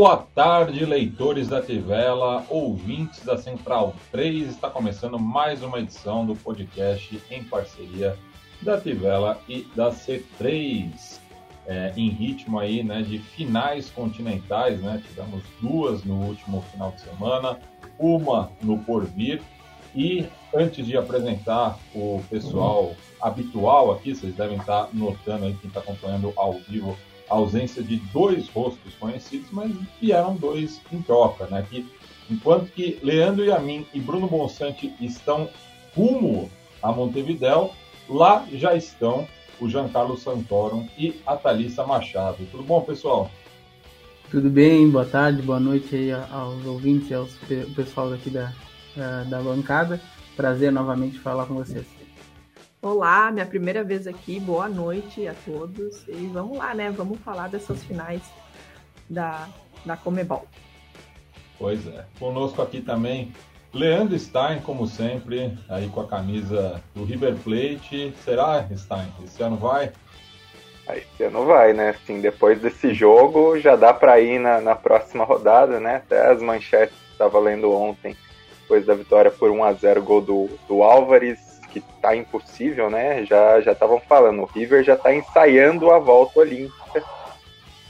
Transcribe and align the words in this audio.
Boa 0.00 0.18
tarde, 0.32 0.84
leitores 0.84 1.48
da 1.48 1.60
Tivela, 1.60 2.46
ouvintes 2.48 3.24
da 3.24 3.36
Central 3.36 3.96
3. 4.12 4.48
Está 4.48 4.70
começando 4.70 5.18
mais 5.18 5.60
uma 5.60 5.80
edição 5.80 6.24
do 6.24 6.36
podcast 6.36 7.20
em 7.28 7.42
parceria 7.42 8.16
da 8.62 8.80
Tivela 8.80 9.40
e 9.48 9.66
da 9.74 9.90
C3. 9.90 11.18
É, 11.66 11.92
em 11.96 12.10
ritmo 12.10 12.60
aí, 12.60 12.84
né, 12.84 13.02
de 13.02 13.18
finais 13.18 13.90
continentais, 13.90 14.80
né? 14.80 15.02
Tivemos 15.04 15.42
duas 15.60 16.04
no 16.04 16.14
último 16.26 16.62
final 16.70 16.92
de 16.92 17.00
semana, 17.00 17.58
uma 17.98 18.52
no 18.62 18.78
porvir. 18.78 19.42
E 19.96 20.28
antes 20.54 20.86
de 20.86 20.96
apresentar 20.96 21.76
o 21.92 22.22
pessoal 22.30 22.94
habitual 23.20 23.90
aqui, 23.90 24.14
vocês 24.14 24.32
devem 24.32 24.58
estar 24.58 24.90
notando 24.92 25.46
aí 25.46 25.54
quem 25.54 25.66
está 25.66 25.80
acompanhando 25.80 26.32
ao 26.36 26.52
vivo 26.52 26.96
a 27.28 27.34
ausência 27.34 27.82
de 27.82 27.96
dois 28.12 28.48
rostos 28.48 28.94
conhecidos, 28.98 29.48
mas 29.50 29.72
vieram 30.00 30.36
dois 30.36 30.80
em 30.92 31.02
troca, 31.02 31.46
né? 31.46 31.64
Que, 31.68 31.86
enquanto 32.30 32.70
que 32.72 32.98
Leandro 33.02 33.44
Yamin 33.44 33.86
e 33.92 34.00
Bruno 34.00 34.26
Bonsante 34.26 34.94
estão 35.00 35.48
rumo 35.94 36.50
a 36.82 36.92
Montevidéu, 36.92 37.72
lá 38.08 38.46
já 38.52 38.74
estão 38.74 39.26
o 39.60 39.68
Giancarlo 39.68 40.16
Santorum 40.16 40.88
e 40.96 41.20
a 41.26 41.36
Thalissa 41.36 41.84
Machado. 41.84 42.46
Tudo 42.50 42.62
bom, 42.62 42.80
pessoal? 42.80 43.30
Tudo 44.30 44.48
bem, 44.50 44.88
boa 44.88 45.06
tarde, 45.06 45.42
boa 45.42 45.58
noite 45.58 45.96
aí 45.96 46.12
aos 46.12 46.64
ouvintes 46.64 47.10
e 47.10 47.14
ao 47.14 47.26
pessoal 47.74 48.10
daqui 48.10 48.30
da, 48.30 48.52
da 49.28 49.40
bancada. 49.40 50.00
Prazer 50.36 50.70
novamente 50.70 51.18
falar 51.18 51.46
com 51.46 51.54
vocês. 51.54 51.97
Olá, 52.80 53.32
minha 53.32 53.44
primeira 53.44 53.82
vez 53.82 54.06
aqui, 54.06 54.38
boa 54.38 54.68
noite 54.68 55.26
a 55.26 55.34
todos. 55.44 56.06
E 56.06 56.30
vamos 56.32 56.58
lá, 56.58 56.72
né? 56.72 56.92
Vamos 56.92 57.18
falar 57.18 57.48
dessas 57.48 57.82
finais 57.82 58.22
da, 59.10 59.48
da 59.84 59.96
Comebol. 59.96 60.46
Pois 61.58 61.84
é. 61.88 62.04
Conosco 62.20 62.62
aqui 62.62 62.80
também 62.80 63.32
Leandro 63.74 64.16
Stein, 64.16 64.60
como 64.60 64.86
sempre, 64.86 65.58
aí 65.68 65.88
com 65.88 66.02
a 66.02 66.06
camisa 66.06 66.80
do 66.94 67.02
River 67.02 67.34
Plate. 67.42 68.14
Será, 68.24 68.64
Stein? 68.76 69.12
Esse 69.24 69.42
ano 69.42 69.56
vai? 69.56 69.90
Esse 70.88 71.24
ano 71.24 71.46
vai, 71.46 71.72
né? 71.72 71.90
Assim, 71.90 72.20
depois 72.20 72.60
desse 72.60 72.94
jogo 72.94 73.58
já 73.58 73.74
dá 73.74 73.92
para 73.92 74.20
ir 74.20 74.38
na, 74.38 74.60
na 74.60 74.76
próxima 74.76 75.24
rodada, 75.24 75.80
né? 75.80 75.96
Até 75.96 76.28
as 76.28 76.40
manchetes 76.40 76.96
que 76.96 77.12
estava 77.12 77.40
lendo 77.40 77.72
ontem, 77.72 78.16
depois 78.62 78.86
da 78.86 78.94
vitória 78.94 79.32
por 79.32 79.50
1 79.50 79.64
a 79.64 79.72
0 79.72 80.00
gol 80.00 80.20
do, 80.20 80.48
do 80.68 80.84
Álvares 80.84 81.47
que 81.70 81.80
tá 82.00 82.16
impossível, 82.16 82.90
né? 82.90 83.24
Já 83.24 83.60
já 83.60 83.72
estavam 83.72 84.00
falando, 84.00 84.42
o 84.42 84.46
River 84.46 84.82
já 84.82 84.96
tá 84.96 85.14
ensaiando 85.14 85.90
a 85.90 85.98
volta 85.98 86.40
olímpica 86.40 87.04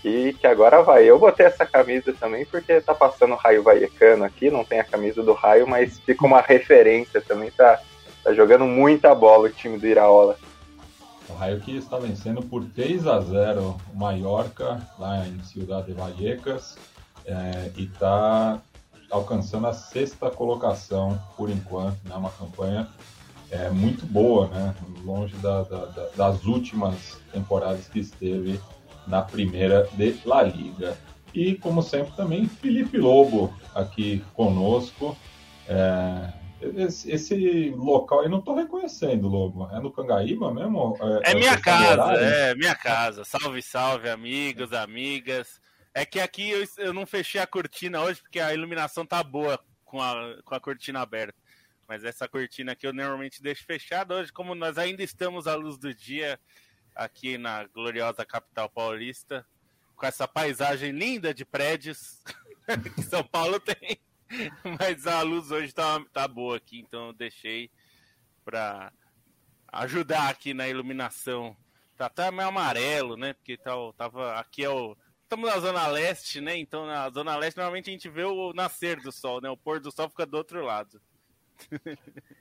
e 0.04 0.32
que 0.34 0.46
agora 0.46 0.82
vai. 0.82 1.04
Eu 1.04 1.18
botei 1.18 1.46
essa 1.46 1.66
camisa 1.66 2.12
também 2.12 2.44
porque 2.46 2.80
tá 2.80 2.94
passando 2.94 3.34
o 3.34 3.36
Raio 3.36 3.62
Vallecano 3.62 4.24
aqui, 4.24 4.50
não 4.50 4.64
tem 4.64 4.80
a 4.80 4.84
camisa 4.84 5.22
do 5.22 5.32
Raio, 5.32 5.66
mas 5.66 5.98
fica 6.00 6.26
uma 6.26 6.40
referência 6.40 7.20
também, 7.20 7.50
tá, 7.50 7.80
tá 8.22 8.32
jogando 8.32 8.64
muita 8.64 9.14
bola 9.14 9.48
o 9.48 9.52
time 9.52 9.78
do 9.78 9.86
Iraola. 9.86 10.36
O 11.28 11.34
Raio 11.34 11.60
que 11.60 11.76
está 11.76 11.98
vencendo 11.98 12.42
por 12.42 12.64
3 12.64 13.06
a 13.06 13.20
0 13.20 13.60
o 13.62 13.96
Mallorca, 13.96 14.80
lá 14.98 15.26
em 15.26 15.42
Ciudad 15.42 15.84
de 15.84 15.92
Vallecas, 15.92 16.76
é, 17.26 17.70
e 17.76 17.84
está 17.84 18.58
alcançando 19.10 19.66
a 19.66 19.72
sexta 19.72 20.30
colocação 20.30 21.20
por 21.36 21.50
enquanto, 21.50 21.98
né? 22.04 22.14
Uma 22.14 22.30
campanha 22.30 22.88
é 23.50 23.70
muito 23.70 24.04
boa, 24.06 24.48
né? 24.48 24.74
Longe 25.04 25.34
da, 25.36 25.62
da, 25.62 25.86
da, 25.86 26.08
das 26.16 26.44
últimas 26.44 27.20
temporadas 27.32 27.88
que 27.88 28.00
esteve 28.00 28.60
na 29.06 29.22
primeira 29.22 29.88
de 29.94 30.20
La 30.24 30.42
Liga. 30.42 30.96
E, 31.34 31.54
como 31.56 31.82
sempre, 31.82 32.12
também 32.14 32.48
Felipe 32.48 32.98
Lobo 32.98 33.54
aqui 33.74 34.24
conosco. 34.34 35.16
É, 35.66 36.32
esse, 36.76 37.10
esse, 37.10 37.70
local 37.76 38.20
aí 38.20 38.28
não 38.28 38.40
estou 38.40 38.54
reconhecendo, 38.54 39.28
Lobo. 39.28 39.68
É 39.72 39.80
no 39.80 39.90
Cangaíba 39.92 40.52
mesmo? 40.52 40.96
É, 41.24 41.32
é 41.32 41.34
minha 41.34 41.58
casa, 41.58 42.12
é 42.14 42.54
minha 42.54 42.74
casa. 42.74 43.24
Salve, 43.24 43.62
salve, 43.62 44.08
amigos, 44.08 44.72
amigas. 44.72 45.60
É 45.94 46.04
que 46.04 46.20
aqui 46.20 46.50
eu, 46.50 46.64
eu 46.78 46.92
não 46.92 47.06
fechei 47.06 47.40
a 47.40 47.46
cortina 47.46 48.02
hoje 48.02 48.20
porque 48.20 48.40
a 48.40 48.52
iluminação 48.52 49.06
tá 49.06 49.22
boa 49.22 49.58
com 49.84 50.00
a, 50.00 50.36
com 50.44 50.54
a 50.54 50.60
cortina 50.60 51.00
aberta. 51.00 51.34
Mas 51.88 52.04
essa 52.04 52.28
cortina 52.28 52.72
aqui 52.72 52.86
eu 52.86 52.92
normalmente 52.92 53.42
deixo 53.42 53.64
fechada. 53.64 54.14
Hoje, 54.14 54.30
como 54.30 54.54
nós 54.54 54.76
ainda 54.76 55.02
estamos 55.02 55.46
à 55.46 55.54
luz 55.54 55.78
do 55.78 55.94
dia 55.94 56.38
aqui 56.94 57.38
na 57.38 57.64
gloriosa 57.64 58.26
capital 58.26 58.68
paulista, 58.68 59.46
com 59.96 60.04
essa 60.04 60.28
paisagem 60.28 60.92
linda 60.92 61.32
de 61.32 61.46
prédios 61.46 62.22
que 62.94 63.02
São 63.02 63.24
Paulo 63.24 63.58
tem. 63.58 63.98
Mas 64.78 65.06
a 65.06 65.22
luz 65.22 65.50
hoje 65.50 65.72
tá, 65.72 66.04
tá 66.12 66.28
boa 66.28 66.58
aqui, 66.58 66.80
então 66.80 67.06
eu 67.06 67.12
deixei 67.14 67.70
para 68.44 68.92
ajudar 69.68 70.28
aqui 70.28 70.52
na 70.52 70.68
iluminação. 70.68 71.56
Tá 71.96 72.06
até 72.06 72.30
meio 72.30 72.48
amarelo, 72.48 73.16
né? 73.16 73.32
Porque 73.32 73.56
tá, 73.56 73.72
tava 73.96 74.38
aqui 74.38 74.62
é 74.62 74.68
o 74.68 74.94
estamos 75.22 75.48
na 75.48 75.58
zona 75.58 75.86
leste, 75.86 76.40
né? 76.40 76.56
Então 76.58 76.86
na 76.86 77.08
zona 77.08 77.36
leste 77.36 77.56
normalmente 77.56 77.88
a 77.88 77.92
gente 77.92 78.08
vê 78.10 78.24
o 78.24 78.52
nascer 78.52 79.00
do 79.00 79.10
sol, 79.10 79.40
né? 79.40 79.48
O 79.48 79.56
pôr 79.56 79.80
do 79.80 79.90
sol 79.90 80.10
fica 80.10 80.26
do 80.26 80.36
outro 80.36 80.62
lado. 80.62 81.00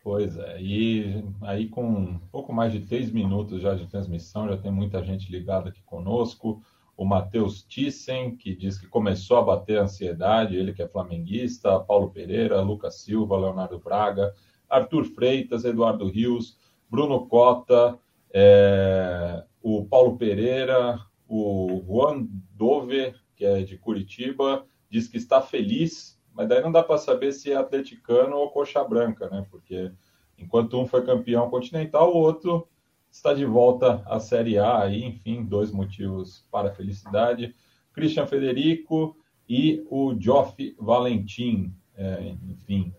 Pois 0.03 0.38
é, 0.38 0.61
e 0.61 1.23
aí 1.41 1.67
com 1.67 2.19
pouco 2.31 2.53
mais 2.53 2.72
de 2.72 2.81
três 2.81 3.11
minutos 3.11 3.61
já 3.61 3.75
de 3.75 3.88
transmissão, 3.88 4.47
já 4.47 4.57
tem 4.57 4.72
muita 4.72 5.03
gente 5.03 5.31
ligada 5.31 5.69
aqui 5.69 5.81
conosco. 5.83 6.61
O 6.95 7.05
Matheus 7.05 7.61
Thyssen, 7.63 8.35
que 8.35 8.55
diz 8.55 8.79
que 8.79 8.88
começou 8.88 9.38
a 9.38 9.44
bater 9.44 9.78
a 9.78 9.83
ansiedade, 9.83 10.55
ele 10.55 10.73
que 10.73 10.81
é 10.81 10.88
flamenguista, 10.88 11.79
Paulo 11.79 12.09
Pereira, 12.09 12.61
Lucas 12.61 13.01
Silva, 13.01 13.38
Leonardo 13.38 13.79
Braga, 13.79 14.33
Arthur 14.67 15.05
Freitas, 15.05 15.63
Eduardo 15.63 16.09
Rios, 16.09 16.57
Bruno 16.89 17.28
Cota, 17.28 17.99
é, 18.34 19.44
o 19.61 19.85
Paulo 19.85 20.17
Pereira, 20.17 20.99
o 21.28 21.84
Juan 21.85 22.28
Dove, 22.55 23.13
que 23.35 23.45
é 23.45 23.61
de 23.61 23.78
Curitiba, 23.78 24.66
diz 24.89 25.07
que 25.07 25.17
está 25.17 25.41
feliz 25.41 26.16
mas 26.37 26.47
daí 26.47 26.61
não 26.61 26.71
dá 26.71 26.83
para 26.83 26.99
saber 26.99 27.31
se 27.31 27.51
é 27.51 27.55
atleticano 27.55 28.37
ou 28.37 28.51
coxa 28.51 28.83
branca, 28.83 29.27
né? 29.27 29.43
Porque 29.49 29.91
enquanto 30.37 30.79
um 30.79 30.85
foi 30.85 31.03
campeão 31.03 31.49
continental, 31.49 32.13
o 32.13 32.17
outro 32.17 32.67
está 33.09 33.33
de 33.33 33.43
volta 33.43 34.03
à 34.05 34.19
Série 34.19 34.59
A, 34.59 34.83
aí, 34.83 35.03
enfim, 35.03 35.43
dois 35.43 35.71
motivos 35.71 36.45
para 36.51 36.71
felicidade. 36.71 37.55
Christian 37.91 38.27
Federico 38.27 39.17
e 39.49 39.83
o 39.89 40.15
Geoff 40.19 40.75
Valentim, 40.79 41.73
é, 41.95 42.35
enfim, 42.47 42.93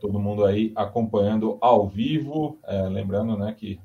todo 0.00 0.20
mundo 0.20 0.44
aí 0.44 0.70
acompanhando 0.76 1.58
ao 1.60 1.88
vivo, 1.88 2.60
é, 2.62 2.82
lembrando, 2.82 3.36
né, 3.36 3.52
que 3.52 3.80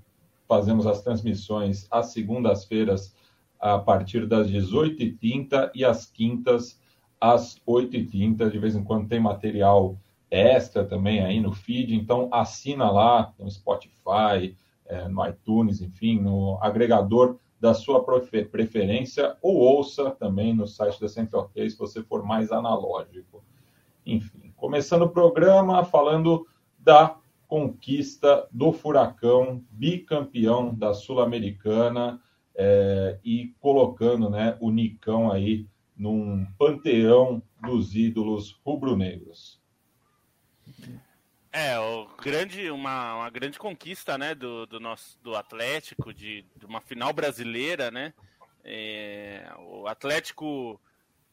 fazemos 0.47 0.85
as 0.85 1.01
transmissões 1.01 1.87
às 1.89 2.07
segundas-feiras 2.07 3.15
a 3.59 3.79
partir 3.79 4.27
das 4.27 4.47
18h30 4.47 5.71
e 5.73 5.83
às 5.83 6.05
quintas 6.05 6.79
às 7.19 7.59
8h30. 7.67 8.49
De 8.49 8.57
vez 8.57 8.75
em 8.75 8.83
quando 8.83 9.07
tem 9.07 9.19
material 9.19 9.97
extra 10.29 10.85
também 10.85 11.21
aí 11.21 11.39
no 11.39 11.51
feed, 11.51 11.95
então 11.95 12.29
assina 12.31 12.89
lá 12.91 13.33
no 13.39 13.49
Spotify, 13.49 14.55
é, 14.85 15.07
no 15.07 15.27
iTunes, 15.27 15.81
enfim, 15.81 16.19
no 16.19 16.57
agregador 16.61 17.37
da 17.59 17.73
sua 17.73 18.03
preferência, 18.03 19.35
ou 19.41 19.55
ouça 19.55 20.11
também 20.11 20.53
no 20.53 20.65
site 20.65 21.01
da 21.01 21.09
Central 21.09 21.49
3 21.53 21.73
se 21.73 21.77
você 21.77 22.01
for 22.01 22.23
mais 22.23 22.51
analógico. 22.51 23.43
Enfim, 24.05 24.53
começando 24.55 25.01
o 25.01 25.09
programa 25.09 25.83
falando 25.83 26.47
da 26.77 27.17
conquista 27.47 28.47
do 28.51 28.71
Furacão, 28.71 29.61
bicampeão 29.71 30.73
da 30.73 30.93
Sul-Americana, 30.93 32.21
é, 32.61 33.17
e 33.23 33.53
colocando 33.61 34.29
né, 34.29 34.57
o 34.59 34.69
Nicão 34.69 35.31
aí 35.31 35.65
num 35.99 36.45
panteão 36.57 37.43
dos 37.61 37.93
ídolos 37.93 38.57
rubro-negros. 38.65 39.61
É, 41.51 41.75
grande, 42.23 42.71
uma, 42.71 43.15
uma 43.15 43.29
grande 43.29 43.59
conquista 43.59 44.17
né, 44.17 44.33
do, 44.33 44.65
do 44.65 44.79
nosso 44.79 45.19
do 45.21 45.35
Atlético, 45.35 46.13
de, 46.13 46.45
de 46.55 46.65
uma 46.65 46.79
final 46.79 47.11
brasileira, 47.11 47.91
né? 47.91 48.13
É, 48.63 49.51
o 49.57 49.87
Atlético 49.87 50.79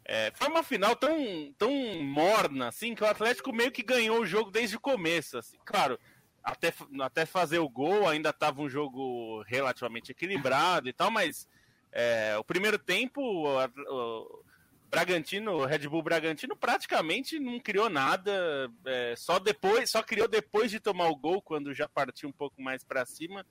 é, 0.04 0.32
foi 0.34 0.48
uma 0.48 0.62
final 0.62 0.96
tão, 0.96 1.52
tão 1.58 2.02
morna 2.02 2.68
assim 2.68 2.94
que 2.94 3.04
o 3.04 3.06
Atlético 3.06 3.52
meio 3.52 3.70
que 3.70 3.82
ganhou 3.82 4.20
o 4.20 4.26
jogo 4.26 4.50
desde 4.50 4.76
o 4.76 4.80
começo. 4.80 5.38
Assim. 5.38 5.58
Claro, 5.64 5.98
até, 6.42 6.72
até 7.00 7.26
fazer 7.26 7.58
o 7.58 7.68
gol 7.68 8.08
ainda 8.08 8.30
estava 8.30 8.62
um 8.62 8.68
jogo 8.68 9.42
relativamente 9.42 10.12
equilibrado 10.12 10.88
e 10.88 10.92
tal, 10.92 11.10
mas 11.10 11.46
é, 11.92 12.36
o 12.38 12.44
primeiro 12.44 12.78
tempo 12.78 13.20
o, 13.20 14.44
Bragantino, 14.90 15.64
Red 15.64 15.88
Bull 15.88 16.02
Bragantino 16.02 16.56
praticamente 16.56 17.38
não 17.38 17.58
criou 17.58 17.90
nada, 17.90 18.70
é, 18.84 19.14
só 19.16 19.38
depois, 19.38 19.90
só 19.90 20.02
criou 20.02 20.28
depois 20.28 20.70
de 20.70 20.80
tomar 20.80 21.08
o 21.08 21.16
gol, 21.16 21.42
quando 21.42 21.74
já 21.74 21.88
partiu 21.88 22.28
um 22.28 22.32
pouco 22.32 22.62
mais 22.62 22.84
para 22.84 23.04
cima. 23.04 23.44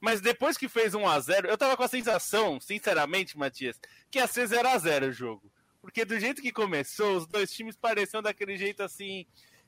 Mas 0.00 0.20
depois 0.20 0.56
que 0.56 0.68
fez 0.68 0.94
1 0.94 1.08
a 1.08 1.18
0 1.18 1.48
eu 1.48 1.58
tava 1.58 1.76
com 1.76 1.82
a 1.82 1.88
sensação, 1.88 2.60
sinceramente, 2.60 3.36
Matias, 3.36 3.80
que 4.10 4.18
ia 4.18 4.26
ser 4.26 4.46
0 4.46 4.68
a 4.68 4.78
0 4.78 5.06
o 5.06 5.12
jogo. 5.12 5.50
Porque 5.80 6.04
do 6.04 6.18
jeito 6.18 6.42
que 6.42 6.52
começou, 6.52 7.16
os 7.16 7.26
dois 7.26 7.50
times 7.52 7.76
pareciam 7.76 8.20
daquele 8.20 8.56
jeito 8.56 8.82
assim. 8.82 9.24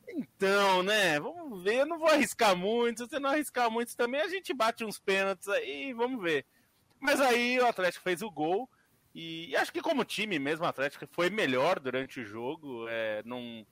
Então, 0.08 0.82
né? 0.82 1.20
Vamos 1.20 1.62
ver. 1.62 1.76
Eu 1.76 1.86
não 1.86 1.98
vou 1.98 2.08
arriscar 2.08 2.56
muito. 2.56 3.04
Se 3.04 3.10
você 3.10 3.18
não 3.20 3.30
arriscar 3.30 3.70
muito 3.70 3.96
também, 3.96 4.20
a 4.20 4.28
gente 4.28 4.52
bate 4.52 4.84
uns 4.84 4.98
pênaltis 4.98 5.48
aí 5.48 5.92
vamos 5.92 6.20
ver. 6.20 6.44
Mas 6.98 7.20
aí 7.20 7.58
o 7.60 7.66
Atlético 7.66 8.02
fez 8.02 8.20
o 8.20 8.30
gol. 8.30 8.68
E, 9.18 9.48
e, 9.50 9.56
acho 9.56 9.72
que 9.72 9.82
como 9.82 10.04
time 10.04 10.38
mesmo, 10.38 10.64
o 10.64 10.68
Atlético 10.68 11.04
foi 11.10 11.28
melhor 11.28 11.80
durante 11.80 12.20
o 12.20 12.24
jogo, 12.24 12.86
é, 12.88 13.20
não, 13.24 13.66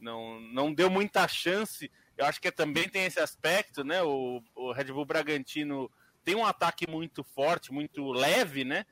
não, 0.00 0.40
não 0.40 0.74
deu 0.74 0.90
muita 0.90 1.28
chance. 1.28 1.88
Eu 2.18 2.26
acho 2.26 2.40
que 2.40 2.50
também 2.50 2.88
tem 2.88 3.04
esse 3.04 3.20
aspecto, 3.20 3.84
né? 3.84 4.02
O, 4.02 4.42
o 4.52 4.72
Red 4.72 4.86
Bull 4.86 5.04
Bragantino 5.04 5.88
tem 6.24 6.34
um 6.34 6.44
ataque 6.44 6.90
muito 6.90 7.22
forte, 7.22 7.72
muito 7.72 8.10
leve, 8.10 8.64
né? 8.64 8.84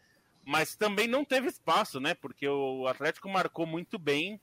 Mas 0.45 0.77
também 0.77 1.09
não 1.09 1.25
teve 1.25 1.49
espaço, 1.49 1.99
né? 1.99 2.15
Porque 2.15 2.47
o 2.47 2.87
Atlético 2.87 3.29
marcou 3.29 3.67
muito 3.67 3.99
bem. 3.99 4.41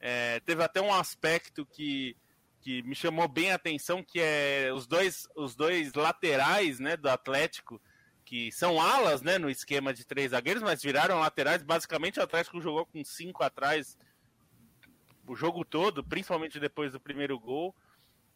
É, 0.00 0.40
teve 0.40 0.64
até 0.64 0.80
um 0.80 0.92
aspecto 0.92 1.64
que, 1.66 2.16
que 2.60 2.82
me 2.82 2.96
chamou 2.96 3.28
bem 3.28 3.52
a 3.52 3.54
atenção, 3.54 4.02
que 4.02 4.18
é 4.20 4.72
os 4.74 4.88
dois, 4.88 5.28
os 5.36 5.54
dois 5.54 5.94
laterais 5.94 6.80
né, 6.80 6.96
do 6.96 7.08
Atlético 7.08 7.80
que 8.26 8.50
são 8.50 8.80
alas, 8.80 9.22
né, 9.22 9.38
no 9.38 9.48
esquema 9.48 9.94
de 9.94 10.04
três 10.04 10.32
zagueiros, 10.32 10.60
mas 10.60 10.82
viraram 10.82 11.20
laterais. 11.20 11.62
Basicamente, 11.62 12.18
o 12.18 12.22
Atlético 12.22 12.60
jogou 12.60 12.84
com 12.84 13.02
cinco 13.04 13.44
atrás 13.44 13.96
o 15.28 15.36
jogo 15.36 15.64
todo, 15.64 16.02
principalmente 16.02 16.58
depois 16.58 16.92
do 16.92 17.00
primeiro 17.00 17.38
gol. 17.38 17.74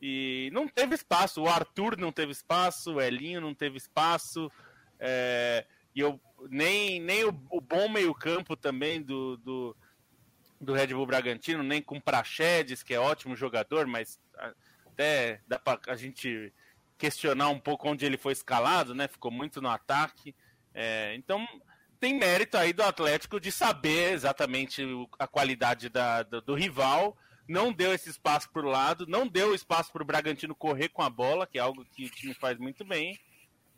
E 0.00 0.48
não 0.52 0.68
teve 0.68 0.94
espaço. 0.94 1.42
O 1.42 1.48
Arthur 1.48 1.98
não 1.98 2.12
teve 2.12 2.30
espaço, 2.30 2.94
o 2.94 3.00
Elinho 3.00 3.40
não 3.40 3.52
teve 3.52 3.78
espaço. 3.78 4.50
É, 5.00 5.66
e 5.94 5.98
eu, 5.98 6.20
nem, 6.48 7.00
nem 7.00 7.24
o, 7.24 7.28
o 7.50 7.60
bom 7.60 7.88
meio-campo 7.88 8.56
também 8.56 9.02
do, 9.02 9.36
do, 9.38 9.76
do, 10.60 10.72
Red 10.72 10.88
Bull 10.88 11.06
Bragantino, 11.06 11.64
nem 11.64 11.82
com 11.82 12.00
Praxedes, 12.00 12.84
que 12.84 12.94
é 12.94 13.00
ótimo 13.00 13.34
jogador, 13.34 13.88
mas 13.88 14.20
até 14.86 15.40
dá 15.48 15.58
para 15.58 15.80
a 15.88 15.96
gente 15.96 16.52
questionar 17.00 17.48
um 17.48 17.58
pouco 17.58 17.88
onde 17.88 18.04
ele 18.04 18.18
foi 18.18 18.34
escalado, 18.34 18.94
né? 18.94 19.08
Ficou 19.08 19.30
muito 19.30 19.60
no 19.62 19.70
ataque. 19.70 20.34
É, 20.74 21.14
então 21.16 21.48
tem 21.98 22.14
mérito 22.14 22.58
aí 22.58 22.74
do 22.74 22.82
Atlético 22.82 23.40
de 23.40 23.50
saber 23.50 24.12
exatamente 24.12 24.82
a 25.18 25.26
qualidade 25.26 25.88
da, 25.88 26.22
do, 26.22 26.42
do 26.42 26.54
rival. 26.54 27.16
Não 27.48 27.72
deu 27.72 27.94
esse 27.94 28.10
espaço 28.10 28.50
para 28.50 28.66
o 28.66 28.70
lado, 28.70 29.06
não 29.08 29.26
deu 29.26 29.54
espaço 29.54 29.90
para 29.90 30.02
o 30.02 30.06
Bragantino 30.06 30.54
correr 30.54 30.90
com 30.90 31.02
a 31.02 31.08
bola, 31.08 31.46
que 31.46 31.58
é 31.58 31.62
algo 31.62 31.84
que 31.86 32.04
o 32.04 32.10
time 32.10 32.34
faz 32.34 32.58
muito 32.58 32.84
bem. 32.84 33.18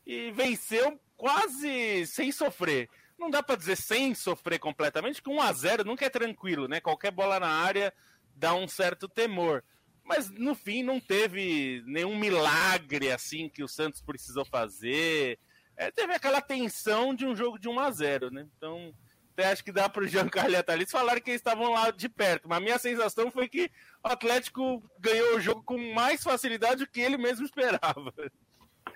E 0.05 0.33
venceu 0.33 1.01
quase 1.17 2.05
sem 2.07 2.33
sofrer. 2.33 2.91
Não 3.17 3.31
dá 3.31 3.41
para 3.41 3.55
dizer 3.55 3.77
sem 3.77 4.17
sofrer 4.17 4.59
completamente, 4.59 5.23
que 5.23 5.31
1 5.31 5.41
a 5.41 5.53
0 5.53 5.85
nunca 5.85 6.05
é 6.05 6.11
tranquilo, 6.11 6.67
né? 6.67 6.81
Qualquer 6.81 7.13
bola 7.13 7.39
na 7.39 7.49
área 7.49 7.95
dá 8.35 8.53
um 8.53 8.67
certo 8.67 9.09
temor 9.09 9.63
mas 10.05 10.31
no 10.31 10.55
fim 10.55 10.83
não 10.83 11.01
teve 11.01 11.83
nenhum 11.87 12.17
milagre 12.17 13.11
assim 13.11 13.49
que 13.49 13.63
o 13.63 13.69
Santos 13.69 14.01
precisou 14.01 14.45
fazer. 14.45 15.39
É, 15.77 15.91
teve 15.91 16.13
aquela 16.13 16.41
tensão 16.41 17.15
de 17.15 17.25
um 17.25 17.35
jogo 17.35 17.59
de 17.59 17.69
1 17.69 17.79
a 17.79 17.91
0 17.91 18.31
né? 18.31 18.47
Então, 18.57 18.93
até 19.33 19.51
acho 19.51 19.65
que 19.65 19.73
dá 19.73 19.89
para 19.89 20.05
o 20.05 20.07
Giancarlo 20.07 20.53
e 20.53 20.57
a 20.57 20.63
Thalys 20.63 20.91
falar 20.91 21.21
que 21.21 21.31
eles 21.31 21.41
estavam 21.41 21.73
lá 21.73 21.91
de 21.91 22.09
perto, 22.09 22.49
mas 22.49 22.59
a 22.59 22.61
minha 22.61 22.79
sensação 22.79 23.31
foi 23.31 23.49
que 23.49 23.71
o 24.05 24.09
Atlético 24.09 24.83
ganhou 24.99 25.37
o 25.37 25.41
jogo 25.41 25.63
com 25.63 25.79
mais 25.95 26.23
facilidade 26.23 26.85
do 26.85 26.91
que 26.91 27.01
ele 27.01 27.17
mesmo 27.17 27.45
esperava. 27.45 28.13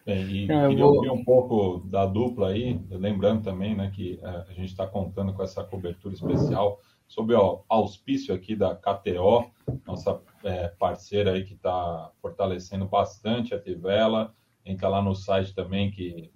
É, 0.05 0.21
e 0.21 0.47
Não, 0.47 0.69
queria 0.69 0.85
vou... 0.85 0.95
ouvir 0.95 1.11
um 1.11 1.25
pouco 1.25 1.79
da 1.89 2.07
dupla 2.07 2.51
aí, 2.51 2.81
lembrando 2.91 3.43
também 3.43 3.75
né, 3.75 3.91
que 3.95 4.21
é, 4.23 4.27
a 4.27 4.53
gente 4.53 4.69
está 4.69 4.87
contando 4.87 5.33
com 5.33 5.43
essa 5.43 5.65
cobertura 5.65 6.15
especial 6.15 6.81
sob 7.09 7.35
o 7.35 7.65
auspício 7.69 8.35
aqui 8.35 8.55
da 8.55 8.75
KTO, 8.75 9.51
nossa 9.87 10.21
é, 10.47 10.69
parceira 10.69 11.33
aí 11.33 11.45
que 11.45 11.55
está 11.55 12.11
fortalecendo 12.23 12.87
bastante 12.87 13.55
a 13.55 13.61
Tivela. 13.61 14.33
Entra 14.65 14.89
lá 14.89 15.03
no 15.03 15.15
site 15.15 15.55
também 15.55 15.91
que 15.91 16.31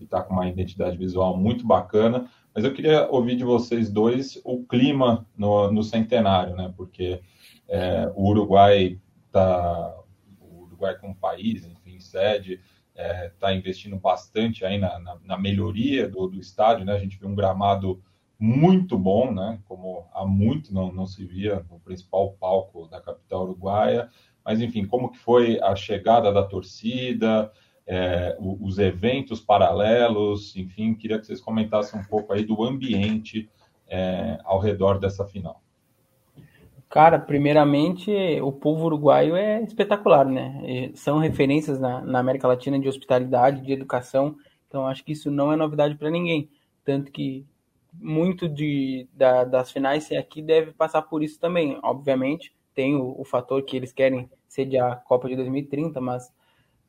está 0.00 0.22
com 0.22 0.34
uma 0.34 0.48
identidade 0.48 0.96
visual 0.96 1.36
muito 1.36 1.66
bacana. 1.66 2.28
Mas 2.54 2.64
eu 2.64 2.74
queria 2.74 3.08
ouvir 3.08 3.36
de 3.36 3.44
vocês 3.44 3.90
dois 3.90 4.40
o 4.44 4.64
clima 4.64 5.26
no, 5.36 5.70
no 5.70 5.82
centenário, 5.82 6.54
né? 6.54 6.72
Porque 6.76 7.22
é, 7.68 8.10
o 8.14 8.28
Uruguai 8.28 9.00
está, 9.26 9.96
o 10.40 10.64
Uruguai 10.64 10.98
como 10.98 11.14
país, 11.14 11.64
enfim, 11.64 11.98
sede, 11.98 12.60
está 12.94 13.02
é, 13.02 13.28
tá 13.38 13.54
investindo 13.54 13.96
bastante 13.96 14.64
aí 14.64 14.78
na, 14.78 14.98
na, 14.98 15.16
na 15.24 15.38
melhoria 15.38 16.08
do, 16.08 16.26
do 16.26 16.38
estádio, 16.38 16.84
né? 16.84 16.92
A 16.92 16.98
gente 16.98 17.18
viu 17.18 17.28
um 17.28 17.34
gramado 17.34 18.02
muito 18.42 18.98
bom, 18.98 19.32
né? 19.32 19.60
Como 19.68 20.04
há 20.12 20.26
muito 20.26 20.74
não, 20.74 20.90
não 20.90 21.06
se 21.06 21.24
via 21.24 21.64
no 21.70 21.78
principal 21.78 22.32
palco 22.32 22.88
da 22.88 23.00
capital 23.00 23.44
uruguaia. 23.44 24.08
Mas, 24.44 24.60
enfim, 24.60 24.84
como 24.84 25.12
que 25.12 25.18
foi 25.18 25.60
a 25.62 25.76
chegada 25.76 26.32
da 26.32 26.42
torcida, 26.42 27.52
é, 27.86 28.36
os 28.40 28.80
eventos 28.80 29.40
paralelos, 29.40 30.56
enfim, 30.56 30.92
queria 30.92 31.20
que 31.20 31.26
vocês 31.26 31.40
comentassem 31.40 32.00
um 32.00 32.02
pouco 32.02 32.32
aí 32.32 32.44
do 32.44 32.64
ambiente 32.64 33.48
é, 33.86 34.40
ao 34.42 34.58
redor 34.58 34.98
dessa 34.98 35.24
final. 35.24 35.62
Cara, 36.88 37.20
primeiramente, 37.20 38.10
o 38.40 38.50
povo 38.50 38.86
uruguaio 38.86 39.36
é 39.36 39.62
espetacular, 39.62 40.26
né? 40.26 40.90
São 40.94 41.18
referências 41.18 41.78
na, 41.78 42.00
na 42.00 42.18
América 42.18 42.48
Latina 42.48 42.76
de 42.76 42.88
hospitalidade, 42.88 43.62
de 43.62 43.72
educação, 43.72 44.34
então 44.66 44.84
acho 44.84 45.04
que 45.04 45.12
isso 45.12 45.30
não 45.30 45.52
é 45.52 45.56
novidade 45.56 45.94
para 45.94 46.10
ninguém. 46.10 46.50
Tanto 46.84 47.12
que 47.12 47.46
muito 47.92 48.48
de, 48.48 49.06
da, 49.12 49.44
das 49.44 49.70
finais 49.70 50.04
ser 50.04 50.16
aqui 50.16 50.40
deve 50.40 50.72
passar 50.72 51.02
por 51.02 51.22
isso 51.22 51.38
também. 51.38 51.78
Obviamente, 51.82 52.54
tem 52.74 52.96
o, 52.96 53.14
o, 53.20 53.24
fator 53.24 53.62
que 53.62 53.76
eles 53.76 53.92
querem 53.92 54.30
sediar 54.48 54.92
a 54.92 54.96
Copa 54.96 55.28
de 55.28 55.36
2030, 55.36 56.00
mas 56.00 56.32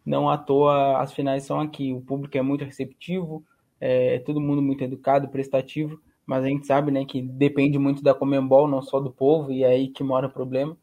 não 0.05 0.29
à 0.29 0.37
toa 0.37 0.99
as 0.99 1.13
finais 1.13 1.43
são 1.43 1.59
aqui. 1.59 1.93
O 1.93 2.01
público 2.01 2.37
é 2.37 2.41
muito 2.41 2.63
receptivo, 2.63 3.43
é, 3.79 4.15
é 4.15 4.19
todo 4.19 4.41
mundo 4.41 4.61
muito 4.61 4.83
educado, 4.83 5.27
prestativo, 5.27 5.99
mas 6.25 6.43
a 6.43 6.47
gente 6.47 6.65
sabe 6.65 6.91
né, 6.91 7.05
que 7.05 7.21
depende 7.21 7.77
muito 7.77 8.01
da 8.01 8.13
Comembol, 8.13 8.67
não 8.67 8.81
só 8.81 8.99
do 8.99 9.11
povo, 9.11 9.51
e 9.51 9.63
é 9.63 9.67
aí 9.67 9.89
que 9.89 10.03
mora 10.03 10.27
o 10.27 10.31
problema. 10.31 10.77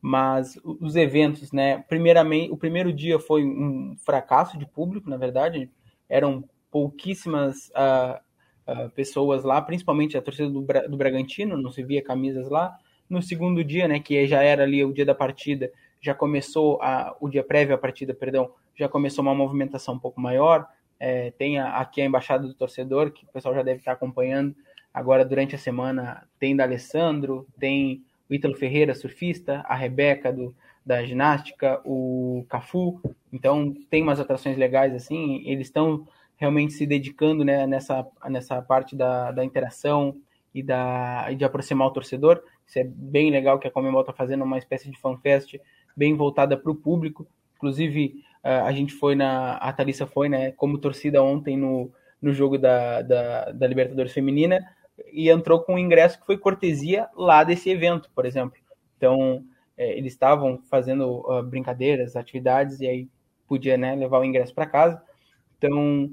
Mas 0.00 0.58
os 0.62 0.94
eventos, 0.94 1.50
né? 1.50 1.78
Primeiramente, 1.88 2.52
o 2.52 2.56
primeiro 2.56 2.92
dia 2.92 3.18
foi 3.18 3.44
um 3.44 3.96
fracasso 4.04 4.56
de 4.56 4.66
público, 4.66 5.10
na 5.10 5.16
verdade, 5.16 5.68
eram 6.08 6.44
pouquíssimas 6.70 7.68
uh, 7.70 8.20
uh, 8.66 8.90
pessoas 8.90 9.44
lá, 9.44 9.60
principalmente 9.62 10.16
a 10.16 10.22
torcida 10.22 10.48
do, 10.48 10.62
Bra 10.62 10.86
do 10.86 10.96
Bragantino, 10.96 11.56
não 11.56 11.70
se 11.70 11.82
via 11.82 12.02
camisas 12.02 12.48
lá. 12.48 12.76
No 13.08 13.22
segundo 13.22 13.62
dia, 13.62 13.86
né, 13.86 14.00
que 14.00 14.26
já 14.26 14.42
era 14.42 14.64
ali 14.64 14.84
o 14.84 14.92
dia 14.92 15.06
da 15.06 15.14
partida, 15.14 15.70
já 16.00 16.14
começou 16.14 16.80
a, 16.82 17.16
o 17.20 17.28
dia 17.28 17.42
prévio 17.42 17.74
à 17.74 17.78
partida, 17.78 18.12
perdão, 18.12 18.50
já 18.74 18.88
começou 18.88 19.22
uma 19.22 19.34
movimentação 19.34 19.94
um 19.94 19.98
pouco 19.98 20.20
maior. 20.20 20.66
É, 20.98 21.30
tem 21.32 21.58
a, 21.58 21.78
aqui 21.78 22.00
a 22.00 22.04
embaixada 22.04 22.46
do 22.46 22.54
torcedor, 22.54 23.10
que 23.10 23.24
o 23.24 23.28
pessoal 23.28 23.54
já 23.54 23.62
deve 23.62 23.78
estar 23.78 23.92
acompanhando. 23.92 24.54
Agora, 24.92 25.24
durante 25.24 25.54
a 25.54 25.58
semana, 25.58 26.26
tem 26.38 26.56
da 26.56 26.64
Alessandro, 26.64 27.46
tem 27.58 28.02
o 28.30 28.34
Ítalo 28.34 28.54
Ferreira, 28.54 28.94
surfista, 28.94 29.62
a 29.66 29.74
Rebeca 29.74 30.32
do, 30.32 30.54
da 30.84 31.04
ginástica, 31.04 31.80
o 31.84 32.46
Cafu. 32.48 33.00
Então, 33.32 33.74
tem 33.90 34.02
umas 34.02 34.20
atrações 34.20 34.56
legais 34.56 34.94
assim. 34.94 35.42
Eles 35.44 35.66
estão 35.66 36.06
realmente 36.36 36.72
se 36.72 36.86
dedicando 36.86 37.44
né, 37.44 37.66
nessa, 37.66 38.06
nessa 38.28 38.60
parte 38.62 38.94
da, 38.94 39.32
da 39.32 39.44
interação 39.44 40.16
e 40.54 40.62
da, 40.62 41.32
de 41.32 41.44
aproximar 41.44 41.88
o 41.88 41.92
torcedor. 41.92 42.42
Isso 42.66 42.78
é 42.78 42.84
bem 42.84 43.30
legal 43.30 43.58
que 43.58 43.68
a 43.68 43.70
Comembol 43.70 44.00
está 44.00 44.12
fazendo 44.12 44.44
uma 44.44 44.58
espécie 44.58 44.90
de 44.90 44.98
fanfest 44.98 45.58
bem 45.96 46.14
voltada 46.14 46.56
para 46.56 46.70
o 46.70 46.74
público. 46.74 47.26
Inclusive, 47.56 48.22
a 48.42 48.70
gente 48.72 48.92
foi 48.92 49.14
na. 49.14 49.56
A 49.56 49.72
Thalissa 49.72 50.06
foi, 50.06 50.28
né, 50.28 50.52
como 50.52 50.78
torcida 50.78 51.22
ontem 51.22 51.56
no, 51.56 51.90
no 52.20 52.32
jogo 52.32 52.56
da, 52.58 53.02
da, 53.02 53.52
da 53.52 53.66
Libertadores 53.66 54.12
Feminina. 54.12 54.60
e 55.12 55.28
entrou 55.28 55.60
com 55.60 55.74
um 55.74 55.78
ingresso 55.78 56.18
que 56.18 56.26
foi 56.26 56.38
cortesia 56.38 57.08
lá 57.14 57.42
desse 57.44 57.68
evento, 57.70 58.10
por 58.14 58.24
exemplo. 58.24 58.58
Então, 58.96 59.44
é, 59.76 59.96
eles 59.96 60.12
estavam 60.12 60.60
fazendo 60.70 61.20
uh, 61.28 61.42
brincadeiras, 61.42 62.16
atividades, 62.16 62.80
e 62.80 62.86
aí 62.86 63.08
podia 63.46 63.76
né, 63.76 63.94
levar 63.94 64.20
o 64.20 64.24
ingresso 64.24 64.54
para 64.54 64.66
casa. 64.66 65.02
Então, 65.58 66.10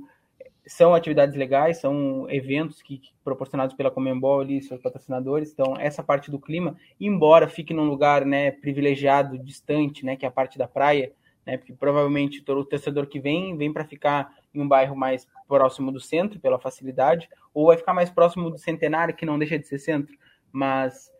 são 0.65 0.96
atividades 0.96 1.36
legais, 1.36 1.77
são 1.77 2.29
eventos 2.29 2.82
que, 2.82 2.98
que 2.98 3.12
proporcionados 3.24 3.75
pela 3.75 3.91
Comembol 3.91 4.43
e 4.43 4.62
seus 4.62 4.82
patrocinadores. 4.82 5.51
Então, 5.51 5.75
essa 5.77 6.01
parte 6.01 6.32
do 6.32 6.39
clima, 6.39 6.77
embora 7.00 7.48
fique 7.48 7.74
num 7.74 7.86
lugar 7.86 8.25
né, 8.25 8.51
privilegiado, 8.51 9.38
distante, 9.38 10.05
né, 10.05 10.15
que 10.15 10.25
é 10.25 10.27
a 10.27 10.32
parte 10.32 10.58
da 10.58 10.67
praia, 10.67 11.12
né, 11.46 11.58
porque 11.58 11.74
provavelmente 11.74 12.39
o 12.50 12.63
torcedor 12.63 13.08
que 13.08 13.20
vem, 13.20 13.58
vem 13.58 13.74
para 13.74 13.84
ficar 13.84 14.34
em 14.53 14.62
um 14.62 14.67
bairro 14.67 14.96
mais 14.96 15.27
próximo 15.48 15.91
do 15.91 16.00
centro, 16.00 16.39
pela 16.39 16.60
facilidade, 16.60 17.29
ou 17.53 17.67
vai 17.67 17.77
ficar 17.77 17.93
mais 17.93 18.10
próximo 18.10 18.50
do 18.50 18.58
Centenário, 18.58 19.15
que 19.15 19.25
não 19.25 19.38
deixa 19.38 19.60
de 19.60 19.67
ser 19.67 19.79
centro, 19.79 20.15
mas 20.51 21.12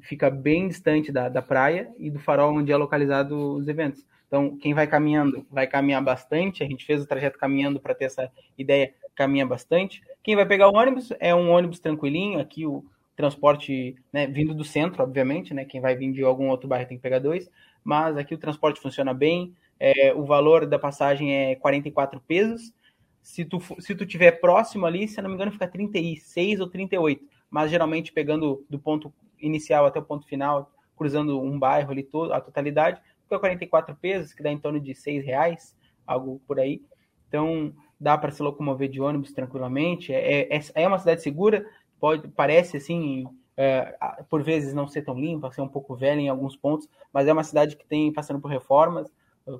fica 0.00 0.30
bem 0.30 0.68
distante 0.68 1.10
da, 1.10 1.28
da 1.28 1.42
praia 1.42 1.92
e 1.98 2.10
do 2.10 2.18
farol 2.18 2.54
onde 2.54 2.70
é 2.70 2.76
localizado 2.76 3.56
os 3.56 3.66
eventos. 3.66 4.06
Então, 4.32 4.56
quem 4.56 4.72
vai 4.72 4.86
caminhando 4.86 5.46
vai 5.50 5.66
caminhar 5.66 6.02
bastante. 6.02 6.64
A 6.64 6.66
gente 6.66 6.86
fez 6.86 7.02
o 7.02 7.06
trajeto 7.06 7.38
caminhando 7.38 7.78
para 7.78 7.94
ter 7.94 8.06
essa 8.06 8.32
ideia, 8.56 8.94
caminha 9.14 9.44
bastante. 9.44 10.00
Quem 10.22 10.34
vai 10.34 10.46
pegar 10.46 10.70
o 10.70 10.74
ônibus 10.74 11.12
é 11.20 11.34
um 11.34 11.50
ônibus 11.50 11.78
tranquilinho. 11.78 12.40
Aqui 12.40 12.64
o 12.64 12.82
transporte 13.14 13.94
né, 14.10 14.26
vindo 14.26 14.54
do 14.54 14.64
centro, 14.64 15.02
obviamente, 15.02 15.52
né? 15.52 15.66
Quem 15.66 15.82
vai 15.82 15.94
vir 15.94 16.10
de 16.12 16.22
algum 16.22 16.48
outro 16.48 16.66
bairro 16.66 16.88
tem 16.88 16.96
que 16.96 17.02
pegar 17.02 17.18
dois. 17.18 17.50
Mas 17.84 18.16
aqui 18.16 18.34
o 18.34 18.38
transporte 18.38 18.80
funciona 18.80 19.12
bem. 19.12 19.54
É, 19.78 20.14
o 20.14 20.24
valor 20.24 20.64
da 20.64 20.78
passagem 20.78 21.36
é 21.36 21.54
44 21.56 22.18
pesos. 22.26 22.72
Se 23.20 23.44
tu, 23.44 23.60
se 23.80 23.94
tu 23.94 24.06
tiver 24.06 24.40
próximo 24.40 24.86
ali, 24.86 25.06
se 25.08 25.20
não 25.20 25.28
me 25.28 25.34
engano, 25.34 25.52
fica 25.52 25.68
36 25.68 26.58
ou 26.58 26.68
38. 26.68 27.22
Mas 27.50 27.70
geralmente 27.70 28.10
pegando 28.10 28.64
do 28.70 28.78
ponto 28.78 29.12
inicial 29.38 29.84
até 29.84 29.98
o 29.98 30.02
ponto 30.02 30.26
final, 30.26 30.72
cruzando 30.96 31.38
um 31.38 31.58
bairro 31.58 31.90
ali 31.90 32.02
todo, 32.02 32.32
a 32.32 32.40
totalidade, 32.40 32.98
fica 33.32 33.38
44 33.38 33.96
pesos, 33.96 34.32
que 34.32 34.42
dá 34.42 34.50
em 34.50 34.58
torno 34.58 34.80
de 34.80 34.94
6 34.94 35.24
reais, 35.24 35.76
algo 36.06 36.40
por 36.46 36.60
aí. 36.60 36.82
Então, 37.28 37.72
dá 37.98 38.18
para 38.18 38.30
se 38.30 38.42
locomover 38.42 38.88
de 38.88 39.00
ônibus 39.00 39.32
tranquilamente. 39.32 40.12
É, 40.12 40.54
é, 40.54 40.60
é 40.74 40.88
uma 40.88 40.98
cidade 40.98 41.22
segura, 41.22 41.64
pode, 41.98 42.28
parece 42.28 42.76
assim, 42.76 43.24
é, 43.56 43.96
por 44.28 44.42
vezes 44.42 44.74
não 44.74 44.86
ser 44.86 45.02
tão 45.02 45.18
limpa, 45.18 45.50
ser 45.50 45.62
um 45.62 45.68
pouco 45.68 45.96
velha 45.96 46.20
em 46.20 46.28
alguns 46.28 46.56
pontos, 46.56 46.88
mas 47.12 47.26
é 47.26 47.32
uma 47.32 47.44
cidade 47.44 47.76
que 47.76 47.86
tem 47.86 48.12
passando 48.12 48.40
por 48.40 48.50
reformas. 48.50 49.10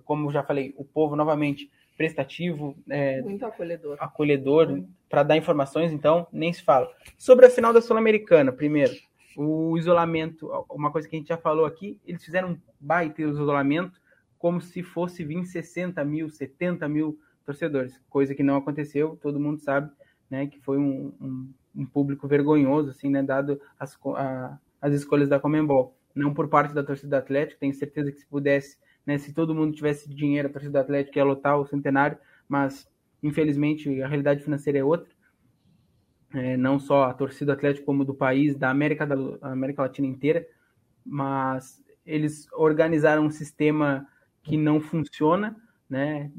Como 0.05 0.31
já 0.31 0.43
falei, 0.43 0.75
o 0.77 0.85
povo 0.85 1.17
novamente 1.17 1.71
prestativo, 1.97 2.77
é, 2.89 3.21
muito 3.21 3.45
acolhedor, 3.45 3.97
acolhedor 4.01 4.83
para 5.09 5.23
dar 5.23 5.37
informações, 5.37 5.93
então 5.93 6.27
nem 6.33 6.53
se 6.53 6.63
fala. 6.63 6.91
Sobre 7.19 7.47
a 7.47 7.51
final 7.51 7.73
da 7.73 7.83
Sul-Americana, 7.83 8.53
primeiro, 8.53 8.93
o 9.37 9.77
isolamento, 9.77 10.49
uma 10.71 10.91
coisa 10.91 11.09
que 11.09 11.17
a 11.17 11.19
gente 11.19 11.29
já 11.29 11.37
falou 11.37 11.65
aqui, 11.65 12.01
eles 12.07 12.25
fizeram 12.25 12.53
um 12.53 12.59
baita 12.81 13.23
isolamento 13.23 14.01
como 14.39 14.61
se 14.61 14.83
fosse 14.83 15.25
vir 15.25 15.45
60 15.45 16.05
mil, 16.05 16.29
70 16.29 16.89
mil 16.89 17.19
torcedores, 17.45 18.01
coisa 18.11 18.35
que 18.35 18.43
não 18.43 18.57
aconteceu, 18.57 19.19
todo 19.21 19.39
mundo 19.39 19.61
sabe, 19.61 19.91
né, 20.29 20.47
que 20.47 20.59
foi 20.61 20.79
um, 20.79 21.13
um, 21.21 21.53
um 21.77 21.87
público 21.87 22.27
vergonhoso, 22.27 22.91
assim, 22.91 23.09
né, 23.09 23.23
dado 23.23 23.61
as, 23.79 23.99
a, 24.17 24.59
as 24.81 24.95
escolhas 24.95 25.29
da 25.29 25.39
Comembol. 25.39 25.97
Não 26.15 26.35
por 26.35 26.49
parte 26.49 26.75
da 26.75 26.83
torcida 26.83 27.19
Atlético, 27.19 27.61
tenho 27.61 27.75
certeza 27.75 28.11
que 28.11 28.19
se 28.19 28.27
pudesse, 28.27 28.79
né, 29.07 29.17
se 29.19 29.33
todo 29.33 29.55
mundo 29.55 29.75
tivesse 29.75 30.09
dinheiro, 30.09 30.49
a 30.49 30.53
torcida 30.53 30.81
Atlético 30.81 31.19
ia 31.19 31.25
lotar 31.25 31.59
o 31.59 31.67
centenário, 31.67 32.19
mas 32.49 32.89
infelizmente 33.23 34.03
a 34.03 34.09
realidade 34.09 34.43
financeira 34.43 34.79
é 34.79 34.85
outra 34.85 35.12
é, 36.35 36.57
não 36.57 36.79
só 36.79 37.05
a 37.05 37.15
torcida 37.15 37.53
do 37.53 37.57
Atlético, 37.57 37.87
como 37.87 38.05
do 38.05 38.15
país, 38.15 38.57
da 38.57 38.71
América, 38.71 39.07
da 39.07 39.17
América 39.43 39.83
Latina 39.83 40.07
inteira, 40.07 40.47
mas 41.05 41.83
eles 42.05 42.49
organizaram 42.53 43.27
um 43.27 43.31
sistema 43.31 44.07
que 44.43 44.57
não 44.57 44.81
funciona, 44.81 45.57
né? 45.89 46.31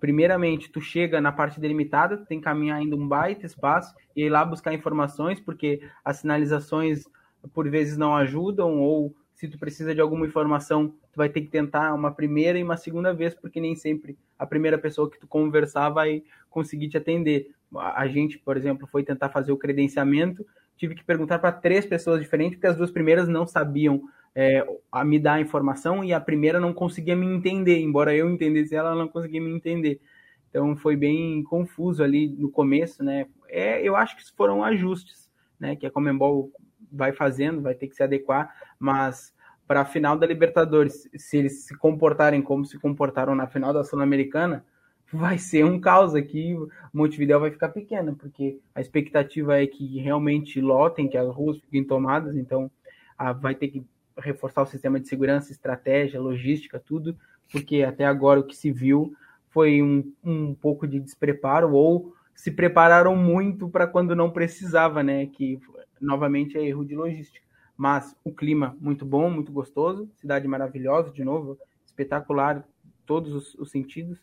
Primeiramente, 0.00 0.70
tu 0.70 0.80
chega 0.80 1.20
na 1.20 1.32
parte 1.32 1.60
delimitada, 1.60 2.18
tem 2.18 2.38
que 2.38 2.44
caminhar 2.44 2.78
ainda 2.78 2.96
um 2.96 3.06
baita 3.06 3.46
espaço 3.46 3.94
e 4.14 4.24
ir 4.24 4.28
lá 4.28 4.44
buscar 4.44 4.72
informações, 4.72 5.40
porque 5.40 5.82
as 6.04 6.18
sinalizações 6.18 7.04
por 7.52 7.68
vezes 7.68 7.96
não 7.96 8.14
ajudam, 8.14 8.80
ou 8.80 9.14
se 9.34 9.48
tu 9.48 9.58
precisa 9.58 9.92
de 9.92 10.00
alguma 10.00 10.24
informação, 10.24 10.88
tu 10.88 11.16
vai 11.16 11.28
ter 11.28 11.40
que 11.40 11.48
tentar 11.48 11.92
uma 11.94 12.12
primeira 12.12 12.58
e 12.58 12.62
uma 12.62 12.76
segunda 12.76 13.12
vez, 13.12 13.34
porque 13.34 13.60
nem 13.60 13.74
sempre 13.74 14.16
a 14.38 14.46
primeira 14.46 14.78
pessoa 14.78 15.10
que 15.10 15.18
tu 15.18 15.26
conversar 15.26 15.90
vai 15.90 16.22
conseguir 16.48 16.88
te 16.88 16.96
atender 16.96 17.52
a 17.76 18.06
gente, 18.06 18.38
por 18.38 18.56
exemplo, 18.56 18.86
foi 18.86 19.02
tentar 19.02 19.28
fazer 19.28 19.52
o 19.52 19.56
credenciamento, 19.56 20.46
tive 20.76 20.94
que 20.94 21.04
perguntar 21.04 21.38
para 21.38 21.52
três 21.52 21.86
pessoas 21.86 22.20
diferentes, 22.20 22.56
porque 22.56 22.66
as 22.66 22.76
duas 22.76 22.90
primeiras 22.90 23.28
não 23.28 23.46
sabiam 23.46 24.02
é, 24.34 24.66
a 24.90 25.04
me 25.04 25.18
dar 25.18 25.34
a 25.34 25.40
informação 25.40 26.02
e 26.02 26.12
a 26.12 26.20
primeira 26.20 26.58
não 26.58 26.72
conseguia 26.72 27.14
me 27.14 27.26
entender, 27.26 27.78
embora 27.80 28.14
eu 28.14 28.30
entendesse 28.30 28.74
ela, 28.74 28.90
ela 28.90 28.98
não 28.98 29.08
conseguia 29.08 29.40
me 29.40 29.50
entender. 29.50 30.00
Então 30.48 30.76
foi 30.76 30.96
bem 30.96 31.42
confuso 31.44 32.02
ali 32.02 32.28
no 32.28 32.50
começo, 32.50 33.02
né? 33.02 33.26
É, 33.48 33.80
eu 33.86 33.96
acho 33.96 34.16
que 34.16 34.36
foram 34.36 34.62
ajustes, 34.62 35.30
né? 35.58 35.76
Que 35.76 35.86
a 35.86 35.90
Comembol 35.90 36.50
vai 36.90 37.12
fazendo, 37.12 37.62
vai 37.62 37.74
ter 37.74 37.88
que 37.88 37.94
se 37.94 38.02
adequar, 38.02 38.54
mas 38.78 39.34
para 39.66 39.80
a 39.80 39.84
final 39.84 40.18
da 40.18 40.26
Libertadores, 40.26 41.08
se 41.16 41.38
eles 41.38 41.64
se 41.64 41.76
comportarem 41.78 42.42
como 42.42 42.64
se 42.66 42.78
comportaram 42.78 43.34
na 43.34 43.46
final 43.46 43.72
da 43.72 43.82
Sul-Americana, 43.82 44.64
vai 45.12 45.38
ser 45.38 45.64
um 45.64 45.78
caos 45.78 46.14
aqui. 46.14 46.56
Montevideo 46.92 47.40
vai 47.40 47.50
ficar 47.50 47.68
pequena, 47.68 48.14
porque 48.14 48.58
a 48.74 48.80
expectativa 48.80 49.60
é 49.60 49.66
que 49.66 49.98
realmente 49.98 50.60
lotem, 50.60 51.08
que 51.08 51.16
as 51.16 51.28
ruas 51.28 51.58
fiquem 51.58 51.84
tomadas, 51.84 52.36
então 52.36 52.70
ah, 53.18 53.32
vai 53.32 53.54
ter 53.54 53.68
que 53.68 53.84
reforçar 54.16 54.62
o 54.62 54.66
sistema 54.66 54.98
de 54.98 55.08
segurança, 55.08 55.52
estratégia, 55.52 56.20
logística, 56.20 56.78
tudo, 56.78 57.16
porque 57.50 57.82
até 57.82 58.04
agora 58.04 58.40
o 58.40 58.44
que 58.44 58.56
se 58.56 58.70
viu 58.72 59.14
foi 59.50 59.82
um, 59.82 60.12
um 60.24 60.54
pouco 60.54 60.86
de 60.86 60.98
despreparo 60.98 61.72
ou 61.72 62.14
se 62.34 62.50
prepararam 62.50 63.14
muito 63.14 63.68
para 63.68 63.86
quando 63.86 64.16
não 64.16 64.30
precisava, 64.30 65.02
né? 65.02 65.26
Que 65.26 65.60
novamente 66.00 66.56
é 66.56 66.64
erro 66.64 66.84
de 66.84 66.96
logística. 66.96 67.46
Mas 67.76 68.16
o 68.24 68.32
clima 68.32 68.76
muito 68.80 69.04
bom, 69.04 69.30
muito 69.30 69.52
gostoso, 69.52 70.10
cidade 70.16 70.48
maravilhosa, 70.48 71.10
de 71.10 71.22
novo, 71.22 71.58
espetacular, 71.84 72.66
todos 73.04 73.32
os, 73.34 73.54
os 73.54 73.70
sentidos. 73.70 74.18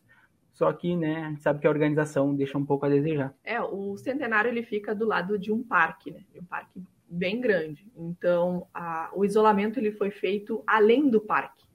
Só 0.60 0.74
que, 0.74 0.94
né, 0.94 1.24
a 1.24 1.30
gente 1.30 1.42
sabe 1.42 1.62
que 1.62 1.68
a 1.68 1.70
organização 1.70 2.36
deixa 2.36 2.58
um 2.58 2.66
pouco 2.66 2.86
a 2.86 2.89
desejar. 2.89 3.34
É, 3.46 3.62
o 3.62 3.96
centenário 3.96 4.51
ele 4.51 4.62
fica 4.62 4.94
do 4.94 5.06
lado 5.06 5.39
de 5.39 5.54
um 5.54 5.63
parque, 5.63 6.12
né? 6.12 6.20
Um 6.36 6.44
parque 6.44 6.84
bem 7.10 7.39
grande. 7.39 7.89
Então, 7.96 8.68
a, 8.74 9.10
o 9.16 9.24
isolamento 9.24 9.80
ele 9.80 9.94
foi 9.94 10.12
feito 10.12 10.62
além 10.68 11.10
do 11.10 11.22
parque. 11.22 11.66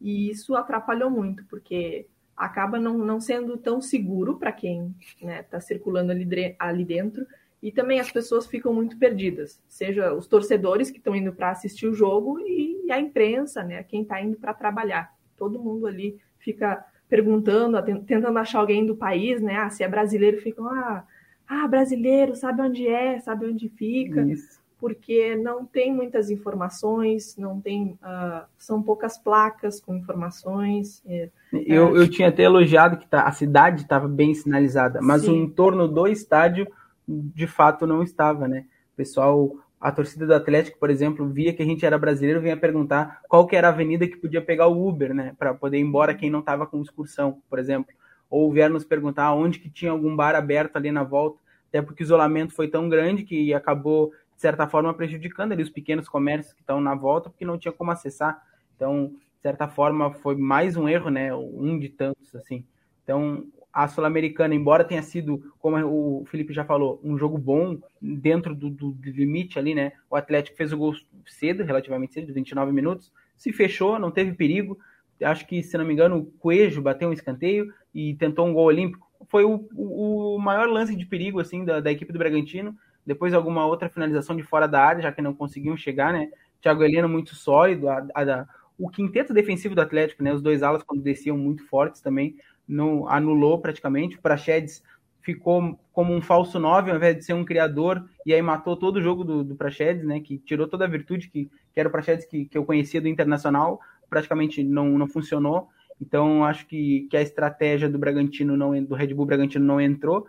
E 0.00 0.30
isso 0.30 0.54
atrapalhou 0.54 1.10
muito, 1.10 1.44
porque 1.50 2.06
acaba 2.34 2.80
não, 2.80 2.96
não 2.96 3.20
sendo 3.20 3.58
tão 3.58 3.78
seguro 3.78 4.38
para 4.38 4.52
quem 4.52 4.94
está 4.98 5.26
né, 5.26 5.42
tá 5.42 5.60
circulando 5.60 6.10
ali, 6.10 6.56
ali 6.58 6.82
dentro. 6.86 7.26
E 7.62 7.70
também 7.70 8.00
as 8.00 8.10
pessoas 8.10 8.46
ficam 8.46 8.72
muito 8.72 8.96
perdidas, 8.96 9.62
seja 9.68 10.14
os 10.14 10.26
torcedores 10.26 10.90
que 10.90 10.96
estão 10.96 11.14
indo 11.14 11.34
para 11.34 11.50
assistir 11.50 11.86
o 11.86 11.92
jogo 11.92 12.40
e, 12.40 12.86
e 12.86 12.90
a 12.90 12.98
imprensa, 12.98 13.62
né, 13.62 13.82
quem 13.82 14.00
está 14.00 14.18
indo 14.18 14.38
para 14.38 14.54
trabalhar. 14.54 15.14
Todo 15.36 15.62
mundo 15.62 15.86
ali 15.86 16.18
fica 16.38 16.82
perguntando, 17.10 17.82
tentando 18.06 18.38
achar 18.38 18.60
alguém 18.60 18.86
do 18.86 18.94
país, 18.94 19.42
né? 19.42 19.56
Ah, 19.56 19.68
se 19.68 19.82
é 19.82 19.88
brasileiro, 19.88 20.40
ficam, 20.40 20.66
ah, 20.68 21.04
ah, 21.46 21.66
brasileiro, 21.66 22.36
sabe 22.36 22.62
onde 22.62 22.86
é, 22.86 23.18
sabe 23.18 23.46
onde 23.46 23.68
fica. 23.68 24.22
Isso. 24.22 24.60
Porque 24.78 25.36
não 25.36 25.66
tem 25.66 25.92
muitas 25.92 26.30
informações, 26.30 27.36
não 27.36 27.60
tem, 27.60 27.98
uh, 28.02 28.46
são 28.56 28.82
poucas 28.82 29.18
placas 29.18 29.78
com 29.78 29.94
informações. 29.94 31.02
É, 31.04 31.28
eu, 31.52 31.96
é... 31.96 32.00
eu 32.00 32.08
tinha 32.08 32.28
até 32.28 32.44
elogiado 32.44 32.96
que 32.96 33.06
tá, 33.06 33.24
a 33.24 33.32
cidade 33.32 33.82
estava 33.82 34.08
bem 34.08 34.32
sinalizada, 34.32 35.00
mas 35.02 35.22
Sim. 35.22 35.32
o 35.32 35.36
entorno 35.36 35.86
do 35.86 36.06
estádio 36.06 36.66
de 37.06 37.46
fato 37.46 37.86
não 37.86 38.02
estava, 38.02 38.48
né? 38.48 38.64
O 38.94 38.96
pessoal 38.96 39.50
a 39.80 39.90
torcida 39.90 40.26
do 40.26 40.34
Atlético, 40.34 40.78
por 40.78 40.90
exemplo, 40.90 41.26
via 41.26 41.54
que 41.54 41.62
a 41.62 41.64
gente 41.64 41.86
era 41.86 41.96
brasileiro, 41.96 42.40
vinha 42.40 42.56
perguntar 42.56 43.22
qual 43.26 43.46
que 43.46 43.56
era 43.56 43.68
a 43.68 43.70
avenida 43.70 44.06
que 44.06 44.16
podia 44.16 44.42
pegar 44.42 44.66
o 44.66 44.86
Uber, 44.86 45.14
né, 45.14 45.34
para 45.38 45.54
poder 45.54 45.78
ir 45.78 45.80
embora 45.80 46.14
quem 46.14 46.28
não 46.28 46.40
estava 46.40 46.66
com 46.66 46.82
excursão, 46.82 47.40
por 47.48 47.58
exemplo. 47.58 47.90
Ou 48.28 48.52
vieram 48.52 48.74
nos 48.74 48.84
perguntar 48.84 49.32
onde 49.32 49.58
que 49.58 49.70
tinha 49.70 49.90
algum 49.90 50.14
bar 50.14 50.34
aberto 50.34 50.76
ali 50.76 50.92
na 50.92 51.02
volta, 51.02 51.40
até 51.68 51.80
porque 51.80 52.02
o 52.02 52.04
isolamento 52.04 52.52
foi 52.52 52.68
tão 52.68 52.88
grande 52.90 53.24
que 53.24 53.54
acabou, 53.54 54.10
de 54.34 54.40
certa 54.42 54.68
forma, 54.68 54.92
prejudicando 54.92 55.52
ali 55.52 55.62
os 55.62 55.70
pequenos 55.70 56.08
comércios 56.08 56.52
que 56.52 56.60
estão 56.60 56.78
na 56.78 56.94
volta, 56.94 57.30
porque 57.30 57.44
não 57.44 57.58
tinha 57.58 57.72
como 57.72 57.90
acessar. 57.90 58.42
Então, 58.76 59.14
de 59.36 59.42
certa 59.42 59.66
forma, 59.66 60.12
foi 60.12 60.36
mais 60.36 60.76
um 60.76 60.86
erro, 60.86 61.08
né, 61.08 61.34
um 61.34 61.78
de 61.78 61.88
tantos, 61.88 62.34
assim. 62.34 62.64
Então, 63.02 63.46
a 63.72 63.86
Sul-Americana, 63.86 64.54
embora 64.54 64.84
tenha 64.84 65.02
sido, 65.02 65.52
como 65.58 65.76
o 66.20 66.24
Felipe 66.26 66.52
já 66.52 66.64
falou, 66.64 67.00
um 67.04 67.16
jogo 67.16 67.38
bom, 67.38 67.78
dentro 68.00 68.54
do, 68.54 68.68
do, 68.68 68.90
do, 68.90 69.10
limite 69.10 69.58
ali, 69.58 69.74
né? 69.74 69.92
O 70.10 70.16
Atlético 70.16 70.56
fez 70.56 70.72
o 70.72 70.78
gol 70.78 70.94
cedo, 71.26 71.62
relativamente 71.62 72.14
cedo, 72.14 72.32
29 72.34 72.72
minutos, 72.72 73.12
se 73.36 73.52
fechou, 73.52 73.98
não 73.98 74.10
teve 74.10 74.32
perigo. 74.32 74.78
Acho 75.22 75.46
que, 75.46 75.62
se 75.62 75.76
não 75.78 75.84
me 75.84 75.92
engano, 75.92 76.18
o 76.18 76.26
Coelho 76.38 76.82
bateu 76.82 77.08
um 77.08 77.12
escanteio 77.12 77.72
e 77.94 78.14
tentou 78.14 78.46
um 78.46 78.52
gol 78.52 78.64
olímpico. 78.64 79.08
Foi 79.28 79.44
o, 79.44 79.68
o, 79.74 80.36
o 80.36 80.38
maior 80.38 80.68
lance 80.68 80.96
de 80.96 81.06
perigo, 81.06 81.40
assim, 81.40 81.64
da, 81.64 81.78
da 81.80 81.92
equipe 81.92 82.12
do 82.12 82.18
Bragantino. 82.18 82.76
depois 83.06 83.32
alguma 83.34 83.64
outra 83.66 83.88
finalização 83.88 84.36
de 84.36 84.42
fora 84.42 84.66
da 84.66 84.82
área, 84.82 85.02
já 85.02 85.12
que 85.12 85.22
não 85.22 85.34
conseguiam 85.34 85.76
chegar, 85.76 86.12
né? 86.12 86.28
Thiago 86.60 86.82
Heleno 86.82 87.08
muito 87.08 87.34
sólido, 87.34 87.88
a, 87.88 88.06
a, 88.14 88.46
o 88.78 88.88
quinteto 88.88 89.32
defensivo 89.32 89.74
do 89.74 89.80
Atlético, 89.80 90.22
né? 90.22 90.32
Os 90.32 90.42
dois 90.42 90.62
alas 90.62 90.82
quando 90.82 91.02
desciam 91.02 91.36
muito 91.36 91.66
fortes 91.66 92.00
também, 92.00 92.36
não 92.70 93.08
anulou 93.08 93.58
praticamente. 93.60 94.16
O 94.16 94.22
Praxedes 94.22 94.82
ficou 95.20 95.78
como 95.92 96.14
um 96.14 96.22
falso 96.22 96.58
9 96.58 96.90
ao 96.90 96.96
invés 96.96 97.16
de 97.16 97.24
ser 97.24 97.34
um 97.34 97.44
criador, 97.44 98.04
e 98.24 98.32
aí 98.32 98.40
matou 98.40 98.76
todo 98.76 98.96
o 98.96 99.02
jogo 99.02 99.24
do, 99.24 99.44
do 99.44 99.54
Praxedes, 99.54 100.04
né? 100.04 100.20
Que 100.20 100.38
tirou 100.38 100.66
toda 100.66 100.84
a 100.84 100.88
virtude 100.88 101.28
que, 101.28 101.50
que 101.72 101.80
era 101.80 101.88
o 101.88 101.92
Praxedes 101.92 102.24
que, 102.24 102.46
que 102.46 102.56
eu 102.56 102.64
conhecia 102.64 103.00
do 103.00 103.08
Internacional, 103.08 103.80
praticamente 104.08 104.62
não, 104.62 104.98
não 104.98 105.06
funcionou. 105.06 105.68
Então, 106.00 106.44
acho 106.44 106.66
que, 106.66 107.06
que 107.10 107.16
a 107.16 107.20
estratégia 107.20 107.88
do 107.88 107.98
Bragantino, 107.98 108.56
não, 108.56 108.82
do 108.82 108.94
Red 108.94 109.12
Bull 109.12 109.26
Bragantino 109.26 109.64
não 109.64 109.80
entrou. 109.80 110.26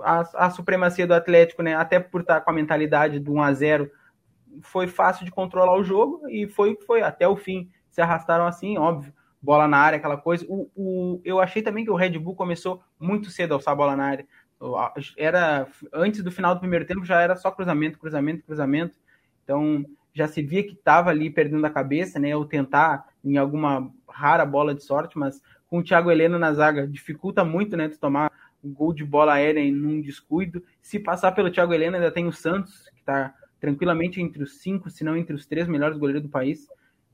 A, 0.00 0.46
a 0.46 0.50
supremacia 0.50 1.06
do 1.06 1.14
Atlético, 1.14 1.62
né, 1.62 1.74
até 1.74 1.98
por 1.98 2.20
estar 2.20 2.40
com 2.42 2.50
a 2.50 2.54
mentalidade 2.54 3.18
do 3.18 3.32
1 3.32 3.42
a 3.42 3.52
0 3.52 3.90
foi 4.62 4.86
fácil 4.86 5.24
de 5.24 5.30
controlar 5.30 5.76
o 5.78 5.84
jogo 5.84 6.28
e 6.28 6.46
foi 6.46 6.76
foi 6.86 7.02
até 7.02 7.26
o 7.26 7.36
fim. 7.36 7.68
Se 7.90 8.00
arrastaram 8.00 8.46
assim, 8.46 8.78
óbvio. 8.78 9.12
Bola 9.42 9.66
na 9.66 9.78
área, 9.78 9.96
aquela 9.96 10.16
coisa. 10.16 10.44
O, 10.48 10.70
o, 10.76 11.20
eu 11.24 11.40
achei 11.40 11.62
também 11.62 11.84
que 11.84 11.90
o 11.90 11.96
Red 11.96 12.18
Bull 12.18 12.34
começou 12.34 12.82
muito 12.98 13.30
cedo 13.30 13.52
a 13.52 13.54
alçar 13.56 13.72
a 13.72 13.76
bola 13.76 13.96
na 13.96 14.04
área. 14.04 14.26
Era 15.16 15.66
antes 15.92 16.22
do 16.22 16.30
final 16.30 16.54
do 16.54 16.60
primeiro 16.60 16.84
tempo 16.84 17.04
já 17.04 17.20
era 17.20 17.34
só 17.34 17.50
cruzamento, 17.50 17.98
cruzamento, 17.98 18.44
cruzamento. 18.44 18.96
Então 19.42 19.84
já 20.12 20.28
se 20.28 20.42
via 20.42 20.62
que 20.62 20.72
estava 20.72 21.10
ali 21.10 21.30
perdendo 21.30 21.64
a 21.64 21.70
cabeça, 21.70 22.18
né? 22.18 22.36
Ou 22.36 22.44
tentar 22.44 23.08
em 23.24 23.38
alguma 23.38 23.90
rara 24.08 24.44
bola 24.44 24.74
de 24.74 24.82
sorte, 24.82 25.18
mas 25.18 25.40
com 25.68 25.78
o 25.78 25.82
Thiago 25.82 26.10
Heleno 26.10 26.38
na 26.38 26.52
zaga 26.52 26.86
dificulta 26.86 27.44
muito, 27.44 27.76
né? 27.76 27.88
Tu 27.88 27.98
tomar 27.98 28.30
um 28.62 28.72
gol 28.72 28.92
de 28.92 29.04
bola 29.04 29.34
aérea 29.34 29.60
em 29.60 29.74
um 29.74 30.02
descuido. 30.02 30.62
Se 30.82 30.98
passar 30.98 31.32
pelo 31.32 31.50
Thiago 31.50 31.72
Heleno, 31.72 31.96
ainda 31.96 32.10
tem 32.10 32.26
o 32.26 32.32
Santos, 32.32 32.90
que 32.90 33.00
está 33.00 33.34
tranquilamente 33.58 34.20
entre 34.20 34.42
os 34.42 34.58
cinco, 34.58 34.90
se 34.90 35.04
não 35.04 35.16
entre 35.16 35.34
os 35.34 35.46
três 35.46 35.68
melhores 35.68 35.96
goleiros 35.96 36.22
do 36.22 36.28
país. 36.28 36.68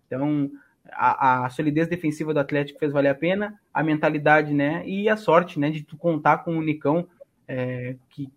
Então, 0.07 0.51
a, 0.93 1.45
a, 1.47 1.51
solidez 1.51 1.89
defensiva 1.89 2.33
do 2.33 2.41
Atlético 2.41 2.79
fez 2.79 2.93
valer 2.93 3.11
a 3.11 3.15
pena, 3.15 3.59
a 3.73 3.83
mentalidade, 3.83 4.55
né? 4.55 4.83
E 4.87 5.09
a 5.09 5.17
sorte, 5.17 5.59
né? 5.59 5.71
De 5.71 5.83
tu 5.83 5.97
contar 5.97 6.39
com 6.39 6.57
o 6.57 6.63
Nicão, 6.63 7.07
é, 7.49 7.97
que 8.11 8.31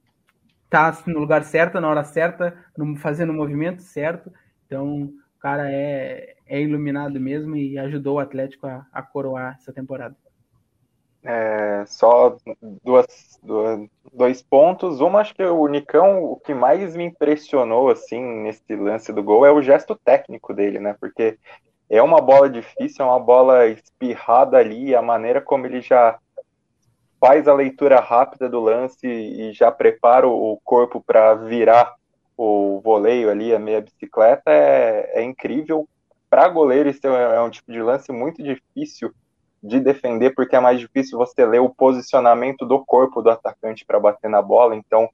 tá 0.70 0.98
no 1.08 1.20
lugar 1.20 1.44
certo, 1.44 1.80
na 1.80 1.90
hora 1.90 2.04
certa, 2.04 2.56
no, 2.78 2.96
fazendo 2.96 3.32
o 3.32 3.36
movimento 3.36 3.82
certo. 3.82 4.32
Então, 4.66 5.04
o 5.04 5.40
cara 5.40 5.72
é, 5.72 6.36
é 6.46 6.62
iluminado 6.62 7.20
mesmo 7.20 7.56
e 7.56 7.78
ajudou 7.78 8.18
o 8.18 8.20
Atlético 8.20 8.68
a, 8.68 8.86
a 8.92 9.02
coroar 9.02 9.56
essa 9.60 9.74
temporada. 9.74 10.16
É, 11.22 11.84
só 11.86 12.38
duas, 12.84 13.40
duas, 13.44 13.90
dois 14.14 14.42
pontos. 14.42 15.02
Uma, 15.02 15.20
acho 15.20 15.36
que 15.36 15.44
o 15.44 15.68
Nicão, 15.68 16.24
o 16.24 16.38
que 16.38 16.54
mais 16.54 16.96
me 16.96 17.04
impressionou 17.04 17.90
assim 17.90 18.22
nesse 18.22 18.76
lance 18.76 19.12
do 19.12 19.22
gol 19.22 19.46
é 19.46 19.52
o 19.52 19.62
gesto 19.62 19.96
técnico 19.96 20.54
dele, 20.54 20.80
né? 20.80 20.96
Porque 21.00 21.38
é 21.90 22.02
uma 22.02 22.22
bola 22.22 22.50
difícil, 22.50 23.04
é 23.04 23.08
uma 23.08 23.20
bola 23.20 23.68
espirrada 23.68 24.58
ali, 24.58 24.96
a 24.96 25.02
maneira 25.02 25.42
como 25.42 25.66
ele 25.66 25.82
já 25.82 26.20
faz 27.20 27.48
a 27.48 27.54
leitura 27.54 28.00
rápida 28.00 28.48
do 28.48 28.60
lance 28.60 29.08
e 29.08 29.52
já 29.52 29.72
prepara 29.72 30.28
o 30.28 30.60
corpo 30.64 31.04
para 31.06 31.34
virar 31.36 31.96
o 32.38 32.80
voleio 32.82 33.30
ali, 33.30 33.54
a 33.54 33.60
meia 33.60 33.82
bicicleta, 33.82 34.50
é, 34.50 35.20
é 35.20 35.24
incrível. 35.24 35.88
Para 36.30 36.48
goleiro, 36.48 36.88
isso 36.88 37.06
é, 37.06 37.36
é 37.36 37.42
um 37.42 37.50
tipo 37.50 37.72
de 37.72 37.82
lance 37.82 38.12
muito 38.12 38.42
difícil 38.42 39.12
de 39.62 39.80
defender, 39.80 40.34
porque 40.34 40.56
é 40.56 40.60
mais 40.60 40.80
difícil 40.80 41.18
você 41.18 41.46
ler 41.46 41.60
o 41.60 41.70
posicionamento 41.70 42.66
do 42.66 42.80
corpo 42.86 43.22
do 43.22 43.30
atacante 43.30 43.84
para 43.84 44.00
bater 44.00 44.30
na 44.30 44.42
bola. 44.42 44.74
Então, 44.74 45.10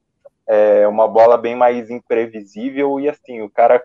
é 0.46 0.86
uma 0.86 1.08
bola 1.08 1.36
bem 1.36 1.56
mais 1.56 1.90
imprevisível. 1.90 3.00
E 3.00 3.08
assim, 3.08 3.42
o 3.42 3.50
cara 3.50 3.82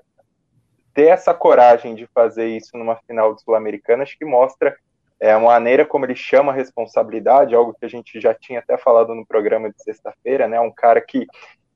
ter 0.94 1.08
essa 1.08 1.34
coragem 1.34 1.96
de 1.96 2.08
fazer 2.08 2.48
isso 2.48 2.78
numa 2.78 2.96
final 3.08 3.34
do 3.34 3.42
Sul-Americana, 3.42 4.04
acho 4.04 4.18
que 4.18 4.26
mostra 4.26 4.76
é, 5.20 5.32
a 5.32 5.40
maneira 5.40 5.86
como 5.86 6.06
ele 6.06 6.16
chama 6.16 6.52
a 6.52 6.56
responsabilidade, 6.56 7.54
algo 7.54 7.76
que 7.80 7.86
a 7.86 7.90
gente 7.90 8.20
já 8.20 8.34
tinha 8.34 8.60
até 8.60 8.78
falado 8.78 9.14
no 9.14 9.26
programa 9.26 9.70
de 9.70 9.82
sexta-feira, 9.84 10.48
né? 10.48 10.60
Um 10.60 10.72
cara 10.72 11.00
que 11.00 11.28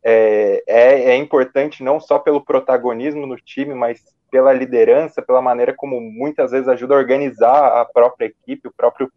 é, 0.03 0.63
é, 0.67 1.01
é 1.11 1.15
importante 1.15 1.83
não 1.83 1.99
só 1.99 2.19
pelo 2.19 2.43
protagonismo 2.43 3.25
no 3.25 3.37
time, 3.37 3.73
mas 3.73 4.03
pela 4.31 4.51
liderança, 4.51 5.21
pela 5.21 5.41
maneira 5.41 5.73
como 5.73 6.01
muitas 6.01 6.51
vezes 6.51 6.67
ajuda 6.67 6.95
a 6.95 6.97
organizar 6.97 7.81
a 7.81 7.85
própria 7.85 8.25
equipe, 8.25 8.67
o 8.67 8.73
próprio 8.73 9.11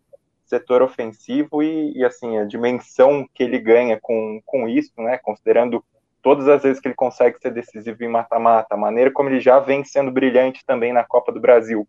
setor 0.45 0.81
ofensivo 0.81 1.63
e, 1.63 1.93
e 1.97 2.05
assim, 2.05 2.39
a 2.39 2.45
dimensão 2.45 3.27
que 3.35 3.43
ele 3.43 3.59
ganha 3.59 3.99
com, 4.01 4.41
com 4.45 4.69
isso, 4.69 4.93
né, 4.97 5.19
considerando 5.19 5.85
todas 6.29 6.47
as 6.47 6.63
vezes 6.63 6.79
que 6.79 6.89
ele 6.89 6.95
consegue 6.95 7.39
ser 7.41 7.51
decisivo 7.51 8.05
em 8.05 8.09
mata-mata, 8.09 8.75
a 8.75 8.77
maneira 8.77 9.11
como 9.11 9.31
ele 9.31 9.41
já 9.41 9.59
vem 9.59 9.83
sendo 9.83 10.11
brilhante 10.11 10.63
também 10.67 10.93
na 10.93 11.03
Copa 11.03 11.33
do 11.33 11.41
Brasil, 11.41 11.89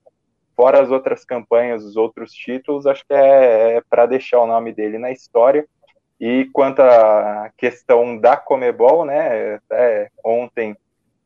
fora 0.56 0.82
as 0.82 0.90
outras 0.90 1.26
campanhas, 1.26 1.84
os 1.84 1.98
outros 1.98 2.32
títulos, 2.32 2.88
acho 2.88 3.06
que 3.06 3.14
é, 3.14 3.76
é 3.76 3.82
para 3.90 4.06
deixar 4.06 4.40
o 4.40 4.48
nome 4.48 4.72
dele 4.72 4.98
na 4.98 5.12
história. 5.12 5.68
E 6.18 6.50
quanto 6.54 6.82
à 6.82 7.52
questão 7.58 8.18
da 8.18 8.38
Comebol, 8.38 9.04
né, 9.04 9.56
até 9.56 10.10
ontem 10.24 10.74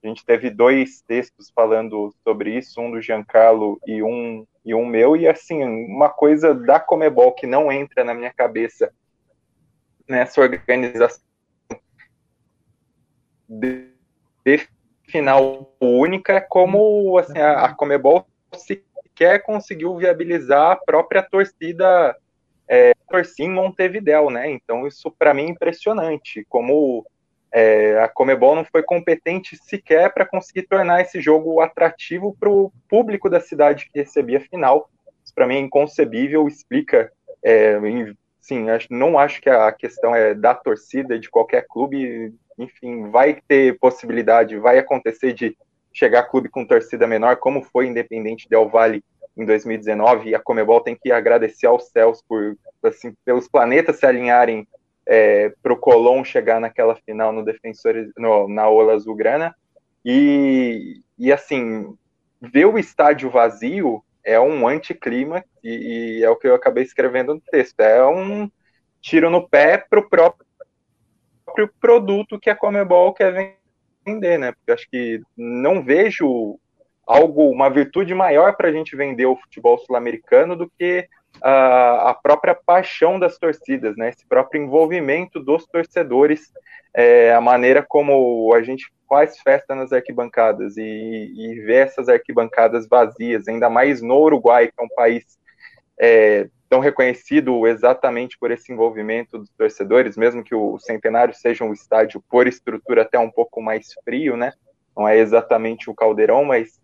a 0.03 0.07
gente 0.07 0.25
teve 0.25 0.49
dois 0.49 1.03
textos 1.03 1.51
falando 1.53 2.11
sobre 2.23 2.57
isso, 2.57 2.81
um 2.81 2.89
do 2.89 2.99
Giancarlo 2.99 3.79
e 3.85 4.01
um, 4.01 4.43
e 4.65 4.73
um 4.73 4.87
meu, 4.87 5.15
e 5.15 5.27
assim, 5.27 5.63
uma 5.63 6.09
coisa 6.09 6.51
da 6.51 6.79
Comebol 6.79 7.31
que 7.33 7.45
não 7.45 7.71
entra 7.71 8.03
na 8.03 8.15
minha 8.15 8.33
cabeça 8.33 8.91
nessa 10.09 10.41
organização 10.41 11.21
de, 13.59 13.89
de 14.45 14.67
final 15.07 15.73
única 15.79 16.41
como 16.41 17.17
assim, 17.17 17.37
a, 17.37 17.65
a 17.65 17.73
Comebol 17.73 18.25
sequer 18.55 19.43
conseguiu 19.43 19.95
viabilizar 19.97 20.71
a 20.71 20.75
própria 20.75 21.21
torcida 21.21 22.15
é, 22.67 22.93
torcida 23.09 23.49
em 23.49 23.51
Montevidéu, 23.51 24.29
né? 24.29 24.49
Então 24.49 24.87
isso 24.87 25.11
para 25.11 25.33
mim 25.33 25.43
é 25.43 25.49
impressionante, 25.49 26.45
como 26.49 27.05
é, 27.53 27.99
a 27.99 28.07
Comebol 28.07 28.55
não 28.55 28.65
foi 28.65 28.81
competente 28.81 29.55
sequer 29.55 30.11
para 30.11 30.25
conseguir 30.25 30.63
tornar 30.63 31.01
esse 31.01 31.21
jogo 31.21 31.61
atrativo 31.61 32.35
para 32.39 32.49
o 32.49 32.71
público 32.89 33.29
da 33.29 33.39
cidade 33.39 33.87
que 33.91 33.99
recebia 33.99 34.39
a 34.39 34.41
final. 34.41 34.89
Isso 35.23 35.33
para 35.35 35.45
mim 35.45 35.57
é 35.57 35.59
inconcebível, 35.59 36.47
explica. 36.47 37.11
É, 37.43 37.77
sim, 38.41 38.65
não 38.89 39.19
acho 39.19 39.39
que 39.39 39.49
a 39.49 39.71
questão 39.71 40.15
é 40.15 40.33
da 40.33 40.55
torcida 40.55 41.19
de 41.19 41.29
qualquer 41.29 41.65
clube. 41.67 42.33
Enfim, 42.57 43.09
vai 43.09 43.41
ter 43.47 43.77
possibilidade, 43.79 44.57
vai 44.57 44.77
acontecer 44.77 45.33
de 45.33 45.57
chegar 45.91 46.23
clube 46.23 46.49
com 46.49 46.65
torcida 46.65 47.07
menor, 47.07 47.37
como 47.37 47.63
foi 47.63 47.87
Independente 47.87 48.49
Del 48.49 48.69
Valle 48.69 49.03
em 49.37 49.45
2019. 49.45 50.29
E 50.29 50.35
a 50.35 50.39
Comebol 50.39 50.81
tem 50.81 50.95
que 50.95 51.11
agradecer 51.11 51.67
aos 51.67 51.89
céus 51.89 52.23
por 52.27 52.57
assim, 52.83 53.13
pelos 53.23 53.47
planetas 53.47 53.97
se 53.97 54.05
alinharem 54.05 54.67
é, 55.05 55.53
para 55.61 55.73
o 55.73 55.77
Colón 55.77 56.23
chegar 56.23 56.59
naquela 56.59 56.95
final 56.95 57.31
no 57.31 57.43
Defensores, 57.43 58.11
no, 58.17 58.47
na 58.47 58.67
Ola 58.69 58.93
Azulgrana. 58.93 59.55
E, 60.03 61.01
e 61.17 61.31
assim, 61.31 61.95
ver 62.41 62.65
o 62.65 62.77
estádio 62.77 63.29
vazio 63.29 64.03
é 64.23 64.39
um 64.39 64.67
anticlima, 64.67 65.43
e, 65.63 66.19
e 66.19 66.23
é 66.23 66.29
o 66.29 66.35
que 66.35 66.47
eu 66.47 66.55
acabei 66.55 66.83
escrevendo 66.83 67.33
no 67.33 67.41
texto. 67.41 67.79
É 67.79 68.05
um 68.05 68.49
tiro 69.01 69.29
no 69.29 69.47
pé 69.47 69.77
para 69.77 69.99
o 69.99 70.09
próprio, 70.09 70.45
próprio 71.53 71.71
produto 71.79 72.39
que 72.39 72.49
a 72.49 72.55
Comebol 72.55 73.13
quer 73.13 73.57
vender, 74.05 74.39
né? 74.39 74.51
Porque 74.51 74.71
acho 74.71 74.89
que 74.89 75.21
não 75.37 75.83
vejo 75.83 76.59
algo, 77.05 77.49
uma 77.49 77.69
virtude 77.69 78.13
maior 78.13 78.55
para 78.55 78.69
a 78.69 78.71
gente 78.71 78.95
vender 78.95 79.25
o 79.25 79.35
futebol 79.35 79.77
sul-americano 79.77 80.55
do 80.55 80.71
que 80.77 81.07
a, 81.41 82.09
a 82.09 82.13
própria 82.13 82.55
paixão 82.55 83.19
das 83.19 83.37
torcidas, 83.37 83.95
né? 83.95 84.09
Esse 84.09 84.25
próprio 84.27 84.61
envolvimento 84.61 85.39
dos 85.39 85.65
torcedores, 85.67 86.51
é, 86.93 87.33
a 87.33 87.41
maneira 87.41 87.85
como 87.87 88.51
a 88.53 88.63
gente 88.63 88.91
faz 89.07 89.39
festa 89.39 89.75
nas 89.75 89.93
arquibancadas 89.93 90.75
e, 90.77 90.81
e 90.81 91.59
ver 91.61 91.87
essas 91.87 92.09
arquibancadas 92.09 92.87
vazias, 92.87 93.47
ainda 93.47 93.69
mais 93.69 94.01
no 94.01 94.17
Uruguai, 94.17 94.67
que 94.67 94.73
é 94.79 94.83
um 94.83 94.95
país 94.95 95.37
é, 95.99 96.49
tão 96.69 96.79
reconhecido 96.79 97.67
exatamente 97.67 98.37
por 98.37 98.51
esse 98.51 98.71
envolvimento 98.71 99.37
dos 99.37 99.49
torcedores, 99.51 100.17
mesmo 100.17 100.43
que 100.43 100.55
o 100.55 100.79
Centenário 100.79 101.33
seja 101.33 101.63
um 101.63 101.73
estádio 101.73 102.23
por 102.29 102.47
estrutura 102.47 103.03
até 103.03 103.19
um 103.19 103.29
pouco 103.29 103.61
mais 103.61 103.93
frio, 104.03 104.35
né? 104.35 104.53
Não 104.95 105.07
é 105.07 105.17
exatamente 105.17 105.89
o 105.89 105.95
Caldeirão, 105.95 106.43
mas 106.43 106.79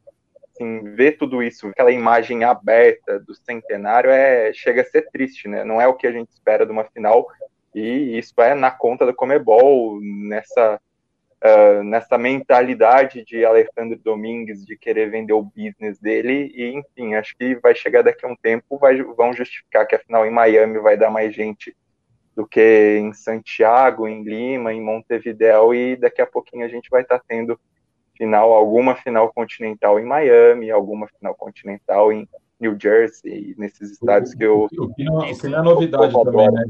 assim, 0.59 0.83
ver 0.95 1.17
tudo 1.17 1.41
isso, 1.41 1.67
aquela 1.67 1.91
imagem 1.91 2.43
aberta 2.43 3.19
do 3.19 3.33
centenário, 3.33 4.09
é, 4.09 4.51
chega 4.53 4.81
a 4.81 4.85
ser 4.85 5.09
triste, 5.09 5.47
né? 5.47 5.63
Não 5.63 5.81
é 5.81 5.87
o 5.87 5.95
que 5.95 6.05
a 6.05 6.11
gente 6.11 6.29
espera 6.29 6.65
de 6.65 6.71
uma 6.71 6.83
final, 6.85 7.27
e 7.73 8.17
isso 8.17 8.33
é 8.39 8.53
na 8.53 8.71
conta 8.71 9.05
do 9.05 9.13
Comebol, 9.13 9.99
nessa, 10.01 10.79
uh, 11.43 11.83
nessa 11.83 12.17
mentalidade 12.17 13.23
de 13.23 13.45
Alejandro 13.45 13.97
Domingues 14.03 14.65
de 14.65 14.77
querer 14.77 15.09
vender 15.09 15.33
o 15.33 15.43
business 15.43 15.99
dele, 15.99 16.51
e 16.55 16.73
enfim, 16.73 17.15
acho 17.15 17.35
que 17.37 17.55
vai 17.55 17.73
chegar 17.75 18.01
daqui 18.01 18.25
a 18.25 18.29
um 18.29 18.35
tempo, 18.35 18.77
vai, 18.77 19.01
vão 19.01 19.33
justificar 19.33 19.85
que 19.87 19.95
a 19.95 19.99
final 19.99 20.25
em 20.25 20.31
Miami 20.31 20.79
vai 20.79 20.97
dar 20.97 21.09
mais 21.09 21.33
gente 21.33 21.75
do 22.35 22.47
que 22.47 22.97
em 22.99 23.11
Santiago, 23.13 24.07
em 24.07 24.23
Lima, 24.23 24.73
em 24.73 24.81
Montevideo, 24.81 25.73
e 25.73 25.95
daqui 25.95 26.21
a 26.21 26.27
pouquinho 26.27 26.65
a 26.65 26.69
gente 26.69 26.89
vai 26.89 27.01
estar 27.01 27.19
tá 27.19 27.25
tendo 27.27 27.59
final, 28.15 28.53
alguma 28.53 28.95
final 28.95 29.31
continental 29.33 29.99
em 29.99 30.05
Miami, 30.05 30.69
alguma 30.69 31.07
final 31.07 31.35
continental 31.35 32.11
em 32.11 32.27
New 32.59 32.77
Jersey, 32.79 33.55
nesses 33.57 33.91
estados 33.91 34.33
que 34.33 34.43
eu. 34.43 34.67
O 34.77 34.93
que 34.93 35.03
não, 35.03 35.19
o 35.19 35.37
que 35.37 35.47
não 35.47 35.59
é 35.59 35.61
novidade 35.61 36.13
também, 36.13 36.51
né? 36.51 36.65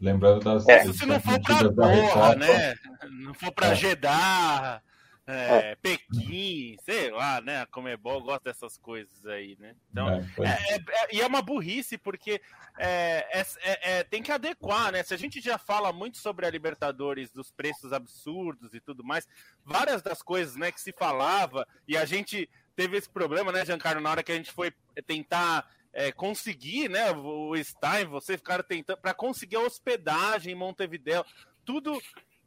Lembrando 0.00 0.40
das. 0.40 0.68
É. 0.68 0.84
Se 0.92 1.06
não 1.06 1.20
for 1.20 1.40
para 1.40 1.68
Doha, 1.68 2.34
né? 2.36 2.74
Não 3.10 3.34
for 3.34 3.52
para 3.52 3.68
é. 3.68 3.74
Jeddah 3.74 4.82
é, 5.24 5.70
é. 5.70 5.76
Pequim, 5.76 6.76
sei 6.84 7.10
lá, 7.10 7.40
né? 7.40 7.60
A 7.60 7.66
Comebol 7.66 8.22
gosta 8.22 8.50
dessas 8.50 8.76
coisas 8.76 9.24
aí, 9.24 9.56
né? 9.60 9.74
Então, 9.90 10.08
é, 10.10 10.20
é, 10.40 10.74
é, 10.74 11.14
e 11.14 11.20
é 11.20 11.26
uma 11.26 11.40
burrice, 11.40 11.96
porque 11.96 12.40
é, 12.76 14.04
tem 14.10 14.22
que 14.22 14.32
adequar, 14.32 14.90
né? 14.90 15.02
Se 15.04 15.14
a 15.14 15.16
gente 15.16 15.40
já 15.40 15.58
fala 15.58 15.92
muito 15.92 16.18
sobre 16.18 16.44
a 16.44 16.50
Libertadores, 16.50 17.30
dos 17.30 17.52
preços 17.52 17.92
absurdos 17.92 18.74
e 18.74 18.80
tudo 18.80 19.04
mais, 19.04 19.28
várias 19.64 20.02
das 20.02 20.22
coisas 20.22 20.56
né, 20.56 20.72
que 20.72 20.80
se 20.80 20.92
falava, 20.92 21.66
e 21.86 21.96
a 21.96 22.04
gente 22.04 22.50
teve 22.74 22.96
esse 22.96 23.08
problema, 23.08 23.52
né, 23.52 23.64
Giancarlo, 23.64 24.00
na 24.00 24.10
hora 24.10 24.22
que 24.22 24.32
a 24.32 24.36
gente 24.36 24.52
foi 24.52 24.72
tentar 25.06 25.70
é, 25.92 26.10
conseguir, 26.10 26.88
né, 26.88 27.10
o 27.12 27.54
Stein, 27.62 28.06
você 28.06 28.36
ficaram 28.36 28.64
tentando 28.64 28.98
para 28.98 29.14
conseguir 29.14 29.56
a 29.56 29.60
hospedagem 29.60 30.52
em 30.52 30.56
Montevideo, 30.56 31.24
tudo 31.64 32.00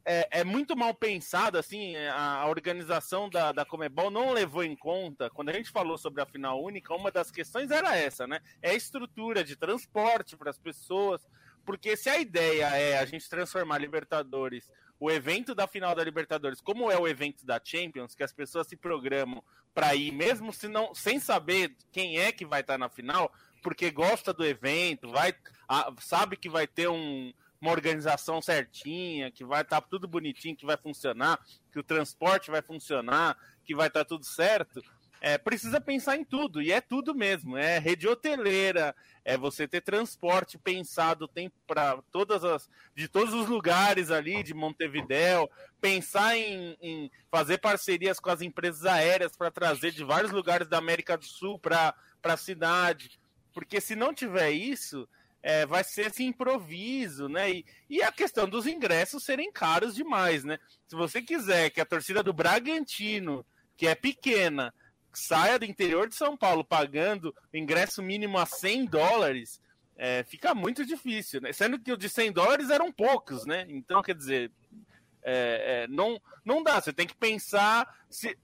é, 0.04 0.40
é, 0.40 0.44
muito 0.44 0.76
mal 0.76 0.94
pensado, 0.94 1.58
assim, 1.58 1.96
é, 1.96 2.08
a, 2.08 2.36
a, 2.36 2.48
organização 2.48 3.28
da, 3.28 3.50
da 3.50 3.64
Comebol 3.64 4.08
não 4.08 4.32
levou 4.32 4.62
em 4.62 4.76
conta, 4.76 5.28
quando 5.28 5.48
a 5.48 5.52
gente 5.52 5.70
falou 5.70 5.98
sobre 5.98 6.22
a 6.22 6.26
final 6.26 6.62
única, 6.62 6.94
uma 6.94 7.10
das 7.10 7.30
questões 7.30 7.72
era 7.72 7.96
essa, 7.96 8.24
né? 8.24 8.40
É 8.62 8.70
a 8.70 8.74
estrutura 8.74 9.42
de 9.42 9.56
transporte 9.56 10.36
para 10.36 10.50
as 10.50 10.58
pessoas, 10.58 11.26
porque 11.64 11.96
se 11.96 12.08
a 12.08 12.18
ideia 12.18 12.66
é 12.76 12.98
a 12.98 13.04
gente 13.04 13.28
transformar 13.28 13.78
Libertadores, 13.78 14.70
o 14.98 15.10
evento 15.10 15.54
da 15.54 15.66
final 15.66 15.94
da 15.94 16.02
Libertadores, 16.02 16.60
como 16.60 16.90
é 16.90 16.98
o 16.98 17.06
evento 17.06 17.44
da 17.44 17.60
Champions, 17.62 18.14
que 18.14 18.22
as 18.22 18.32
pessoas 18.32 18.66
se 18.66 18.76
programam 18.76 19.42
para 19.74 19.94
ir, 19.94 20.10
mesmo 20.12 20.52
se 20.52 20.68
não, 20.68 20.94
sem 20.94 21.20
saber 21.20 21.76
quem 21.92 22.18
é 22.18 22.32
que 22.32 22.46
vai 22.46 22.62
estar 22.62 22.78
na 22.78 22.88
final, 22.88 23.30
porque 23.62 23.90
gosta 23.90 24.32
do 24.32 24.44
evento, 24.44 25.10
vai, 25.10 25.34
sabe 26.00 26.36
que 26.36 26.48
vai 26.48 26.66
ter 26.66 26.88
um 26.88 27.32
uma 27.60 27.72
organização 27.72 28.40
certinha, 28.40 29.30
que 29.30 29.44
vai 29.44 29.62
estar 29.62 29.80
tá 29.80 29.86
tudo 29.88 30.06
bonitinho, 30.06 30.56
que 30.56 30.66
vai 30.66 30.76
funcionar, 30.76 31.40
que 31.72 31.78
o 31.78 31.82
transporte 31.82 32.50
vai 32.50 32.62
funcionar, 32.62 33.36
que 33.64 33.74
vai 33.74 33.88
estar 33.88 34.00
tá 34.00 34.04
tudo 34.04 34.24
certo, 34.24 34.82
é, 35.26 35.36
precisa 35.36 35.80
pensar 35.80 36.16
em 36.16 36.24
tudo, 36.24 36.62
e 36.62 36.70
é 36.70 36.80
tudo 36.80 37.12
mesmo. 37.12 37.56
É 37.56 37.80
rede 37.80 38.06
hoteleira, 38.06 38.94
é 39.24 39.36
você 39.36 39.66
ter 39.66 39.80
transporte 39.80 40.56
pensado 40.56 41.26
tem 41.26 41.50
para 41.66 42.00
todas 42.12 42.44
as 42.44 42.70
de 42.94 43.08
todos 43.08 43.34
os 43.34 43.48
lugares 43.48 44.12
ali 44.12 44.44
de 44.44 44.54
Montevidéu, 44.54 45.50
pensar 45.80 46.36
em, 46.36 46.76
em 46.80 47.10
fazer 47.28 47.58
parcerias 47.58 48.20
com 48.20 48.30
as 48.30 48.40
empresas 48.40 48.86
aéreas 48.86 49.36
para 49.36 49.50
trazer 49.50 49.90
de 49.90 50.04
vários 50.04 50.30
lugares 50.30 50.68
da 50.68 50.78
América 50.78 51.18
do 51.18 51.24
Sul 51.24 51.58
para 51.58 51.92
a 52.22 52.36
cidade. 52.36 53.18
Porque 53.52 53.80
se 53.80 53.96
não 53.96 54.14
tiver 54.14 54.52
isso, 54.52 55.08
é, 55.42 55.66
vai 55.66 55.82
ser 55.82 56.06
esse 56.06 56.22
improviso, 56.22 57.28
né? 57.28 57.50
E, 57.50 57.66
e, 57.90 58.00
a 58.00 58.12
questão 58.12 58.48
dos 58.48 58.64
ingressos 58.64 59.24
serem 59.24 59.50
caros 59.50 59.92
demais, 59.92 60.44
né? 60.44 60.56
Se 60.86 60.94
você 60.94 61.20
quiser 61.20 61.70
que 61.70 61.80
a 61.80 61.84
torcida 61.84 62.22
do 62.22 62.32
Bragantino, 62.32 63.44
que 63.76 63.88
é 63.88 63.94
pequena, 63.96 64.72
saia 65.18 65.58
do 65.58 65.64
interior 65.64 66.08
de 66.08 66.14
São 66.14 66.36
Paulo 66.36 66.64
pagando 66.64 67.34
ingresso 67.52 68.02
mínimo 68.02 68.38
a 68.38 68.46
100 68.46 68.86
dólares, 68.86 69.60
é, 69.96 70.22
fica 70.24 70.54
muito 70.54 70.84
difícil, 70.84 71.40
né? 71.40 71.52
Sendo 71.52 71.78
que 71.78 71.92
o 71.92 71.96
de 71.96 72.08
100 72.08 72.32
dólares 72.32 72.70
eram 72.70 72.92
poucos, 72.92 73.46
né? 73.46 73.64
Então, 73.68 74.02
quer 74.02 74.14
dizer, 74.14 74.52
é, 75.22 75.84
é, 75.84 75.88
não, 75.88 76.20
não 76.44 76.62
dá. 76.62 76.80
Você 76.80 76.92
tem 76.92 77.06
que 77.06 77.16
pensar 77.16 77.96
se 78.10 78.36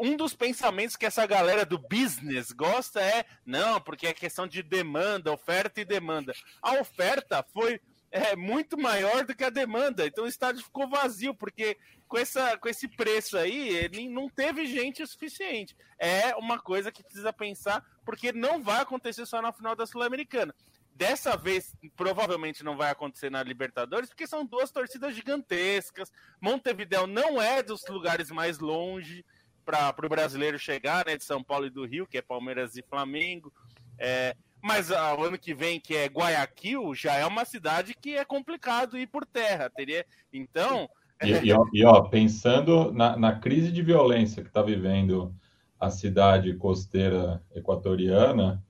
um 0.00 0.16
dos 0.16 0.34
pensamentos 0.34 0.96
que 0.96 1.04
essa 1.04 1.26
galera 1.26 1.66
do 1.66 1.78
business 1.78 2.50
gosta 2.50 3.00
é 3.00 3.26
não, 3.44 3.80
porque 3.80 4.06
é 4.06 4.14
questão 4.14 4.46
de 4.46 4.62
demanda, 4.62 5.32
oferta 5.32 5.80
e 5.80 5.84
demanda. 5.84 6.32
A 6.62 6.80
oferta 6.80 7.44
foi 7.52 7.78
é, 8.10 8.34
muito 8.34 8.78
maior 8.78 9.24
do 9.24 9.34
que 9.34 9.44
a 9.44 9.50
demanda, 9.50 10.06
então 10.06 10.24
o 10.24 10.28
estádio 10.28 10.64
ficou 10.64 10.88
vazio, 10.88 11.34
porque 11.34 11.76
com, 12.10 12.18
essa, 12.18 12.58
com 12.58 12.68
esse 12.68 12.88
preço 12.88 13.38
aí, 13.38 13.68
ele 13.68 14.08
não 14.08 14.28
teve 14.28 14.66
gente 14.66 15.00
o 15.00 15.06
suficiente. 15.06 15.76
É 15.96 16.34
uma 16.34 16.58
coisa 16.58 16.90
que 16.90 17.04
precisa 17.04 17.32
pensar, 17.32 17.86
porque 18.04 18.32
não 18.32 18.60
vai 18.60 18.80
acontecer 18.80 19.24
só 19.24 19.40
na 19.40 19.52
final 19.52 19.76
da 19.76 19.86
Sul-Americana. 19.86 20.52
Dessa 20.92 21.36
vez, 21.36 21.72
provavelmente 21.94 22.64
não 22.64 22.76
vai 22.76 22.90
acontecer 22.90 23.30
na 23.30 23.44
Libertadores, 23.44 24.08
porque 24.08 24.26
são 24.26 24.44
duas 24.44 24.72
torcidas 24.72 25.14
gigantescas. 25.14 26.12
Montevideo 26.40 27.06
não 27.06 27.40
é 27.40 27.62
dos 27.62 27.86
lugares 27.86 28.28
mais 28.32 28.58
longe 28.58 29.24
para 29.64 29.94
o 30.04 30.08
brasileiro 30.08 30.58
chegar, 30.58 31.06
né, 31.06 31.16
de 31.16 31.22
São 31.22 31.44
Paulo 31.44 31.66
e 31.66 31.70
do 31.70 31.86
Rio, 31.86 32.08
que 32.08 32.18
é 32.18 32.22
Palmeiras 32.22 32.76
e 32.76 32.82
Flamengo. 32.82 33.52
É, 33.96 34.34
mas 34.60 34.90
ah, 34.90 35.14
o 35.14 35.22
ano 35.22 35.38
que 35.38 35.54
vem, 35.54 35.78
que 35.78 35.94
é 35.94 36.06
Guayaquil, 36.06 36.92
já 36.92 37.14
é 37.14 37.24
uma 37.24 37.44
cidade 37.44 37.94
que 37.94 38.16
é 38.16 38.24
complicado 38.24 38.98
ir 38.98 39.06
por 39.06 39.24
terra. 39.24 39.70
Teria, 39.70 40.04
então. 40.32 40.90
E, 41.22 41.48
e, 41.48 41.52
ó, 41.52 41.66
e 41.72 41.84
ó, 41.84 42.02
pensando 42.02 42.92
na, 42.92 43.16
na, 43.16 43.38
crise 43.38 43.70
de 43.70 43.82
violência 43.82 44.42
que 44.42 44.48
está 44.48 44.62
vivendo 44.62 45.34
a 45.78 45.90
cidade 45.90 46.54
costeira 46.54 47.42
equatoriana, 47.54 48.62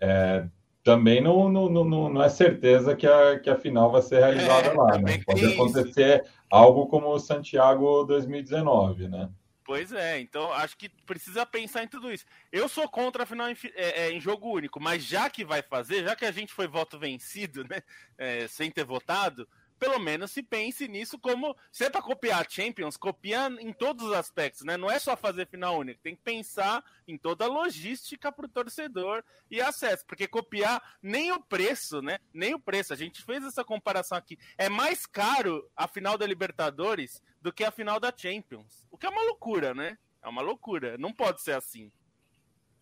é, 0.00 0.46
também 0.84 1.20
não, 1.20 1.48
não, 1.48 1.68
não, 1.68 2.08
não 2.08 2.22
é 2.22 2.28
certeza 2.28 2.94
que 2.94 3.08
a, 3.08 3.40
que 3.40 3.50
a 3.50 3.56
final 3.56 3.90
vai 3.90 4.02
ser 4.02 4.20
realizada 4.20 4.68
é, 4.68 4.72
lá. 4.72 4.98
Né? 4.98 5.20
Pode 5.26 5.44
acontecer 5.44 6.22
isso. 6.22 6.32
algo 6.48 6.86
como 6.86 7.08
o 7.08 7.18
Santiago 7.18 8.04
2019, 8.04 9.08
né? 9.08 9.28
Pois 9.64 9.92
é, 9.92 10.20
então 10.20 10.52
acho 10.52 10.76
que 10.76 10.88
precisa 10.88 11.44
pensar 11.44 11.82
em 11.82 11.88
tudo 11.88 12.12
isso. 12.12 12.24
Eu 12.52 12.68
sou 12.68 12.88
contra 12.88 13.24
a 13.24 13.26
final 13.26 13.50
em, 13.50 13.56
é, 13.74 14.04
é, 14.04 14.12
em 14.12 14.20
jogo 14.20 14.48
único, 14.48 14.80
mas 14.80 15.02
já 15.02 15.28
que 15.28 15.44
vai 15.44 15.60
fazer, 15.60 16.04
já 16.04 16.14
que 16.14 16.24
a 16.24 16.30
gente 16.30 16.52
foi 16.52 16.68
voto 16.68 16.96
vencido, 17.00 17.64
né, 17.64 17.82
é, 18.16 18.46
sem 18.46 18.70
ter 18.70 18.84
votado, 18.84 19.48
pelo 19.78 19.98
menos 19.98 20.30
se 20.30 20.42
pense 20.42 20.88
nisso 20.88 21.18
como. 21.18 21.56
Se 21.70 21.84
é 21.84 21.90
para 21.90 22.02
copiar 22.02 22.40
a 22.40 22.48
Champions, 22.48 22.96
copia 22.96 23.48
em 23.60 23.72
todos 23.72 24.06
os 24.06 24.12
aspectos, 24.12 24.62
né? 24.62 24.76
Não 24.76 24.90
é 24.90 24.98
só 24.98 25.16
fazer 25.16 25.46
final 25.46 25.78
único, 25.78 26.00
tem 26.02 26.14
que 26.14 26.22
pensar 26.22 26.84
em 27.06 27.16
toda 27.16 27.44
a 27.44 27.48
logística 27.48 28.32
para 28.32 28.46
o 28.46 28.48
torcedor 28.48 29.22
e 29.50 29.60
acesso, 29.60 30.04
porque 30.06 30.26
copiar 30.26 30.82
nem 31.02 31.32
o 31.32 31.40
preço, 31.40 32.00
né? 32.00 32.18
Nem 32.32 32.54
o 32.54 32.60
preço. 32.60 32.92
A 32.92 32.96
gente 32.96 33.22
fez 33.22 33.44
essa 33.44 33.64
comparação 33.64 34.16
aqui. 34.16 34.38
É 34.56 34.68
mais 34.68 35.06
caro 35.06 35.68
a 35.76 35.86
final 35.86 36.16
da 36.16 36.26
Libertadores 36.26 37.22
do 37.40 37.52
que 37.52 37.64
a 37.64 37.70
final 37.70 38.00
da 38.00 38.12
Champions. 38.14 38.86
O 38.90 38.98
que 38.98 39.06
é 39.06 39.10
uma 39.10 39.22
loucura, 39.22 39.74
né? 39.74 39.98
É 40.22 40.28
uma 40.28 40.42
loucura. 40.42 40.96
Não 40.98 41.12
pode 41.12 41.40
ser 41.42 41.52
assim. 41.52 41.92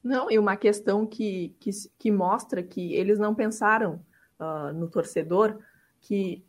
Não, 0.02 0.30
e 0.30 0.38
uma 0.38 0.56
questão 0.56 1.06
que, 1.06 1.56
que, 1.58 1.70
que 1.98 2.10
mostra 2.10 2.62
que 2.62 2.94
eles 2.94 3.18
não 3.18 3.34
pensaram 3.34 4.04
uh, 4.38 4.72
no 4.72 4.88
torcedor 4.88 5.58
que 6.00 6.44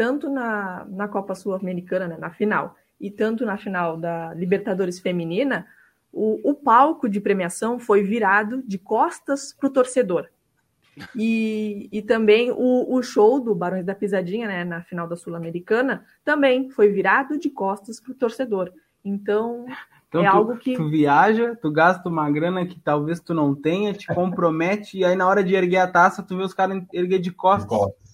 tanto 0.00 0.30
na, 0.30 0.86
na 0.88 1.06
Copa 1.06 1.34
Sul-Americana, 1.34 2.08
né, 2.08 2.16
na 2.16 2.30
final, 2.30 2.74
e 2.98 3.10
tanto 3.10 3.44
na 3.44 3.58
final 3.58 3.98
da 3.98 4.32
Libertadores 4.32 4.98
Feminina, 4.98 5.66
o, 6.10 6.40
o 6.42 6.54
palco 6.54 7.06
de 7.06 7.20
premiação 7.20 7.78
foi 7.78 8.02
virado 8.02 8.62
de 8.66 8.78
costas 8.78 9.52
para 9.52 9.66
o 9.66 9.70
torcedor. 9.70 10.26
E, 11.14 11.86
e 11.92 12.00
também 12.00 12.50
o, 12.50 12.94
o 12.94 13.02
show 13.02 13.38
do 13.38 13.54
Barões 13.54 13.84
da 13.84 13.94
Pisadinha, 13.94 14.48
né, 14.48 14.64
na 14.64 14.80
final 14.80 15.06
da 15.06 15.16
Sul-Americana, 15.16 16.02
também 16.24 16.70
foi 16.70 16.88
virado 16.88 17.38
de 17.38 17.50
costas 17.50 18.00
para 18.00 18.12
o 18.12 18.14
torcedor. 18.14 18.72
Então, 19.04 19.66
então, 20.08 20.24
é 20.24 20.30
tu, 20.30 20.34
algo 20.34 20.56
que. 20.56 20.76
Tu 20.76 20.88
viaja, 20.88 21.54
tu 21.60 21.70
gasta 21.70 22.08
uma 22.08 22.30
grana 22.30 22.64
que 22.64 22.80
talvez 22.80 23.20
tu 23.20 23.34
não 23.34 23.54
tenha, 23.54 23.92
te 23.92 24.06
compromete, 24.06 24.96
e 24.96 25.04
aí 25.04 25.14
na 25.14 25.28
hora 25.28 25.44
de 25.44 25.54
erguer 25.54 25.76
a 25.76 25.86
taça, 25.86 26.22
tu 26.22 26.38
vê 26.38 26.42
os 26.42 26.54
caras 26.54 26.82
erguer 26.90 27.18
de 27.18 27.30
costas. 27.30 27.70
De 27.70 27.84
costas. 27.84 28.09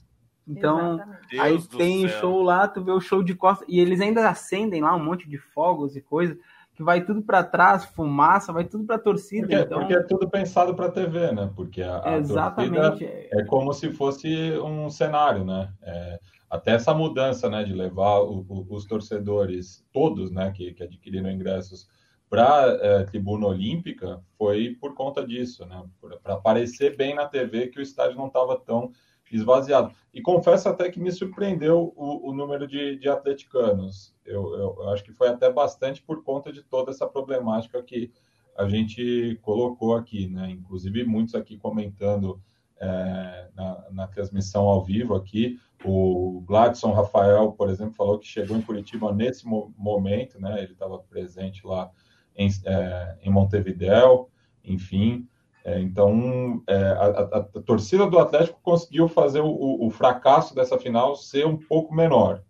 Então, 0.46 1.00
aí 1.40 1.60
tem 1.76 2.08
céu. 2.08 2.20
show 2.20 2.42
lá, 2.42 2.68
tu 2.68 2.82
vê 2.82 2.92
o 2.92 3.00
show 3.00 3.22
de 3.22 3.34
costas, 3.34 3.66
e 3.68 3.80
eles 3.80 4.00
ainda 4.00 4.28
acendem 4.28 4.80
lá 4.80 4.94
um 4.94 5.04
monte 5.04 5.28
de 5.28 5.38
fogos 5.38 5.96
e 5.96 6.00
coisa, 6.00 6.38
que 6.74 6.82
vai 6.82 7.04
tudo 7.04 7.22
para 7.22 7.42
trás, 7.42 7.84
fumaça, 7.86 8.52
vai 8.52 8.64
tudo 8.64 8.84
para 8.84 8.98
torcida. 8.98 9.46
Porque, 9.46 9.62
então... 9.62 9.78
porque 9.80 9.94
é 9.94 10.02
tudo 10.02 10.28
pensado 10.28 10.74
para 10.74 10.90
TV, 10.90 11.32
né? 11.32 11.50
Porque 11.56 11.82
a, 11.82 12.02
a 12.04 12.18
Exatamente. 12.18 13.04
é 13.04 13.44
como 13.46 13.72
se 13.72 13.90
fosse 13.90 14.52
um 14.58 14.90
cenário, 14.90 15.44
né? 15.44 15.72
É, 15.82 16.20
até 16.48 16.72
essa 16.72 16.94
mudança, 16.94 17.48
né, 17.48 17.64
de 17.64 17.72
levar 17.72 18.20
o, 18.20 18.44
o, 18.48 18.66
os 18.70 18.84
torcedores 18.84 19.84
todos, 19.92 20.30
né, 20.30 20.52
que, 20.52 20.72
que 20.72 20.82
adquiriram 20.82 21.30
ingressos 21.30 21.88
para 22.28 22.78
é, 22.80 23.04
tribuna 23.04 23.46
olímpica, 23.46 24.20
foi 24.36 24.76
por 24.80 24.94
conta 24.94 25.26
disso, 25.26 25.64
né? 25.64 25.82
Para 26.22 26.34
aparecer 26.34 26.96
bem 26.96 27.14
na 27.14 27.26
TV 27.26 27.68
que 27.68 27.78
o 27.78 27.82
estádio 27.82 28.16
não 28.16 28.26
estava 28.26 28.58
tão 28.58 28.92
esvaziado. 29.30 29.92
E 30.12 30.22
confesso 30.22 30.68
até 30.68 30.90
que 30.90 31.00
me 31.00 31.10
surpreendeu 31.10 31.92
o, 31.96 32.30
o 32.30 32.34
número 32.34 32.66
de, 32.66 32.96
de 32.96 33.08
atleticanos. 33.08 34.14
Eu, 34.24 34.54
eu, 34.54 34.76
eu, 34.78 34.88
acho 34.90 35.04
que 35.04 35.12
foi 35.12 35.28
até 35.28 35.52
bastante 35.52 36.02
por 36.02 36.22
conta 36.22 36.52
de 36.52 36.62
toda 36.62 36.90
essa 36.90 37.06
problemática 37.06 37.82
que 37.82 38.12
a 38.56 38.68
gente 38.68 39.38
colocou 39.42 39.94
aqui, 39.94 40.28
né? 40.28 40.50
Inclusive 40.50 41.04
muitos 41.04 41.34
aqui 41.34 41.58
comentando 41.58 42.40
é, 42.80 43.48
na, 43.54 43.86
na, 43.90 44.06
transmissão 44.06 44.66
ao 44.66 44.82
vivo 44.82 45.14
aqui. 45.14 45.58
O 45.84 46.42
Gladson 46.46 46.92
Rafael, 46.92 47.52
por 47.52 47.68
exemplo, 47.68 47.94
falou 47.94 48.18
que 48.18 48.26
chegou 48.26 48.56
em 48.56 48.62
Curitiba 48.62 49.12
nesse 49.12 49.46
mo 49.46 49.74
momento, 49.76 50.40
né? 50.40 50.62
Ele 50.62 50.72
estava 50.72 50.98
presente 50.98 51.66
lá 51.66 51.90
em, 52.34 52.48
é, 52.64 53.18
em 53.22 53.30
Montevidéu, 53.30 54.30
enfim. 54.64 55.28
É, 55.66 55.80
então, 55.80 56.62
é, 56.68 56.76
a, 56.76 57.06
a, 57.06 57.38
a, 57.38 57.42
torcida 57.60 58.08
do 58.08 58.20
Atlético 58.20 58.60
conseguiu 58.62 59.08
fazer 59.08 59.40
o, 59.40 59.84
o, 59.84 59.90
fracasso 59.90 60.54
dessa 60.54 60.78
final 60.78 61.16
ser 61.16 61.44
um 61.44 61.56
pouco 61.56 61.92
menor. 61.92 62.40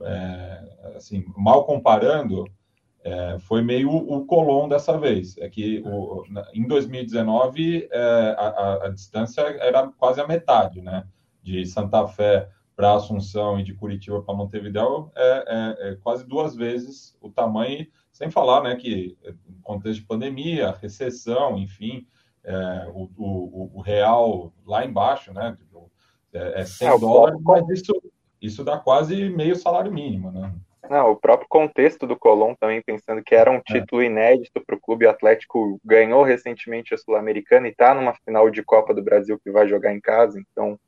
É, 0.00 0.94
assim, 0.96 1.24
mal 1.36 1.64
comparando, 1.64 2.44
é, 3.02 3.36
foi 3.40 3.62
meio 3.62 3.90
o 3.90 4.24
Colón 4.26 4.68
dessa 4.68 4.96
vez. 4.96 5.36
É 5.38 5.48
que 5.48 5.82
o, 5.84 6.22
em 6.54 6.64
2019 6.64 7.88
é, 7.90 8.36
a, 8.38 8.84
a, 8.84 8.88
distância 8.90 9.40
era 9.40 9.88
quase 9.98 10.20
a 10.20 10.26
metade, 10.28 10.80
né? 10.80 11.04
De 11.42 11.66
Santa 11.66 12.06
Fé 12.06 12.48
para 12.76 12.94
Assunção 12.94 13.58
e 13.58 13.64
de 13.64 13.74
Curitiba 13.74 14.22
para 14.22 14.36
Montevideo 14.36 15.10
é, 15.16 15.44
é, 15.80 15.96
quase 15.96 16.24
duas 16.24 16.54
vezes 16.54 17.18
o 17.20 17.28
tamanho, 17.28 17.88
sem 18.12 18.30
falar, 18.30 18.62
né? 18.62 18.76
Que 18.76 19.18
contexto 19.64 19.98
de 19.98 20.06
pandemia, 20.06 20.78
recessão, 20.80 21.58
enfim, 21.58 22.06
é, 22.44 22.90
o, 22.92 23.08
o, 23.16 23.70
o, 23.74 23.80
real 23.80 24.52
lá 24.66 24.84
embaixo, 24.84 25.32
né? 25.32 25.56
Tipo, 25.58 25.90
é, 26.32 26.60
é 26.60 26.64
100 26.64 26.98
dólares, 26.98 27.40
mas 27.42 27.68
isso, 27.68 28.02
isso 28.40 28.64
dá 28.64 28.78
quase 28.78 29.28
meio 29.30 29.54
salário 29.54 29.92
mínimo, 29.92 30.30
né? 30.30 30.52
Não, 30.90 31.12
o 31.12 31.16
próprio 31.16 31.48
contexto 31.48 32.06
do 32.06 32.18
Colón 32.18 32.54
também, 32.58 32.82
pensando 32.82 33.22
que 33.22 33.34
era 33.34 33.50
um 33.50 33.56
é. 33.56 33.62
título 33.64 34.02
é. 34.02 34.06
inédito 34.06 34.60
para 34.60 34.74
o 34.74 34.80
clube. 34.80 35.06
O 35.06 35.10
Atlético 35.10 35.80
ganhou 35.84 36.24
recentemente 36.24 36.92
a 36.92 36.98
Sul-Americana 36.98 37.68
e 37.68 37.70
está 37.70 37.94
numa 37.94 38.14
final 38.24 38.50
de 38.50 38.62
Copa 38.62 38.92
do 38.92 39.02
Brasil 39.02 39.38
que 39.42 39.50
vai 39.50 39.68
jogar 39.68 39.94
em 39.94 40.00
casa, 40.00 40.40
então. 40.40 40.78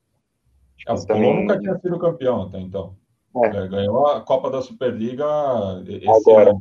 É, 0.87 0.93
o 0.93 1.07
também... 1.07 1.35
Nunca 1.35 1.59
tinha 1.59 1.79
sido 1.79 1.99
campeão 1.99 2.43
até 2.43 2.59
então. 2.59 2.97
É. 3.45 3.47
é 3.47 3.69
ganhou 3.69 4.07
a 4.09 4.21
Copa 4.21 4.51
da 4.51 4.61
Superliga 4.61 5.25
esse 5.87 6.09
Agora. 6.09 6.51
ano. 6.51 6.61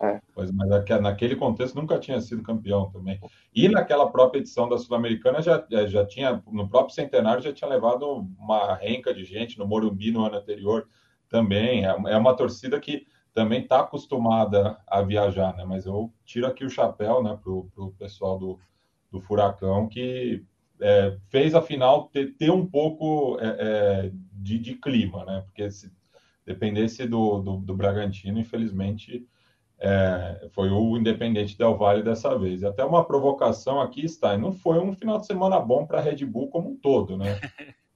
É. 0.00 0.20
Pois, 0.34 0.50
mas 0.50 0.68
naquele 1.00 1.36
contexto 1.36 1.74
nunca 1.74 1.98
tinha 1.98 2.20
sido 2.20 2.42
campeão 2.42 2.90
também. 2.90 3.18
E 3.54 3.68
naquela 3.68 4.10
própria 4.10 4.40
edição 4.40 4.68
da 4.68 4.76
Sul-Americana 4.76 5.40
já, 5.40 5.64
já 5.86 6.04
tinha, 6.04 6.42
no 6.46 6.68
próprio 6.68 6.94
centenário, 6.94 7.42
já 7.42 7.52
tinha 7.52 7.70
levado 7.70 8.06
uma 8.38 8.74
renca 8.74 9.14
de 9.14 9.24
gente 9.24 9.58
no 9.58 9.66
Morumbi 9.66 10.10
no 10.10 10.24
ano 10.24 10.36
anterior 10.36 10.86
também. 11.30 11.86
É, 11.86 11.88
é 11.88 12.16
uma 12.16 12.36
torcida 12.36 12.78
que 12.78 13.06
também 13.32 13.62
está 13.62 13.80
acostumada 13.80 14.78
a 14.86 15.00
viajar, 15.00 15.54
né? 15.56 15.64
Mas 15.64 15.86
eu 15.86 16.12
tiro 16.24 16.46
aqui 16.46 16.64
o 16.64 16.70
chapéu, 16.70 17.22
né, 17.22 17.38
para 17.42 17.52
o 17.52 17.94
pessoal 17.98 18.38
do, 18.38 18.58
do 19.10 19.20
Furacão 19.20 19.88
que 19.88 20.44
é, 20.80 21.16
fez 21.28 21.54
a 21.54 21.62
final 21.62 22.08
ter, 22.08 22.34
ter 22.36 22.50
um 22.50 22.66
pouco 22.66 23.38
é, 23.40 23.46
é, 23.58 24.12
de, 24.32 24.58
de, 24.58 24.74
clima, 24.74 25.24
né? 25.24 25.42
Porque 25.44 25.70
se 25.70 25.90
dependesse 26.44 27.06
do, 27.06 27.38
do, 27.40 27.56
do 27.58 27.74
Bragantino, 27.74 28.38
infelizmente 28.38 29.26
é, 29.78 30.48
foi 30.52 30.70
o 30.70 30.96
Independente 30.96 31.56
Del 31.56 31.76
Valle 31.76 32.02
dessa 32.02 32.38
vez. 32.38 32.64
Até 32.64 32.84
uma 32.84 33.04
provocação 33.04 33.80
aqui 33.80 34.04
está, 34.04 34.36
não 34.36 34.52
foi 34.52 34.78
um 34.78 34.94
final 34.94 35.18
de 35.18 35.26
semana 35.26 35.58
bom 35.60 35.86
para 35.86 35.98
a 35.98 36.02
Red 36.02 36.24
Bull 36.24 36.48
como 36.48 36.70
um 36.70 36.76
todo, 36.76 37.16
né? 37.16 37.38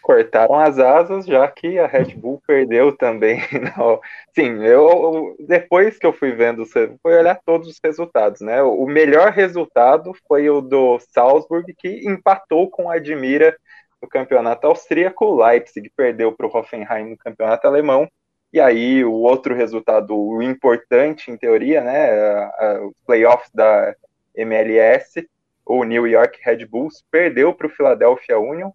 cortaram 0.00 0.54
as 0.54 0.78
asas, 0.78 1.26
já 1.26 1.46
que 1.48 1.78
a 1.78 1.86
Red 1.86 2.14
Bull 2.14 2.40
perdeu 2.46 2.96
também. 2.96 3.40
Sim, 4.34 4.64
eu 4.64 5.34
depois 5.40 5.98
que 5.98 6.06
eu 6.06 6.12
fui 6.12 6.32
vendo, 6.32 6.64
fui 6.66 6.88
olhar 7.04 7.40
todos 7.44 7.68
os 7.68 7.80
resultados, 7.82 8.40
né? 8.40 8.62
O 8.62 8.86
melhor 8.86 9.32
resultado 9.32 10.12
foi 10.26 10.48
o 10.48 10.60
do 10.60 10.98
Salzburg, 11.10 11.74
que 11.74 12.08
empatou 12.08 12.70
com 12.70 12.90
a 12.90 12.94
Admira 12.94 13.56
no 14.00 14.08
campeonato 14.08 14.66
austríaco. 14.66 15.24
O 15.24 15.44
Leipzig 15.44 15.90
perdeu 15.96 16.32
para 16.32 16.46
o 16.46 16.56
Hoffenheim 16.56 17.10
no 17.10 17.16
campeonato 17.16 17.66
alemão. 17.66 18.08
E 18.52 18.60
aí, 18.60 19.04
o 19.04 19.12
outro 19.12 19.54
resultado 19.54 20.42
importante, 20.42 21.30
em 21.30 21.36
teoria, 21.36 21.80
né? 21.80 22.46
Os 22.80 22.94
playoffs 23.06 23.50
da 23.52 23.94
MLS, 24.34 25.26
o 25.64 25.84
New 25.84 26.06
York 26.06 26.38
Red 26.44 26.66
Bulls 26.66 27.04
perdeu 27.10 27.54
para 27.54 27.66
o 27.66 27.70
Philadelphia 27.70 28.38
Union 28.38 28.70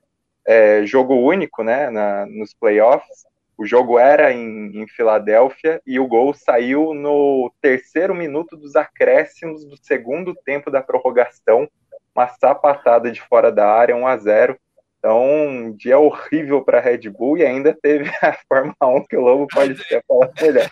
é, 0.48 0.86
jogo 0.86 1.14
único, 1.14 1.62
né, 1.62 1.90
na, 1.90 2.26
nos 2.26 2.54
playoffs. 2.54 3.28
O 3.58 3.66
jogo 3.66 4.00
era 4.00 4.32
em, 4.32 4.82
em, 4.82 4.88
Filadélfia 4.88 5.82
e 5.86 6.00
o 6.00 6.08
gol 6.08 6.34
saiu 6.34 6.94
no 6.94 7.52
terceiro 7.60 8.16
minuto 8.16 8.56
dos 8.56 8.76
acréscimos 8.76 9.66
do 9.66 9.76
segundo 9.84 10.34
tempo 10.34 10.72
da 10.72 10.82
prorrogação, 10.82 11.68
uma 12.16 12.28
sapatada 12.28 13.12
de 13.12 13.22
fora 13.22 13.52
da 13.52 13.68
área, 13.70 13.96
1 13.96 14.08
a 14.08 14.18
0. 14.18 14.58
Então, 15.00 15.24
um 15.24 15.76
dia 15.76 15.98
horrível 15.98 16.64
para 16.64 16.80
Red 16.80 17.10
Bull 17.10 17.38
e 17.38 17.46
ainda 17.46 17.74
teve 17.74 18.10
a 18.22 18.34
Fórmula 18.48 18.76
1 18.82 19.06
que 19.06 19.18
o 19.18 19.22
Lobo 19.22 19.48
pode 19.48 19.76
ter 19.88 20.04
falado 20.08 20.34
melhor. 20.42 20.70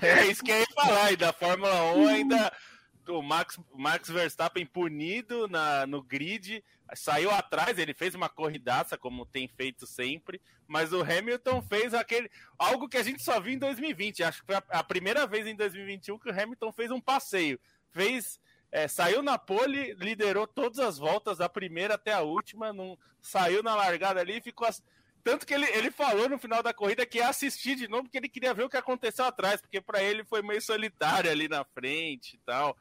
É 0.00 0.26
isso 0.26 0.44
que 0.44 0.50
eu 0.50 0.58
ia 0.58 0.66
falar, 0.74 1.12
e 1.12 1.16
da 1.16 1.32
Fórmula 1.32 1.92
1 1.94 2.08
ainda 2.08 2.52
o 3.08 3.22
Max, 3.22 3.58
Max 3.74 4.08
Verstappen 4.08 4.66
punido 4.66 5.48
na, 5.48 5.86
no 5.86 6.02
grid, 6.02 6.62
saiu 6.94 7.30
atrás, 7.30 7.78
ele 7.78 7.94
fez 7.94 8.14
uma 8.14 8.28
corridaça, 8.28 8.96
como 8.96 9.26
tem 9.26 9.48
feito 9.48 9.86
sempre, 9.86 10.40
mas 10.66 10.92
o 10.92 11.02
Hamilton 11.02 11.62
fez 11.62 11.94
aquele 11.94 12.30
algo 12.58 12.88
que 12.88 12.96
a 12.96 13.02
gente 13.02 13.22
só 13.22 13.40
viu 13.40 13.54
em 13.54 13.58
2020. 13.58 14.22
Acho 14.22 14.40
que 14.40 14.46
foi 14.46 14.56
a, 14.56 14.62
a 14.70 14.84
primeira 14.84 15.26
vez 15.26 15.46
em 15.46 15.56
2021 15.56 16.18
que 16.18 16.30
o 16.30 16.40
Hamilton 16.40 16.72
fez 16.72 16.90
um 16.90 17.00
passeio. 17.00 17.58
Fez. 17.90 18.38
É, 18.70 18.86
saiu 18.86 19.22
na 19.22 19.38
pole, 19.38 19.94
liderou 19.94 20.46
todas 20.46 20.78
as 20.78 20.98
voltas, 20.98 21.38
da 21.38 21.48
primeira 21.48 21.94
até 21.94 22.12
a 22.12 22.20
última, 22.20 22.72
não, 22.72 22.98
saiu 23.20 23.62
na 23.62 23.74
largada 23.74 24.20
ali 24.20 24.38
e 24.38 24.42
ficou. 24.42 24.68
Tanto 25.24 25.46
que 25.46 25.54
ele, 25.54 25.66
ele 25.70 25.90
falou 25.90 26.28
no 26.28 26.38
final 26.38 26.62
da 26.62 26.72
corrida 26.72 27.06
que 27.06 27.18
ia 27.18 27.28
assistir 27.28 27.76
de 27.76 27.88
novo, 27.88 28.04
porque 28.04 28.18
ele 28.18 28.28
queria 28.28 28.54
ver 28.54 28.64
o 28.64 28.68
que 28.68 28.76
aconteceu 28.76 29.24
atrás, 29.24 29.60
porque 29.60 29.80
para 29.80 30.02
ele 30.02 30.24
foi 30.24 30.42
meio 30.42 30.60
solitário 30.60 31.30
ali 31.30 31.48
na 31.48 31.64
frente 31.64 32.36
e 32.36 32.38
tal 32.44 32.76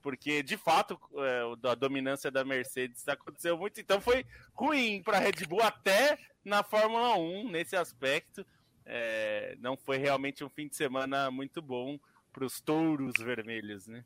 porque 0.00 0.42
de 0.42 0.56
fato 0.56 0.98
é, 1.16 1.68
a 1.70 1.74
dominância 1.74 2.30
da 2.30 2.44
Mercedes 2.44 3.06
aconteceu 3.08 3.58
muito, 3.58 3.80
então 3.80 4.00
foi 4.00 4.24
ruim 4.54 5.02
para 5.02 5.18
a 5.18 5.20
Red 5.20 5.46
Bull 5.46 5.62
até 5.62 6.18
na 6.44 6.62
Fórmula 6.62 7.16
1 7.16 7.50
nesse 7.50 7.76
aspecto. 7.76 8.44
É, 8.86 9.56
não 9.60 9.76
foi 9.76 9.98
realmente 9.98 10.42
um 10.42 10.48
fim 10.48 10.66
de 10.66 10.76
semana 10.76 11.30
muito 11.30 11.60
bom 11.60 11.98
para 12.32 12.44
os 12.44 12.60
touros 12.60 13.12
vermelhos, 13.18 13.86
né? 13.86 14.04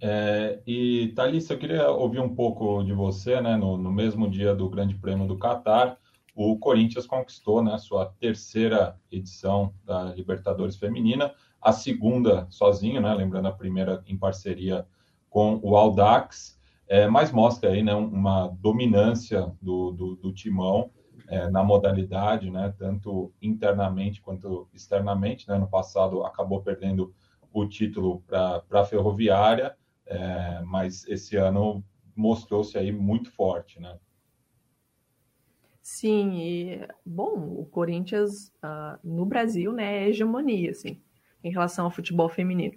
É, 0.00 0.60
e 0.66 1.12
Thalissa, 1.14 1.54
eu 1.54 1.58
queria 1.58 1.90
ouvir 1.90 2.20
um 2.20 2.34
pouco 2.34 2.82
de 2.84 2.92
você, 2.92 3.40
né? 3.40 3.56
No, 3.56 3.76
no 3.76 3.90
mesmo 3.90 4.30
dia 4.30 4.54
do 4.54 4.68
Grande 4.68 4.94
Prêmio 4.94 5.26
do 5.26 5.38
Catar, 5.38 5.98
o 6.34 6.56
Corinthians 6.56 7.06
conquistou 7.06 7.62
né, 7.62 7.76
sua 7.78 8.06
terceira 8.20 8.96
edição 9.10 9.74
da 9.84 10.04
Libertadores 10.14 10.76
Feminina, 10.76 11.34
a 11.60 11.72
segunda 11.72 12.46
sozinho, 12.48 13.00
né? 13.00 13.12
Lembrando 13.12 13.48
a 13.48 13.52
primeira 13.52 14.02
em 14.06 14.16
parceria 14.16 14.86
com 15.28 15.58
o 15.62 15.76
Audax, 15.76 16.58
é, 16.86 17.06
mas 17.06 17.32
mostra 17.32 17.70
aí 17.70 17.82
né, 17.82 17.94
uma 17.94 18.48
dominância 18.60 19.52
do, 19.60 19.90
do, 19.92 20.16
do 20.16 20.32
timão 20.32 20.90
é, 21.26 21.50
na 21.50 21.62
modalidade, 21.62 22.50
né, 22.50 22.72
tanto 22.78 23.32
internamente 23.42 24.22
quanto 24.22 24.68
externamente. 24.72 25.46
Né, 25.48 25.58
no 25.58 25.68
passado 25.68 26.24
acabou 26.24 26.62
perdendo 26.62 27.12
o 27.52 27.66
título 27.66 28.22
para 28.26 28.62
a 28.70 28.84
Ferroviária, 28.84 29.76
é, 30.08 30.62
mas 30.64 31.06
esse 31.06 31.36
ano 31.36 31.84
mostrou-se 32.16 32.76
aí 32.76 32.90
muito 32.90 33.30
forte, 33.30 33.80
né? 33.80 33.98
Sim, 35.80 36.38
e 36.38 36.86
bom, 37.04 37.54
o 37.58 37.64
Corinthians 37.64 38.48
uh, 38.62 38.98
no 39.02 39.24
Brasil, 39.24 39.72
né, 39.72 40.04
é 40.04 40.08
hegemonia, 40.08 40.70
assim, 40.70 41.00
em 41.42 41.50
relação 41.50 41.86
ao 41.86 41.90
futebol 41.90 42.28
feminino. 42.28 42.74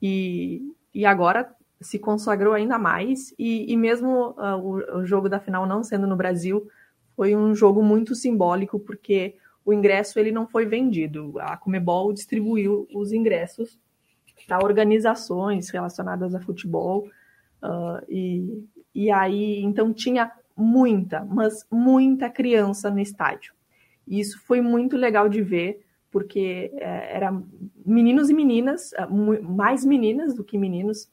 E, 0.00 0.62
e 0.94 1.04
agora 1.04 1.52
se 1.80 1.98
consagrou 1.98 2.54
ainda 2.54 2.78
mais, 2.78 3.34
e, 3.38 3.72
e 3.72 3.76
mesmo 3.76 4.30
uh, 4.30 4.56
o, 4.56 4.98
o, 4.98 5.04
jogo 5.04 5.28
da 5.28 5.40
final 5.40 5.66
não 5.66 5.82
sendo 5.82 6.06
no 6.06 6.16
Brasil, 6.16 6.68
foi 7.16 7.34
um 7.34 7.54
jogo 7.54 7.82
muito 7.82 8.14
simbólico, 8.14 8.78
porque 8.78 9.36
o 9.64 9.72
ingresso 9.72 10.18
ele 10.18 10.30
não 10.30 10.46
foi 10.46 10.66
vendido. 10.66 11.34
A 11.40 11.56
Comebol 11.56 12.12
distribuiu 12.12 12.86
os 12.94 13.12
ingressos 13.12 13.78
para 14.46 14.64
organizações 14.64 15.70
relacionadas 15.70 16.34
a 16.34 16.40
futebol, 16.40 17.08
uh, 17.62 18.04
e, 18.08 18.64
e 18.94 19.10
aí 19.10 19.62
então 19.62 19.92
tinha 19.92 20.30
muita, 20.56 21.24
mas 21.24 21.66
muita 21.70 22.30
criança 22.30 22.90
no 22.90 23.00
estádio. 23.00 23.54
E 24.06 24.20
isso 24.20 24.40
foi 24.44 24.60
muito 24.60 24.96
legal 24.96 25.28
de 25.28 25.42
ver, 25.42 25.84
porque 26.10 26.70
é, 26.76 27.16
era 27.16 27.32
meninos 27.84 28.30
e 28.30 28.34
meninas, 28.34 28.92
ah, 28.94 29.08
mais 29.08 29.84
meninas 29.84 30.34
do 30.34 30.44
que 30.44 30.56
meninos, 30.56 31.10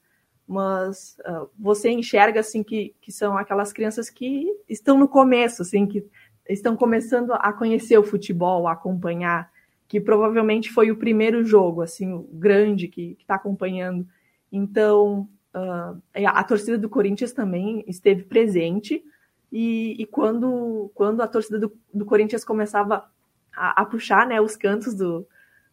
mas 0.47 1.17
uh, 1.21 1.49
você 1.57 1.89
enxerga 1.89 2.41
assim 2.41 2.61
que, 2.61 2.93
que 3.01 3.11
são 3.11 3.37
aquelas 3.37 3.71
crianças 3.71 4.09
que 4.09 4.45
estão 4.67 4.97
no 4.97 5.07
começo, 5.07 5.61
assim, 5.61 5.87
que 5.87 6.05
estão 6.47 6.75
começando 6.75 7.31
a 7.31 7.53
conhecer 7.53 7.97
o 7.97 8.03
futebol, 8.03 8.67
a 8.67 8.73
acompanhar, 8.73 9.49
que 9.91 9.99
provavelmente 9.99 10.71
foi 10.71 10.89
o 10.89 10.95
primeiro 10.95 11.43
jogo, 11.43 11.81
assim, 11.81 12.13
o 12.13 12.21
grande 12.31 12.87
que 12.87 13.17
está 13.19 13.35
acompanhando. 13.35 14.07
Então, 14.49 15.27
uh, 15.53 16.01
a 16.25 16.43
torcida 16.45 16.77
do 16.77 16.87
Corinthians 16.87 17.33
também 17.33 17.83
esteve 17.85 18.23
presente 18.23 19.03
E, 19.51 20.01
e 20.01 20.05
quando, 20.05 20.89
quando 20.95 21.19
a 21.19 21.27
torcida 21.27 21.59
do, 21.59 21.77
do 21.93 22.05
Corinthians 22.05 22.45
começava 22.45 23.11
a, 23.53 23.81
a, 23.81 23.85
puxar 23.85 24.25
né, 24.25 24.39
os 24.39 24.55
cantos 24.55 24.95
do, 24.95 25.27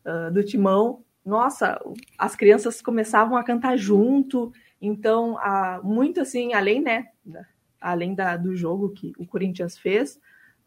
uh, 0.05 0.33
do 0.33 0.43
timão, 0.43 1.05
nossa, 1.25 1.81
as 2.19 2.35
crianças 2.35 2.83
começavam 2.83 3.37
a 3.37 3.45
cantar 3.45 3.79
junto. 3.79 4.53
Então, 4.83 5.37
muito 5.85 6.23
assim, 6.23 6.55
além, 6.55 6.83
né, 6.83 7.07
além 7.81 8.17
da, 8.17 8.37
do 8.37 8.57
jogo 8.57 8.89
que 8.89 9.13
o 9.17 9.25
Corinthians 9.25 9.79
fez, 9.79 10.19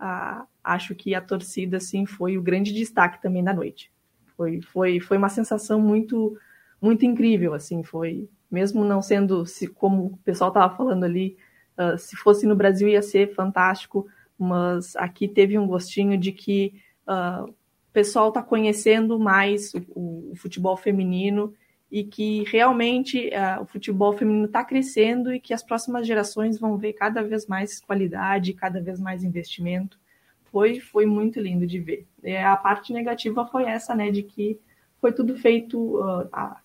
uh, 0.01 0.45
acho 0.63 0.95
que 0.95 1.13
a 1.13 1.21
torcida 1.21 1.77
assim 1.77 2.05
foi 2.05 2.37
o 2.37 2.41
grande 2.41 2.73
destaque 2.73 3.21
também 3.21 3.43
da 3.43 3.53
noite. 3.53 3.91
Foi, 4.35 4.61
foi, 4.61 4.99
foi 4.99 5.17
uma 5.17 5.29
sensação 5.29 5.79
muito 5.79 6.37
muito 6.81 7.05
incrível, 7.05 7.53
assim, 7.53 7.83
foi 7.83 8.27
mesmo 8.49 8.83
não 8.83 9.03
sendo 9.03 9.45
se 9.45 9.67
como 9.67 10.05
o 10.05 10.17
pessoal 10.25 10.49
estava 10.49 10.75
falando 10.75 11.03
ali 11.03 11.37
Uh, 11.77 11.97
se 11.97 12.15
fosse 12.15 12.45
no 12.45 12.55
Brasil 12.55 12.87
ia 12.87 13.01
ser 13.01 13.33
fantástico, 13.33 14.07
mas 14.37 14.95
aqui 14.95 15.27
teve 15.27 15.57
um 15.57 15.65
gostinho 15.65 16.17
de 16.17 16.31
que 16.31 16.73
uh, 17.07 17.45
o 17.45 17.55
pessoal 17.93 18.27
está 18.27 18.43
conhecendo 18.43 19.17
mais 19.17 19.73
o, 19.95 20.31
o, 20.31 20.35
futebol 20.35 20.75
feminino 20.75 21.53
e 21.91 22.05
que 22.05 22.43
realmente 22.45 23.29
uh, 23.29 23.61
o 23.61 23.65
futebol 23.65 24.13
feminino 24.13 24.45
está 24.45 24.63
crescendo 24.63 25.33
e 25.33 25.41
que 25.41 25.53
as 25.53 25.61
próximas 25.61 26.07
gerações 26.07 26.57
vão 26.57 26.77
ver 26.77 26.93
cada 26.93 27.21
vez 27.21 27.45
mais 27.47 27.81
qualidade, 27.81 28.53
cada 28.53 28.81
vez 28.81 28.97
mais 28.99 29.23
investimento. 29.25 29.99
Foi, 30.45 30.79
foi 30.79 31.05
muito 31.05 31.39
lindo 31.39 31.67
de 31.67 31.79
ver. 31.79 32.07
E 32.23 32.35
a 32.37 32.55
parte 32.55 32.93
negativa 32.93 33.45
foi 33.45 33.65
essa, 33.65 33.93
né, 33.93 34.09
de 34.09 34.23
que 34.23 34.57
foi 35.01 35.11
tudo 35.11 35.35
feito 35.37 35.99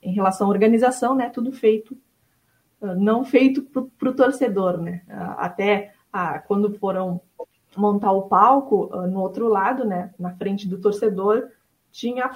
em 0.02 0.12
relação 0.12 0.46
à 0.46 0.50
organização, 0.50 1.14
né, 1.14 1.30
tudo 1.30 1.52
feito 1.52 1.96
não 2.98 3.24
feito 3.24 3.62
para 3.62 4.10
o 4.10 4.14
torcedor, 4.14 4.78
né? 4.78 5.02
Até 5.38 5.94
quando 6.46 6.76
foram 6.78 7.20
montar 7.76 8.12
o 8.12 8.22
palco 8.22 8.90
no 9.06 9.20
outro 9.20 9.48
lado, 9.48 9.84
né, 9.84 10.12
na 10.18 10.34
frente 10.34 10.68
do 10.68 10.78
torcedor, 10.78 11.48
tinha 11.90 12.30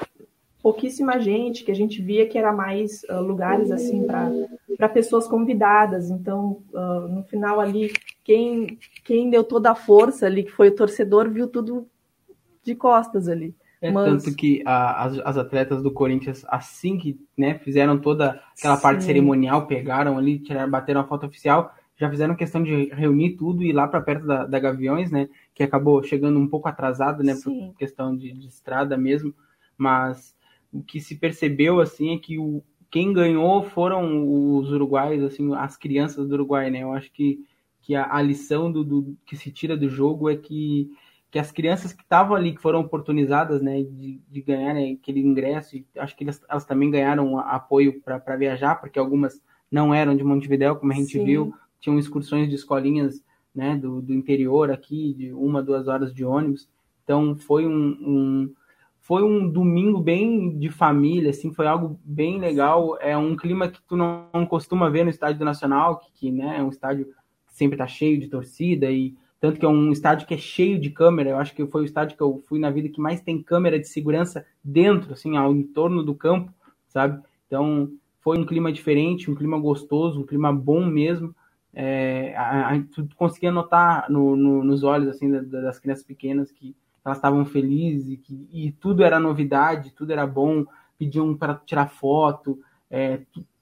pouquíssima 0.63 1.19
gente, 1.19 1.65
que 1.65 1.71
a 1.71 1.75
gente 1.75 2.03
via 2.03 2.27
que 2.27 2.39
era 2.39 2.53
mais 2.53 3.03
uh, 3.05 3.21
lugares 3.21 3.71
assim 3.71 4.07
para 4.07 4.89
pessoas 4.89 5.27
convidadas. 5.27 6.11
Então, 6.11 6.63
uh, 6.73 7.09
no 7.09 7.25
final 7.25 7.61
ali, 7.61 7.93
quem, 8.23 8.79
quem 9.05 9.31
deu 9.31 9.43
toda 9.43 9.71
a 9.71 9.75
força 9.75 10.27
ali, 10.27 10.45
que 10.45 10.53
foi 10.53 10.69
o 10.69 10.75
torcedor, 10.75 11.31
viu 11.31 11.49
tudo 11.49 11.87
de 12.63 12.75
costas 12.75 13.29
ali. 13.29 13.55
É 13.81 13.91
Mas... 13.91 14.25
tanto 14.25 14.37
que 14.37 14.63
a, 14.67 15.05
as, 15.05 15.19
as, 15.21 15.37
atletas 15.39 15.83
do 15.83 15.91
Corinthians, 15.91 16.45
assim 16.49 16.99
que 16.99 17.19
né, 17.37 17.59
fizeram 17.61 17.99
toda 17.99 18.41
aquela 18.59 18.77
Sim. 18.77 18.83
parte 18.83 19.05
cerimonial, 19.05 19.67
pegaram 19.67 20.19
ali, 20.19 20.39
tiraram, 20.39 20.71
bateram 20.71 21.01
a 21.01 21.05
foto 21.05 21.27
oficial, 21.27 21.75
já 21.97 22.11
fizeram 22.11 22.35
questão 22.35 22.63
de 22.63 22.91
reunir 22.93 23.37
tudo 23.37 23.63
e 23.63 23.71
ir 23.71 23.73
lá 23.73 23.89
para 23.89 24.01
perto 24.01 24.27
da, 24.27 24.47
da, 24.47 24.59
Gaviões, 24.59 25.11
né? 25.11 25.29
Que 25.55 25.63
acabou 25.63 26.03
chegando 26.03 26.39
um 26.39 26.47
pouco 26.47 26.69
atrasado, 26.69 27.23
né? 27.23 27.35
Sim. 27.35 27.69
Por 27.69 27.77
questão 27.77 28.17
de, 28.17 28.33
de, 28.33 28.49
estrada 28.49 28.97
mesmo. 28.97 29.35
Mas 29.77 30.35
o 30.73 30.83
que 30.83 31.01
se 31.01 31.17
percebeu, 31.17 31.81
assim, 31.81 32.15
é 32.15 32.19
que 32.19 32.39
o, 32.39 32.63
quem 32.91 33.13
ganhou 33.13 33.63
foram 33.63 34.27
os 34.57 34.71
uruguaios, 34.71 35.23
assim, 35.25 35.55
as 35.55 35.77
crianças 35.77 36.29
do 36.29 36.35
Uruguai, 36.35 36.71
né? 36.71 36.83
Eu 36.83 36.93
acho 36.93 37.11
que, 37.13 37.45
que 37.81 37.95
a, 37.95 38.15
a 38.15 38.23
lição 38.23 38.71
do, 38.71 38.85
do, 38.85 39.17
que 39.27 39.37
se 39.37 39.51
tira 39.51 39.77
do 39.77 39.89
jogo 39.89 40.29
é 40.29 40.37
que 40.37 40.91
que 41.31 41.39
as 41.39 41.53
crianças 41.53 41.93
que 41.93 42.03
estavam 42.03 42.35
ali, 42.37 42.53
que 42.53 42.61
foram 42.61 42.81
oportunizadas, 42.81 43.63
né, 43.63 43.83
de, 43.83 44.21
de 44.29 44.43
ganhar 44.43 44.75
né, 44.75 44.97
aquele 45.01 45.21
ingresso, 45.21 45.77
acho 45.97 46.17
que 46.17 46.25
elas, 46.25 46.43
elas 46.49 46.65
também 46.65 46.91
ganharam 46.91 47.39
apoio 47.39 48.01
para 48.03 48.37
viajar, 48.37 48.75
porque 48.81 48.99
algumas 48.99 49.41
não 49.71 49.95
eram 49.95 50.17
de 50.17 50.25
Montevideo, 50.25 50.75
como 50.75 50.93
a 50.93 50.97
gente 50.97 51.13
Sim. 51.13 51.25
viu, 51.25 51.55
tinham 51.79 51.99
excursões 51.99 52.49
de 52.49 52.57
escolinhas, 52.57 53.23
né, 53.55 53.77
do, 53.77 54.03
do 54.03 54.13
interior 54.13 54.71
aqui, 54.71 55.15
de 55.15 55.33
uma, 55.33 55.63
duas 55.63 55.87
horas 55.87 56.13
de 56.13 56.25
ônibus, 56.25 56.69
então 57.05 57.37
foi 57.37 57.67
um, 57.67 57.97
um 58.01 58.55
foi 59.11 59.25
um 59.25 59.51
domingo 59.51 59.99
bem 59.99 60.57
de 60.57 60.71
família, 60.71 61.31
assim, 61.31 61.53
foi 61.53 61.67
algo 61.67 61.99
bem 62.05 62.39
legal, 62.39 62.97
é 63.01 63.17
um 63.17 63.35
clima 63.35 63.69
que 63.69 63.83
tu 63.83 63.97
não, 63.97 64.29
não 64.33 64.47
costuma 64.47 64.89
ver 64.89 65.03
no 65.03 65.11
Estádio 65.11 65.45
Nacional, 65.45 65.99
que, 65.99 66.13
que 66.13 66.31
né, 66.31 66.59
é 66.59 66.63
um 66.63 66.69
estádio 66.69 67.07
que 67.07 67.53
sempre 67.53 67.75
está 67.75 67.89
cheio 67.89 68.21
de 68.21 68.29
torcida 68.29 68.89
e 68.89 69.17
tanto 69.41 69.59
que 69.59 69.67
é 69.67 69.69
um 69.69 69.91
estádio 69.91 70.29
que 70.29 70.35
é 70.35 70.39
cheio 70.39 70.79
de 70.79 70.91
câmera. 70.91 71.31
Eu 71.31 71.39
acho 71.39 71.53
que 71.53 71.67
foi 71.67 71.83
o 71.83 71.85
estádio 71.85 72.17
que 72.17 72.23
eu 72.23 72.41
fui 72.47 72.61
na 72.61 72.71
vida 72.71 72.89
que 72.89 73.01
mais 73.01 73.21
tem 73.21 73.43
câmera 73.43 73.81
de 73.81 73.89
segurança 73.89 74.47
dentro, 74.63 75.13
assim, 75.13 75.37
ao 75.37 75.53
entorno 75.53 76.05
do 76.05 76.15
campo, 76.15 76.55
sabe? 76.87 77.21
Então, 77.49 77.91
foi 78.21 78.39
um 78.39 78.47
clima 78.47 78.71
diferente, 78.71 79.29
um 79.29 79.35
clima 79.35 79.59
gostoso, 79.59 80.21
um 80.21 80.25
clima 80.25 80.53
bom 80.53 80.87
mesmo. 80.87 81.35
É, 81.75 82.33
a, 82.37 82.75
a, 82.75 82.83
tu 82.95 83.09
conseguia 83.17 83.51
notar 83.51 84.09
no, 84.09 84.37
no, 84.37 84.63
nos 84.63 84.85
olhos, 84.85 85.09
assim, 85.09 85.29
da, 85.29 85.41
das 85.41 85.81
crianças 85.81 86.05
pequenas 86.05 86.53
que 86.53 86.77
elas 87.05 87.19
estavam 87.19 87.45
felizes 87.45 88.11
e 88.11 88.17
que 88.17 88.49
e 88.53 88.73
tudo 88.73 89.03
era 89.03 89.19
novidade, 89.19 89.93
tudo 89.93 90.13
era 90.13 90.27
bom, 90.27 90.65
pediam 90.99 91.35
para 91.37 91.55
tirar 91.55 91.89
foto, 91.89 92.59
é, 92.91 93.21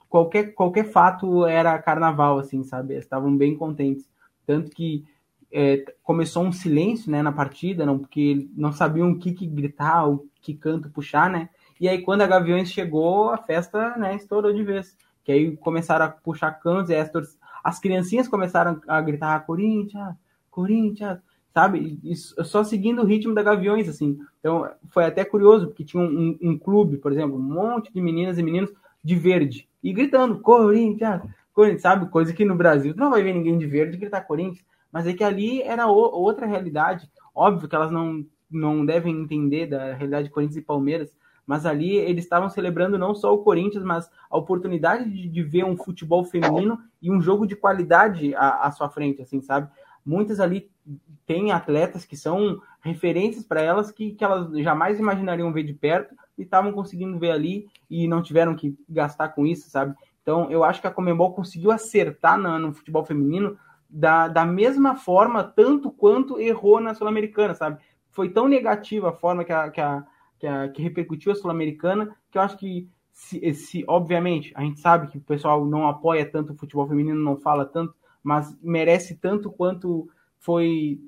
qualquer, 0.09 0.55
qualquer 0.55 0.85
fato 0.91 1.45
era 1.47 1.79
carnaval, 1.81 2.39
assim, 2.39 2.65
sabe? 2.65 2.95
Estavam 2.95 3.37
bem 3.37 3.57
contentes. 3.57 4.09
Tanto 4.47 4.71
que 4.71 5.05
é, 5.53 5.85
começou 6.03 6.45
um 6.45 6.53
silêncio 6.53 7.11
né, 7.11 7.23
na 7.23 7.33
partida, 7.33 7.85
não, 7.85 7.99
porque 7.99 8.49
não 8.57 8.73
sabiam 8.73 9.11
o 9.11 9.19
que, 9.19 9.33
que 9.33 9.47
gritar, 9.47 10.09
o 10.09 10.27
que 10.41 10.55
canto 10.55 10.91
puxar, 10.91 11.31
né? 11.31 11.49
E 11.81 11.89
aí, 11.89 12.03
quando 12.03 12.23
a 12.23 12.27
Gaviões 12.27 12.71
chegou, 12.71 13.31
a 13.31 13.39
festa 13.39 13.97
né, 13.97 14.17
estourou 14.17 14.53
de 14.53 14.65
vez. 14.65 14.97
Que 15.23 15.33
aí 15.33 15.57
começaram 15.59 16.07
a 16.07 16.09
puxar 16.09 16.53
cantos 16.53 16.91
e 16.91 16.97
as, 16.97 17.11
as 17.63 17.79
criancinhas 17.79 18.27
começaram 18.27 18.81
a 18.89 19.01
gritar 19.01 19.45
Corinthians, 19.47 20.17
Corinthians, 20.51 21.19
sabe? 21.59 21.99
E 22.05 22.15
só 22.17 22.63
seguindo 22.63 23.03
o 23.03 23.07
ritmo 23.07 23.35
da 23.35 23.43
Gaviões, 23.43 23.89
assim. 23.89 24.19
Então, 24.39 24.71
foi 24.91 25.05
até 25.05 25.25
curioso, 25.25 25.67
porque 25.67 25.85
tinha 25.85 26.03
um, 26.03 26.39
um, 26.41 26.59
clube, 26.59 26.99
por 26.99 27.13
exemplo, 27.13 27.37
um 27.37 27.43
monte 27.43 27.93
de 27.93 28.01
meninas 28.01 28.39
e 28.39 28.43
meninos 28.43 28.71
de 29.03 29.15
verde. 29.17 29.69
E 29.83 29.93
gritando, 29.93 30.41
Corinthians, 30.41 31.23
Corinthians, 31.53 31.83
sabe? 31.83 32.09
Coisa 32.11 32.33
que 32.33 32.45
no 32.45 32.55
Brasil 32.55 32.95
não 32.97 33.11
vai 33.11 33.23
ver 33.23 33.33
ninguém 33.33 33.59
de 33.59 33.67
verde 33.67 33.97
gritar 33.97 34.23
Corinthians 34.23 34.65
mas 34.93 35.07
é 35.07 35.13
que 35.13 35.25
ali 35.25 35.63
era 35.63 35.87
o, 35.87 35.95
outra 35.95 36.47
realidade. 36.47 37.11
Óbvio 37.35 37.69
que 37.69 37.75
elas 37.75 37.91
não, 37.91 38.25
não 38.51 38.85
devem 38.85 39.15
entender 39.15 39.67
da 39.67 39.95
realidade 39.95 40.29
de 40.29 40.35
Corinthians 40.35 40.57
e 40.57 40.63
Palmeiras, 40.63 41.15
mas 41.47 41.65
ali 41.65 41.97
eles 41.97 42.25
estavam 42.25 42.49
celebrando 42.49 42.99
não 42.99 43.15
só 43.15 43.33
o 43.35 43.43
Corinthians, 43.43 43.85
mas 43.85 44.11
a 44.31 44.37
oportunidade 44.37 45.11
de, 45.11 45.29
de 45.29 45.43
ver 45.43 45.65
um 45.65 45.77
futebol 45.77 46.25
feminino 46.25 46.79
e 47.01 47.11
um 47.11 47.21
jogo 47.21 47.47
de 47.47 47.57
qualidade 47.57 48.35
à, 48.35 48.67
à 48.67 48.71
sua 48.71 48.89
frente, 48.89 49.23
assim, 49.23 49.41
sabe? 49.41 49.71
Muitas 50.05 50.41
ali 50.41 50.71
têm 51.27 51.53
atletas 51.53 52.05
que 52.05 52.17
são 52.17 52.61
referências 52.81 53.45
para 53.45 53.61
elas 53.61 53.91
que, 53.91 54.13
que 54.13 54.25
elas 54.25 54.51
jamais 54.59 54.99
imaginariam 54.99 55.53
ver 55.53 55.63
de 55.63 55.75
perto 55.75 56.15
e 56.37 56.43
estavam 56.43 56.73
conseguindo 56.73 57.19
ver 57.19 57.33
ali 57.33 57.67
e 57.91 58.09
não 58.09 58.23
tiveram 58.23 58.55
que 58.55 58.77
gastar 58.89 59.31
com 59.31 59.47
isso, 59.47 59.69
sabe? 59.69 59.95
Então, 60.23 60.51
eu 60.51 60.63
acho 60.63 60.81
que 60.81 60.87
a 60.87 60.91
Comembol 60.91 61.33
conseguiu 61.33 61.71
acertar 61.71 62.39
no, 62.39 62.59
no 62.59 62.73
futebol 62.73 63.05
feminino 63.05 63.59
da, 63.89 64.29
da 64.29 64.45
mesma 64.45 64.95
forma, 64.95 65.43
tanto 65.43 65.91
quanto 65.91 66.39
errou 66.39 66.81
na 66.81 66.95
Sul-Americana, 66.95 67.55
sabe? 67.55 67.81
Foi 68.11 68.29
tão 68.29 68.47
negativa 68.47 69.09
a 69.09 69.13
forma 69.13 69.45
que, 69.45 69.53
a, 69.53 69.71
que, 69.71 69.81
a, 69.81 70.05
que, 70.39 70.47
a, 70.47 70.69
que 70.69 70.83
repercutiu 70.83 71.33
a 71.33 71.35
Sul-Americana, 71.35 72.15
que 72.31 72.37
eu 72.37 72.43
acho 72.43 72.59
que, 72.59 72.89
se, 73.11 73.55
se, 73.55 73.85
obviamente, 73.89 74.53
a 74.55 74.63
gente 74.63 74.81
sabe 74.81 75.09
que 75.09 75.19
o 75.19 75.23
pessoal 75.23 75.65
não 75.65 75.89
apoia 75.89 76.31
tanto 76.31 76.53
o 76.53 76.57
futebol 76.57 76.87
feminino, 76.87 77.19
não 77.19 77.37
fala 77.37 77.65
tanto, 77.65 77.95
mas 78.23 78.57
merece 78.63 79.17
tanto 79.17 79.51
quanto 79.51 80.09
foi 80.39 81.01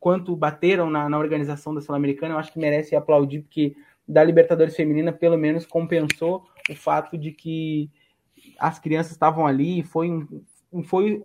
quanto 0.00 0.36
bateram 0.36 0.88
na, 0.88 1.08
na 1.08 1.18
organização 1.18 1.74
da 1.74 1.80
Sul-Americana, 1.80 2.34
eu 2.34 2.38
acho 2.38 2.52
que 2.52 2.58
merece 2.58 2.94
aplaudir, 2.94 3.42
porque 3.42 3.76
da 4.06 4.22
Libertadores 4.24 4.76
Feminina, 4.76 5.12
pelo 5.12 5.36
menos, 5.36 5.66
compensou 5.66 6.46
o 6.70 6.74
fato 6.74 7.18
de 7.18 7.32
que 7.32 7.90
as 8.58 8.78
crianças 8.78 9.12
estavam 9.12 9.46
ali, 9.46 9.82
foi, 9.82 10.26
foi 10.84 11.24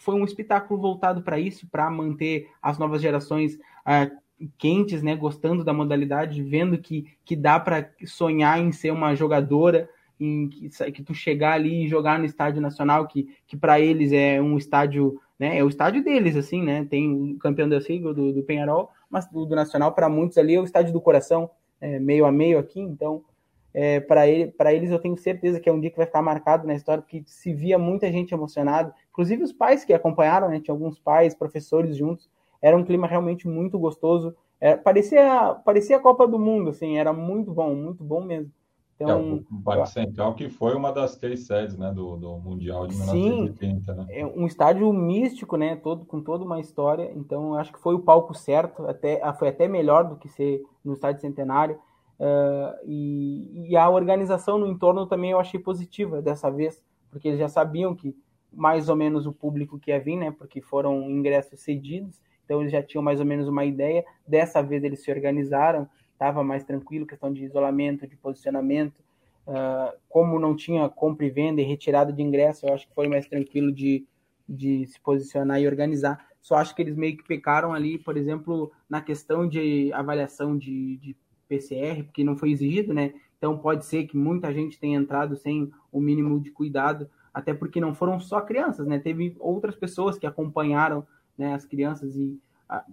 foi 0.00 0.14
um 0.14 0.24
espetáculo 0.24 0.80
voltado 0.80 1.22
para 1.22 1.38
isso, 1.38 1.68
para 1.70 1.90
manter 1.90 2.48
as 2.62 2.78
novas 2.78 3.02
gerações 3.02 3.56
uh, 3.56 4.18
quentes, 4.56 5.02
né, 5.02 5.14
gostando 5.14 5.62
da 5.62 5.74
modalidade, 5.74 6.42
vendo 6.42 6.78
que, 6.78 7.06
que 7.22 7.36
dá 7.36 7.60
para 7.60 7.90
sonhar 8.06 8.58
em 8.58 8.72
ser 8.72 8.90
uma 8.92 9.14
jogadora, 9.14 9.90
em 10.20 10.48
que, 10.48 10.68
que, 10.92 11.02
tu 11.02 11.14
chegar 11.14 11.54
ali 11.54 11.84
e 11.84 11.88
jogar 11.88 12.18
no 12.18 12.24
estádio 12.24 12.60
nacional, 12.60 13.06
que, 13.06 13.28
que 13.46 13.56
para 13.56 13.80
eles 13.80 14.12
é 14.12 14.40
um 14.40 14.58
estádio, 14.58 15.18
né, 15.38 15.58
é 15.58 15.64
o 15.64 15.68
estádio 15.68 16.04
deles, 16.04 16.36
assim, 16.36 16.62
né, 16.62 16.84
tem 16.84 17.10
o 17.10 17.38
campeão 17.38 17.68
da 17.68 17.80
sigla 17.80 18.12
do, 18.12 18.32
do 18.32 18.42
Penharol, 18.42 18.90
mas 19.08 19.26
do, 19.26 19.46
do 19.46 19.56
Nacional 19.56 19.92
para 19.92 20.08
muitos 20.08 20.36
ali 20.36 20.54
é 20.54 20.60
o 20.60 20.64
estádio 20.64 20.92
do 20.92 21.00
coração, 21.00 21.50
é, 21.80 21.98
meio 21.98 22.26
a 22.26 22.32
meio 22.32 22.58
aqui, 22.58 22.80
então 22.80 23.24
é, 23.72 24.00
para 24.00 24.26
ele, 24.26 24.52
eles 24.72 24.90
eu 24.90 24.98
tenho 24.98 25.16
certeza 25.16 25.58
que 25.58 25.68
é 25.68 25.72
um 25.72 25.80
dia 25.80 25.90
que 25.90 25.96
vai 25.96 26.06
ficar 26.06 26.22
marcado 26.22 26.66
na 26.66 26.74
história, 26.74 27.02
porque 27.02 27.22
se 27.26 27.54
via 27.54 27.78
muita 27.78 28.10
gente 28.12 28.34
emocionada, 28.34 28.94
inclusive 29.10 29.42
os 29.42 29.52
pais 29.52 29.84
que 29.84 29.94
acompanharam, 29.94 30.48
né, 30.48 30.60
tinha 30.60 30.74
alguns 30.74 30.98
pais, 30.98 31.34
professores 31.34 31.96
juntos, 31.96 32.28
era 32.60 32.76
um 32.76 32.84
clima 32.84 33.06
realmente 33.06 33.48
muito 33.48 33.78
gostoso, 33.78 34.36
é, 34.60 34.76
parecia, 34.76 35.54
parecia 35.64 35.96
a 35.96 36.00
Copa 36.00 36.28
do 36.28 36.38
Mundo, 36.38 36.70
assim, 36.70 36.98
era 36.98 37.12
muito 37.12 37.50
bom, 37.52 37.74
muito 37.74 38.04
bom 38.04 38.22
mesmo. 38.22 38.52
Então, 39.00 39.42
é, 39.50 39.54
o 39.54 39.62
Parque 39.62 39.88
Central, 39.88 40.34
que 40.34 40.50
foi 40.50 40.74
uma 40.74 40.92
das 40.92 41.16
três 41.16 41.46
sedes 41.46 41.74
né, 41.78 41.90
do, 41.90 42.16
do 42.16 42.38
Mundial 42.38 42.86
de 42.86 42.94
1930. 42.94 43.94
Sim, 43.94 43.98
né? 43.98 44.06
é 44.10 44.26
um 44.26 44.46
estádio 44.46 44.92
místico, 44.92 45.56
né, 45.56 45.74
todo, 45.76 46.04
com 46.04 46.20
toda 46.20 46.44
uma 46.44 46.60
história. 46.60 47.10
Então, 47.16 47.54
acho 47.54 47.72
que 47.72 47.80
foi 47.80 47.94
o 47.94 48.00
palco 48.00 48.34
certo, 48.34 48.86
até, 48.86 49.20
foi 49.38 49.48
até 49.48 49.66
melhor 49.66 50.06
do 50.06 50.16
que 50.16 50.28
ser 50.28 50.62
no 50.84 50.92
estádio 50.92 51.22
centenário. 51.22 51.78
Uh, 52.18 52.76
e, 52.84 53.70
e, 53.70 53.76
a 53.76 53.88
organização 53.88 54.58
no 54.58 54.66
entorno 54.66 55.06
também 55.06 55.30
eu 55.30 55.40
achei 55.40 55.58
positiva 55.58 56.20
dessa 56.20 56.50
vez, 56.50 56.84
porque 57.10 57.28
eles 57.28 57.40
já 57.40 57.48
sabiam 57.48 57.94
que 57.94 58.14
mais 58.52 58.90
ou 58.90 58.96
menos 58.96 59.24
o 59.24 59.32
público 59.32 59.78
que 59.78 59.90
ia 59.90 59.98
vir, 59.98 60.16
né, 60.16 60.30
porque 60.30 60.60
foram 60.60 61.08
ingressos 61.10 61.60
cedidos, 61.60 62.20
então 62.44 62.60
eles 62.60 62.72
já 62.72 62.82
tinham 62.82 63.02
mais 63.02 63.18
ou 63.18 63.24
menos 63.24 63.48
uma 63.48 63.64
ideia. 63.64 64.04
Dessa 64.28 64.60
vez 64.60 64.84
eles 64.84 65.02
se 65.02 65.10
organizaram, 65.10 65.88
estava 66.20 66.44
mais 66.44 66.62
tranquilo, 66.64 67.06
questão 67.06 67.32
de 67.32 67.42
isolamento, 67.42 68.06
de 68.06 68.14
posicionamento. 68.14 69.00
Uh, 69.46 69.96
como 70.06 70.38
não 70.38 70.54
tinha 70.54 70.86
compra 70.90 71.24
e 71.24 71.30
venda 71.30 71.62
e 71.62 71.64
retirada 71.64 72.12
de 72.12 72.22
ingresso, 72.22 72.66
eu 72.66 72.74
acho 72.74 72.86
que 72.86 72.94
foi 72.94 73.08
mais 73.08 73.26
tranquilo 73.26 73.72
de, 73.72 74.06
de 74.46 74.86
se 74.86 75.00
posicionar 75.00 75.58
e 75.62 75.66
organizar. 75.66 76.26
Só 76.42 76.56
acho 76.56 76.74
que 76.74 76.82
eles 76.82 76.94
meio 76.94 77.16
que 77.16 77.24
pecaram 77.24 77.72
ali, 77.72 77.98
por 77.98 78.18
exemplo, 78.18 78.70
na 78.88 79.00
questão 79.00 79.48
de 79.48 79.90
avaliação 79.94 80.58
de, 80.58 80.98
de 80.98 81.16
PCR, 81.48 82.04
porque 82.04 82.22
não 82.22 82.36
foi 82.36 82.52
exigido, 82.52 82.92
né? 82.92 83.14
Então 83.38 83.56
pode 83.58 83.86
ser 83.86 84.06
que 84.06 84.16
muita 84.16 84.52
gente 84.52 84.78
tenha 84.78 84.98
entrado 84.98 85.34
sem 85.36 85.72
o 85.90 86.00
mínimo 86.00 86.38
de 86.38 86.50
cuidado, 86.50 87.08
até 87.32 87.54
porque 87.54 87.80
não 87.80 87.94
foram 87.94 88.20
só 88.20 88.42
crianças, 88.42 88.86
né? 88.86 88.98
Teve 88.98 89.34
outras 89.40 89.74
pessoas 89.74 90.18
que 90.18 90.26
acompanharam 90.26 91.06
né, 91.36 91.54
as 91.54 91.64
crianças 91.64 92.14
e 92.14 92.38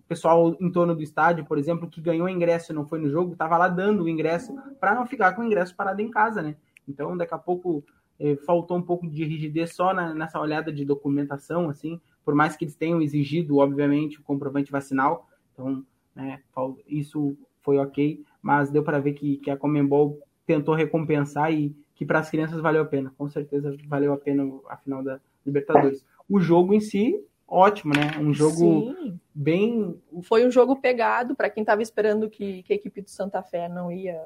pessoal 0.08 0.56
em 0.60 0.72
torno 0.72 0.96
do 0.96 1.04
estádio, 1.04 1.46
por 1.46 1.58
exemplo, 1.58 1.90
que 1.90 2.02
ganhou 2.02 2.28
ingresso 2.28 2.72
e 2.72 2.76
não 2.76 2.86
foi 2.86 3.00
no 3.00 3.10
jogo, 3.10 3.34
estava 3.34 3.58
lá 3.58 3.68
dando 3.68 4.04
o 4.04 4.10
ingresso 4.10 4.56
para 4.80 4.96
não 4.96 5.06
ficar 5.06 5.34
com 5.34 5.42
o 5.42 5.46
ingresso 5.46 5.76
parado 5.76 6.02
em 6.02 6.10
casa, 6.10 6.42
né? 6.42 6.56
Então, 6.88 7.16
daqui 7.16 7.34
a 7.34 7.38
pouco 7.38 7.84
eh, 8.20 8.36
faltou 8.38 8.78
um 8.78 8.82
pouco 8.82 9.08
de 9.08 9.24
rigidez 9.24 9.76
só 9.76 9.94
na, 9.94 10.14
nessa 10.14 10.40
olhada 10.40 10.72
de 10.72 10.84
documentação, 10.84 11.70
assim, 11.70 12.00
por 12.26 12.34
mais 12.34 12.56
que 12.56 12.66
eles 12.66 12.76
tenham 12.76 13.02
exigido, 13.02 13.58
obviamente, 13.58 14.20
o 14.20 14.24
comprovante 14.24 14.72
vacinal, 14.72 15.28
então, 15.54 15.86
né, 16.16 16.42
isso 16.88 17.38
foi 17.62 17.78
ok, 17.78 18.24
mas 18.42 18.72
deu 18.72 18.84
para 18.84 19.00
ver 19.00 19.14
que, 19.14 19.38
que 19.38 19.52
a 19.52 19.58
Comembol 19.58 20.20
tentou 20.46 20.74
recompensar 20.74 21.54
e 21.54 21.76
que 21.94 22.06
para 22.06 22.20
as 22.20 22.30
crianças 22.30 22.62
valeu 22.62 22.82
a 22.82 22.86
pena, 22.86 23.14
com 23.18 23.28
certeza 23.28 23.76
valeu 23.88 24.14
a 24.14 24.18
pena 24.18 24.44
a 24.70 24.78
final 24.78 25.04
da 25.04 25.20
Libertadores. 25.46 26.06
O 26.30 26.40
jogo 26.40 26.74
em 26.74 26.80
si 26.80 27.22
ótimo, 27.48 27.94
né? 27.94 28.20
Um 28.20 28.34
jogo 28.34 28.94
Sim. 28.96 29.20
bem. 29.34 30.02
Foi 30.24 30.46
um 30.46 30.52
jogo 30.52 30.76
pegado 30.76 31.36
para 31.36 31.50
quem 31.50 31.62
estava 31.62 31.82
esperando 31.82 32.30
que, 32.30 32.64
que, 32.64 32.74
a 32.74 32.76
equipe 32.76 33.02
do 33.02 33.10
Santa 33.10 33.42
Fé 33.42 33.70
não 33.70 33.92
ia 33.92 34.22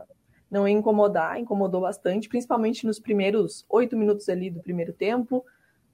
não 0.49 0.67
ia 0.67 0.77
incomodar, 0.77 1.39
incomodou 1.39 1.79
bastante, 1.79 2.27
principalmente 2.27 2.85
nos 2.85 2.99
primeiros 2.99 3.65
oito 3.69 3.95
minutos 3.95 4.27
ali 4.27 4.49
do 4.49 4.59
primeiro 4.59 4.91
tempo. 4.91 5.45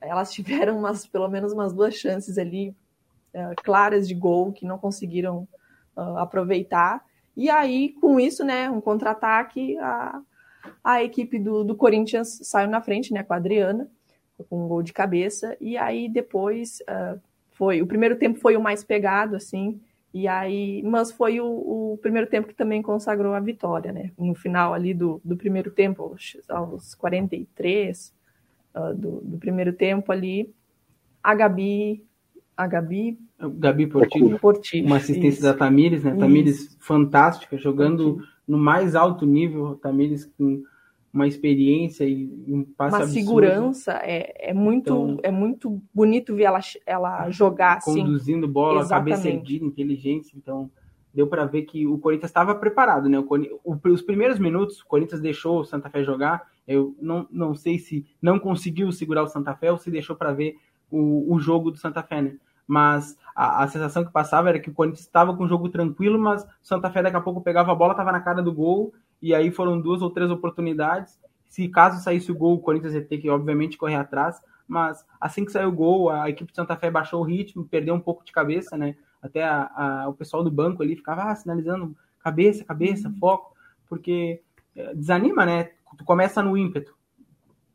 Elas 0.01 0.31
tiveram 0.33 0.79
umas, 0.79 1.05
pelo 1.05 1.27
menos 1.27 1.53
umas 1.53 1.73
duas 1.73 1.93
chances 1.93 2.39
ali 2.39 2.75
uh, 3.35 3.53
claras 3.63 4.07
de 4.07 4.15
gol 4.15 4.51
que 4.51 4.65
não 4.65 4.79
conseguiram 4.79 5.47
uh, 5.95 6.17
aproveitar. 6.17 7.05
E 7.35 7.51
aí, 7.51 7.93
com 8.01 8.19
isso, 8.19 8.43
né, 8.43 8.67
um 8.67 8.81
contra-ataque, 8.81 9.77
a, 9.77 10.19
a 10.83 11.03
equipe 11.03 11.37
do, 11.37 11.63
do 11.63 11.75
Corinthians 11.75 12.39
saiu 12.41 12.67
na 12.67 12.81
frente, 12.81 13.13
né, 13.13 13.21
com 13.21 13.33
a 13.33 13.37
Adriana 13.37 13.87
com 14.49 14.65
um 14.65 14.67
gol 14.67 14.83
de 14.83 14.93
cabeça, 14.93 15.57
e 15.59 15.77
aí 15.77 16.07
depois 16.07 16.79
uh, 16.81 17.19
foi. 17.51 17.81
O 17.81 17.87
primeiro 17.87 18.15
tempo 18.15 18.39
foi 18.39 18.55
o 18.55 18.61
mais 18.61 18.83
pegado, 18.83 19.35
assim, 19.35 19.79
e 20.13 20.27
aí, 20.27 20.81
mas 20.83 21.11
foi 21.11 21.39
o, 21.39 21.45
o, 21.45 21.99
primeiro 22.01 22.27
tempo 22.27 22.47
que 22.47 22.55
também 22.55 22.81
consagrou 22.81 23.33
a 23.33 23.39
vitória, 23.39 23.91
né? 23.91 24.11
No 24.17 24.33
final 24.33 24.73
ali 24.73 24.93
do, 24.93 25.21
do 25.23 25.35
primeiro 25.35 25.69
tempo, 25.69 26.03
aos, 26.03 26.37
aos 26.49 26.95
43 26.95 28.13
uh, 28.73 28.95
do, 28.95 29.21
do 29.21 29.37
primeiro 29.37 29.73
tempo 29.73 30.11
ali, 30.11 30.53
a 31.21 31.35
Gabi. 31.35 32.03
A 32.55 32.65
Gabi. 32.65 33.19
Gabi 33.39 33.85
Portillo, 33.85 34.39
Portillo 34.39 34.87
uma 34.87 34.97
assistência 34.97 35.39
isso. 35.39 35.43
da 35.43 35.53
Tamires, 35.53 36.03
né? 36.03 36.15
Tamires 36.15 36.61
isso. 36.61 36.77
fantástica, 36.79 37.57
jogando 37.57 38.23
no 38.47 38.57
mais 38.57 38.95
alto 38.95 39.25
nível. 39.25 39.75
Tamires 39.75 40.25
com 40.25 40.63
uma 41.13 41.27
experiência 41.27 42.03
e 42.03 42.29
um 42.47 42.63
passe 42.63 42.95
uma 42.95 43.03
absurdo. 43.03 43.19
segurança 43.19 43.93
é, 44.03 44.49
é 44.49 44.53
muito 44.53 44.81
então, 44.81 45.19
é 45.23 45.31
muito 45.31 45.81
bonito 45.93 46.35
ver 46.35 46.43
ela 46.43 46.59
ela 46.85 47.29
jogar 47.29 47.77
assim 47.77 48.01
conduzindo 48.01 48.47
bola 48.47 48.81
Exatamente. 48.81 49.15
cabeça 49.15 49.29
erguida 49.29 49.65
inteligência 49.65 50.37
então 50.37 50.69
deu 51.13 51.25
para 51.25 51.45
ver 51.45 51.63
que 51.63 51.87
o 51.87 51.97
Corinthians 51.97 52.29
estava 52.29 52.53
preparado 52.53 53.09
né 53.09 53.19
o, 53.19 53.25
o, 53.63 53.79
os 53.89 54.01
primeiros 54.01 54.37
minutos 54.37 54.81
o 54.81 54.85
Corinthians 54.85 55.21
deixou 55.21 55.61
o 55.61 55.65
Santa 55.65 55.89
Fé 55.89 56.03
jogar 56.03 56.47
eu 56.67 56.95
não, 57.01 57.25
não 57.31 57.55
sei 57.55 57.79
se 57.79 58.05
não 58.21 58.37
conseguiu 58.37 58.91
segurar 58.91 59.23
o 59.23 59.27
Santa 59.27 59.55
Fé 59.55 59.71
ou 59.71 59.77
se 59.77 59.89
deixou 59.89 60.15
para 60.15 60.33
ver 60.33 60.55
o, 60.91 61.33
o 61.33 61.39
jogo 61.39 61.71
do 61.71 61.77
Santa 61.77 62.03
Fé 62.03 62.21
né 62.21 62.37
mas 62.67 63.17
a, 63.33 63.63
a, 63.63 63.67
sensação 63.67 64.03
que 64.03 64.11
passava 64.11 64.49
era 64.49 64.59
que 64.59 64.69
o 64.69 64.73
Corinthians 64.73 65.05
estava 65.05 65.33
com 65.33 65.45
o 65.45 65.47
jogo 65.47 65.69
tranquilo, 65.69 66.19
mas 66.19 66.43
o 66.43 66.47
Santa 66.61 66.91
Fé 66.91 67.01
daqui 67.01 67.15
a 67.15 67.21
pouco 67.21 67.39
pegava 67.39 67.71
a 67.71 67.75
bola, 67.75 67.93
estava 67.93 68.11
na 68.11 68.19
cara 68.19 68.43
do 68.43 68.53
gol 68.53 68.93
e 69.21 69.33
aí 69.33 69.51
foram 69.51 69.79
duas 69.79 70.01
ou 70.01 70.09
três 70.09 70.29
oportunidades. 70.29 71.19
Se 71.47 71.67
caso 71.67 72.03
saísse 72.03 72.31
o 72.31 72.35
gol, 72.35 72.55
o 72.55 72.59
Corinthians 72.59 72.93
ia 72.93 73.03
ter 73.03 73.17
que, 73.17 73.29
obviamente, 73.29 73.77
correr 73.77 73.95
atrás, 73.95 74.41
mas 74.67 75.05
assim 75.19 75.45
que 75.45 75.51
saiu 75.51 75.69
o 75.69 75.73
gol, 75.73 76.09
a 76.09 76.29
equipe 76.29 76.51
de 76.51 76.55
Santa 76.55 76.75
Fé 76.75 76.91
baixou 76.91 77.21
o 77.21 77.23
ritmo, 77.23 77.67
perdeu 77.67 77.95
um 77.95 77.99
pouco 77.99 78.25
de 78.25 78.31
cabeça, 78.31 78.77
né? 78.77 78.95
Até 79.21 79.43
a, 79.43 79.71
a, 79.75 80.09
o 80.09 80.13
pessoal 80.13 80.43
do 80.43 80.51
banco 80.51 80.83
ali 80.83 80.95
ficava 80.95 81.23
ah, 81.23 81.35
sinalizando 81.35 81.95
cabeça, 82.19 82.65
cabeça, 82.65 83.11
foco, 83.19 83.55
porque 83.87 84.41
é, 84.75 84.93
desanima, 84.93 85.45
né? 85.45 85.71
Tu 85.97 86.03
começa 86.03 86.43
no 86.43 86.57
ímpeto. 86.57 86.95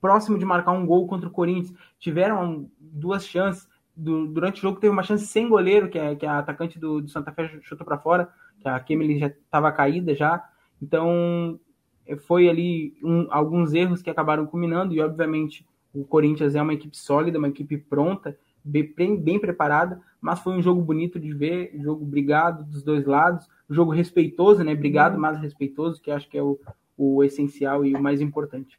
Próximo 0.01 0.39
de 0.39 0.45
marcar 0.45 0.73
um 0.73 0.87
gol 0.87 1.07
contra 1.07 1.29
o 1.29 1.33
Corinthians, 1.33 1.77
tiveram 1.99 2.71
duas 2.79 3.27
chances. 3.27 3.69
Do, 3.95 4.27
durante 4.27 4.59
o 4.59 4.63
jogo 4.63 4.81
teve 4.81 4.93
uma 4.93 5.03
chance 5.03 5.27
sem 5.27 5.49
goleiro, 5.49 5.89
que 5.89 5.99
é, 5.99 6.15
que 6.15 6.25
é 6.25 6.29
a 6.29 6.39
atacante 6.39 6.79
do, 6.79 7.01
do 7.01 7.09
Santa 7.09 7.33
Fé 7.33 7.49
chutou 7.63 7.87
para 7.87 7.99
fora, 7.99 8.29
que 8.61 8.69
a 8.69 8.79
Kemily 8.81 9.19
já 9.19 9.27
estava 9.27 9.73
caída 9.73 10.15
já. 10.15 10.45
Então, 10.83 11.61
foi 12.27 12.49
ali 12.49 12.95
um, 13.05 13.29
alguns 13.31 13.73
erros 13.73 14.03
que 14.03 14.11
acabaram 14.11 14.47
culminando, 14.47 14.93
e 14.93 15.01
obviamente 15.01 15.65
o 15.95 16.05
Corinthians 16.05 16.57
é 16.57 16.63
uma 16.63 16.75
equipe 16.75 16.97
sólida, 16.97 17.39
uma 17.39 17.49
equipe 17.49 17.79
pronta, 17.79 18.37
bem, 18.65 19.17
bem 19.17 19.39
preparada, 19.39 20.01
mas 20.21 20.41
foi 20.41 20.55
um 20.55 20.63
jogo 20.63 20.83
bonito 20.83 21.21
de 21.21 21.33
ver, 21.33 21.73
jogo 21.81 22.05
brigado 22.05 22.65
dos 22.65 22.83
dois 22.83 23.07
lados, 23.07 23.49
jogo 23.71 23.93
respeitoso, 23.93 24.65
né? 24.65 24.75
Brigado, 24.75 25.19
mas 25.19 25.41
respeitoso, 25.41 26.01
que 26.01 26.11
acho 26.11 26.29
que 26.29 26.39
é 26.39 26.43
o, 26.43 26.59
o 26.97 27.23
essencial 27.23 27.85
e 27.85 27.95
o 27.95 28.03
mais 28.03 28.21
importante. 28.21 28.79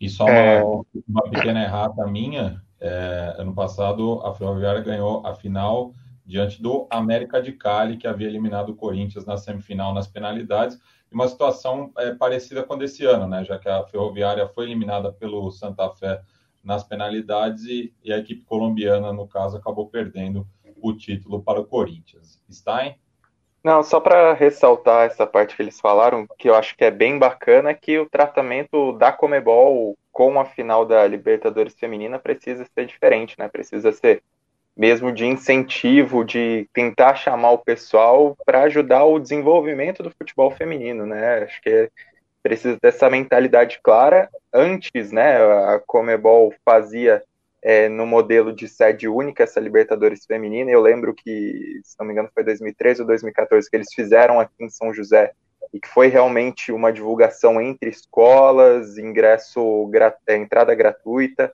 E 0.00 0.08
só 0.08 0.24
uma, 0.24 0.32
é... 0.32 0.62
uma 1.08 1.22
pequena 1.30 1.62
errata 1.62 2.06
minha, 2.06 2.62
é, 2.80 3.34
ano 3.38 3.52
passado 3.52 4.20
a 4.24 4.32
Ferroviária 4.32 4.80
ganhou 4.80 5.26
a 5.26 5.34
final 5.34 5.92
diante 6.28 6.62
do 6.62 6.86
América 6.90 7.40
de 7.40 7.52
Cali, 7.52 7.96
que 7.96 8.06
havia 8.06 8.28
eliminado 8.28 8.68
o 8.68 8.76
Corinthians 8.76 9.24
na 9.24 9.38
semifinal 9.38 9.94
nas 9.94 10.06
penalidades, 10.06 10.78
e 11.10 11.14
uma 11.14 11.26
situação 11.26 11.90
é, 11.96 12.12
parecida 12.14 12.62
com 12.62 12.76
desse 12.76 13.06
ano, 13.06 13.26
né? 13.26 13.42
já 13.44 13.58
que 13.58 13.66
a 13.66 13.82
Ferroviária 13.84 14.46
foi 14.46 14.66
eliminada 14.66 15.10
pelo 15.10 15.50
Santa 15.50 15.88
Fé 15.88 16.20
nas 16.62 16.84
penalidades 16.84 17.64
e, 17.64 17.94
e 18.04 18.12
a 18.12 18.18
equipe 18.18 18.44
colombiana, 18.44 19.10
no 19.10 19.26
caso, 19.26 19.56
acabou 19.56 19.88
perdendo 19.88 20.46
o 20.82 20.92
título 20.92 21.42
para 21.42 21.60
o 21.60 21.64
Corinthians. 21.64 22.38
Stein? 22.52 22.96
Não, 23.64 23.82
só 23.82 23.98
para 23.98 24.34
ressaltar 24.34 25.06
essa 25.06 25.26
parte 25.26 25.56
que 25.56 25.62
eles 25.62 25.80
falaram, 25.80 26.26
que 26.38 26.50
eu 26.50 26.54
acho 26.54 26.76
que 26.76 26.84
é 26.84 26.90
bem 26.90 27.18
bacana, 27.18 27.72
que 27.72 27.98
o 27.98 28.08
tratamento 28.08 28.92
da 28.92 29.10
Comebol 29.10 29.96
com 30.12 30.38
a 30.38 30.44
final 30.44 30.84
da 30.84 31.06
Libertadores 31.06 31.74
Feminina 31.74 32.18
precisa 32.18 32.66
ser 32.66 32.86
diferente, 32.86 33.34
né? 33.38 33.48
Precisa 33.48 33.92
ser 33.92 34.22
mesmo 34.78 35.10
de 35.10 35.26
incentivo, 35.26 36.24
de 36.24 36.68
tentar 36.72 37.16
chamar 37.16 37.50
o 37.50 37.58
pessoal 37.58 38.36
para 38.46 38.62
ajudar 38.62 39.04
o 39.04 39.18
desenvolvimento 39.18 40.04
do 40.04 40.12
futebol 40.12 40.52
feminino, 40.52 41.04
né? 41.04 41.42
Acho 41.42 41.60
que 41.60 41.90
precisa 42.40 42.78
dessa 42.80 43.10
mentalidade 43.10 43.80
clara. 43.82 44.28
Antes, 44.54 45.10
né, 45.10 45.36
a 45.36 45.82
Comebol 45.84 46.54
fazia 46.64 47.24
é, 47.60 47.88
no 47.88 48.06
modelo 48.06 48.52
de 48.52 48.68
sede 48.68 49.08
única 49.08 49.42
essa 49.42 49.58
Libertadores 49.58 50.24
feminina. 50.24 50.70
Eu 50.70 50.80
lembro 50.80 51.12
que, 51.12 51.80
se 51.82 51.96
não 51.98 52.06
me 52.06 52.12
engano, 52.12 52.30
foi 52.32 52.44
2013 52.44 53.00
ou 53.00 53.06
2014 53.08 53.68
que 53.68 53.76
eles 53.76 53.92
fizeram 53.92 54.38
aqui 54.38 54.54
em 54.60 54.70
São 54.70 54.94
José 54.94 55.32
e 55.74 55.80
que 55.80 55.88
foi 55.88 56.06
realmente 56.06 56.70
uma 56.70 56.92
divulgação 56.92 57.60
entre 57.60 57.90
escolas, 57.90 58.96
ingresso, 58.96 59.90
é, 60.26 60.36
entrada 60.36 60.72
gratuita. 60.72 61.52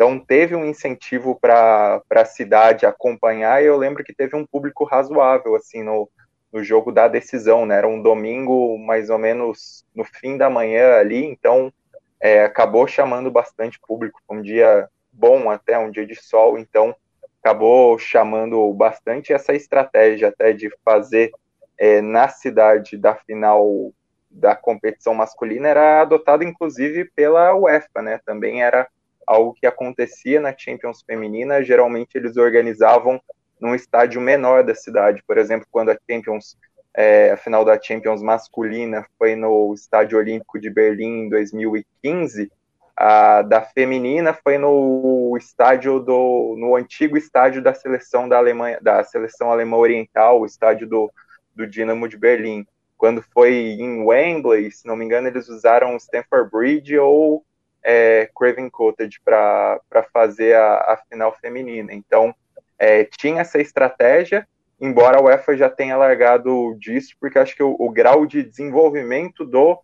Então 0.00 0.18
teve 0.18 0.56
um 0.56 0.64
incentivo 0.64 1.38
para 1.38 2.02
a 2.08 2.24
cidade 2.24 2.86
acompanhar 2.86 3.62
e 3.62 3.66
eu 3.66 3.76
lembro 3.76 4.02
que 4.02 4.14
teve 4.14 4.34
um 4.34 4.46
público 4.46 4.82
razoável 4.82 5.54
assim 5.54 5.82
no, 5.82 6.08
no 6.50 6.64
jogo 6.64 6.90
da 6.90 7.06
decisão, 7.06 7.66
né? 7.66 7.76
Era 7.76 7.86
um 7.86 8.00
domingo 8.00 8.78
mais 8.78 9.10
ou 9.10 9.18
menos 9.18 9.84
no 9.94 10.02
fim 10.02 10.38
da 10.38 10.48
manhã 10.48 10.94
ali, 10.94 11.22
então 11.22 11.70
é, 12.18 12.42
acabou 12.42 12.86
chamando 12.86 13.30
bastante 13.30 13.78
público. 13.78 14.22
Um 14.26 14.40
dia 14.40 14.88
bom 15.12 15.50
até, 15.50 15.78
um 15.78 15.90
dia 15.90 16.06
de 16.06 16.14
sol, 16.14 16.58
então 16.58 16.96
acabou 17.42 17.98
chamando 17.98 18.72
bastante 18.72 19.34
essa 19.34 19.52
estratégia 19.52 20.28
até 20.28 20.54
de 20.54 20.70
fazer 20.82 21.30
é, 21.76 22.00
na 22.00 22.26
cidade 22.26 22.96
da 22.96 23.16
final 23.16 23.92
da 24.30 24.56
competição 24.56 25.12
masculina 25.12 25.68
era 25.68 26.00
adotado 26.00 26.42
inclusive 26.42 27.04
pela 27.14 27.54
UEFA, 27.54 28.00
né? 28.00 28.18
Também 28.24 28.62
era 28.62 28.88
algo 29.30 29.54
que 29.54 29.64
acontecia 29.64 30.40
na 30.40 30.56
Champions 30.56 31.02
feminina. 31.02 31.62
Geralmente 31.62 32.16
eles 32.16 32.36
organizavam 32.36 33.20
num 33.60 33.76
estádio 33.76 34.20
menor 34.20 34.64
da 34.64 34.74
cidade. 34.74 35.22
Por 35.24 35.38
exemplo, 35.38 35.68
quando 35.70 35.90
a 35.90 35.98
Champions, 36.10 36.58
é, 36.92 37.30
a 37.30 37.36
final 37.36 37.64
da 37.64 37.80
Champions 37.80 38.22
masculina 38.22 39.06
foi 39.16 39.36
no 39.36 39.72
Estádio 39.72 40.18
Olímpico 40.18 40.58
de 40.58 40.68
Berlim 40.68 41.26
em 41.26 41.28
2015, 41.28 42.50
a 42.96 43.42
da 43.42 43.62
feminina 43.62 44.34
foi 44.34 44.58
no 44.58 45.34
estádio 45.38 46.00
do 46.00 46.54
no 46.58 46.76
antigo 46.76 47.16
estádio 47.16 47.62
da 47.62 47.72
seleção 47.72 48.28
da 48.28 48.36
Alemanha, 48.36 48.78
da 48.82 49.02
seleção 49.04 49.50
alemã 49.50 49.76
oriental, 49.76 50.40
o 50.40 50.44
estádio 50.44 50.86
do, 50.86 51.10
do 51.54 51.66
Dinamo 51.66 52.08
de 52.08 52.18
Berlim. 52.18 52.66
Quando 52.98 53.22
foi 53.22 53.54
em 53.54 54.02
Wembley, 54.02 54.70
se 54.70 54.86
não 54.86 54.96
me 54.96 55.04
engano, 55.04 55.28
eles 55.28 55.48
usaram 55.48 55.96
Stamford 55.96 56.50
Bridge 56.50 56.98
ou 56.98 57.42
é, 57.82 58.28
Craven 58.36 58.68
Cottage 58.70 59.20
para 59.24 59.80
fazer 60.12 60.54
a, 60.54 60.74
a, 60.92 61.00
final 61.08 61.36
feminina. 61.40 61.92
Então, 61.92 62.34
é, 62.78 63.04
tinha 63.04 63.40
essa 63.40 63.60
estratégia, 63.60 64.46
embora 64.80 65.18
a 65.18 65.22
UEFA 65.22 65.56
já 65.56 65.68
tenha 65.68 65.96
largado 65.96 66.74
disso, 66.78 67.14
porque 67.20 67.38
acho 67.38 67.54
que 67.54 67.62
o, 67.62 67.76
o 67.78 67.90
grau 67.90 68.26
de 68.26 68.42
desenvolvimento 68.42 69.44
do 69.44 69.78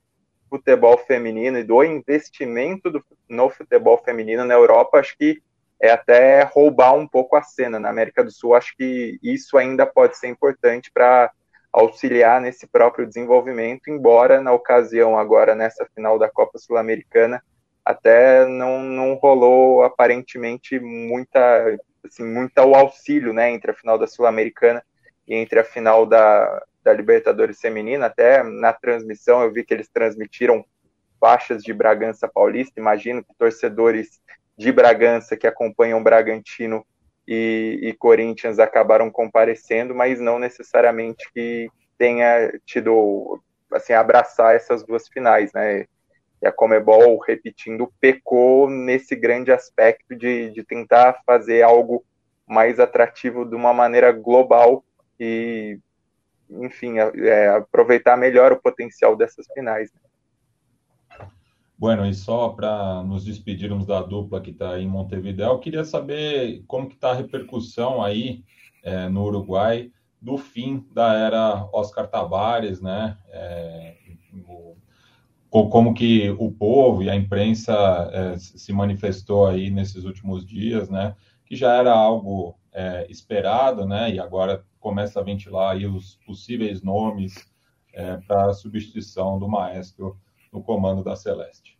futebol 0.49 0.97
feminino 0.99 1.59
e 1.59 1.65
do 1.65 1.83
investimento 1.83 2.91
do, 2.91 3.05
no 3.29 3.51
futebol 3.51 3.99
feminino 3.99 4.45
na 4.45 4.55
Europa, 4.55 4.99
acho 4.99 5.17
que 5.17 5.43
é 5.81 5.91
até 5.91 6.43
roubar 6.43 6.95
um 6.95 7.07
pouco 7.07 7.37
a 7.37 7.43
cena. 7.43 7.79
Na 7.79 7.91
América 7.91 8.25
do 8.25 8.31
Sul, 8.31 8.55
acho 8.55 8.75
que 8.77 9.19
isso 9.23 9.59
ainda 9.59 9.85
pode 9.85 10.17
ser 10.17 10.29
importante 10.29 10.91
para 10.93 11.31
auxiliar 11.73 12.41
nesse 12.41 12.67
próprio 12.67 13.07
desenvolvimento, 13.07 13.91
embora 13.91 14.41
na 14.41 14.53
ocasião 14.53 15.19
agora 15.19 15.55
nessa 15.55 15.87
final 15.95 16.19
da 16.19 16.31
Copa 16.31 16.59
Sul-Americana 16.59 17.43
até 17.87 18.45
não, 18.45 18.83
não 18.83 19.15
rolou 19.15 19.85
aparentemente 19.85 20.81
muita 20.81 21.79
assim, 22.05 22.25
muito 22.25 22.59
auxílio 22.59 23.33
né, 23.33 23.53
entre 23.53 23.71
a 23.71 23.75
final 23.75 23.97
da 23.97 24.09
Sul-Americana 24.09 24.85
e 25.27 25.37
entre 25.37 25.61
a 25.61 25.65
final 25.65 26.05
da, 26.05 26.65
da 26.83 26.93
Libertadores 26.93 27.61
Feminina. 27.61 28.07
Até 28.07 28.43
na 28.43 28.73
transmissão 28.73 29.43
eu 29.43 29.53
vi 29.53 29.65
que 29.65 29.73
eles 29.73 29.89
transmitiram 29.89 30.65
faixas 31.21 31.63
de 31.63 31.73
Bragança 31.73 32.27
Paulista. 32.27 32.81
Imagino 32.81 33.23
que 33.23 33.35
torcedores 33.39 34.21
de 34.59 34.73
Bragança 34.73 35.37
que 35.37 35.47
acompanham 35.47 36.03
Bragantino 36.03 36.85
e, 37.27 37.79
e 37.83 37.93
Corinthians 37.93 38.59
acabaram 38.59 39.11
comparecendo, 39.11 39.95
mas 39.95 40.21
não 40.21 40.41
necessariamente 40.41 41.31
que 41.33 41.69
tenha 41.97 42.53
tido 42.65 43.41
assim 43.73 43.93
abraçar 43.93 44.57
essas 44.57 44.85
duas 44.85 45.09
finais, 45.09 45.53
né? 45.53 45.87
A 46.47 46.53
Comebol, 46.53 47.19
repetindo, 47.19 47.93
pecou 48.01 48.71
nesse 48.71 49.15
grande 49.15 49.53
aspecto 49.53 50.15
de, 50.15 50.51
de 50.51 50.63
tentar 50.63 51.21
fazer 51.27 51.63
algo 51.63 52.05
mais 52.47 52.79
atrativo 52.79 53.45
de 53.45 53.55
uma 53.55 53.73
maneira 53.73 54.13
global 54.13 54.85
e, 55.19 55.79
enfim, 56.49 56.99
é, 56.99 57.49
aproveitar 57.49 58.17
melhor 58.17 58.53
o 58.53 58.61
potencial 58.61 59.17
dessas 59.17 59.47
finais. 59.53 59.93
Né? 59.93 61.27
Bueno, 61.79 62.07
e 62.07 62.15
só 62.15 62.51
para 62.51 63.03
nos 63.03 63.25
despedirmos 63.25 63.87
da 63.87 64.01
dupla 64.01 64.41
que 64.41 64.51
está 64.51 64.79
em 64.79 64.89
Montevideo, 64.89 65.47
eu 65.47 65.59
queria 65.59 65.85
saber 65.85 66.63
como 66.67 66.89
que 66.89 66.95
está 66.95 67.11
a 67.11 67.15
repercussão 67.15 68.03
aí 68.03 68.45
é, 68.83 69.09
no 69.09 69.25
Uruguai 69.25 69.91
do 70.21 70.39
fim 70.39 70.87
da 70.91 71.15
era 71.15 71.69
Oscar 71.73 72.09
Tabares, 72.09 72.81
né? 72.81 73.19
É, 73.29 73.97
o, 74.49 74.77
como 75.51 75.95
que 75.95 76.31
o 76.31 76.51
povo 76.51 77.03
e 77.03 77.11
a 77.11 77.17
imprensa 77.17 77.73
é, 78.13 78.39
se 78.39 78.73
manifestou 78.73 79.47
aí 79.47 79.71
nesses 79.71 80.05
últimos 80.05 80.45
dias, 80.45 80.89
né? 80.89 81.15
Que 81.45 81.57
já 81.57 81.75
era 81.75 81.93
algo 81.93 82.59
é, 82.73 83.07
esperado, 83.09 83.87
né? 83.87 84.13
E 84.13 84.19
agora 84.19 84.65
começa 84.79 85.21
a 85.21 85.23
ventilar 85.23 85.73
aí 85.73 85.87
os 85.87 86.17
possíveis 86.27 86.83
nomes 86.83 87.35
é, 87.93 88.19
para 88.19 88.51
a 88.51 88.55
substituição 88.55 89.39
do 89.39 89.49
maestro 89.49 90.17
no 90.53 90.63
comando 90.63 91.03
da 91.03 91.17
Celeste. 91.17 91.77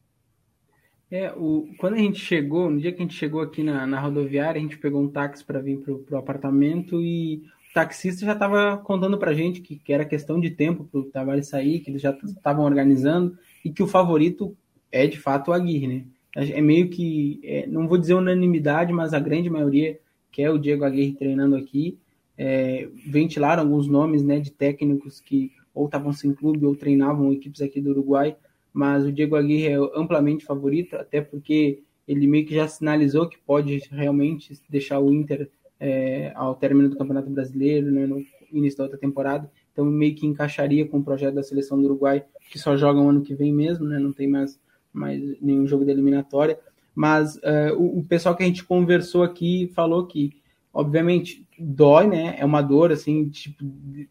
É, 1.11 1.33
o, 1.33 1.69
quando 1.79 1.95
a 1.95 1.99
gente 1.99 2.19
chegou, 2.19 2.69
no 2.69 2.81
dia 2.81 2.91
que 2.91 2.99
a 2.99 3.03
gente 3.03 3.15
chegou 3.15 3.41
aqui 3.41 3.63
na, 3.63 3.87
na 3.87 4.01
rodoviária, 4.01 4.59
a 4.59 4.63
gente 4.63 4.79
pegou 4.79 5.01
um 5.01 5.09
táxi 5.09 5.45
para 5.45 5.61
vir 5.61 5.79
para 5.79 6.17
o 6.17 6.19
apartamento 6.19 7.01
e 7.01 7.43
o 7.71 7.75
taxista 7.75 8.27
já 8.27 8.33
estava 8.33 8.77
contando 8.79 9.17
para 9.17 9.31
a 9.31 9.35
gente 9.35 9.61
que, 9.61 9.77
que, 9.77 9.93
era 9.93 10.05
questão 10.05 10.41
de 10.41 10.51
tempo 10.51 10.85
para 10.85 11.01
o 11.01 11.05
Tavares 11.05 11.49
sair, 11.49 11.81
que 11.81 11.91
eles 11.91 12.03
já 12.03 12.11
estavam 12.11 12.65
organizando 12.65 13.39
e 13.67 13.71
que 13.73 13.83
o 13.83 13.87
favorito 13.87 14.57
é 14.91 15.07
de 15.07 15.19
fato 15.19 15.51
o 15.51 15.55
Aguirre, 15.55 15.87
né? 15.87 16.05
É 16.35 16.61
meio 16.61 16.91
que, 16.91 17.41
é, 17.43 17.67
não 17.67 17.89
vou 17.89 17.97
dizer 17.97 18.15
unanimidade, 18.15 18.93
mas 18.93 19.15
a 19.15 19.19
grande 19.19 19.49
maioria 19.49 19.99
quer 20.31 20.51
o 20.51 20.59
Diego 20.59 20.85
Aguirre 20.85 21.15
treinando 21.15 21.57
aqui. 21.57 21.99
É, 22.37 22.89
ventilaram 23.07 23.63
alguns 23.63 23.89
nomes 23.89 24.23
né, 24.23 24.39
de 24.39 24.51
técnicos 24.51 25.21
que 25.21 25.51
ou 25.75 25.87
estavam 25.87 26.13
sem 26.13 26.35
clube 26.35 26.67
ou 26.67 26.77
treinavam 26.77 27.33
equipes 27.33 27.63
aqui 27.63 27.81
do 27.81 27.91
Uruguai 27.91 28.37
mas 28.77 29.07
o 29.07 29.11
Diego 29.11 29.37
Aguirre 29.37 29.69
é 29.69 29.77
amplamente 29.99 30.45
favorito, 30.45 30.97
até 30.97 31.23
porque 31.23 31.83
ele 32.07 32.27
meio 32.27 32.45
que 32.45 32.55
já 32.55 32.69
sinalizou 32.69 33.27
que 33.27 33.39
pode 33.39 33.79
realmente 33.91 34.53
deixar 34.69 35.01
o 35.01 35.11
Inter 35.11 35.49
é, 35.81 36.31
ao 36.35 36.55
término 36.55 36.91
do 36.91 36.97
Campeonato 36.99 37.31
Brasileiro, 37.31 37.91
né, 37.91 38.07
no 38.07 38.23
início 38.53 38.77
da 38.77 38.85
outra 38.85 38.99
temporada. 38.99 39.51
Então, 39.77 39.85
meio 39.85 40.15
que 40.15 40.27
encaixaria 40.27 40.87
com 40.87 40.99
o 40.99 41.05
projeto 41.05 41.35
da 41.35 41.43
seleção 41.43 41.79
do 41.79 41.85
Uruguai, 41.85 42.25
que 42.51 42.59
só 42.59 42.77
joga 42.77 42.99
o 42.99 43.09
ano 43.11 43.21
que 43.21 43.35
vem 43.35 43.53
mesmo, 43.53 43.85
né, 43.85 43.99
não 43.99 44.11
tem 44.11 44.27
mais, 44.27 44.59
mais 44.91 45.21
nenhum 45.39 45.67
jogo 45.67 45.85
de 45.85 45.91
eliminatória. 45.91 46.59
Mas 46.95 47.37
uh, 47.37 47.75
o, 47.77 47.99
o, 47.99 48.05
pessoal 48.05 48.35
que 48.35 48.43
a 48.43 48.47
gente 48.47 48.65
conversou 48.65 49.23
aqui 49.23 49.71
falou 49.75 50.07
que, 50.07 50.33
obviamente, 50.73 51.47
dói, 51.59 52.07
né? 52.07 52.37
É 52.39 52.45
uma 52.45 52.63
dor, 52.63 52.91
assim, 52.91 53.29
tipo, 53.29 53.63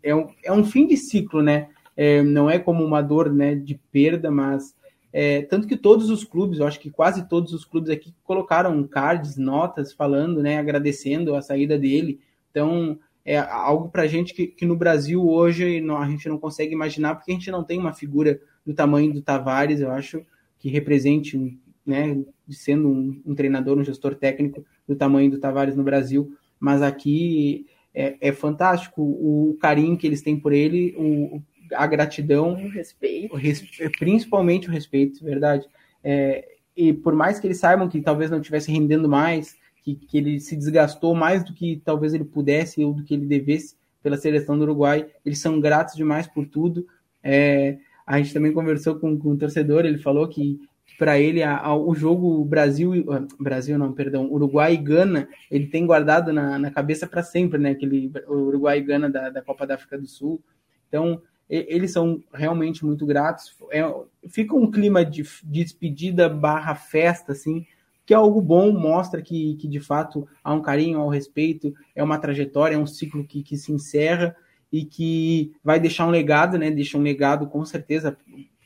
é 0.03 0.13
um, 0.13 0.27
é 0.43 0.53
um 0.53 0.63
fim 0.63 0.85
de 0.85 0.95
ciclo, 0.95 1.41
né? 1.41 1.69
é, 1.95 2.21
não 2.21 2.49
é 2.49 2.59
como 2.59 2.83
uma 2.83 3.01
dor 3.01 3.31
né, 3.31 3.55
de 3.55 3.79
perda, 3.91 4.29
mas 4.29 4.75
é, 5.13 5.43
tanto 5.43 5.67
que 5.67 5.77
todos 5.77 6.09
os 6.09 6.23
clubes, 6.23 6.59
eu 6.59 6.67
acho 6.67 6.79
que 6.79 6.89
quase 6.89 7.27
todos 7.27 7.53
os 7.53 7.63
clubes 7.63 7.89
aqui 7.89 8.13
colocaram 8.23 8.83
cards, 8.83 9.37
notas, 9.37 9.93
falando, 9.93 10.41
né, 10.43 10.57
agradecendo 10.57 11.35
a 11.35 11.41
saída 11.41 11.77
dele. 11.77 12.19
Então, 12.51 12.99
é 13.25 13.39
algo 13.39 13.89
para 13.89 14.03
a 14.03 14.07
gente 14.07 14.33
que, 14.33 14.45
que, 14.45 14.65
no 14.65 14.75
Brasil 14.75 15.27
hoje 15.27 15.81
não, 15.81 15.97
a 15.97 16.07
gente 16.07 16.29
não 16.29 16.37
consegue 16.37 16.73
imaginar, 16.73 17.15
porque 17.15 17.31
a 17.31 17.33
gente 17.33 17.49
não 17.49 17.63
tem 17.63 17.79
uma 17.79 17.91
figura 17.91 18.39
do 18.63 18.73
tamanho 18.73 19.11
do 19.11 19.21
Tavares, 19.21 19.81
eu 19.81 19.89
acho, 19.89 20.23
que 20.59 20.69
represente, 20.69 21.59
né, 21.83 22.23
sendo 22.49 22.87
um, 22.87 23.21
um 23.25 23.33
treinador, 23.33 23.77
um 23.77 23.83
gestor 23.83 24.13
técnico 24.13 24.63
do 24.87 24.95
tamanho 24.95 25.31
do 25.31 25.39
Tavares 25.39 25.75
no 25.75 25.83
Brasil. 25.83 26.31
Mas 26.59 26.83
aqui 26.83 27.65
é, 27.93 28.15
é 28.21 28.31
fantástico 28.31 29.01
o 29.01 29.57
carinho 29.59 29.97
que 29.97 30.05
eles 30.05 30.21
têm 30.21 30.39
por 30.39 30.53
ele, 30.53 30.95
o, 30.95 31.41
a 31.73 31.87
gratidão, 31.87 32.53
o 32.53 32.69
respeito, 32.69 33.33
o 33.33 33.37
res, 33.37 33.63
principalmente 33.97 34.67
o 34.67 34.71
respeito, 34.71 35.23
verdade. 35.23 35.67
É, 36.03 36.47
e 36.77 36.93
por 36.93 37.15
mais 37.15 37.39
que 37.39 37.47
eles 37.47 37.57
saibam 37.57 37.89
que 37.89 38.01
talvez 38.01 38.29
não 38.29 38.39
estivesse 38.39 38.71
rendendo 38.71 39.09
mais, 39.09 39.57
que, 39.85 39.95
que 39.95 40.17
ele 40.17 40.39
se 40.39 40.55
desgastou 40.55 41.13
mais 41.13 41.43
do 41.43 41.53
que 41.53 41.79
talvez 41.85 42.13
ele 42.13 42.25
pudesse 42.25 42.83
ou 42.83 42.91
do 42.91 43.03
que 43.03 43.13
ele 43.13 43.27
devesse 43.27 43.75
pela 44.01 44.17
seleção 44.17 44.57
do 44.57 44.63
Uruguai, 44.63 45.07
eles 45.23 45.39
são 45.39 45.59
gratos 45.59 45.95
demais 45.95 46.27
por 46.27 46.45
tudo. 46.47 46.87
É, 47.23 47.77
a 48.05 48.17
gente 48.17 48.33
também 48.33 48.51
conversou 48.51 48.95
com, 48.95 49.17
com 49.17 49.29
o 49.29 49.37
torcedor, 49.37 49.85
ele 49.85 49.97
falou 49.99 50.27
que 50.27 50.59
para 50.97 51.19
ele 51.19 51.43
a, 51.43 51.57
a, 51.57 51.75
o 51.75 51.93
jogo 51.93 52.43
Brasil 52.45 53.05
ah, 53.11 53.25
Brasil 53.39 53.77
não 53.77 53.91
perdão 53.91 54.31
Uruguai 54.31 54.75
e 54.75 54.77
Gana 54.77 55.27
ele 55.49 55.65
tem 55.65 55.85
guardado 55.85 56.31
na, 56.31 56.57
na 56.57 56.71
cabeça 56.71 57.05
para 57.07 57.23
sempre 57.23 57.59
né 57.59 57.71
aquele 57.71 58.11
Uruguai 58.29 58.77
e 58.77 58.81
Gana 58.81 59.09
da, 59.09 59.29
da 59.29 59.41
Copa 59.41 59.65
da 59.65 59.73
África 59.75 59.97
do 59.97 60.07
Sul 60.07 60.41
então 60.87 61.21
eles 61.49 61.91
são 61.91 62.23
realmente 62.33 62.83
muito 62.83 63.05
gratos. 63.05 63.55
É, 63.71 63.81
fica 64.29 64.55
um 64.55 64.69
clima 64.69 65.05
de, 65.05 65.21
de 65.43 65.63
despedida 65.63 66.27
barra 66.27 66.73
festa, 66.73 67.33
assim, 67.33 67.65
que 68.05 68.13
é 68.13 68.17
algo 68.17 68.41
bom, 68.41 68.71
mostra 68.71 69.21
que, 69.21 69.55
que 69.55 69.67
de 69.67 69.79
fato 69.79 70.27
há 70.43 70.53
um 70.53 70.61
carinho, 70.61 70.99
há 70.99 71.05
um 71.05 71.09
respeito, 71.09 71.73
é 71.95 72.03
uma 72.03 72.17
trajetória, 72.17 72.75
é 72.75 72.77
um 72.77 72.85
ciclo 72.85 73.25
que, 73.25 73.41
que 73.41 73.57
se 73.57 73.71
encerra 73.71 74.35
e 74.71 74.85
que 74.85 75.53
vai 75.63 75.79
deixar 75.79 76.05
um 76.05 76.11
legado, 76.11 76.57
né? 76.57 76.69
Deixa 76.69 76.97
um 76.97 77.01
legado, 77.01 77.47
com 77.47 77.63
certeza, 77.65 78.17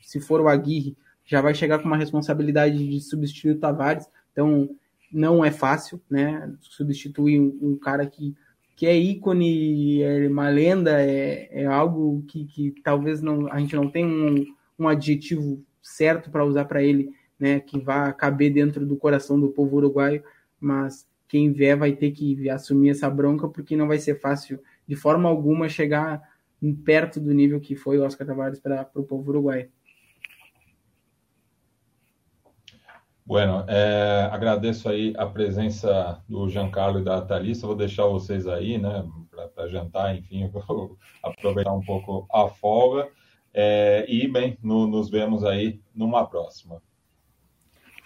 se 0.01 0.19
for 0.19 0.41
o 0.41 0.49
Aguirre, 0.49 0.97
já 1.25 1.41
vai 1.41 1.53
chegar 1.53 1.79
com 1.79 1.85
uma 1.85 1.97
responsabilidade 1.97 2.87
de 2.87 2.99
substituir 2.99 3.51
o 3.51 3.59
Tavares, 3.59 4.07
então 4.31 4.69
não 5.11 5.45
é 5.45 5.51
fácil, 5.51 6.01
né? 6.09 6.51
Substituir 6.59 7.39
um, 7.39 7.57
um 7.61 7.77
cara 7.77 8.05
que 8.05 8.35
que 8.79 8.87
é 8.87 8.97
ícone, 8.97 10.01
é 10.01 10.25
uma 10.29 10.47
lenda, 10.47 11.01
é, 11.01 11.49
é 11.51 11.65
algo 11.65 12.23
que, 12.29 12.45
que 12.45 12.73
talvez 12.81 13.21
não, 13.21 13.51
a 13.51 13.59
gente 13.59 13.75
não 13.75 13.89
tenha 13.89 14.07
um, 14.07 14.45
um 14.79 14.87
adjetivo 14.87 15.61
certo 15.83 16.31
para 16.31 16.45
usar 16.45 16.63
para 16.63 16.81
ele, 16.81 17.09
né, 17.39 17.59
que 17.59 17.79
vá 17.79 18.11
caber 18.11 18.51
dentro 18.51 18.85
do 18.85 18.97
coração 18.97 19.39
do 19.39 19.49
povo 19.49 19.77
uruguaio, 19.77 20.23
mas 20.59 21.07
quem 21.27 21.51
vier 21.51 21.77
vai 21.77 21.93
ter 21.93 22.11
que 22.11 22.49
assumir 22.49 22.89
essa 22.89 23.09
bronca, 23.09 23.47
porque 23.47 23.75
não 23.75 23.87
vai 23.87 23.99
ser 23.99 24.19
fácil 24.19 24.59
de 24.87 24.95
forma 24.95 25.29
alguma 25.29 25.69
chegar 25.69 26.21
perto 26.83 27.19
do 27.19 27.33
nível 27.33 27.59
que 27.59 27.75
foi 27.75 27.97
o 27.97 28.03
Oscar 28.03 28.27
Tavares 28.27 28.59
para 28.59 28.89
o 28.95 29.03
povo 29.03 29.29
uruguaio. 29.29 29.69
Bueno, 33.29 33.63
é, 33.67 34.27
agradeço 34.31 34.89
aí 34.89 35.13
a 35.15 35.27
presença 35.27 36.19
do 36.27 36.49
Giancarlo 36.49 36.99
e 36.99 37.03
da 37.03 37.21
Thalissa. 37.21 37.67
Vou 37.67 37.75
deixar 37.75 38.07
vocês 38.07 38.47
aí, 38.47 38.79
né, 38.79 39.07
para 39.53 39.69
jantar, 39.69 40.17
enfim, 40.17 40.49
vou 40.67 40.97
aproveitar 41.21 41.71
um 41.71 41.81
pouco 41.81 42.27
a 42.33 42.49
folga. 42.49 43.07
É, 43.53 44.03
e, 44.09 44.27
bem, 44.27 44.57
no, 44.63 44.87
nos 44.87 45.11
vemos 45.11 45.43
aí 45.43 45.79
numa 45.93 46.25
próxima. 46.25 46.81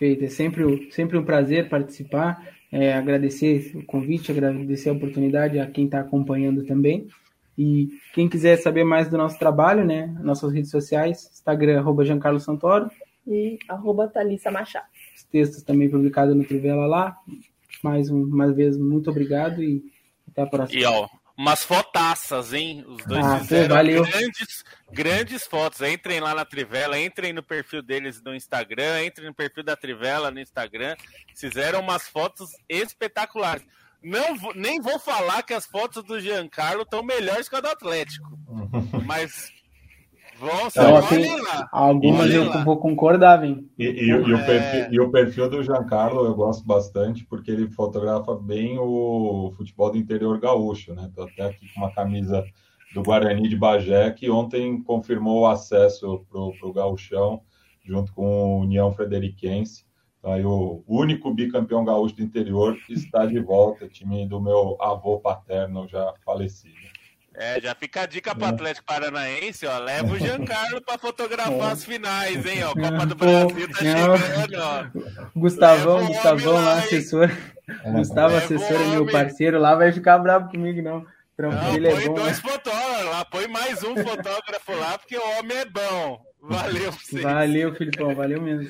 Perfeito, 0.03 0.25
é 0.25 0.27
sempre, 0.27 0.91
sempre 0.91 1.17
um 1.17 1.23
prazer 1.23 1.69
participar. 1.69 2.45
É, 2.69 2.93
agradecer 2.93 3.71
o 3.73 3.85
convite, 3.85 4.33
agradecer 4.33 4.89
a 4.89 4.93
oportunidade 4.93 5.57
a 5.59 5.65
quem 5.65 5.85
está 5.85 6.01
acompanhando 6.01 6.65
também. 6.65 7.07
E 7.57 7.87
quem 8.13 8.27
quiser 8.27 8.57
saber 8.57 8.83
mais 8.83 9.07
do 9.07 9.17
nosso 9.17 9.39
trabalho, 9.39 9.85
né? 9.85 10.13
Nossas 10.21 10.51
redes 10.51 10.69
sociais, 10.71 11.29
Instagram, 11.31 11.79
arroba 11.79 12.03
Giancarlo 12.03 12.37
Santoro. 12.37 12.91
E 13.25 13.57
arroba 13.69 14.09
Thalissa 14.09 14.51
Machado. 14.51 14.87
Os 15.15 15.23
textos 15.23 15.63
também 15.63 15.89
publicados 15.89 16.35
no 16.35 16.43
Trivela 16.43 16.85
lá. 16.85 17.15
Mais 17.81 18.09
uma 18.09 18.51
vez, 18.51 18.75
muito 18.77 19.09
obrigado 19.09 19.63
e 19.63 19.85
até 20.27 20.41
a 20.41 20.47
próxima. 20.47 20.81
E 20.81 20.83
ó, 20.83 21.07
umas 21.37 21.63
fotaças, 21.63 22.53
hein? 22.53 22.85
Os 22.87 23.05
dois 23.05 23.25
ah, 23.25 23.39
fizeram 23.39 23.75
valeu. 23.75 24.03
grandes, 24.03 24.63
grandes 24.91 25.45
fotos. 25.45 25.81
Entrem 25.81 26.19
lá 26.19 26.33
na 26.35 26.45
Trivela, 26.45 26.99
entrem 26.99 27.33
no 27.33 27.43
perfil 27.43 27.81
deles 27.81 28.21
no 28.21 28.35
Instagram, 28.35 29.05
entrem 29.05 29.27
no 29.27 29.33
perfil 29.33 29.63
da 29.63 29.75
Trivela 29.75 30.31
no 30.31 30.39
Instagram. 30.39 30.95
Fizeram 31.35 31.81
umas 31.81 32.07
fotos 32.07 32.49
espetaculares. 32.69 33.65
Não, 34.01 34.35
nem 34.55 34.81
vou 34.81 34.99
falar 34.99 35.43
que 35.43 35.53
as 35.53 35.65
fotos 35.65 36.03
do 36.03 36.19
Giancarlo 36.19 36.81
estão 36.81 37.01
melhores 37.01 37.47
que 37.47 37.55
a 37.55 37.61
do 37.61 37.69
Atlético. 37.69 38.37
mas 39.05 39.52
ser 40.69 40.79
então, 40.79 40.95
assim. 40.97 41.23
Algumas 41.71 42.33
eu 42.33 42.49
lá. 42.49 42.63
vou 42.63 42.77
concordar, 42.77 43.37
vem. 43.37 43.69
E, 43.77 43.85
e, 43.85 44.07
e, 44.07 44.13
o 44.13 44.37
é. 44.37 44.45
perfil, 44.45 44.93
e 44.93 44.99
o 44.99 45.11
perfil 45.11 45.49
do 45.49 45.63
Giancarlo 45.63 46.25
eu 46.25 46.35
gosto 46.35 46.65
bastante 46.65 47.25
porque 47.25 47.51
ele 47.51 47.69
fotografa 47.69 48.35
bem 48.35 48.77
o 48.79 49.53
futebol 49.55 49.91
do 49.91 49.97
interior 49.97 50.39
gaúcho, 50.39 50.93
né? 50.93 51.09
Tô 51.15 51.23
até 51.23 51.43
aqui 51.43 51.67
com 51.73 51.81
uma 51.81 51.91
camisa 51.91 52.43
do 52.93 53.01
Guarani 53.01 53.47
de 53.49 53.55
Bagé, 53.55 54.11
que 54.11 54.29
ontem 54.29 54.81
confirmou 54.81 55.41
o 55.41 55.47
acesso 55.47 56.25
para 56.29 56.39
o 56.39 56.73
Gauchão, 56.73 57.41
junto 57.83 58.13
com 58.13 58.25
o 58.25 58.61
União 58.61 58.91
Frederiquense. 58.91 59.85
Aí 60.23 60.45
o 60.45 60.83
único 60.87 61.33
bicampeão 61.33 61.83
gaúcho 61.83 62.15
do 62.15 62.23
interior 62.23 62.77
está 62.89 63.25
de 63.25 63.39
volta, 63.39 63.89
time 63.89 64.25
do 64.25 64.39
meu 64.39 64.77
avô 64.79 65.19
paterno 65.19 65.85
já 65.87 66.13
falecido. 66.23 66.73
É, 67.35 67.59
já 67.59 67.73
fica 67.73 68.01
a 68.01 68.05
dica 68.05 68.35
para 68.35 68.45
o 68.45 68.49
Atlético 68.49 68.85
Paranaense, 68.85 69.65
ó. 69.65 69.79
Leva 69.79 70.13
o 70.13 70.19
Giancarlo 70.19 70.81
para 70.81 70.99
fotografar 70.99 71.71
as 71.71 71.83
finais, 71.83 72.45
hein, 72.45 72.63
ó. 72.63 72.73
Copa 72.73 73.05
do 73.05 73.15
Brasil 73.15 73.67
tá 73.71 73.79
chegando, 73.79 74.61
ó. 74.61 75.29
Gustavão, 75.35 75.97
Leva 75.97 76.07
Gustavão 76.09 76.53
lá, 76.53 76.73
assessor. 76.75 77.31
É, 77.67 77.91
Gustavo, 77.91 78.35
assessor, 78.35 78.81
é 78.81 78.87
meu 78.87 79.05
parceiro 79.07 79.59
lá, 79.59 79.73
vai 79.73 79.91
ficar 79.91 80.17
bravo 80.19 80.49
comigo, 80.51 80.81
não. 80.81 81.05
Tranquilo, 81.35 81.89
não, 81.89 81.95
põe 81.95 82.03
é 82.03 82.07
bom, 82.07 82.13
dois 82.13 82.43
né? 82.43 82.51
fotógrafos 82.51 83.05
lá, 83.05 83.25
põe 83.25 83.47
mais 83.47 83.83
um 83.83 83.95
fotógrafo 83.95 84.75
lá, 84.75 84.97
porque 84.99 85.17
o 85.17 85.39
homem 85.39 85.57
é 85.57 85.65
bom. 85.65 86.21
Valeu 86.41 86.91
pra 86.91 86.91
vocês. 86.91 87.23
Valeu, 87.23 87.75
Filipão, 87.75 88.13
valeu 88.13 88.41
mesmo. 88.41 88.69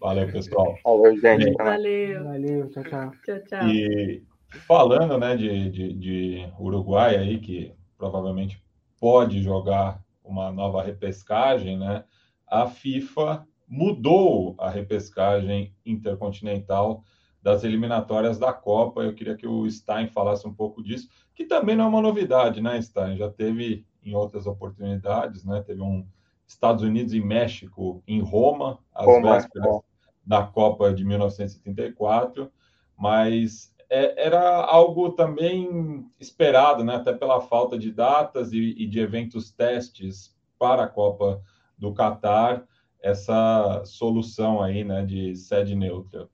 Valeu, 0.00 0.32
pessoal. 0.32 0.78
Valeu, 0.84 1.20
gente. 1.20 1.52
Valeu. 1.54 2.24
Valeu, 2.24 2.70
tchau, 2.70 2.84
tchau. 2.84 3.12
Tchau, 3.24 3.38
tchau. 3.40 3.68
E 3.68 4.22
falando, 4.66 5.18
né, 5.18 5.36
de, 5.36 5.70
de, 5.70 5.92
de 5.92 6.48
Uruguai 6.58 7.16
aí, 7.16 7.38
que 7.38 7.74
provavelmente 8.02 8.60
pode 8.98 9.40
jogar 9.40 10.02
uma 10.24 10.50
nova 10.50 10.82
repescagem, 10.82 11.78
né? 11.78 12.02
A 12.48 12.66
FIFA 12.66 13.46
mudou 13.68 14.56
a 14.58 14.68
repescagem 14.68 15.72
intercontinental 15.86 17.04
das 17.40 17.62
eliminatórias 17.62 18.40
da 18.40 18.52
Copa. 18.52 19.02
Eu 19.02 19.14
queria 19.14 19.36
que 19.36 19.46
o 19.46 19.70
Stein 19.70 20.08
falasse 20.08 20.48
um 20.48 20.52
pouco 20.52 20.82
disso, 20.82 21.08
que 21.32 21.44
também 21.44 21.76
não 21.76 21.84
é 21.84 21.88
uma 21.88 22.02
novidade, 22.02 22.60
né, 22.60 22.82
Stein? 22.82 23.16
Já 23.16 23.30
teve 23.30 23.86
em 24.04 24.16
outras 24.16 24.48
oportunidades, 24.48 25.44
né? 25.44 25.62
Teve 25.62 25.80
um 25.80 26.04
Estados 26.44 26.82
Unidos 26.82 27.14
e 27.14 27.20
México 27.20 28.02
em 28.04 28.20
Roma, 28.20 28.80
às 28.92 29.06
Roma, 29.06 29.34
vésperas 29.34 29.80
da 30.26 30.42
Copa 30.44 30.92
de 30.92 31.04
1974, 31.04 32.50
mas 32.98 33.71
é, 33.92 34.26
era 34.26 34.40
algo 34.40 35.10
também 35.10 36.06
esperado, 36.18 36.82
né? 36.82 36.96
até 36.96 37.12
pela 37.12 37.42
falta 37.42 37.78
de 37.78 37.92
datas 37.92 38.50
e, 38.50 38.74
e 38.78 38.86
de 38.86 38.98
eventos 38.98 39.52
testes 39.52 40.34
para 40.58 40.84
a 40.84 40.88
Copa 40.88 41.42
do 41.76 41.92
Catar, 41.92 42.66
essa 43.02 43.82
solução 43.84 44.62
aí 44.62 44.82
né, 44.82 45.04
de 45.04 45.36
sede 45.36 45.74
neutra. 45.74 46.26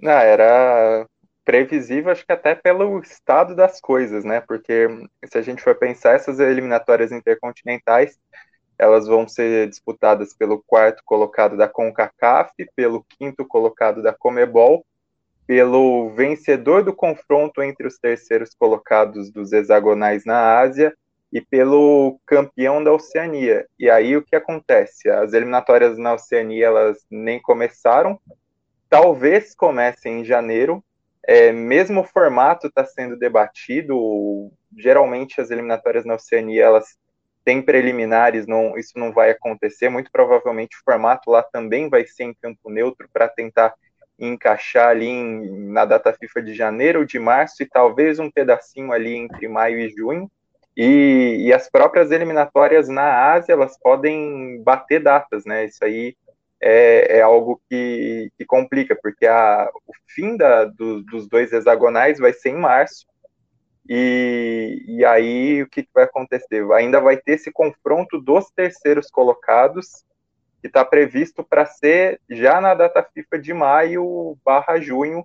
Não, 0.00 0.12
era 0.12 1.06
previsível, 1.44 2.10
acho 2.10 2.24
que 2.24 2.32
até 2.32 2.54
pelo 2.54 2.98
estado 3.00 3.54
das 3.54 3.80
coisas, 3.80 4.24
né? 4.24 4.40
Porque 4.40 4.88
se 5.26 5.36
a 5.38 5.42
gente 5.42 5.62
for 5.62 5.74
pensar, 5.74 6.14
essas 6.14 6.40
eliminatórias 6.40 7.12
intercontinentais 7.12 8.18
elas 8.78 9.06
vão 9.06 9.26
ser 9.26 9.68
disputadas 9.68 10.34
pelo 10.34 10.62
quarto 10.66 11.02
colocado 11.04 11.56
da 11.56 11.68
CONCACAF, 11.68 12.52
pelo 12.74 13.04
quinto 13.04 13.46
colocado 13.46 14.02
da 14.02 14.12
Comebol, 14.12 14.84
pelo 15.46 16.10
vencedor 16.10 16.82
do 16.82 16.92
confronto 16.92 17.62
entre 17.62 17.86
os 17.86 17.98
terceiros 17.98 18.50
colocados 18.58 19.30
dos 19.30 19.52
hexagonais 19.52 20.24
na 20.24 20.58
Ásia 20.58 20.92
e 21.32 21.40
pelo 21.40 22.18
campeão 22.26 22.82
da 22.82 22.92
Oceania. 22.92 23.66
E 23.78 23.88
aí 23.88 24.16
o 24.16 24.22
que 24.22 24.34
acontece? 24.34 25.08
As 25.08 25.32
eliminatórias 25.32 25.96
na 25.98 26.14
Oceania 26.14 26.66
elas 26.66 26.98
nem 27.10 27.40
começaram, 27.40 28.18
talvez 28.88 29.54
comecem 29.54 30.20
em 30.20 30.24
janeiro. 30.24 30.82
É, 31.28 31.52
mesmo 31.52 32.00
o 32.00 32.04
formato 32.04 32.68
está 32.68 32.84
sendo 32.84 33.16
debatido. 33.16 34.50
Geralmente 34.76 35.40
as 35.40 35.50
eliminatórias 35.50 36.04
na 36.04 36.14
Oceania 36.14 36.64
elas 36.64 36.96
tem 37.44 37.62
preliminares, 37.62 38.46
não, 38.46 38.76
isso 38.76 38.98
não 38.98 39.12
vai 39.12 39.30
acontecer. 39.30 39.88
Muito 39.88 40.10
provavelmente 40.10 40.76
o 40.76 40.84
formato 40.84 41.30
lá 41.30 41.42
também 41.42 41.88
vai 41.88 42.04
ser 42.04 42.24
em 42.24 42.34
campo 42.34 42.68
neutro 42.68 43.08
para 43.12 43.28
tentar 43.28 43.72
encaixar 44.18 44.88
ali 44.88 45.06
em, 45.06 45.70
na 45.70 45.84
data 45.84 46.12
FIFA 46.12 46.42
de 46.42 46.54
janeiro 46.54 47.00
ou 47.00 47.04
de 47.04 47.18
março 47.18 47.62
e 47.62 47.66
talvez 47.66 48.18
um 48.18 48.30
pedacinho 48.30 48.92
ali 48.92 49.14
entre 49.14 49.48
maio 49.48 49.78
e 49.78 49.90
junho. 49.90 50.30
E, 50.76 51.46
e, 51.46 51.52
as 51.52 51.70
próprias 51.70 52.10
eliminatórias 52.10 52.86
na 52.88 53.32
Ásia 53.32 53.54
elas 53.54 53.78
podem 53.78 54.62
bater 54.62 55.02
datas, 55.02 55.46
né? 55.46 55.64
Isso 55.64 55.82
aí 55.82 56.14
é, 56.60 57.18
é 57.18 57.22
algo 57.22 57.60
que, 57.68 58.30
que, 58.36 58.44
complica, 58.44 58.94
porque 59.02 59.26
a, 59.26 59.70
o 59.86 59.92
fim 60.08 60.36
da, 60.36 60.64
do, 60.66 61.02
dos 61.02 61.26
dois 61.28 61.52
hexagonais 61.52 62.18
vai 62.18 62.32
ser 62.32 62.50
em 62.50 62.56
março 62.56 63.06
e, 63.88 64.84
e 64.86 65.04
aí 65.04 65.62
o 65.62 65.68
que, 65.68 65.82
que 65.82 65.90
vai 65.94 66.04
acontecer? 66.04 66.64
Ainda 66.72 67.00
vai 67.00 67.16
ter 67.16 67.32
esse 67.32 67.52
confronto 67.52 68.20
dos 68.20 68.50
terceiros 68.50 69.08
colocados, 69.10 70.04
que 70.66 70.68
está 70.68 70.84
previsto 70.84 71.44
para 71.44 71.64
ser 71.64 72.20
já 72.28 72.60
na 72.60 72.74
data 72.74 73.00
FIFA 73.02 73.38
de 73.38 73.54
maio 73.54 74.36
barra 74.44 74.80
junho, 74.80 75.24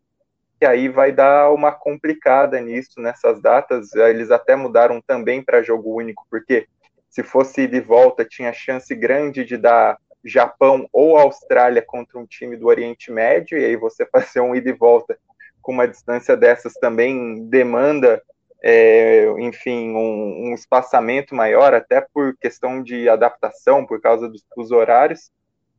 que 0.59 0.65
aí 0.65 0.87
vai 0.87 1.11
dar 1.11 1.51
uma 1.51 1.71
complicada 1.71 2.61
nisso, 2.61 3.01
nessas 3.01 3.41
datas. 3.41 3.93
Eles 3.95 4.29
até 4.29 4.55
mudaram 4.55 5.01
também 5.01 5.41
para 5.43 5.63
jogo 5.63 5.95
único, 5.95 6.25
porque 6.29 6.67
se 7.09 7.23
fosse 7.23 7.67
de 7.67 7.81
volta, 7.81 8.23
tinha 8.23 8.53
chance 8.53 8.93
grande 8.93 9.43
de 9.43 9.57
dar 9.57 9.97
Japão 10.23 10.87
ou 10.93 11.17
Austrália 11.17 11.81
contra 11.81 12.19
um 12.19 12.25
time 12.27 12.55
do 12.55 12.67
Oriente 12.67 13.11
Médio, 13.11 13.57
e 13.57 13.65
aí 13.65 13.75
você 13.75 14.05
fazer 14.13 14.41
um 14.41 14.55
ida 14.55 14.69
e 14.69 14.73
volta 14.73 15.17
com 15.59 15.71
uma 15.71 15.87
distância 15.87 16.37
dessas 16.37 16.73
também 16.73 17.47
demanda 17.47 18.21
é, 18.63 19.25
enfim, 19.39 19.91
um, 19.91 20.49
um, 20.49 20.53
espaçamento 20.53 21.33
maior, 21.33 21.73
até 21.73 22.01
por 22.13 22.37
questão 22.37 22.83
de 22.83 23.09
adaptação, 23.09 23.85
por 23.85 23.99
causa 23.99 24.29
dos, 24.29 24.43
dos, 24.55 24.71
horários. 24.71 25.31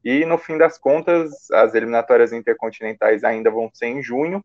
E 0.05 0.24
no 0.24 0.37
fim 0.37 0.59
das 0.59 0.78
contas, 0.78 1.49
as 1.53 1.74
eliminatórias 1.74 2.33
intercontinentais 2.33 3.22
ainda 3.22 3.51
vão 3.51 3.70
ser 3.72 3.87
em 3.87 4.03
junho, 4.03 4.45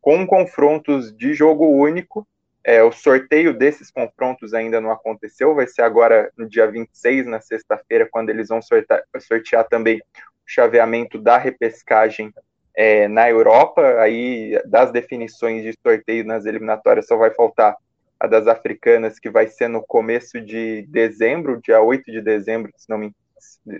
com 0.00 0.24
confrontos 0.26 1.12
de 1.12 1.34
jogo 1.34 1.66
único. 1.66 2.26
É, 2.64 2.80
o 2.84 2.92
sorteio 2.92 3.52
desses 3.52 3.90
confrontos 3.90 4.54
ainda 4.54 4.80
não 4.80 4.92
aconteceu, 4.92 5.52
vai 5.52 5.66
ser 5.66 5.82
agora 5.82 6.30
no 6.38 6.48
dia 6.48 6.70
26, 6.70 7.26
na 7.26 7.40
sexta-feira, 7.40 8.08
quando 8.08 8.30
eles 8.30 8.48
vão 8.48 8.62
sortear, 8.62 9.02
sortear 9.18 9.66
também 9.66 9.98
o 9.98 10.00
chaveamento 10.46 11.18
da 11.18 11.36
repescagem 11.36 12.32
é, 12.74 13.06
na 13.08 13.28
Europa, 13.28 13.82
aí 14.00 14.60
das 14.64 14.90
definições 14.90 15.62
de 15.62 15.74
sorteio 15.82 16.24
nas 16.24 16.46
eliminatórias 16.46 17.06
só 17.06 17.16
vai 17.16 17.30
faltar 17.30 17.76
a 18.18 18.26
das 18.26 18.46
africanas, 18.46 19.18
que 19.18 19.28
vai 19.28 19.48
ser 19.48 19.68
no 19.68 19.82
começo 19.84 20.40
de 20.40 20.86
dezembro, 20.88 21.60
dia 21.60 21.80
8 21.80 22.10
de 22.10 22.20
dezembro, 22.20 22.70
se 22.76 22.88
não 22.88 22.96
me, 22.96 23.12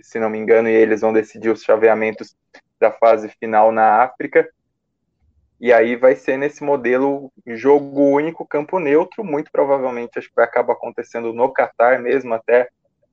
se 0.01 0.19
não 0.19 0.29
me 0.29 0.37
engano, 0.37 0.67
e 0.67 0.73
eles 0.73 1.01
vão 1.01 1.13
decidir 1.13 1.49
os 1.49 1.63
chaveamentos 1.63 2.35
da 2.77 2.91
fase 2.91 3.29
final 3.39 3.71
na 3.71 4.03
África. 4.03 4.47
E 5.61 5.71
aí 5.71 5.95
vai 5.95 6.13
ser 6.15 6.35
nesse 6.35 6.61
modelo 6.61 7.31
jogo 7.47 8.01
único, 8.01 8.45
campo 8.45 8.79
neutro, 8.79 9.23
muito 9.23 9.49
provavelmente 9.49 10.19
acho 10.19 10.27
que 10.27 10.35
vai 10.35 10.43
acabar 10.43 10.73
acontecendo 10.73 11.31
no 11.31 11.53
Catar 11.53 12.01
mesmo, 12.01 12.33
até 12.33 12.67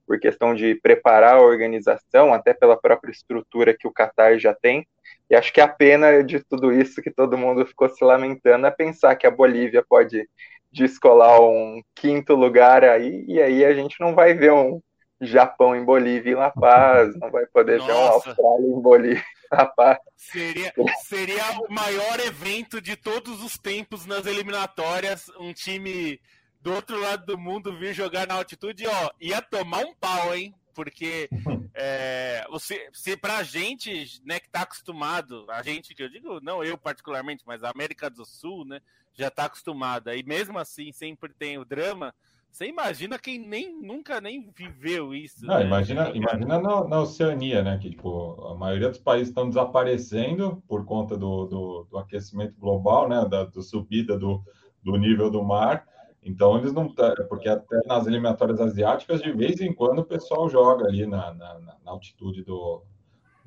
por 0.04 0.18
questão 0.18 0.52
de 0.52 0.74
preparar 0.74 1.36
a 1.36 1.42
organização, 1.42 2.34
até 2.34 2.52
pela 2.52 2.76
própria 2.76 3.12
estrutura 3.12 3.72
que 3.72 3.86
o 3.86 3.92
Catar 3.92 4.36
já 4.36 4.52
tem. 4.52 4.84
E 5.30 5.36
acho 5.36 5.52
que 5.52 5.60
a 5.60 5.68
pena 5.68 6.24
de 6.24 6.40
tudo 6.40 6.72
isso 6.72 7.00
que 7.00 7.10
todo 7.10 7.38
mundo 7.38 7.64
ficou 7.64 7.88
se 7.88 8.04
lamentando 8.04 8.66
é 8.66 8.70
pensar 8.70 9.14
que 9.14 9.26
a 9.26 9.30
Bolívia 9.30 9.84
pode 9.88 10.28
descolar 10.72 11.40
um 11.40 11.80
quinto 11.94 12.34
lugar 12.34 12.84
aí, 12.84 13.24
e 13.28 13.40
aí 13.40 13.64
a 13.64 13.72
gente 13.72 14.00
não 14.00 14.14
vai 14.14 14.34
ver 14.34 14.52
um 14.52 14.80
Japão 15.20 15.76
em 15.76 15.84
Bolívia 15.84 16.32
e 16.32 16.34
La 16.34 16.50
Paz, 16.50 17.14
não 17.16 17.30
vai 17.30 17.44
poder 17.46 17.78
Nossa. 17.78 17.92
ver 17.92 17.98
um 17.98 18.06
Austrália 18.08 18.66
em 18.66 18.80
Bolívia 18.80 19.22
e 19.22 19.54
La 19.54 19.66
Paz. 19.66 19.98
Seria, 20.16 20.72
seria 21.02 21.60
o 21.60 21.72
maior 21.72 22.18
evento 22.20 22.80
de 22.80 22.96
todos 22.96 23.42
os 23.42 23.58
tempos 23.58 24.06
nas 24.06 24.26
eliminatórias, 24.26 25.28
um 25.38 25.52
time 25.52 26.20
do 26.60 26.74
outro 26.74 26.98
lado 26.98 27.24
do 27.24 27.38
mundo 27.38 27.78
vir 27.78 27.94
jogar 27.94 28.26
na 28.26 28.34
altitude, 28.34 28.86
ó, 28.86 29.10
ia 29.20 29.40
tomar 29.40 29.84
um 29.84 29.94
pau, 29.94 30.34
hein? 30.34 30.54
Porque 30.74 31.28
é, 31.74 32.44
você, 32.50 32.88
se 32.92 33.16
pra 33.16 33.42
gente, 33.42 34.20
né, 34.24 34.40
que 34.40 34.48
tá 34.48 34.62
acostumado, 34.62 35.46
a 35.50 35.62
gente 35.62 35.94
que 35.94 36.02
eu 36.02 36.08
digo, 36.08 36.40
não 36.40 36.64
eu 36.64 36.76
particularmente, 36.78 37.42
mas 37.46 37.62
a 37.62 37.70
América 37.70 38.08
do 38.08 38.24
Sul, 38.24 38.64
né, 38.64 38.80
já 39.14 39.30
tá 39.30 39.44
acostumada, 39.44 40.14
e 40.16 40.22
mesmo 40.22 40.58
assim 40.58 40.92
sempre 40.92 41.32
tem 41.34 41.58
o 41.58 41.64
drama, 41.64 42.14
você 42.50 42.66
imagina 42.66 43.18
quem 43.18 43.38
nem 43.38 43.80
nunca 43.80 44.20
nem 44.20 44.50
viveu 44.50 45.14
isso. 45.14 45.46
Não, 45.46 45.58
né? 45.58 45.64
Imagina, 45.64 46.10
imagina 46.10 46.58
na, 46.58 46.84
na, 46.84 47.00
Oceania, 47.00 47.62
né? 47.62 47.78
Que 47.78 47.90
tipo, 47.90 48.44
a 48.44 48.56
maioria 48.56 48.88
dos 48.88 48.98
países 48.98 49.28
estão 49.28 49.48
desaparecendo 49.48 50.62
por 50.66 50.84
conta 50.84 51.16
do, 51.16 51.46
do, 51.46 51.86
do 51.88 51.98
aquecimento 51.98 52.58
global, 52.58 53.08
né? 53.08 53.24
Da 53.28 53.44
do 53.44 53.62
subida 53.62 54.18
do, 54.18 54.42
do 54.82 54.96
nível 54.96 55.30
do 55.30 55.42
mar. 55.44 55.86
Então 56.22 56.58
eles 56.58 56.72
não 56.72 56.92
porque 57.28 57.48
até 57.48 57.80
nas 57.86 58.06
eliminatórias 58.06 58.60
asiáticas 58.60 59.22
de 59.22 59.32
vez 59.32 59.60
em 59.60 59.72
quando 59.72 60.00
o 60.00 60.04
pessoal 60.04 60.48
joga 60.48 60.86
ali 60.86 61.06
na, 61.06 61.32
na, 61.32 61.58
na 61.58 61.90
altitude 61.90 62.42
do 62.42 62.82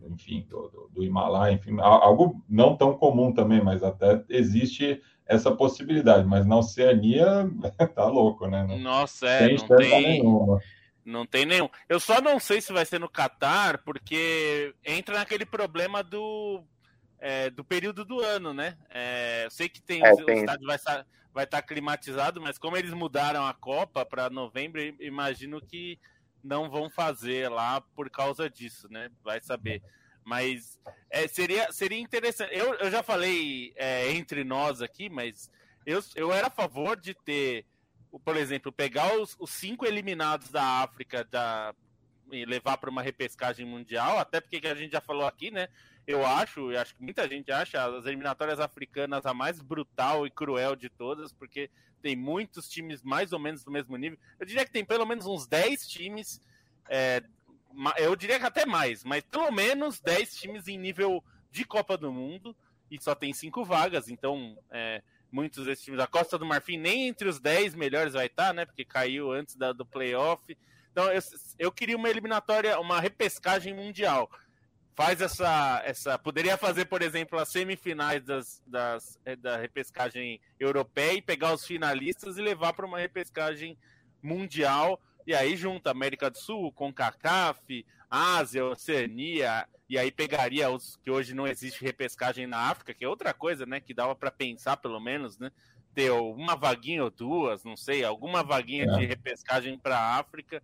enfim 0.06 0.46
do, 0.50 0.68
do, 0.70 0.90
do, 0.92 1.04
Himalaia, 1.04 1.54
enfim 1.54 1.80
algo 1.80 2.44
não 2.50 2.76
tão 2.76 2.98
comum 2.98 3.32
também, 3.32 3.64
mas 3.64 3.84
até 3.84 4.24
existe 4.30 5.02
essa 5.26 5.52
possibilidade. 5.56 6.28
Mas 6.28 6.46
na 6.46 6.58
Oceania 6.58 7.50
tá 7.96 8.06
louco, 8.06 8.48
né? 8.48 8.66
Não, 8.68 8.78
Nossa, 8.78 9.28
é, 9.28 9.48
tem 9.48 9.58
não 9.58 9.78
tem 9.78 10.02
nenhuma. 10.02 10.60
Não 11.06 11.26
tem 11.26 11.46
nenhum. 11.46 11.70
Eu 11.90 12.00
só 12.00 12.22
não 12.22 12.40
sei 12.40 12.62
se 12.62 12.72
vai 12.72 12.86
ser 12.86 13.00
no 13.00 13.10
Catar, 13.10 13.80
porque 13.80 14.74
entra 14.86 15.16
naquele 15.16 15.46
problema 15.46 16.02
do 16.02 16.64
é, 17.24 17.50
do 17.50 17.64
período 17.64 18.04
do 18.04 18.20
ano, 18.20 18.54
né? 18.54 18.78
É, 18.90 19.46
eu 19.46 19.50
sei 19.50 19.70
que 19.70 19.82
tem, 19.82 20.06
é, 20.06 20.14
tem. 20.14 20.26
o 20.26 20.40
estádio 20.40 20.68
vai 20.68 20.76
estar, 20.76 21.08
vai 21.34 21.46
estar 21.46 21.62
climatizado, 21.62 22.42
mas 22.42 22.58
como 22.58 22.76
eles 22.76 22.92
mudaram 22.92 23.48
a 23.48 23.54
Copa 23.54 24.06
para 24.06 24.30
novembro, 24.30 24.82
imagino 25.00 25.62
que 25.62 25.98
não 26.44 26.70
vão 26.70 26.90
fazer 26.90 27.50
lá 27.50 27.80
por 27.80 28.10
causa 28.10 28.50
disso, 28.50 28.90
né? 28.92 29.10
Vai 29.24 29.40
saber. 29.40 29.82
Mas 30.26 30.78
é, 31.10 31.26
seria, 31.26 31.72
seria 31.72 31.98
interessante. 31.98 32.54
Eu, 32.54 32.74
eu 32.74 32.92
já 32.92 33.02
falei 33.02 33.72
é, 33.78 34.12
entre 34.12 34.44
nós 34.44 34.82
aqui, 34.82 35.10
mas 35.10 35.50
eu, 35.86 36.04
eu 36.18 36.34
era 36.34 36.48
a 36.48 36.52
favor 36.52 37.00
de 37.00 37.14
ter, 37.14 37.66
por 38.26 38.36
exemplo, 38.36 38.70
pegar 38.70 39.18
os, 39.18 39.38
os 39.40 39.50
cinco 39.50 39.86
eliminados 39.86 40.50
da 40.50 40.84
África 40.84 41.24
da, 41.24 41.74
e 42.34 42.44
levar 42.44 42.78
para 42.78 42.90
uma 42.90 43.02
repescagem 43.02 43.66
mundial, 43.66 44.20
até 44.20 44.42
porque 44.42 44.68
a 44.68 44.76
gente 44.76 44.92
já 44.92 45.02
falou 45.02 45.26
aqui, 45.26 45.52
né? 45.52 45.70
Eu 46.06 46.26
acho, 46.26 46.72
e 46.72 46.78
acho 46.78 46.96
que 46.96 47.04
muita 47.04 47.28
gente 47.28 47.52
acha 47.52 47.84
as 47.86 48.06
eliminatórias 48.06 48.60
africanas 48.60 49.26
a 49.26 49.34
mais 49.34 49.62
brutal 49.62 50.28
e 50.28 50.32
cruel 50.32 50.76
de 50.76 50.90
todas, 50.90 51.32
porque 51.32 51.70
tem 52.02 52.16
muitos 52.16 52.68
times 52.68 53.02
mais 53.02 53.32
ou 53.32 53.40
menos 53.40 53.64
do 53.64 53.72
mesmo 53.72 53.96
nível. 53.96 54.18
Eu 54.40 54.46
diria 54.46 54.66
que 54.66 54.72
tem 54.72 54.84
pelo 54.84 55.06
menos 55.06 55.26
uns 55.26 55.48
10 55.48 55.88
times, 55.88 56.42
é, 56.90 57.24
eu 57.98 58.16
diria 58.16 58.40
que 58.40 58.46
até 58.46 58.66
mais, 58.66 59.04
mas 59.04 59.24
pelo 59.24 59.50
menos 59.52 60.02
10 60.02 60.36
times 60.36 60.68
em 60.68 60.78
nível 60.78 61.24
de 61.50 61.64
Copa 61.64 61.98
do 61.98 62.12
Mundo, 62.12 62.56
e 62.92 63.02
só 63.02 63.16
tem 63.16 63.34
cinco 63.34 63.64
vagas, 63.64 64.10
então 64.10 64.58
é, 64.70 65.02
muitos 65.32 65.66
desses 65.66 65.84
times. 65.84 66.00
A 66.00 66.06
Costa 66.06 66.38
do 66.38 66.46
Marfim 66.46 66.78
nem 66.78 67.08
entre 67.08 67.28
os 67.28 67.40
10 67.40 67.74
melhores 67.74 68.14
vai 68.14 68.28
estar, 68.28 68.54
né? 68.54 68.66
Porque 68.66 68.86
caiu 68.86 69.32
antes 69.32 69.56
da, 69.56 69.72
do 69.72 69.84
playoff. 69.84 70.56
Então 70.92 71.12
eu, 71.12 71.22
eu 71.58 71.72
queria 71.72 71.98
uma 71.98 72.10
eliminatória, 72.10 72.80
uma 72.80 73.00
repescagem 73.00 73.74
mundial 73.74 74.30
faz 74.96 75.22
essa, 75.22 75.82
essa. 75.86 76.18
Poderia 76.20 76.58
fazer, 76.58 76.86
por 76.86 77.02
exemplo, 77.02 77.40
as 77.40 77.50
semifinais 77.50 78.24
das, 78.24 78.62
das, 78.66 79.20
é, 79.26 79.36
da 79.36 79.58
repescagem 79.58 80.40
europeia 80.60 81.14
e 81.14 81.22
pegar 81.22 81.54
os 81.54 81.66
finalistas 81.66 82.38
e 82.38 82.42
levar 82.42 82.74
para 82.74 82.86
uma 82.86 83.00
repescagem 83.00 83.78
mundial. 84.22 85.00
E 85.26 85.34
aí 85.34 85.56
junta 85.56 85.92
América 85.92 86.30
do 86.30 86.38
Sul, 86.38 86.72
CONCACAF, 86.74 87.86
Ásia, 88.10 88.66
Oceania, 88.66 89.68
e 89.90 89.98
aí 89.98 90.12
pegaria 90.12 90.70
os 90.70 90.98
que 90.98 91.10
hoje 91.10 91.34
não 91.34 91.48
existe 91.48 91.84
repescagem 91.84 92.46
na 92.46 92.70
África, 92.70 92.94
que 92.94 93.06
é 93.06 93.08
outra 93.08 93.34
coisa, 93.34 93.66
né? 93.66 93.80
Que 93.80 93.94
dava 93.94 94.16
para 94.16 94.32
pensar, 94.32 94.78
pelo 94.78 95.00
menos, 95.00 95.38
né? 95.38 95.52
Ter 95.94 96.12
uma 96.12 96.56
vaguinha 96.56 97.04
ou 97.04 97.10
duas, 97.10 97.64
não 97.64 97.78
sei, 97.78 98.04
alguma 98.04 98.44
vaguinha 98.44 98.86
é. 98.86 98.98
de 98.98 99.06
repescagem 99.06 99.78
para 99.78 99.98
a 99.98 100.18
África, 100.18 100.62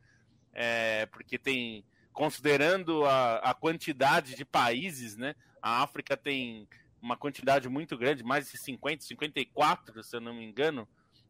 é, 0.53 1.05
porque 1.07 1.37
tem 1.37 1.83
considerando 2.19 3.05
a, 3.05 3.37
a 3.37 3.53
quantidade 3.53 4.35
de 4.35 4.43
países, 4.43 5.15
né? 5.15 5.33
A 5.61 5.81
África 5.81 6.17
tem 6.17 6.67
uma 7.01 7.15
quantidade 7.15 7.69
muito 7.69 7.97
grande, 7.97 8.25
mais 8.25 8.51
de 8.51 8.57
50, 8.57 9.05
54, 9.05 10.03
se 10.03 10.17
eu 10.17 10.19
não 10.19 10.33
me 10.33 10.43
engano. 10.43 10.85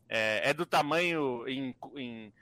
É, 0.10 0.50
é 0.50 0.52
do 0.52 0.66
tamanho 0.66 1.48
em, 1.48 1.76
em, 1.96 2.34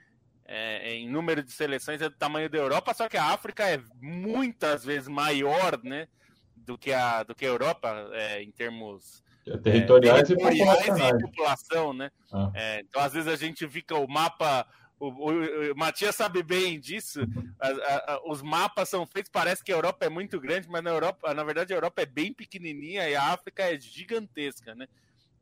é, 0.46 0.94
em, 0.94 1.10
número 1.10 1.42
de 1.42 1.52
seleções, 1.52 2.00
é 2.00 2.08
do 2.08 2.16
tamanho 2.16 2.48
da 2.48 2.56
Europa, 2.56 2.94
só 2.94 3.06
que 3.06 3.18
a 3.18 3.26
África 3.26 3.68
é 3.68 3.82
muitas 4.00 4.82
vezes 4.82 5.08
maior, 5.08 5.78
né? 5.84 6.08
Do 6.56 6.78
que 6.78 6.90
a, 6.90 7.24
do 7.24 7.34
que 7.34 7.44
a 7.44 7.50
Europa, 7.50 8.08
é, 8.14 8.42
em 8.42 8.50
termos 8.50 9.22
é, 9.46 9.58
territoriais, 9.58 10.26
territoriais 10.26 10.58
e, 10.58 10.64
população, 10.64 11.08
e 11.10 11.22
população, 11.22 11.92
né? 11.92 12.10
Ah. 12.32 12.50
É, 12.54 12.80
então, 12.80 13.02
às 13.02 13.12
vezes, 13.12 13.28
a 13.28 13.36
gente 13.36 13.68
fica 13.68 13.94
o 13.94 14.08
mapa 14.08 14.66
o, 14.98 15.08
o, 15.08 15.72
o, 15.72 15.76
Matias 15.76 16.16
sabe 16.16 16.42
bem 16.42 16.80
disso. 16.80 17.20
A, 17.60 17.68
a, 17.68 18.14
a, 18.14 18.30
os 18.30 18.42
mapas 18.42 18.88
são 18.88 19.06
feitos, 19.06 19.30
parece 19.30 19.62
que 19.62 19.72
a 19.72 19.76
Europa 19.76 20.06
é 20.06 20.08
muito 20.08 20.40
grande, 20.40 20.68
mas 20.68 20.82
na 20.82 20.90
Europa, 20.90 21.32
na 21.34 21.44
verdade, 21.44 21.72
a 21.72 21.76
Europa 21.76 22.02
é 22.02 22.06
bem 22.06 22.32
pequenininha 22.32 23.08
e 23.08 23.14
a 23.14 23.32
África 23.32 23.62
é 23.62 23.78
gigantesca, 23.78 24.74
né? 24.74 24.88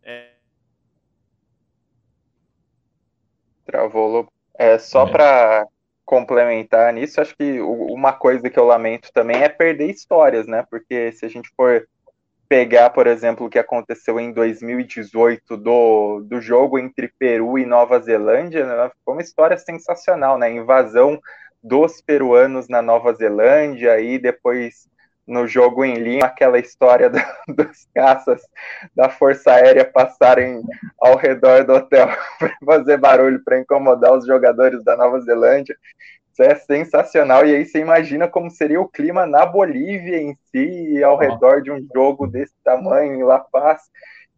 É... 0.03 0.35
Travou. 3.65 4.33
É, 4.59 4.79
só 4.79 5.07
é. 5.07 5.11
para 5.11 5.67
complementar 6.05 6.93
nisso, 6.93 7.21
acho 7.21 7.37
que 7.37 7.61
uma 7.61 8.13
coisa 8.13 8.49
que 8.49 8.59
eu 8.59 8.65
lamento 8.65 9.13
também 9.13 9.43
é 9.43 9.49
perder 9.49 9.91
histórias, 9.91 10.47
né? 10.47 10.65
Porque 10.71 11.11
se 11.13 11.27
a 11.27 11.29
gente 11.29 11.51
for 11.57 11.87
pegar, 12.49 12.91
por 12.91 13.07
exemplo, 13.07 13.47
o 13.47 13.51
que 13.51 13.59
aconteceu 13.59 14.19
em 14.21 14.33
2018 14.33 15.57
do, 15.57 16.21
do 16.21 16.41
jogo 16.41 16.79
entre 16.79 17.13
Peru 17.19 17.59
e 17.59 17.67
Nova 17.67 18.01
Zelândia, 18.01 18.67
né, 18.67 18.91
foi 19.05 19.15
uma 19.15 19.23
história 19.23 19.57
sensacional, 19.59 20.39
né? 20.39 20.51
Invasão 20.51 21.21
dos 21.63 22.01
peruanos 22.01 22.69
na 22.69 22.81
Nova 22.81 23.13
Zelândia 23.13 23.99
e 24.01 24.19
depois 24.19 24.89
no 25.27 25.47
jogo 25.47 25.85
em 25.85 25.95
Lima, 25.97 26.27
aquela 26.27 26.59
história 26.59 27.11
do, 27.11 27.19
dos 27.53 27.89
caças 27.95 28.41
da 28.95 29.09
Força 29.09 29.51
Aérea 29.51 29.85
passarem 29.85 30.63
ao 31.01 31.17
redor 31.17 31.65
do 31.65 31.75
hotel 31.75 32.09
para 32.39 32.57
fazer 32.65 32.97
barulho, 32.97 33.43
para 33.45 33.59
incomodar 33.59 34.17
os 34.17 34.25
jogadores 34.25 34.85
da 34.85 34.97
Nova 34.97 35.21
Zelândia. 35.21 35.77
Isso 36.37 36.43
é 36.43 36.55
sensacional. 36.55 37.47
E 37.47 37.57
aí 37.57 37.65
você 37.65 37.79
imagina 37.79 38.29
como 38.29 38.51
seria 38.51 38.79
o 38.79 38.89
clima 38.89 39.27
na 39.27 39.47
Bolívia 39.47 40.21
em 40.21 40.37
si, 40.51 41.03
ao 41.03 41.17
redor 41.17 41.63
de 41.63 41.71
um 41.71 41.89
jogo 41.95 42.27
desse 42.27 42.53
tamanho, 42.63 43.15
em 43.15 43.23
La 43.23 43.39
Paz. 43.39 43.81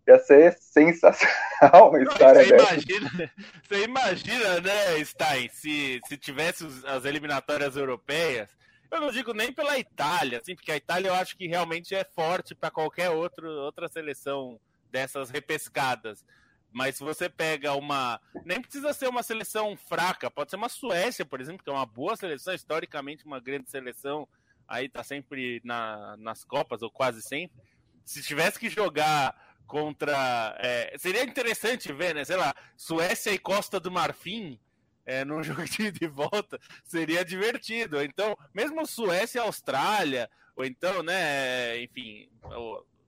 Ia 0.06 0.18
ser 0.20 0.56
sensacional 0.60 1.90
uma 1.90 2.00
história 2.00 2.44
você 2.44 2.56
dessa. 2.56 2.72
Imagina, 2.74 3.32
você 3.62 3.84
imagina, 3.84 4.60
né, 4.60 5.04
Stein, 5.04 5.48
se, 5.52 6.00
se 6.06 6.16
tivesse 6.16 6.64
as 6.86 7.04
eliminatórias 7.04 7.76
europeias, 7.76 8.48
eu 8.92 9.00
não 9.00 9.10
digo 9.10 9.34
nem 9.34 9.52
pela 9.52 9.76
Itália, 9.76 10.38
assim, 10.38 10.54
porque 10.54 10.72
a 10.72 10.76
Itália 10.76 11.08
eu 11.08 11.14
acho 11.14 11.36
que 11.36 11.48
realmente 11.48 11.94
é 11.96 12.04
forte 12.04 12.54
para 12.54 12.70
qualquer 12.70 13.10
outro, 13.10 13.50
outra 13.50 13.88
seleção 13.88 14.58
dessas 14.90 15.30
repescadas. 15.30 16.24
Mas 16.72 16.96
se 16.96 17.04
você 17.04 17.28
pega 17.28 17.74
uma. 17.74 18.20
Nem 18.44 18.60
precisa 18.60 18.92
ser 18.92 19.08
uma 19.08 19.22
seleção 19.22 19.76
fraca, 19.76 20.30
pode 20.30 20.50
ser 20.50 20.56
uma 20.56 20.68
Suécia, 20.68 21.24
por 21.24 21.40
exemplo, 21.40 21.64
que 21.64 21.70
é 21.70 21.72
uma 21.72 21.86
boa 21.86 22.16
seleção, 22.16 22.54
historicamente 22.54 23.24
uma 23.24 23.40
grande 23.40 23.70
seleção, 23.70 24.28
aí 24.66 24.88
tá 24.88 25.02
sempre 25.02 25.60
na, 25.64 26.16
nas 26.18 26.44
Copas, 26.44 26.82
ou 26.82 26.90
quase 26.90 27.22
sempre. 27.22 27.56
Se 28.04 28.22
tivesse 28.22 28.58
que 28.58 28.68
jogar 28.68 29.34
contra. 29.66 30.56
É, 30.58 30.96
seria 30.98 31.24
interessante 31.24 31.92
ver, 31.92 32.14
né? 32.14 32.24
Sei 32.24 32.36
lá, 32.36 32.54
Suécia 32.76 33.30
e 33.30 33.38
Costa 33.38 33.78
do 33.78 33.90
Marfim. 33.90 34.58
É, 35.06 35.24
num 35.24 35.40
jogo 35.44 35.64
de 35.64 36.06
volta, 36.06 36.60
seria 36.84 37.24
divertido. 37.24 38.02
Então, 38.02 38.36
mesmo 38.52 38.84
Suécia 38.84 39.38
e 39.38 39.42
Austrália, 39.42 40.28
ou 40.54 40.66
então, 40.66 41.02
né, 41.02 41.80
enfim, 41.80 42.28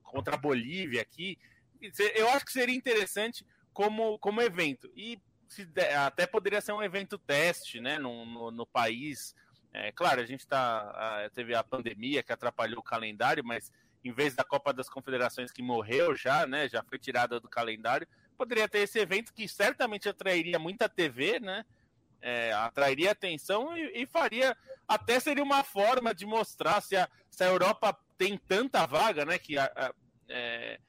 contra 0.01 0.33
a 0.33 0.37
Bolívia 0.37 0.99
aqui, 0.99 1.37
eu 2.15 2.29
acho 2.29 2.45
que 2.45 2.51
seria 2.51 2.75
interessante 2.75 3.45
como, 3.73 4.17
como 4.19 4.41
evento. 4.41 4.91
E 4.95 5.19
der, 5.73 5.97
até 5.97 6.25
poderia 6.25 6.61
ser 6.61 6.71
um 6.71 6.83
evento 6.83 7.17
teste, 7.17 7.81
né, 7.81 7.99
no, 7.99 8.25
no, 8.25 8.51
no 8.51 8.65
país. 8.65 9.35
É, 9.73 9.91
claro, 9.91 10.21
a 10.21 10.25
gente 10.25 10.47
tá, 10.47 10.79
a, 11.25 11.29
teve 11.29 11.53
a 11.55 11.63
pandemia 11.63 12.23
que 12.23 12.31
atrapalhou 12.31 12.79
o 12.79 12.83
calendário, 12.83 13.43
mas 13.43 13.71
em 14.03 14.11
vez 14.11 14.33
da 14.35 14.43
Copa 14.43 14.73
das 14.73 14.89
Confederações 14.89 15.51
que 15.51 15.61
morreu 15.61 16.15
já, 16.15 16.47
né? 16.47 16.67
Já 16.67 16.83
foi 16.83 16.97
tirada 16.97 17.39
do 17.39 17.47
calendário, 17.47 18.07
poderia 18.37 18.67
ter 18.67 18.79
esse 18.79 18.99
evento 18.99 19.33
que 19.33 19.47
certamente 19.47 20.09
atrairia 20.09 20.57
muita 20.57 20.89
TV, 20.89 21.39
né? 21.39 21.65
É, 22.21 22.53
atrairia 22.53 23.11
atenção 23.11 23.75
e, 23.75 24.03
e, 24.03 24.05
faria 24.05 24.55
até 24.87 25.19
seria 25.19 25.43
uma 25.43 25.63
forma 25.63 26.13
de 26.13 26.23
mostrar 26.23 26.79
se 26.79 26.95
a, 26.95 27.09
se 27.31 27.43
a 27.43 27.47
Europa 27.47 27.97
tem 28.15 28.37
tanta 28.37 28.85
vaga, 28.85 29.25
né? 29.25 29.37
Que 29.37 29.57
a, 29.57 29.65
a, 29.75 29.93
é, 30.29 30.79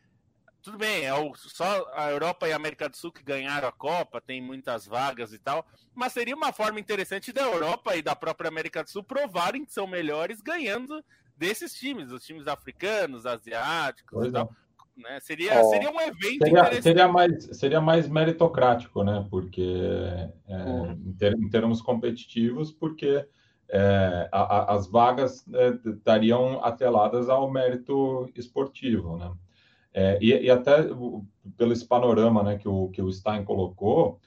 tudo 0.63 0.79
bem, 0.79 1.05
é 1.05 1.13
o, 1.13 1.35
só 1.35 1.91
a 1.95 2.11
Europa 2.11 2.47
e 2.47 2.53
a 2.53 2.57
América 2.57 2.89
do 2.89 2.97
Sul 2.97 3.11
que 3.11 3.23
ganharam 3.23 3.69
a 3.69 3.73
Copa, 3.73 4.21
tem 4.21 4.41
muitas 4.41 4.87
vagas 4.87 5.33
e 5.33 5.39
tal, 5.39 5.67
mas 5.95 6.13
seria 6.13 6.37
uma 6.37 6.53
forma 6.53 6.79
interessante 6.79 7.33
da 7.33 7.43
Europa 7.43 7.97
e 7.97 8.03
da 8.03 8.15
própria 8.15 8.49
América 8.49 8.85
do 8.85 8.91
Sul 8.91 9.03
provarem 9.03 9.65
que 9.65 9.73
são 9.73 9.87
melhores 9.87 10.41
ganhando 10.41 11.05
desses 11.37 11.75
times, 11.75 12.13
os 12.13 12.25
times 12.25 12.47
africanos, 12.47 13.27
asiáticos 13.27 14.13
pois 14.13 14.29
e 14.29 14.33
tal. 14.33 14.55
É. 14.59 14.63
Né? 14.97 15.21
Seria, 15.21 15.55
é, 15.55 15.65
seria 15.65 15.91
um 15.91 16.01
evento 16.01 16.45
seria, 16.45 16.83
seria, 16.83 17.09
mais 17.09 17.45
Seria 17.57 17.81
mais 17.81 18.09
meritocrático, 18.09 19.03
né? 19.03 19.27
Porque 19.31 19.63
é, 20.47 20.55
uhum. 20.55 20.93
em, 20.93 21.13
ter, 21.15 21.33
em, 21.33 21.49
termos 21.49 21.81
competitivos, 21.81 22.71
porque 22.71 23.27
é, 23.71 24.29
a, 24.31 24.41
a, 24.41 24.75
as 24.75 24.87
vagas 24.87 25.45
é, 25.53 25.89
estariam 25.89 26.63
atreladas 26.63 27.29
ao 27.31 27.51
mérito 27.51 28.31
esportivo, 28.37 29.17
né? 29.17 29.33
É, 29.95 30.19
e, 30.21 30.33
e, 30.33 30.51
até 30.51 30.85
pelo 31.57 31.73
esse 31.73 31.87
panorama 31.87 32.43
né, 32.43 32.57
que, 32.57 32.69
o, 32.69 32.89
que 32.89 33.03
o 33.03 33.13
Stein 33.13 33.45
colocou, 33.45 34.19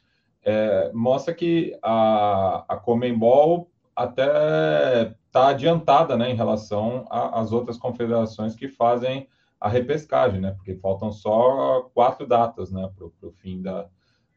é, 0.43 0.91
mostra 0.93 1.33
que 1.33 1.77
a, 1.81 2.63
a 2.67 2.77
Comembol 2.77 3.69
até 3.95 5.15
está 5.25 5.47
adiantada 5.49 6.15
né, 6.15 6.29
em 6.29 6.35
relação 6.35 7.05
às 7.09 7.51
outras 7.51 7.77
confederações 7.77 8.55
que 8.55 8.67
fazem 8.67 9.27
a 9.59 9.67
repescagem, 9.67 10.39
né? 10.39 10.51
Porque 10.51 10.75
faltam 10.75 11.11
só 11.11 11.89
quatro 11.93 12.27
datas 12.27 12.71
né, 12.71 12.89
para 12.95 13.07
o 13.07 13.31
fim 13.31 13.61
da, 13.61 13.87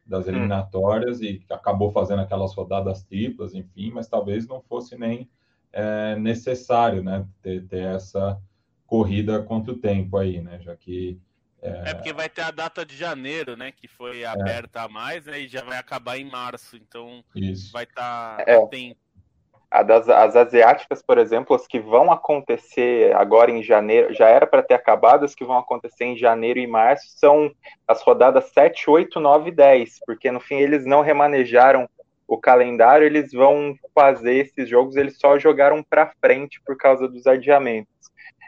das 0.05 0.25
hum. 0.25 0.29
eliminatórias 0.29 1.19
hum. 1.19 1.25
e 1.25 1.45
acabou 1.51 1.91
fazendo 1.91 2.21
aquelas 2.21 2.55
rodadas 2.55 3.03
triplas, 3.03 3.53
enfim, 3.53 3.91
mas 3.91 4.07
talvez 4.07 4.47
não 4.47 4.61
fosse 4.61 4.97
nem 4.97 5.29
é, 5.71 6.15
necessário 6.15 7.03
né, 7.03 7.25
ter, 7.41 7.67
ter 7.67 7.83
essa 7.83 8.41
corrida 8.89 9.43
quanto 9.43 9.77
tempo 9.77 10.17
aí, 10.17 10.41
né? 10.41 10.59
Já 10.61 10.75
que. 10.75 11.21
É... 11.61 11.91
é... 11.91 11.93
porque 11.93 12.11
vai 12.11 12.27
ter 12.27 12.41
a 12.41 12.51
data 12.51 12.83
de 12.83 12.97
janeiro, 12.97 13.55
né? 13.55 13.71
Que 13.71 13.87
foi 13.87 14.23
é. 14.23 14.25
aberta 14.25 14.79
é. 14.79 14.83
a 14.83 14.87
mais, 14.87 15.25
né? 15.25 15.39
E 15.39 15.47
já 15.47 15.63
vai 15.63 15.77
acabar 15.77 16.17
em 16.17 16.29
março, 16.29 16.75
então 16.75 17.23
Isso. 17.35 17.71
vai 17.71 17.83
estar 17.83 18.37
tá 18.37 18.43
é. 18.45 18.65
tempo. 18.65 18.99
A 19.71 19.83
das, 19.83 20.09
as 20.09 20.35
asiáticas, 20.35 21.03
por 21.03 21.19
exemplo, 21.19 21.55
as 21.55 21.67
que 21.67 21.79
vão 21.79 22.11
acontecer 22.11 23.15
agora 23.15 23.51
em 23.51 23.61
janeiro, 23.61 24.11
já 24.15 24.27
era 24.27 24.47
para 24.47 24.63
ter 24.63 24.73
acabado, 24.73 25.23
as 25.23 25.35
que 25.35 25.45
vão 25.45 25.59
acontecer 25.59 26.05
em 26.05 26.17
janeiro 26.17 26.57
e 26.57 26.65
março 26.65 27.05
são 27.19 27.51
as 27.87 28.01
rodadas 28.01 28.45
7, 28.45 28.89
8, 28.89 29.19
9 29.19 29.49
e 29.49 29.53
10, 29.53 29.99
porque 30.07 30.31
no 30.31 30.39
fim 30.39 30.55
eles 30.55 30.87
não 30.87 31.01
remanejaram 31.01 31.87
o 32.27 32.35
calendário, 32.35 33.05
eles 33.05 33.31
vão 33.31 33.75
fazer 33.93 34.37
esses 34.37 34.67
jogos, 34.67 34.95
eles 34.95 35.19
só 35.19 35.37
jogaram 35.37 35.83
para 35.83 36.13
frente 36.19 36.59
por 36.65 36.75
causa 36.75 37.07
dos 37.07 37.27
adiamentos. 37.27 37.99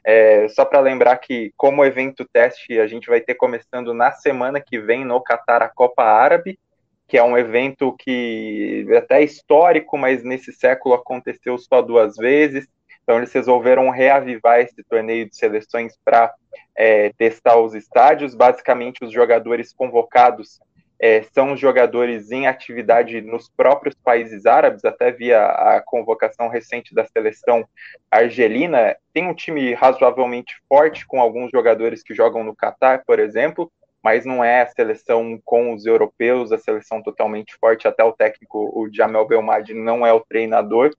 É, 0.04 0.48
só 0.50 0.66
para 0.66 0.80
lembrar 0.80 1.18
que, 1.18 1.54
como 1.56 1.86
evento 1.86 2.26
teste, 2.26 2.80
a 2.80 2.88
gente 2.88 3.08
vai 3.08 3.22
ter 3.22 3.36
começando 3.36 3.94
na 3.94 4.12
semana 4.12 4.60
que 4.60 4.80
vem 4.80 5.06
no 5.06 5.22
Qatar 5.22 5.62
a 5.62 5.70
Copa 5.70 6.04
Árabe, 6.04 6.60
que 7.08 7.18
é 7.18 7.24
um 7.24 7.38
evento 7.38 7.96
que 8.00 8.86
é 8.90 8.98
até 8.98 9.22
histórico, 9.22 9.98
mas 9.98 10.24
nesse 10.24 10.52
século 10.52 10.96
aconteceu 10.96 11.58
só 11.58 11.82
duas 11.82 12.16
vezes. 12.16 12.68
Então 13.04 13.18
eles 13.18 13.34
resolveram 13.34 13.90
reavivar 13.90 14.60
esse 14.60 14.84
torneio 14.84 15.30
de 15.30 15.36
seleções 15.36 15.98
para 16.04 16.34
é, 16.76 17.12
testar 17.18 17.58
os 17.58 17.76
estádios. 17.76 18.34
Basicamente, 18.34 19.04
os 19.04 19.12
jogadores 19.12 19.74
convocados 19.74 20.60
é, 21.02 21.24
são 21.34 21.58
jogadores 21.58 22.32
em 22.32 22.46
atividade 22.46 23.20
nos 23.22 23.50
próprios 23.50 23.96
países 23.96 24.46
árabes, 24.46 24.86
até 24.86 25.12
via 25.12 25.44
a 25.44 25.82
convocação 25.82 26.48
recente 26.48 26.94
da 26.94 27.04
seleção 27.06 27.68
argelina. 28.12 28.96
Tem 29.12 29.28
um 29.28 29.34
time 29.34 29.74
razoavelmente 29.74 30.62
forte, 30.70 31.08
com 31.08 31.20
alguns 31.20 31.50
jogadores 31.50 32.04
que 32.04 32.14
jogam 32.14 32.44
no 32.44 32.56
Catar, 32.56 33.04
por 33.04 33.20
exemplo, 33.20 33.72
mas 34.04 34.26
não 34.26 34.44
é 34.44 34.62
a 34.62 34.68
seleção 34.68 35.42
com 35.44 35.74
os 35.74 35.88
europeus, 35.88 36.52
a 36.52 36.60
seleção 36.60 37.02
totalmente 37.02 37.56
forte. 37.60 37.88
Até 37.88 38.04
o 38.04 38.14
técnico, 38.14 38.72
o 38.72 38.88
Jamel 38.94 39.28
Belmadi, 39.28 39.74
não 39.74 40.06
é 40.06 40.14
o 40.14 40.20
treinador. 40.22 40.92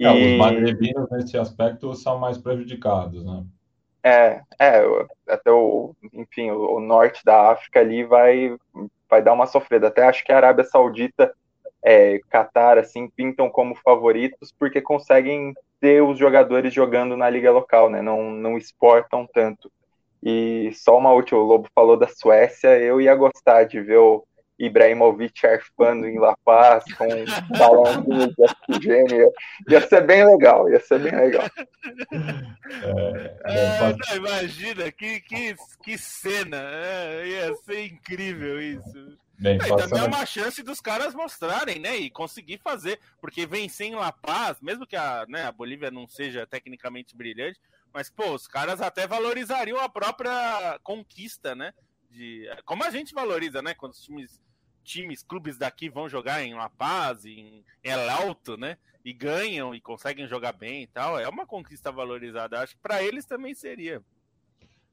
É, 0.00 0.04
e... 0.04 0.34
Os 0.34 0.38
magrebinos, 0.38 1.10
nesse 1.10 1.36
aspecto, 1.36 1.92
são 1.94 2.16
mais 2.16 2.38
prejudicados, 2.38 3.24
né? 3.24 3.44
É, 4.04 4.40
é 4.58 4.82
até 5.28 5.50
o, 5.50 5.94
enfim, 6.12 6.50
o, 6.50 6.76
o 6.76 6.80
norte 6.80 7.24
da 7.24 7.52
África 7.52 7.80
ali 7.80 8.02
vai, 8.04 8.56
vai 9.12 9.20
dar 9.20 9.34
uma 9.34 9.46
sofrida. 9.46 9.88
Até 9.88 10.04
acho 10.04 10.24
que 10.24 10.32
a 10.32 10.36
Arábia 10.38 10.64
Saudita, 10.64 11.34
é, 11.84 12.18
Qatar, 12.30 12.78
assim, 12.78 13.10
pintam 13.10 13.50
como 13.50 13.74
favoritos 13.74 14.54
porque 14.58 14.80
conseguem 14.80 15.52
ter 15.78 16.02
os 16.02 16.18
jogadores 16.18 16.72
jogando 16.72 17.14
na 17.14 17.28
liga 17.28 17.52
local, 17.52 17.90
né? 17.90 18.00
Não, 18.00 18.30
não 18.30 18.56
exportam 18.56 19.28
tanto. 19.34 19.70
E 20.22 20.70
só 20.72 20.96
uma 20.96 21.12
última, 21.12 21.40
o 21.40 21.44
Lobo 21.44 21.68
falou 21.74 21.98
da 21.98 22.08
Suécia, 22.08 22.78
eu 22.78 23.02
ia 23.02 23.14
gostar 23.14 23.64
de 23.64 23.82
ver 23.82 23.98
o 23.98 24.24
Ibrahimovic 24.66 25.44
arfando 25.44 26.06
em 26.06 26.18
La 26.18 26.36
Paz 26.44 26.84
com 26.94 27.04
um 27.04 27.58
balãozinho 27.58 28.32
de 28.32 28.42
oxigênio. 28.42 29.32
Ia 29.68 29.80
ser 29.80 30.06
bem 30.06 30.24
legal, 30.24 30.70
ia 30.70 30.78
ser 30.80 31.00
bem 31.00 31.14
legal. 31.14 31.44
É, 32.94 33.36
é, 33.44 33.78
não, 33.80 34.16
imagina, 34.16 34.90
que, 34.92 35.20
que, 35.20 35.56
que 35.82 35.98
cena, 35.98 36.58
é, 36.58 37.26
ia 37.26 37.54
ser 37.56 37.86
incrível 37.86 38.60
isso. 38.62 39.18
Bem, 39.38 39.56
é, 39.56 39.76
também 39.76 40.00
é 40.00 40.06
uma 40.06 40.24
chance 40.24 40.62
dos 40.62 40.80
caras 40.80 41.12
mostrarem, 41.12 41.80
né? 41.80 41.96
E 41.96 42.08
conseguir 42.08 42.58
fazer. 42.58 43.00
Porque 43.20 43.44
vencer 43.44 43.88
em 43.88 43.96
La 43.96 44.12
Paz, 44.12 44.60
mesmo 44.60 44.86
que 44.86 44.94
a, 44.94 45.26
né, 45.28 45.44
a 45.44 45.50
Bolívia 45.50 45.90
não 45.90 46.06
seja 46.06 46.46
tecnicamente 46.46 47.16
brilhante, 47.16 47.58
mas, 47.92 48.08
pô, 48.08 48.30
os 48.30 48.46
caras 48.46 48.80
até 48.80 49.08
valorizariam 49.08 49.80
a 49.80 49.88
própria 49.88 50.78
conquista, 50.84 51.56
né? 51.56 51.74
De, 52.08 52.48
como 52.64 52.84
a 52.84 52.90
gente 52.90 53.12
valoriza, 53.12 53.60
né? 53.60 53.74
Quando 53.74 53.92
os 53.92 54.02
times 54.02 54.40
times, 54.82 55.22
clubes 55.22 55.56
daqui 55.56 55.88
vão 55.88 56.08
jogar 56.08 56.42
em 56.42 56.54
La 56.54 56.68
Paz, 56.68 57.24
em 57.24 57.64
El 57.82 58.10
Alto, 58.10 58.56
né? 58.56 58.76
E 59.04 59.12
ganham 59.12 59.74
e 59.74 59.80
conseguem 59.80 60.28
jogar 60.28 60.52
bem 60.52 60.82
e 60.82 60.86
tal. 60.86 61.18
É 61.18 61.28
uma 61.28 61.46
conquista 61.46 61.90
valorizada. 61.90 62.60
Acho 62.60 62.74
que 62.74 62.82
para 62.82 63.02
eles 63.02 63.24
também 63.24 63.54
seria. 63.54 64.02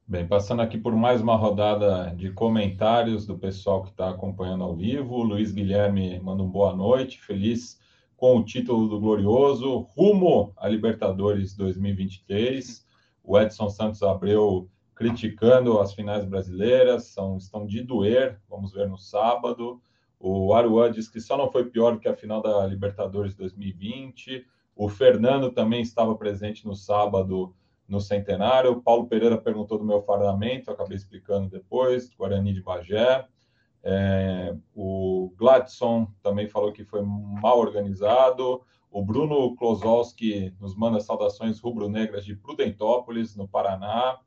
Bem, 0.06 0.26
passando 0.26 0.60
aqui 0.60 0.76
por 0.76 0.94
mais 0.96 1.20
uma 1.20 1.36
rodada 1.36 2.12
de 2.16 2.32
comentários 2.32 3.24
do 3.24 3.38
pessoal 3.38 3.84
que 3.84 3.90
está 3.90 4.10
acompanhando 4.10 4.64
ao 4.64 4.74
vivo. 4.74 5.14
O 5.14 5.22
Luiz 5.22 5.52
Guilherme 5.52 6.18
manda 6.18 6.42
um 6.42 6.50
boa 6.50 6.74
noite, 6.74 7.20
feliz 7.20 7.78
com 8.16 8.36
o 8.36 8.44
título 8.44 8.88
do 8.88 8.98
Glorioso, 8.98 9.78
rumo 9.96 10.52
a 10.56 10.68
Libertadores 10.68 11.54
2023. 11.54 12.84
O 13.22 13.38
Edson 13.38 13.68
Santos 13.70 14.02
Abreu 14.02 14.68
criticando 15.00 15.80
as 15.80 15.94
finais 15.94 16.26
brasileiras, 16.26 17.06
são, 17.06 17.38
estão 17.38 17.66
de 17.66 17.82
doer, 17.82 18.38
vamos 18.46 18.70
ver 18.70 18.86
no 18.86 18.98
sábado. 18.98 19.80
O 20.18 20.52
Aruan 20.52 20.92
diz 20.92 21.08
que 21.08 21.22
só 21.22 21.38
não 21.38 21.50
foi 21.50 21.64
pior 21.70 21.98
que 21.98 22.06
a 22.06 22.14
final 22.14 22.42
da 22.42 22.66
Libertadores 22.66 23.34
2020. 23.34 24.44
O 24.76 24.90
Fernando 24.90 25.50
também 25.52 25.80
estava 25.80 26.14
presente 26.14 26.66
no 26.66 26.74
sábado 26.74 27.54
no 27.88 27.98
centenário. 27.98 28.72
O 28.72 28.82
Paulo 28.82 29.06
Pereira 29.06 29.38
perguntou 29.38 29.78
do 29.78 29.86
meu 29.86 30.02
fardamento, 30.02 30.70
acabei 30.70 30.98
explicando 30.98 31.48
depois, 31.48 32.10
Guarani 32.10 32.52
de 32.52 32.62
Bagé. 32.62 33.26
É, 33.82 34.54
o 34.74 35.32
Gladson 35.38 36.08
também 36.22 36.46
falou 36.46 36.74
que 36.74 36.84
foi 36.84 37.00
mal 37.02 37.58
organizado. 37.58 38.60
O 38.90 39.02
Bruno 39.02 39.56
Klozowski 39.56 40.54
nos 40.60 40.76
manda 40.76 41.00
saudações 41.00 41.58
rubro-negras 41.58 42.22
de 42.22 42.36
Prudentópolis, 42.36 43.34
no 43.34 43.48
Paraná. 43.48 44.18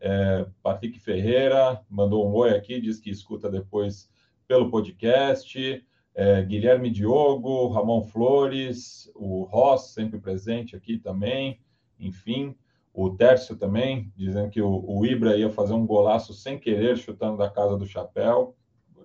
É, 0.00 0.46
Patrick 0.62 0.98
Ferreira 0.98 1.80
mandou 1.88 2.28
um 2.28 2.34
oi 2.34 2.50
aqui, 2.50 2.80
diz 2.80 3.00
que 3.00 3.10
escuta 3.10 3.50
depois 3.50 4.08
pelo 4.46 4.70
podcast. 4.70 5.84
É, 6.14 6.42
Guilherme 6.42 6.90
Diogo, 6.90 7.68
Ramon 7.68 8.04
Flores, 8.04 9.10
o 9.14 9.44
Ross, 9.44 9.92
sempre 9.92 10.18
presente 10.18 10.74
aqui 10.74 10.98
também. 10.98 11.60
Enfim, 11.98 12.56
o 12.92 13.10
Tércio 13.10 13.56
também, 13.56 14.12
dizendo 14.16 14.50
que 14.50 14.60
o, 14.60 14.84
o 14.86 15.06
Ibra 15.06 15.36
ia 15.36 15.50
fazer 15.50 15.74
um 15.74 15.86
golaço 15.86 16.34
sem 16.34 16.58
querer, 16.58 16.96
chutando 16.96 17.36
da 17.36 17.48
casa 17.48 17.76
do 17.76 17.86
chapéu. 17.86 18.56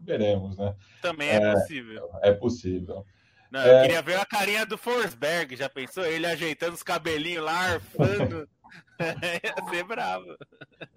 Veremos, 0.02 0.58
né? 0.58 0.76
Também 1.02 1.30
é, 1.30 1.36
é 1.36 1.54
possível. 1.54 2.10
É 2.22 2.32
possível. 2.34 3.06
Não, 3.52 3.62
eu 3.62 3.78
é... 3.78 3.82
queria 3.84 4.02
ver 4.02 4.20
a 4.20 4.26
carinha 4.26 4.66
do 4.66 4.78
Forsberg, 4.78 5.56
já 5.56 5.70
pensou? 5.70 6.04
Ele 6.04 6.26
ajeitando 6.26 6.74
os 6.74 6.82
cabelinhos 6.82 7.46
lá, 7.46 7.74
arfando. 7.74 8.50
Ia 9.00 9.70
ser 9.70 9.84
bravo. 9.84 10.38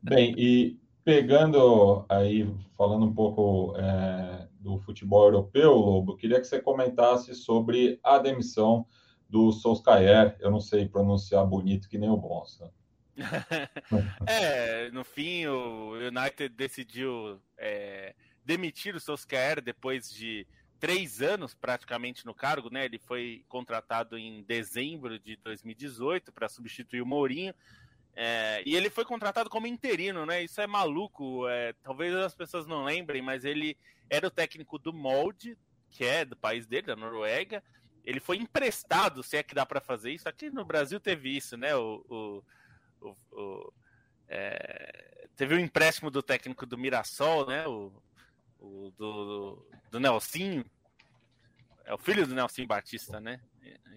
Bem, 0.03 0.35
e 0.37 0.79
pegando 1.05 2.05
aí, 2.09 2.49
falando 2.77 3.07
um 3.07 3.15
pouco 3.15 3.77
é, 3.77 4.49
do 4.59 4.79
futebol 4.79 5.25
europeu, 5.25 5.73
Lobo, 5.73 6.17
queria 6.17 6.41
que 6.41 6.47
você 6.47 6.61
comentasse 6.61 7.35
sobre 7.35 8.01
a 8.03 8.19
demissão 8.19 8.87
do 9.29 9.53
Solskjaer. 9.53 10.37
Eu 10.41 10.51
não 10.51 10.61
sei 10.61 10.89
pronunciar 10.89 11.47
bonito 11.47 11.89
que 11.89 11.99
nem 11.99 12.11
o 12.11 12.17
Bonsa. 12.17 12.73
é, 14.27 14.91
no 14.91 15.05
fim 15.05 15.47
o 15.47 15.93
United 15.93 16.51
decidiu 16.51 17.41
é, 17.57 18.15
demitir 18.45 18.95
o 18.95 19.01
Solskjaer 19.01 19.63
depois 19.63 20.11
de 20.11 20.47
três 20.79 21.23
anos 21.23 21.55
praticamente 21.55 22.25
no 22.25 22.35
cargo, 22.35 22.71
né? 22.71 22.85
Ele 22.85 22.99
foi 22.99 23.45
contratado 23.49 24.17
em 24.19 24.43
dezembro 24.43 25.19
de 25.19 25.37
2018 25.37 26.33
para 26.33 26.49
substituir 26.49 27.03
o 27.03 27.07
Mourinho. 27.07 27.55
É, 28.15 28.63
e 28.65 28.75
ele 28.75 28.89
foi 28.89 29.05
contratado 29.05 29.51
como 29.51 29.67
interino, 29.67 30.25
né? 30.25 30.43
Isso 30.43 30.61
é 30.61 30.67
maluco. 30.67 31.47
É, 31.49 31.75
talvez 31.83 32.15
as 32.15 32.35
pessoas 32.35 32.67
não 32.67 32.85
lembrem, 32.85 33.21
mas 33.21 33.45
ele 33.45 33.77
era 34.09 34.27
o 34.27 34.31
técnico 34.31 34.79
do 34.79 34.93
Molde, 34.93 35.57
que 35.91 36.05
é 36.05 36.25
do 36.25 36.37
país 36.37 36.67
dele, 36.67 36.87
da 36.87 36.97
Noruega. 36.97 37.63
Ele 38.05 38.21
foi 38.21 38.37
emprestado, 38.37 39.23
se 39.23 39.37
é 39.37 39.43
que 39.43 39.55
dá 39.55 39.67
para 39.67 39.81
fazer 39.81 40.13
isso. 40.13 40.29
Aqui 40.29 40.49
no 40.49 40.65
Brasil 40.65 41.01
teve 41.01 41.37
isso, 41.37 41.57
né? 41.57 41.75
O, 41.75 42.05
o, 42.09 42.45
o, 43.01 43.17
o 43.33 43.73
é, 44.29 45.29
teve 45.37 45.55
o 45.55 45.59
um 45.59 45.61
empréstimo 45.61 46.11
do 46.11 46.23
técnico 46.23 46.65
do 46.65 46.79
Mirassol, 46.79 47.47
né? 47.47 47.67
O, 47.67 47.93
o 48.59 48.93
do, 48.97 49.67
do 49.91 50.01
Nelsinho. 50.01 50.65
É 51.85 51.95
o 51.95 51.99
filho 51.99 52.27
do 52.27 52.35
Nelson 52.35 52.67
Batista, 52.67 53.21
né? 53.21 53.41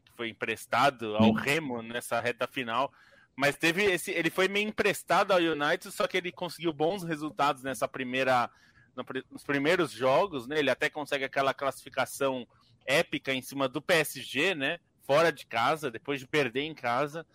Que 0.05 0.11
foi 0.15 0.29
emprestado 0.29 1.15
ao 1.15 1.33
Remo 1.33 1.81
nessa 1.81 2.19
reta 2.19 2.47
final. 2.47 2.91
Mas 3.35 3.55
teve 3.55 3.83
esse. 3.83 4.11
Ele 4.11 4.29
foi 4.29 4.47
meio 4.47 4.67
emprestado 4.67 5.31
ao 5.31 5.39
United, 5.39 5.91
só 5.91 6.07
que 6.07 6.17
ele 6.17 6.31
conseguiu 6.31 6.71
bons 6.71 7.03
resultados 7.03 7.63
nessa 7.63 7.87
primeira. 7.87 8.49
Nos 9.31 9.43
primeiros 9.43 9.91
jogos, 9.91 10.45
né? 10.45 10.59
Ele 10.59 10.69
até 10.69 10.89
consegue 10.89 11.23
aquela 11.23 11.53
classificação 11.53 12.45
épica 12.85 13.33
em 13.33 13.41
cima 13.41 13.67
do 13.69 13.81
PSG, 13.81 14.53
né? 14.53 14.79
Fora 15.01 15.31
de 15.31 15.45
casa, 15.45 15.89
depois 15.89 16.19
de 16.19 16.27
perder 16.27 16.63
em 16.63 16.75
casa. 16.75 17.25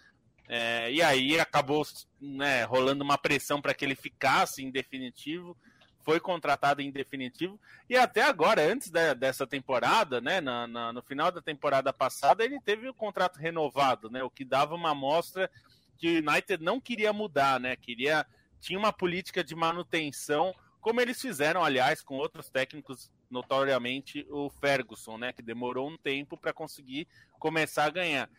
É, 0.48 0.92
e 0.92 1.00
aí 1.00 1.40
acabou 1.40 1.82
né, 2.20 2.64
rolando 2.64 3.02
uma 3.02 3.16
pressão 3.16 3.62
para 3.62 3.72
que 3.72 3.84
ele 3.84 3.94
ficasse 3.94 4.62
em 4.62 4.70
definitivo. 4.70 5.56
Foi 6.04 6.20
contratado 6.20 6.82
em 6.82 6.90
definitivo. 6.90 7.58
E 7.88 7.96
até 7.96 8.22
agora, 8.22 8.62
antes 8.62 8.90
da, 8.90 9.14
dessa 9.14 9.46
temporada, 9.46 10.20
né? 10.20 10.40
Na, 10.40 10.66
na, 10.66 10.92
no 10.92 11.02
final 11.02 11.32
da 11.32 11.40
temporada 11.40 11.92
passada, 11.92 12.44
ele 12.44 12.60
teve 12.60 12.88
o 12.88 12.94
contrato 12.94 13.38
renovado, 13.38 14.10
né? 14.10 14.22
O 14.22 14.30
que 14.30 14.44
dava 14.44 14.74
uma 14.74 14.90
amostra 14.90 15.50
que 15.96 16.20
o 16.20 16.30
United 16.30 16.62
não 16.62 16.80
queria 16.80 17.12
mudar, 17.12 17.58
né? 17.58 17.74
Queria 17.76 18.26
tinha 18.60 18.78
uma 18.78 18.92
política 18.92 19.44
de 19.44 19.54
manutenção, 19.54 20.54
como 20.80 20.98
eles 20.98 21.20
fizeram, 21.20 21.62
aliás, 21.62 22.00
com 22.02 22.16
outros 22.16 22.48
técnicos, 22.48 23.10
notoriamente 23.30 24.26
o 24.30 24.48
Ferguson, 24.48 25.18
né? 25.18 25.32
Que 25.32 25.42
demorou 25.42 25.88
um 25.88 25.98
tempo 25.98 26.36
para 26.36 26.52
conseguir 26.52 27.06
começar 27.38 27.84
a 27.84 27.90
ganhar. 27.90 28.30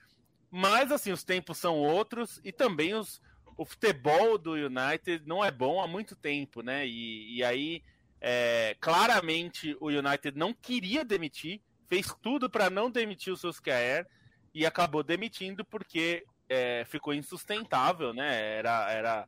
Mas 0.50 0.92
assim, 0.92 1.12
os 1.12 1.24
tempos 1.24 1.58
são 1.58 1.78
outros 1.78 2.40
e 2.44 2.52
também 2.52 2.94
os, 2.94 3.22
o 3.58 3.66
futebol 3.66 4.38
do 4.38 4.54
United 4.54 5.24
não 5.26 5.44
é 5.44 5.52
bom 5.52 5.82
há 5.82 5.88
muito 5.88 6.16
tempo, 6.16 6.62
né? 6.62 6.86
E, 6.86 7.38
e 7.38 7.44
aí, 7.44 7.84
é, 8.20 8.76
claramente, 8.80 9.76
o 9.80 9.88
United 9.88 10.38
não 10.38 10.54
queria 10.54 11.06
demitir, 11.06 11.62
fez 11.88 12.14
tudo 12.22 12.50
para 12.50 12.70
não 12.70 12.92
demitir 12.92 13.32
o 13.32 13.38
Solskjaer 13.38 14.08
e 14.54 14.66
acabou 14.66 15.04
demitindo 15.04 15.64
porque 15.64 16.26
é, 16.50 16.84
ficou 16.86 17.14
insustentável, 17.14 18.14
né? 18.14 18.58
Era, 18.58 18.92
era, 18.92 19.28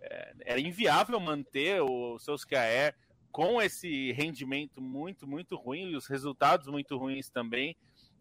é, 0.00 0.34
era 0.40 0.60
inviável 0.60 1.18
manter 1.18 1.80
o 1.80 2.18
Solskjaer 2.18 2.94
com 3.32 3.60
esse 3.60 4.12
rendimento 4.12 4.80
muito, 4.80 5.26
muito 5.26 5.56
ruim 5.56 5.90
e 5.90 5.96
os 5.96 6.06
resultados 6.06 6.68
muito 6.68 6.96
ruins 6.96 7.30
também. 7.30 7.76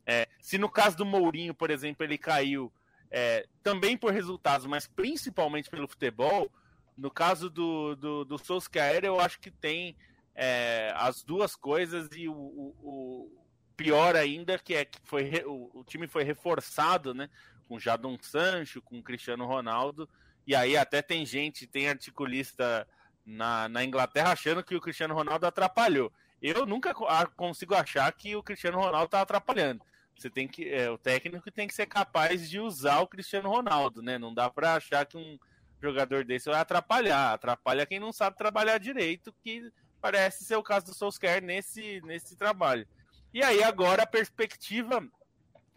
É, 0.06 0.28
se 0.40 0.58
no 0.58 0.70
caso 0.70 0.98
do 0.98 1.06
Mourinho, 1.06 1.54
por 1.54 1.70
exemplo, 1.70 2.04
ele 2.04 2.18
caiu 2.18 2.72
é, 3.16 3.46
também 3.62 3.96
por 3.96 4.12
resultados, 4.12 4.66
mas 4.66 4.88
principalmente 4.88 5.70
pelo 5.70 5.88
futebol, 5.88 6.52
no 6.98 7.12
caso 7.12 7.48
do, 7.48 7.96
do, 7.96 8.26
do 8.26 8.40
Solskjaer, 8.40 9.06
eu 9.06 9.20
acho 9.20 9.40
que 9.40 9.52
tem 9.52 9.96
é, 10.34 10.92
as 10.96 11.24
duas 11.24 11.56
coisas 11.56 12.10
e 12.16 12.28
o, 12.28 12.34
o, 12.34 12.76
o, 12.82 13.46
pior 13.78 14.16
ainda 14.16 14.58
que 14.58 14.74
é 14.74 14.84
que 14.84 15.00
foi 15.04 15.44
o, 15.46 15.70
o 15.76 15.84
time 15.84 16.08
foi 16.08 16.24
reforçado, 16.24 17.14
né? 17.14 17.30
com 17.68 17.80
Jadon 17.80 18.18
Sancho, 18.20 18.82
com 18.82 19.02
Cristiano 19.02 19.46
Ronaldo, 19.46 20.10
e 20.46 20.56
aí 20.56 20.76
até 20.76 21.02
tem 21.02 21.24
gente, 21.24 21.68
tem 21.68 21.88
articulista 21.88 22.88
na, 23.24 23.70
na 23.70 23.84
Inglaterra 23.84 24.32
achando 24.32 24.64
que 24.64 24.76
o 24.76 24.82
Cristiano 24.82 25.14
Ronaldo 25.14 25.46
atrapalhou. 25.46 26.12
Eu 26.42 26.66
nunca 26.66 26.94
consigo 27.36 27.76
achar 27.76 28.12
que 28.12 28.36
o 28.36 28.44
Cristiano 28.44 28.80
Ronaldo 28.80 29.06
está 29.06 29.22
atrapalhando. 29.22 29.84
Você 30.18 30.30
tem 30.30 30.48
que, 30.48 30.70
é, 30.70 30.90
o 30.90 30.98
técnico 30.98 31.52
tem 31.52 31.68
que 31.68 31.74
ser 31.74 31.86
capaz 31.86 32.50
de 32.50 32.60
usar 32.60 33.00
o 33.00 33.08
Cristiano 33.08 33.50
Ronaldo, 33.50 34.02
né? 34.02 34.18
Não 34.18 34.34
dá 34.34 34.50
para 34.50 34.76
achar 34.76 35.06
que 35.06 35.18
um 35.18 35.38
jogador 35.82 36.24
desse 36.24 36.50
vai 36.50 36.60
atrapalhar. 36.60 37.34
Atrapalha 37.34 37.86
quem 37.86 38.00
não 38.00 38.14
sabe 38.14 38.38
trabalhar 38.38 38.78
direito, 38.78 39.34
que 39.44 39.72
parece 40.00 40.44
ser 40.44 40.56
o 40.56 40.64
caso 40.64 40.88
do 40.88 40.94
Solskjaer 40.94 41.44
nesse, 41.44 42.02
nesse 42.02 42.36
trabalho. 42.36 42.88
E 43.34 43.44
aí 43.44 43.64
agora 43.64 44.04
a 44.04 44.08
perspectiva 44.08 45.06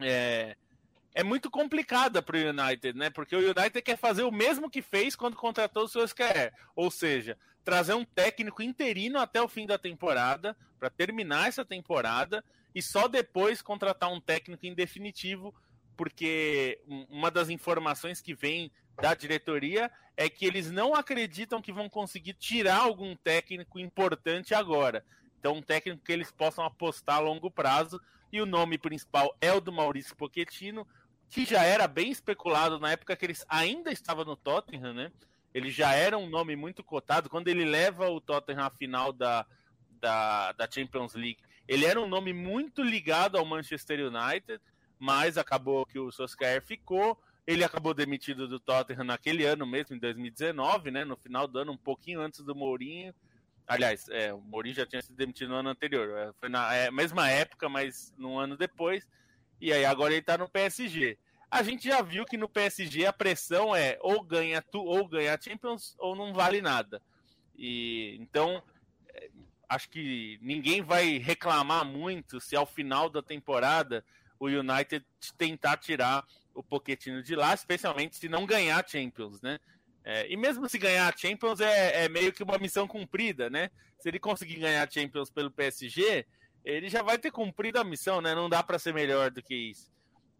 é, 0.00 0.56
é 1.14 1.24
muito 1.24 1.50
complicada 1.50 2.20
para 2.20 2.36
o 2.36 2.50
United, 2.50 2.98
né? 2.98 3.10
Porque 3.10 3.34
o 3.34 3.40
United 3.40 3.82
quer 3.82 3.96
fazer 3.96 4.22
o 4.22 4.32
mesmo 4.32 4.70
que 4.70 4.82
fez 4.82 5.16
quando 5.16 5.36
contratou 5.36 5.84
o 5.84 5.88
Solskjaer, 5.88 6.52
ou 6.74 6.90
seja, 6.90 7.38
trazer 7.64 7.94
um 7.94 8.04
técnico 8.04 8.62
interino 8.62 9.18
até 9.18 9.40
o 9.40 9.48
fim 9.48 9.66
da 9.66 9.78
temporada 9.78 10.56
para 10.78 10.90
terminar 10.90 11.48
essa 11.48 11.64
temporada 11.64 12.44
e 12.76 12.82
só 12.82 13.08
depois 13.08 13.62
contratar 13.62 14.12
um 14.12 14.20
técnico 14.20 14.66
em 14.66 14.74
definitivo, 14.74 15.54
porque 15.96 16.78
uma 17.08 17.30
das 17.30 17.48
informações 17.48 18.20
que 18.20 18.34
vem 18.34 18.70
da 19.00 19.14
diretoria 19.14 19.90
é 20.14 20.28
que 20.28 20.44
eles 20.44 20.70
não 20.70 20.94
acreditam 20.94 21.62
que 21.62 21.72
vão 21.72 21.88
conseguir 21.88 22.34
tirar 22.34 22.80
algum 22.80 23.16
técnico 23.16 23.80
importante 23.80 24.54
agora. 24.54 25.02
Então, 25.40 25.54
um 25.54 25.62
técnico 25.62 26.04
que 26.04 26.12
eles 26.12 26.30
possam 26.30 26.66
apostar 26.66 27.16
a 27.16 27.20
longo 27.20 27.50
prazo. 27.50 27.98
E 28.30 28.42
o 28.42 28.46
nome 28.46 28.76
principal 28.76 29.34
é 29.40 29.50
o 29.54 29.60
do 29.60 29.72
Maurício 29.72 30.14
Pochettino, 30.14 30.86
que 31.30 31.46
já 31.46 31.62
era 31.62 31.88
bem 31.88 32.10
especulado 32.10 32.78
na 32.78 32.90
época 32.90 33.16
que 33.16 33.24
eles 33.24 33.42
ainda 33.48 33.90
estavam 33.90 34.26
no 34.26 34.36
Tottenham, 34.36 34.92
né? 34.92 35.10
Ele 35.54 35.70
já 35.70 35.94
era 35.94 36.18
um 36.18 36.28
nome 36.28 36.54
muito 36.54 36.84
cotado. 36.84 37.30
Quando 37.30 37.48
ele 37.48 37.64
leva 37.64 38.10
o 38.10 38.20
Tottenham 38.20 38.66
à 38.66 38.70
final 38.70 39.14
da, 39.14 39.46
da, 39.98 40.52
da 40.52 40.70
Champions 40.70 41.14
League, 41.14 41.38
ele 41.68 41.84
era 41.84 42.00
um 42.00 42.08
nome 42.08 42.32
muito 42.32 42.82
ligado 42.82 43.36
ao 43.36 43.44
Manchester 43.44 44.00
United, 44.00 44.60
mas 44.98 45.36
acabou 45.36 45.84
que 45.84 45.98
o 45.98 46.10
Solskjaer 46.10 46.62
ficou. 46.62 47.18
Ele 47.46 47.64
acabou 47.64 47.94
demitido 47.94 48.48
do 48.48 48.58
Tottenham 48.58 49.04
naquele 49.04 49.44
ano 49.44 49.66
mesmo, 49.66 49.94
em 49.94 49.98
2019, 49.98 50.90
né? 50.90 51.04
No 51.04 51.16
final 51.16 51.46
do 51.46 51.58
ano, 51.58 51.72
um 51.72 51.76
pouquinho 51.76 52.20
antes 52.20 52.40
do 52.40 52.54
Mourinho. 52.54 53.14
Aliás, 53.66 54.08
é, 54.08 54.32
o 54.32 54.40
Mourinho 54.40 54.74
já 54.74 54.86
tinha 54.86 55.02
sido 55.02 55.16
demitido 55.16 55.50
no 55.50 55.56
ano 55.56 55.70
anterior. 55.70 56.16
É, 56.18 56.32
foi 56.40 56.48
na 56.48 56.72
é, 56.74 56.90
mesma 56.90 57.28
época, 57.28 57.68
mas 57.68 58.12
num 58.16 58.38
ano 58.38 58.56
depois. 58.56 59.06
E 59.60 59.72
aí 59.72 59.84
agora 59.84 60.12
ele 60.12 60.22
tá 60.22 60.38
no 60.38 60.48
PSG. 60.48 61.18
A 61.50 61.62
gente 61.62 61.88
já 61.88 62.02
viu 62.02 62.24
que 62.24 62.36
no 62.36 62.48
PSG 62.48 63.06
a 63.06 63.12
pressão 63.12 63.74
é 63.74 63.98
ou 64.02 64.22
ganha 64.22 64.60
tu 64.60 64.82
ou 64.82 65.06
ganha 65.06 65.38
Champions 65.40 65.94
ou 65.98 66.14
não 66.14 66.32
vale 66.32 66.60
nada. 66.60 67.00
E 67.56 68.16
então 68.20 68.62
acho 69.68 69.88
que 69.88 70.38
ninguém 70.40 70.82
vai 70.82 71.18
reclamar 71.18 71.84
muito 71.84 72.40
se 72.40 72.54
ao 72.54 72.66
final 72.66 73.10
da 73.10 73.22
temporada 73.22 74.04
o 74.38 74.46
United 74.46 75.04
tentar 75.36 75.76
tirar 75.78 76.24
o 76.54 76.62
Pochettino 76.62 77.22
de 77.22 77.34
lá, 77.34 77.54
especialmente 77.54 78.16
se 78.16 78.28
não 78.28 78.46
ganhar 78.46 78.86
Champions, 78.86 79.40
né? 79.40 79.58
É, 80.04 80.30
e 80.30 80.36
mesmo 80.36 80.68
se 80.68 80.78
ganhar 80.78 81.12
Champions 81.18 81.60
é, 81.60 82.04
é, 82.04 82.08
meio 82.08 82.32
que 82.32 82.42
uma 82.42 82.58
missão 82.58 82.86
cumprida, 82.86 83.50
né? 83.50 83.70
Se 83.98 84.08
ele 84.08 84.20
conseguir 84.20 84.60
ganhar 84.60 84.90
Champions 84.90 85.30
pelo 85.30 85.50
PSG, 85.50 86.24
ele 86.64 86.88
já 86.88 87.02
vai 87.02 87.18
ter 87.18 87.30
cumprido 87.30 87.80
a 87.80 87.84
missão, 87.84 88.20
né? 88.20 88.34
Não 88.34 88.48
dá 88.48 88.62
para 88.62 88.78
ser 88.78 88.94
melhor 88.94 89.30
do 89.30 89.42
que 89.42 89.54
isso. 89.54 89.90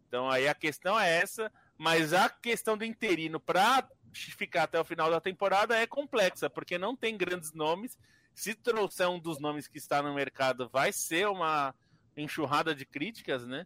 Então 0.07 0.29
aí 0.29 0.47
a 0.47 0.55
questão 0.55 0.97
é 0.97 1.17
essa, 1.17 1.51
mas 1.77 2.13
a 2.13 2.29
questão 2.29 2.77
do 2.77 2.85
interino 2.85 3.39
para 3.39 3.87
ficar 4.13 4.63
até 4.63 4.79
o 4.79 4.85
final 4.85 5.11
da 5.11 5.19
temporada 5.19 5.75
é 5.75 5.85
complexa, 5.85 6.49
porque 6.49 6.77
não 6.77 6.95
tem 6.95 7.17
grandes 7.17 7.53
nomes. 7.53 7.97
Se 8.37 8.53
trouxer 8.53 9.09
um 9.09 9.17
dos 9.17 9.39
nomes 9.39 9.67
que 9.67 9.79
está 9.79 9.99
no 9.99 10.13
mercado, 10.13 10.69
vai 10.69 10.93
ser 10.93 11.27
uma 11.27 11.73
enxurrada 12.15 12.75
de 12.75 12.85
críticas, 12.85 13.47
né? 13.47 13.65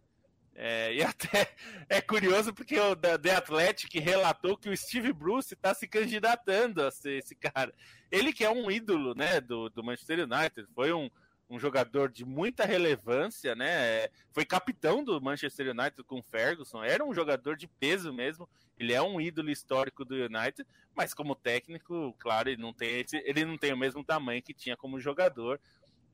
É, 0.54 0.94
e 0.94 1.02
até 1.04 1.54
é 1.90 2.00
curioso 2.00 2.54
porque 2.54 2.80
o 2.80 2.96
The 2.96 3.36
Athletic 3.36 3.94
relatou 4.00 4.56
que 4.56 4.70
o 4.70 4.76
Steve 4.76 5.12
Bruce 5.12 5.52
está 5.52 5.74
se 5.74 5.86
candidatando 5.86 6.82
a 6.82 6.90
ser 6.90 7.18
esse 7.18 7.34
cara. 7.34 7.74
Ele 8.10 8.32
que 8.32 8.46
é 8.46 8.50
um 8.50 8.70
ídolo 8.70 9.14
né, 9.14 9.42
do, 9.42 9.68
do 9.68 9.84
Manchester 9.84 10.20
United, 10.20 10.66
foi 10.74 10.90
um, 10.90 11.10
um 11.52 11.58
jogador 11.58 12.10
de 12.10 12.24
muita 12.24 12.64
relevância, 12.64 13.54
né? 13.54 14.08
Foi 14.30 14.42
capitão 14.42 15.04
do 15.04 15.20
Manchester 15.20 15.68
United 15.68 16.02
com 16.04 16.22
Ferguson, 16.22 16.82
era 16.82 17.04
um 17.04 17.12
jogador 17.12 17.56
de 17.56 17.68
peso 17.68 18.10
mesmo. 18.10 18.48
Ele 18.78 18.94
é 18.94 19.02
um 19.02 19.20
ídolo 19.20 19.50
histórico 19.50 20.02
do 20.02 20.14
United, 20.14 20.66
mas 20.96 21.12
como 21.12 21.34
técnico, 21.34 22.16
claro, 22.18 22.48
ele 22.48 22.60
não 22.60 22.72
tem 22.72 23.00
esse, 23.00 23.18
ele 23.18 23.44
não 23.44 23.58
tem 23.58 23.70
o 23.70 23.76
mesmo 23.76 24.02
tamanho 24.02 24.42
que 24.42 24.54
tinha 24.54 24.78
como 24.78 24.98
jogador. 24.98 25.60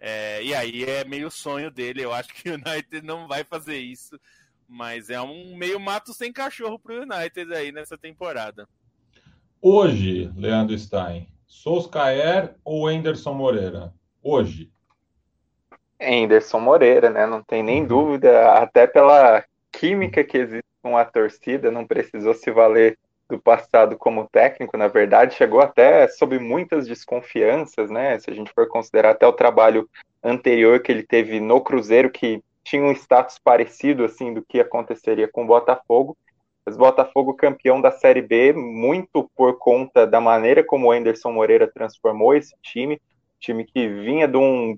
É, 0.00 0.42
e 0.42 0.52
aí 0.52 0.82
é 0.82 1.04
meio 1.04 1.30
sonho 1.30 1.70
dele. 1.70 2.04
Eu 2.04 2.12
acho 2.12 2.34
que 2.34 2.50
o 2.50 2.54
United 2.54 3.00
não 3.02 3.28
vai 3.28 3.44
fazer 3.44 3.78
isso, 3.78 4.18
mas 4.66 5.08
é 5.08 5.20
um 5.20 5.56
meio 5.56 5.78
mato 5.78 6.12
sem 6.12 6.32
cachorro 6.32 6.80
pro 6.80 7.02
United 7.02 7.54
aí 7.54 7.70
nessa 7.70 7.96
temporada. 7.96 8.68
Hoje, 9.62 10.32
Leandro 10.36 10.76
Stein, 10.76 11.28
Solskjaer 11.46 12.56
ou 12.64 12.88
Anderson 12.88 13.34
Moreira? 13.34 13.94
Hoje. 14.20 14.72
Anderson 16.00 16.60
Moreira, 16.60 17.10
né? 17.10 17.26
Não 17.26 17.42
tem 17.42 17.62
nem 17.62 17.82
uhum. 17.82 17.86
dúvida, 17.86 18.52
até 18.54 18.86
pela 18.86 19.44
química 19.72 20.24
que 20.24 20.38
existe 20.38 20.64
com 20.82 20.96
a 20.96 21.04
torcida, 21.04 21.70
não 21.70 21.86
precisou 21.86 22.34
se 22.34 22.50
valer 22.50 22.98
do 23.28 23.38
passado 23.38 23.96
como 23.96 24.28
técnico, 24.28 24.76
na 24.76 24.88
verdade, 24.88 25.34
chegou 25.34 25.60
até 25.60 26.08
sob 26.08 26.38
muitas 26.38 26.86
desconfianças, 26.86 27.90
né? 27.90 28.18
Se 28.18 28.30
a 28.30 28.34
gente 28.34 28.50
for 28.54 28.66
considerar 28.66 29.10
até 29.10 29.26
o 29.26 29.32
trabalho 29.32 29.88
anterior 30.24 30.80
que 30.80 30.90
ele 30.90 31.02
teve 31.02 31.38
no 31.38 31.60
Cruzeiro, 31.60 32.10
que 32.10 32.42
tinha 32.64 32.82
um 32.82 32.92
status 32.92 33.38
parecido 33.38 34.04
assim 34.04 34.32
do 34.32 34.42
que 34.42 34.60
aconteceria 34.60 35.28
com 35.28 35.44
o 35.44 35.46
Botafogo. 35.46 36.16
Mas 36.64 36.76
Botafogo 36.76 37.34
campeão 37.34 37.80
da 37.80 37.90
Série 37.90 38.22
B, 38.22 38.52
muito 38.52 39.30
por 39.34 39.58
conta 39.58 40.06
da 40.06 40.20
maneira 40.20 40.64
como 40.64 40.88
o 40.88 40.92
Anderson 40.92 41.32
Moreira 41.32 41.66
transformou 41.66 42.34
esse 42.34 42.54
time, 42.62 43.00
time 43.38 43.64
que 43.64 43.88
vinha 43.88 44.26
de 44.26 44.36
um 44.36 44.76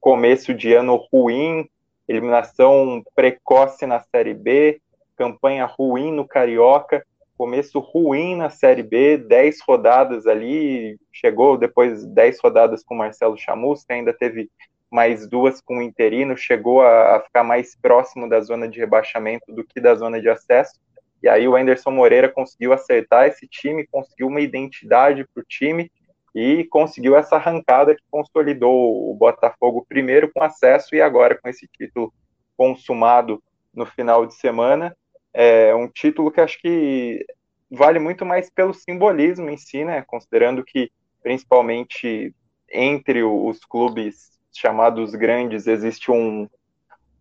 começo 0.00 0.54
de 0.54 0.72
ano 0.72 0.96
ruim, 1.12 1.68
eliminação 2.08 3.02
precoce 3.14 3.86
na 3.86 4.00
Série 4.00 4.34
B, 4.34 4.80
campanha 5.16 5.66
ruim 5.66 6.10
no 6.10 6.26
Carioca, 6.26 7.04
começo 7.36 7.78
ruim 7.78 8.34
na 8.34 8.50
Série 8.50 8.82
B, 8.82 9.18
10 9.18 9.60
rodadas 9.60 10.26
ali, 10.26 10.98
chegou 11.12 11.56
depois 11.56 12.04
10 12.06 12.40
rodadas 12.40 12.82
com 12.82 12.94
Marcelo 12.94 13.36
Chamusca, 13.36 13.94
ainda 13.94 14.12
teve 14.12 14.50
mais 14.90 15.28
duas 15.28 15.60
com 15.60 15.78
o 15.78 15.82
interino, 15.82 16.36
chegou 16.36 16.82
a, 16.82 17.16
a, 17.16 17.20
ficar 17.20 17.44
mais 17.44 17.76
próximo 17.76 18.28
da 18.28 18.40
zona 18.40 18.66
de 18.66 18.80
rebaixamento 18.80 19.52
do 19.52 19.62
que 19.62 19.80
da 19.80 19.94
zona 19.94 20.20
de 20.20 20.28
acesso. 20.28 20.80
E 21.22 21.28
aí 21.28 21.46
o 21.46 21.54
Anderson 21.54 21.90
Moreira 21.90 22.28
conseguiu 22.28 22.72
acertar 22.72 23.28
esse 23.28 23.46
time, 23.46 23.86
conseguiu 23.86 24.26
uma 24.26 24.40
identidade 24.40 25.24
para 25.32 25.42
o 25.42 25.46
time 25.46 25.90
e 26.34 26.64
conseguiu 26.64 27.16
essa 27.16 27.36
arrancada 27.36 27.94
que 27.94 28.02
consolidou 28.10 29.10
o 29.10 29.14
Botafogo 29.14 29.84
primeiro 29.88 30.30
com 30.32 30.42
acesso 30.42 30.94
e 30.94 31.00
agora 31.00 31.38
com 31.40 31.48
esse 31.48 31.66
título 31.68 32.12
consumado 32.56 33.42
no 33.74 33.86
final 33.86 34.26
de 34.26 34.34
semana. 34.34 34.96
É 35.32 35.74
um 35.74 35.88
título 35.88 36.30
que 36.30 36.40
acho 36.40 36.60
que 36.60 37.24
vale 37.70 37.98
muito 37.98 38.26
mais 38.26 38.50
pelo 38.50 38.74
simbolismo 38.74 39.48
em 39.48 39.56
si, 39.56 39.84
né? 39.84 40.02
Considerando 40.02 40.64
que 40.64 40.90
principalmente 41.22 42.34
entre 42.70 43.22
os 43.22 43.64
clubes 43.64 44.38
chamados 44.52 45.14
grandes 45.14 45.66
existe 45.66 46.10
um, 46.10 46.48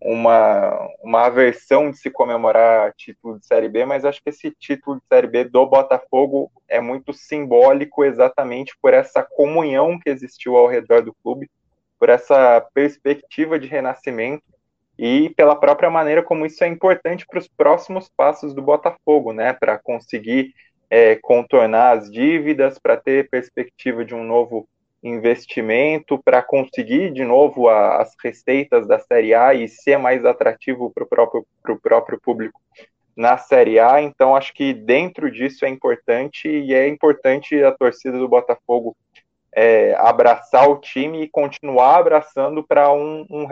uma, 0.02 0.88
uma 1.04 1.26
aversão 1.26 1.92
de 1.92 1.98
se 1.98 2.10
comemorar 2.10 2.94
título 2.96 3.38
de 3.38 3.46
Série 3.46 3.68
B, 3.68 3.86
mas 3.86 4.06
acho 4.06 4.22
que 4.24 4.30
esse 4.30 4.52
título 4.52 4.98
de 4.98 5.04
Série 5.08 5.28
B 5.28 5.44
do 5.44 5.66
Botafogo 5.66 6.52
é 6.68 6.80
muito 6.80 7.12
simbólico 7.14 8.06
exatamente 8.06 8.74
por 8.82 8.94
essa 8.94 9.24
comunhão 9.24 10.00
que 10.00 10.10
existiu 10.10 10.56
ao 10.56 10.68
redor 10.68 11.02
do 11.02 11.14
clube, 11.22 11.50
por 12.00 12.10
essa 12.10 12.66
perspectiva 12.74 13.60
de 13.60 13.68
renascimento 13.68 14.44
e 14.98 15.30
pela 15.32 15.56
própria 15.56 15.90
maneira 15.90 16.24
como 16.24 16.46
isso 16.46 16.64
é 16.64 16.68
importante 16.68 17.26
para 17.26 17.40
os 17.40 17.48
próximos 17.48 18.10
passos 18.10 18.54
do 18.54 18.62
Botafogo, 18.62 19.34
né, 19.34 19.54
para 19.54 19.78
conseguir 19.78 20.54
é, 20.90 21.16
contornar 21.18 21.98
as 21.98 22.10
dívidas, 22.10 22.80
para 22.80 22.98
ter 22.98 23.30
perspectiva 23.30 24.04
de 24.04 24.16
um 24.16 24.24
novo 24.24 24.68
investimento 25.02 26.22
para 26.24 26.42
conseguir 26.42 27.12
de 27.12 27.24
novo 27.24 27.70
a, 27.70 28.02
as 28.02 28.14
receitas 28.22 28.88
da 28.88 29.00
Série 29.00 29.34
A 29.34 29.54
e 29.54 29.68
ser 29.68 29.98
mais 29.98 30.26
atrativo 30.26 30.92
para 30.92 31.04
o 31.04 31.08
próprio, 31.08 31.46
próprio 31.82 32.20
público 32.20 32.60
na 33.16 33.38
Série 33.38 33.80
A. 33.80 34.02
Então, 34.02 34.36
acho 34.36 34.54
que 34.54 34.74
dentro 34.74 35.32
disso 35.32 35.66
é 35.66 35.70
importante 35.70 36.48
e 36.48 36.74
é 36.74 36.88
importante 36.88 37.62
a 37.64 37.72
torcida 37.72 38.18
do 38.18 38.28
Botafogo 38.28 38.96
é, 39.54 39.94
abraçar 39.96 40.70
o 40.70 40.80
time 40.80 41.24
e 41.24 41.30
continuar 41.30 41.98
abraçando 41.98 42.64
para 42.64 42.94
um, 42.94 43.26
um 43.30 43.48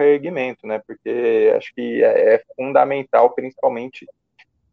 né? 0.64 0.82
Porque 0.86 1.54
acho 1.56 1.74
que 1.74 2.04
é, 2.04 2.36
é 2.36 2.44
fundamental, 2.56 3.34
principalmente 3.34 4.06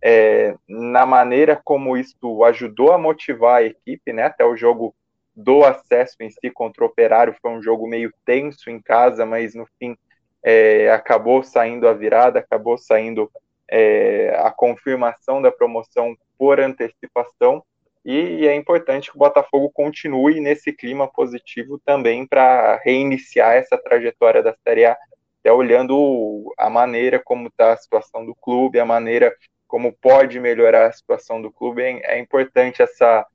é, 0.03 0.55
na 0.69 1.07
maneira 1.07 1.61
como 1.65 1.97
isso 1.97 2.45
ajudou 2.45 2.93
a 2.93 2.99
motivar 2.99 3.57
a 3.57 3.65
equipe, 3.65 4.13
né? 4.13 4.25
Até 4.25 4.45
o 4.45 4.57
jogo 4.57 4.95
do 5.35 5.65
acesso 5.65 6.17
em 6.21 6.31
si 6.31 6.51
contra 6.51 6.85
o 6.85 6.87
Operário. 6.87 7.37
Foi 7.41 7.51
um 7.51 7.63
jogo 7.63 7.87
meio 7.87 8.13
tenso 8.25 8.71
em 8.71 8.81
casa, 8.81 9.27
mas 9.27 9.55
no 9.55 9.67
fim 9.79 9.97
é, 10.43 10.91
acabou 10.91 11.43
saindo 11.43 11.89
a 11.89 11.93
virada, 11.93 12.39
acabou 12.39 12.77
saindo 12.79 13.31
é, 13.69 14.37
a 14.39 14.51
confirmação 14.51 15.41
da 15.41 15.51
promoção 15.51 16.17
por 16.39 16.61
antecipação. 16.61 17.65
E 18.05 18.47
é 18.47 18.55
importante 18.55 19.11
que 19.11 19.17
o 19.17 19.19
Botafogo 19.19 19.71
continue 19.71 20.39
nesse 20.39 20.71
clima 20.73 21.09
positivo 21.09 21.81
também 21.85 22.27
para 22.27 22.77
reiniciar 22.85 23.55
essa 23.55 23.79
trajetória 23.79 24.43
da 24.43 24.55
Série 24.63 24.85
A, 24.85 24.97
até 25.41 25.51
olhando 25.51 26.53
a 26.59 26.69
maneira 26.69 27.19
como 27.19 27.49
está 27.49 27.73
a 27.73 27.77
situação 27.77 28.27
do 28.27 28.35
clube, 28.35 28.79
a 28.79 28.85
maneira 28.85 29.35
como 29.67 29.91
pode 29.91 30.39
melhorar 30.39 30.87
a 30.87 30.93
situação 30.93 31.41
do 31.41 31.51
clube. 31.51 31.83
É, 31.83 32.17
é 32.17 32.19
importante 32.19 32.83
essa 32.83 33.27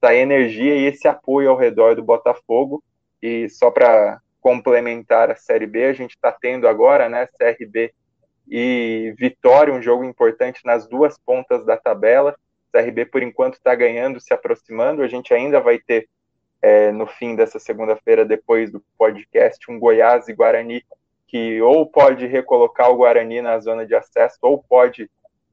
essa 0.00 0.14
energia 0.14 0.74
e 0.74 0.86
esse 0.86 1.06
apoio 1.06 1.50
ao 1.50 1.56
redor 1.56 1.94
do 1.94 2.02
Botafogo. 2.02 2.82
E 3.22 3.48
só 3.50 3.70
para 3.70 4.18
complementar 4.40 5.30
a 5.30 5.36
Série 5.36 5.66
B, 5.66 5.84
a 5.84 5.92
gente 5.92 6.12
está 6.12 6.32
tendo 6.32 6.66
agora, 6.66 7.08
né, 7.08 7.28
CRB 7.38 7.92
e 8.48 9.14
Vitória, 9.18 9.72
um 9.72 9.82
jogo 9.82 10.02
importante 10.02 10.60
nas 10.64 10.88
duas 10.88 11.18
pontas 11.18 11.64
da 11.66 11.76
tabela. 11.76 12.34
CRB, 12.72 13.04
por 13.06 13.22
enquanto, 13.22 13.54
está 13.54 13.74
ganhando, 13.74 14.20
se 14.20 14.32
aproximando. 14.32 15.02
A 15.02 15.08
gente 15.08 15.34
ainda 15.34 15.60
vai 15.60 15.78
ter, 15.78 16.08
é, 16.62 16.90
no 16.90 17.06
fim 17.06 17.36
dessa 17.36 17.58
segunda-feira, 17.58 18.24
depois 18.24 18.72
do 18.72 18.82
podcast, 18.96 19.70
um 19.70 19.78
Goiás 19.78 20.28
e 20.28 20.32
Guarani, 20.32 20.82
que 21.26 21.60
ou 21.60 21.86
pode 21.86 22.26
recolocar 22.26 22.90
o 22.90 22.96
Guarani 22.96 23.42
na 23.42 23.58
zona 23.60 23.86
de 23.86 23.94
acesso, 23.94 24.38
ou 24.40 24.62
pode 24.62 25.08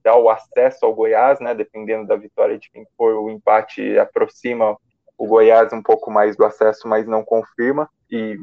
dar 0.08 0.16
o 0.16 0.30
acesso 0.30 0.86
ao 0.86 0.95
Goiás, 0.95 1.41
né? 1.41 1.53
Dependendo 1.53 2.08
da 2.08 2.16
vitória 2.16 2.58
de 2.58 2.72
quem 2.72 2.88
for, 2.95 3.16
o 3.16 3.30
empate 3.30 3.99
aproxima 3.99 4.78
o 5.18 5.28
Goiás 5.28 5.74
um 5.74 5.84
pouco 5.84 6.10
mais 6.10 6.38
do 6.38 6.45
acesso, 6.45 6.88
mas 6.88 7.05
não 7.05 7.26
confirma 7.26 7.89
e 8.10 8.38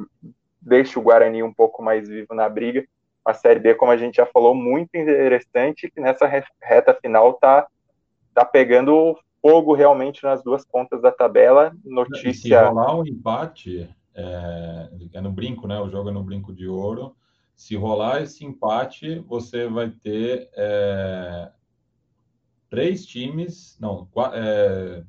deixa 0.60 1.00
o 1.00 1.02
Guarani 1.02 1.42
um 1.42 1.54
pouco 1.54 1.82
mais 1.82 2.06
vivo 2.06 2.34
na 2.34 2.48
briga. 2.50 2.84
A 3.24 3.32
Série 3.32 3.60
B, 3.60 3.74
como 3.74 3.90
a 3.90 3.96
gente 3.96 4.16
já 4.16 4.26
falou, 4.26 4.54
muito 4.54 4.94
interessante, 4.94 5.90
que 5.90 6.00
nessa 6.00 6.26
reta 6.60 6.98
final 7.00 7.32
tá, 7.34 7.66
tá 8.34 8.44
pegando 8.44 9.18
fogo 9.40 9.72
realmente 9.72 10.22
nas 10.22 10.44
duas 10.44 10.66
pontas 10.66 11.00
da 11.00 11.10
tabela. 11.10 11.74
Notícia. 11.82 12.28
E 12.28 12.34
se 12.34 12.54
rolar 12.54 12.94
um 12.94 13.06
empate, 13.06 13.88
é, 14.14 14.88
é 15.14 15.20
no 15.22 15.32
brinco, 15.32 15.66
né? 15.66 15.80
O 15.80 15.88
jogo 15.88 16.10
é 16.10 16.12
no 16.12 16.22
brinco 16.22 16.52
de 16.52 16.68
ouro. 16.68 17.16
Se 17.54 17.76
rolar 17.76 18.22
esse 18.22 18.44
empate, 18.44 19.20
você 19.20 19.66
vai 19.68 19.90
ter 19.90 20.50
é, 20.54 21.52
três 22.68 23.06
times, 23.06 23.78
não, 23.80 24.08
é, 24.32 25.04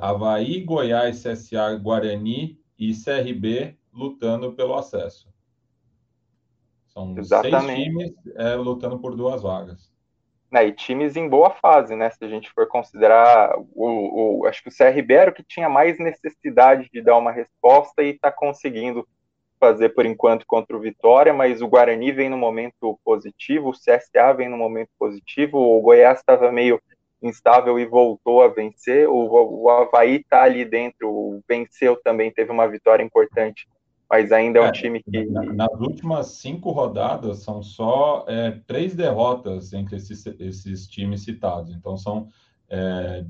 Havaí, 0.00 0.60
Goiás, 0.62 1.22
CSA, 1.22 1.74
Guarani 1.76 2.60
e 2.78 2.92
CRB 2.92 3.78
lutando 3.92 4.52
pelo 4.52 4.74
acesso. 4.74 5.32
São 6.88 7.16
Exatamente. 7.16 7.66
seis 7.66 7.84
times 7.84 8.12
é, 8.36 8.54
lutando 8.56 8.98
por 8.98 9.16
duas 9.16 9.42
vagas. 9.42 9.90
É, 10.52 10.66
e 10.66 10.72
times 10.72 11.16
em 11.16 11.28
boa 11.28 11.50
fase, 11.50 11.94
né? 11.94 12.10
Se 12.10 12.24
a 12.24 12.28
gente 12.28 12.50
for 12.50 12.66
considerar, 12.66 13.56
o, 13.72 14.40
o, 14.40 14.46
acho 14.46 14.62
que 14.62 14.68
o 14.68 14.76
CRB 14.76 15.14
era 15.14 15.30
o 15.30 15.34
que 15.34 15.44
tinha 15.44 15.68
mais 15.68 15.98
necessidade 15.98 16.90
de 16.92 17.00
dar 17.00 17.16
uma 17.16 17.30
resposta 17.30 18.02
e 18.02 18.10
está 18.10 18.32
conseguindo 18.32 19.06
fazer 19.60 19.90
por 19.90 20.06
enquanto 20.06 20.46
contra 20.46 20.74
o 20.74 20.80
Vitória, 20.80 21.34
mas 21.34 21.60
o 21.60 21.68
Guarani 21.68 22.10
vem 22.10 22.30
no 22.30 22.38
momento 22.38 22.98
positivo, 23.04 23.68
o 23.68 23.72
CSA 23.72 24.32
vem 24.32 24.48
no 24.48 24.56
momento 24.56 24.88
positivo, 24.98 25.58
o 25.58 25.80
Goiás 25.82 26.18
estava 26.18 26.50
meio 26.50 26.80
instável 27.22 27.78
e 27.78 27.84
voltou 27.84 28.42
a 28.42 28.48
vencer, 28.48 29.06
o, 29.06 29.14
o 29.14 29.68
Havaí 29.68 30.16
está 30.16 30.44
ali 30.44 30.64
dentro, 30.64 31.42
venceu 31.46 31.94
também, 32.02 32.32
teve 32.32 32.50
uma 32.50 32.66
vitória 32.66 33.04
importante, 33.04 33.68
mas 34.08 34.32
ainda 34.32 34.58
é 34.58 34.62
um 34.62 34.66
é, 34.66 34.72
time 34.72 35.02
que. 35.02 35.26
nas 35.26 35.78
últimas 35.78 36.28
cinco 36.28 36.70
rodadas, 36.70 37.40
são 37.40 37.62
só 37.62 38.24
é, 38.26 38.52
três 38.66 38.94
derrotas 38.94 39.74
entre 39.74 39.96
esses, 39.96 40.26
esses 40.26 40.88
times 40.88 41.22
citados, 41.22 41.74
então 41.74 41.98
são 41.98 42.28
é, 42.70 43.24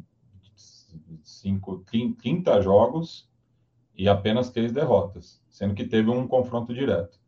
cinco, 1.25 1.85
30 2.23 2.63
jogos 2.63 3.29
e 3.97 4.09
apenas 4.09 4.51
três 4.51 4.73
derrotas 4.73 5.41
sendo 5.51 5.75
que 5.75 5.85
teve 5.85 6.09
um 6.09 6.27
confronto 6.27 6.73
direto. 6.73 7.19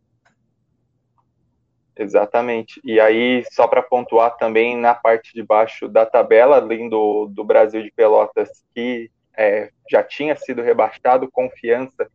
Exatamente. 1.95 2.81
E 2.83 2.99
aí, 2.99 3.45
só 3.51 3.67
para 3.67 3.83
pontuar 3.83 4.37
também 4.39 4.77
na 4.77 4.95
parte 4.95 5.35
de 5.35 5.43
baixo 5.43 5.87
da 5.87 6.07
tabela, 6.07 6.57
além 6.57 6.89
do, 6.89 7.27
do 7.27 7.45
Brasil 7.45 7.83
de 7.83 7.91
Pelotas, 7.91 8.65
que 8.75 9.11
é, 9.37 9.71
já 9.91 10.03
tinha 10.03 10.35
sido 10.35 10.63
rebaixado, 10.63 11.31
confiança 11.31 12.11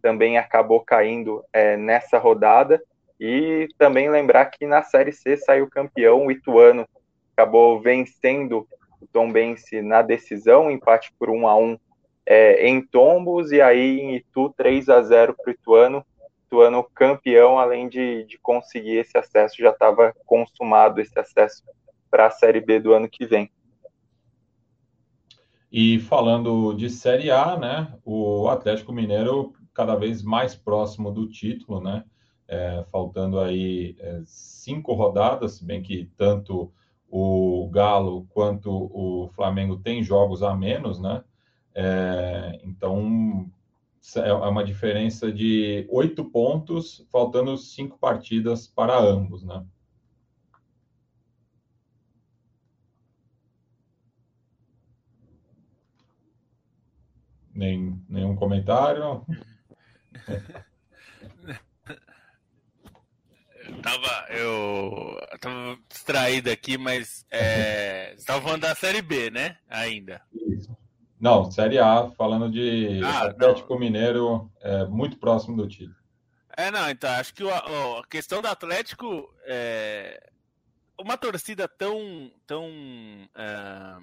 também 0.00 0.38
acabou 0.38 0.80
caindo 0.80 1.42
é, 1.52 1.76
nessa 1.76 2.18
rodada. 2.18 2.80
E 3.18 3.66
também 3.76 4.08
lembrar 4.08 4.46
que 4.46 4.66
na 4.66 4.82
Série 4.82 5.10
C 5.10 5.36
saiu 5.36 5.68
campeão, 5.68 6.26
o 6.26 6.30
Ituano 6.30 6.86
acabou 7.32 7.80
vencendo 7.80 8.68
o 9.00 9.06
Tom 9.06 9.32
Bense 9.32 9.82
na 9.82 10.02
decisão, 10.02 10.70
empate 10.70 11.12
por 11.18 11.28
1 11.30 11.48
a 11.48 11.56
1 11.56 11.78
é, 12.26 12.68
em 12.68 12.84
Tombos, 12.84 13.52
e 13.52 13.60
aí 13.60 14.00
em 14.00 14.16
Itu 14.16 14.52
3 14.56 14.88
a 14.88 15.00
0 15.00 15.34
para 15.34 15.50
o 15.50 15.54
Ituano. 15.54 16.04
Ituano 16.46 16.84
campeão, 16.94 17.58
além 17.58 17.88
de, 17.88 18.24
de 18.24 18.38
conseguir 18.38 18.96
esse 18.96 19.16
acesso, 19.16 19.56
já 19.58 19.70
estava 19.70 20.12
consumado 20.26 21.00
esse 21.00 21.18
acesso 21.18 21.62
para 22.10 22.26
a 22.26 22.30
Série 22.30 22.60
B 22.60 22.80
do 22.80 22.92
ano 22.92 23.08
que 23.08 23.26
vem. 23.26 23.50
E 25.70 25.98
falando 26.00 26.72
de 26.72 26.88
Série 26.88 27.30
A, 27.30 27.56
né, 27.56 27.92
o 28.04 28.48
Atlético 28.48 28.92
Mineiro 28.92 29.52
cada 29.74 29.94
vez 29.94 30.22
mais 30.22 30.54
próximo 30.54 31.10
do 31.10 31.28
título, 31.28 31.80
né, 31.80 32.04
é, 32.48 32.84
faltando 32.90 33.38
aí 33.40 33.96
é, 33.98 34.22
cinco 34.24 34.94
rodadas, 34.94 35.60
bem 35.60 35.82
que 35.82 36.10
tanto 36.16 36.72
o 37.08 37.68
Galo 37.70 38.26
quanto 38.30 38.70
o 38.70 39.28
Flamengo 39.34 39.76
têm 39.76 40.02
jogos 40.02 40.42
a 40.42 40.54
menos, 40.56 41.00
né, 41.00 41.22
é, 41.78 42.58
então 42.64 43.50
é, 44.16 44.28
é 44.28 44.32
uma 44.32 44.64
diferença 44.64 45.30
de 45.30 45.86
oito 45.90 46.24
pontos, 46.24 47.06
faltando 47.12 47.54
cinco 47.58 47.98
partidas 47.98 48.66
para 48.66 48.98
ambos, 48.98 49.44
né. 49.44 49.62
Nem, 57.54 58.02
nenhum 58.08 58.34
comentário? 58.34 59.22
tava, 63.82 64.26
eu 64.30 65.18
tava 65.40 65.78
distraído 65.90 66.50
aqui, 66.50 66.78
mas 66.78 67.26
é, 67.30 68.14
você 68.16 68.24
tava 68.24 68.40
falando 68.40 68.62
da 68.62 68.74
Série 68.74 69.02
B, 69.02 69.30
né? 69.30 69.58
Ainda. 69.68 70.22
Isso. 70.32 70.85
Não, 71.18 71.50
Série 71.50 71.78
A, 71.78 72.10
falando 72.10 72.50
de 72.50 73.00
ah, 73.02 73.26
Atlético 73.26 73.72
não. 73.74 73.80
Mineiro, 73.80 74.50
é, 74.60 74.84
muito 74.84 75.16
próximo 75.18 75.56
do 75.56 75.66
título. 75.68 75.96
É, 76.56 76.70
não, 76.70 76.88
então, 76.90 77.10
acho 77.10 77.34
que 77.34 77.44
o, 77.44 77.50
a 77.50 78.06
questão 78.08 78.40
do 78.40 78.48
Atlético 78.48 79.32
é 79.44 80.30
uma 80.98 81.16
torcida 81.16 81.68
tão, 81.68 82.30
tão 82.46 82.68
é, 83.34 83.96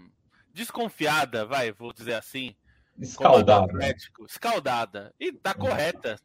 desconfiada, 0.53 1.45
vai, 1.45 1.72
vou 1.72 1.91
dizer 1.91 2.14
assim, 2.14 2.56
Escaldada. 2.99 3.65
Atlético, 3.65 4.26
escaldada. 4.26 5.14
E 5.19 5.31
tá 5.31 5.53
correta. 5.53 6.19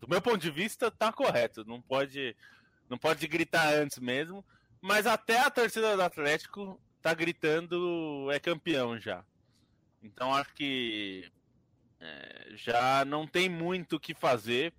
Do 0.00 0.08
meu 0.08 0.20
ponto 0.20 0.38
de 0.38 0.50
vista, 0.50 0.90
tá 0.90 1.12
correto. 1.12 1.64
Não 1.64 1.80
pode, 1.80 2.36
não 2.88 2.98
pode 2.98 3.26
gritar 3.26 3.74
antes 3.74 3.98
mesmo. 3.98 4.44
Mas 4.80 5.06
até 5.06 5.40
a 5.40 5.50
torcida 5.50 5.96
do 5.96 6.02
Atlético 6.02 6.78
tá 7.00 7.14
gritando 7.14 8.28
é 8.30 8.38
campeão 8.38 8.98
já. 8.98 9.24
Então 10.04 10.34
acho 10.34 10.52
que 10.54 11.32
é, 11.98 12.52
já 12.54 13.04
não 13.06 13.26
tem 13.26 13.48
muito 13.48 13.96
o 13.96 14.00
que 14.00 14.14
fazer. 14.14 14.72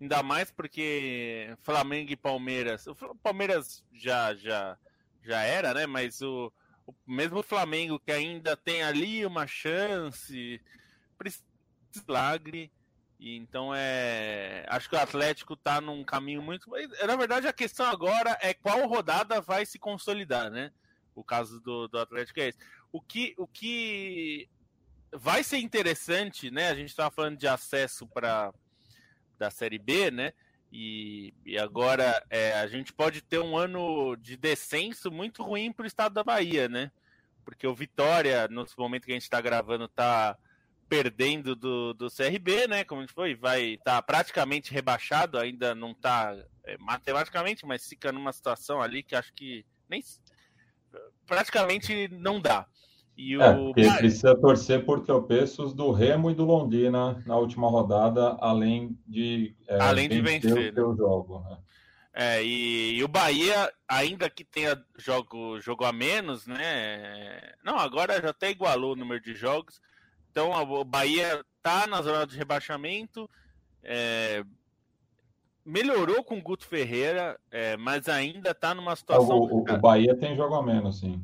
Ainda 0.00 0.22
mais 0.22 0.50
porque 0.50 1.54
Flamengo 1.62 2.10
e 2.10 2.16
Palmeiras. 2.16 2.86
O 2.86 2.94
Palmeiras 3.22 3.84
já, 3.92 4.34
já, 4.34 4.78
já 5.22 5.42
era, 5.42 5.74
né? 5.74 5.86
Mas 5.86 6.22
o, 6.22 6.50
o 6.86 6.94
mesmo 7.06 7.42
Flamengo 7.42 8.00
que 8.00 8.10
ainda 8.10 8.56
tem 8.56 8.82
ali 8.82 9.26
uma 9.26 9.46
chance, 9.46 10.58
milagre. 12.08 12.72
E 13.18 13.36
então 13.36 13.74
é. 13.74 14.64
Acho 14.68 14.88
que 14.88 14.96
o 14.96 15.00
Atlético 15.00 15.52
está 15.52 15.78
num 15.82 16.02
caminho 16.02 16.40
muito. 16.40 16.70
Na 17.06 17.16
verdade, 17.16 17.46
a 17.46 17.52
questão 17.52 17.84
agora 17.84 18.38
é 18.40 18.54
qual 18.54 18.88
rodada 18.88 19.42
vai 19.42 19.66
se 19.66 19.78
consolidar, 19.78 20.50
né? 20.50 20.72
O 21.14 21.22
caso 21.22 21.60
do, 21.60 21.86
do 21.88 21.98
Atlético 21.98 22.40
é 22.40 22.48
esse. 22.48 22.58
O 22.90 23.02
que, 23.02 23.34
o 23.36 23.46
que 23.46 24.48
vai 25.12 25.42
ser 25.42 25.58
interessante, 25.58 26.50
né? 26.50 26.68
A 26.68 26.74
gente 26.74 26.90
estava 26.90 27.10
falando 27.10 27.36
de 27.38 27.46
acesso 27.48 28.06
para 28.06 28.52
da 29.38 29.50
Série 29.50 29.78
B, 29.78 30.10
né? 30.10 30.32
E, 30.72 31.34
e 31.44 31.58
agora 31.58 32.22
é, 32.30 32.52
a 32.54 32.66
gente 32.68 32.92
pode 32.92 33.22
ter 33.22 33.40
um 33.40 33.56
ano 33.56 34.14
de 34.16 34.36
descenso 34.36 35.10
muito 35.10 35.42
ruim 35.42 35.72
para 35.72 35.84
o 35.84 35.86
estado 35.86 36.12
da 36.12 36.22
Bahia, 36.22 36.68
né? 36.68 36.92
Porque 37.44 37.66
o 37.66 37.74
Vitória, 37.74 38.46
no 38.48 38.64
momento 38.78 39.06
que 39.06 39.12
a 39.12 39.14
gente 39.14 39.22
está 39.22 39.40
gravando, 39.40 39.86
está 39.86 40.36
perdendo 40.88 41.56
do, 41.56 41.94
do 41.94 42.08
CRB, 42.10 42.68
né? 42.68 42.84
Como 42.84 43.00
a 43.00 43.04
gente 43.04 43.14
foi, 43.14 43.34
vai 43.34 43.74
estar 43.74 43.96
tá 43.96 44.02
praticamente 44.02 44.72
rebaixado, 44.72 45.38
ainda 45.38 45.74
não 45.74 45.92
está 45.92 46.36
é, 46.64 46.76
matematicamente, 46.78 47.64
mas 47.66 47.88
fica 47.88 48.12
numa 48.12 48.32
situação 48.32 48.80
ali 48.80 49.02
que 49.02 49.16
acho 49.16 49.32
que 49.32 49.64
nem 49.88 50.02
praticamente 51.26 52.08
não 52.08 52.40
dá. 52.40 52.66
E 53.20 53.34
é, 53.34 53.50
o... 53.50 53.66
porque 53.66 53.86
precisa 53.98 54.34
torcer 54.34 54.82
por 54.86 55.00
tropeços 55.00 55.74
do 55.74 55.90
Remo 55.90 56.30
e 56.30 56.34
do 56.34 56.46
Londrina 56.46 57.22
na 57.26 57.36
última 57.36 57.68
rodada, 57.68 58.38
além 58.40 58.98
de, 59.06 59.54
é, 59.68 59.78
além 59.78 60.08
de 60.08 60.22
vencer, 60.22 60.72
o 60.78 60.90
né? 60.92 60.96
jogo. 60.96 61.40
Né? 61.40 61.58
É, 62.14 62.42
e, 62.42 62.96
e, 62.96 63.04
o 63.04 63.08
Bahia, 63.08 63.70
ainda 63.86 64.30
que 64.30 64.42
tenha 64.42 64.82
jogo, 64.96 65.60
jogo 65.60 65.84
a 65.84 65.92
menos, 65.92 66.46
né? 66.46 67.52
Não, 67.62 67.78
agora 67.78 68.22
já 68.22 68.30
até 68.30 68.50
igualou 68.50 68.94
o 68.94 68.96
número 68.96 69.20
de 69.20 69.34
jogos. 69.34 69.82
Então 70.30 70.50
o 70.50 70.82
Bahia 70.82 71.44
tá 71.62 71.86
na 71.86 72.00
zona 72.00 72.26
de 72.26 72.38
rebaixamento. 72.38 73.28
É, 73.82 74.42
melhorou 75.62 76.24
com 76.24 76.38
o 76.38 76.42
Guto 76.42 76.66
Ferreira, 76.66 77.38
é, 77.50 77.76
mas 77.76 78.08
ainda 78.08 78.54
tá 78.54 78.74
numa 78.74 78.96
situação. 78.96 79.40
O, 79.40 79.58
o, 79.58 79.60
o 79.60 79.78
Bahia 79.78 80.16
tem 80.16 80.34
jogo 80.34 80.54
a 80.54 80.62
menos, 80.62 81.00
sim 81.00 81.22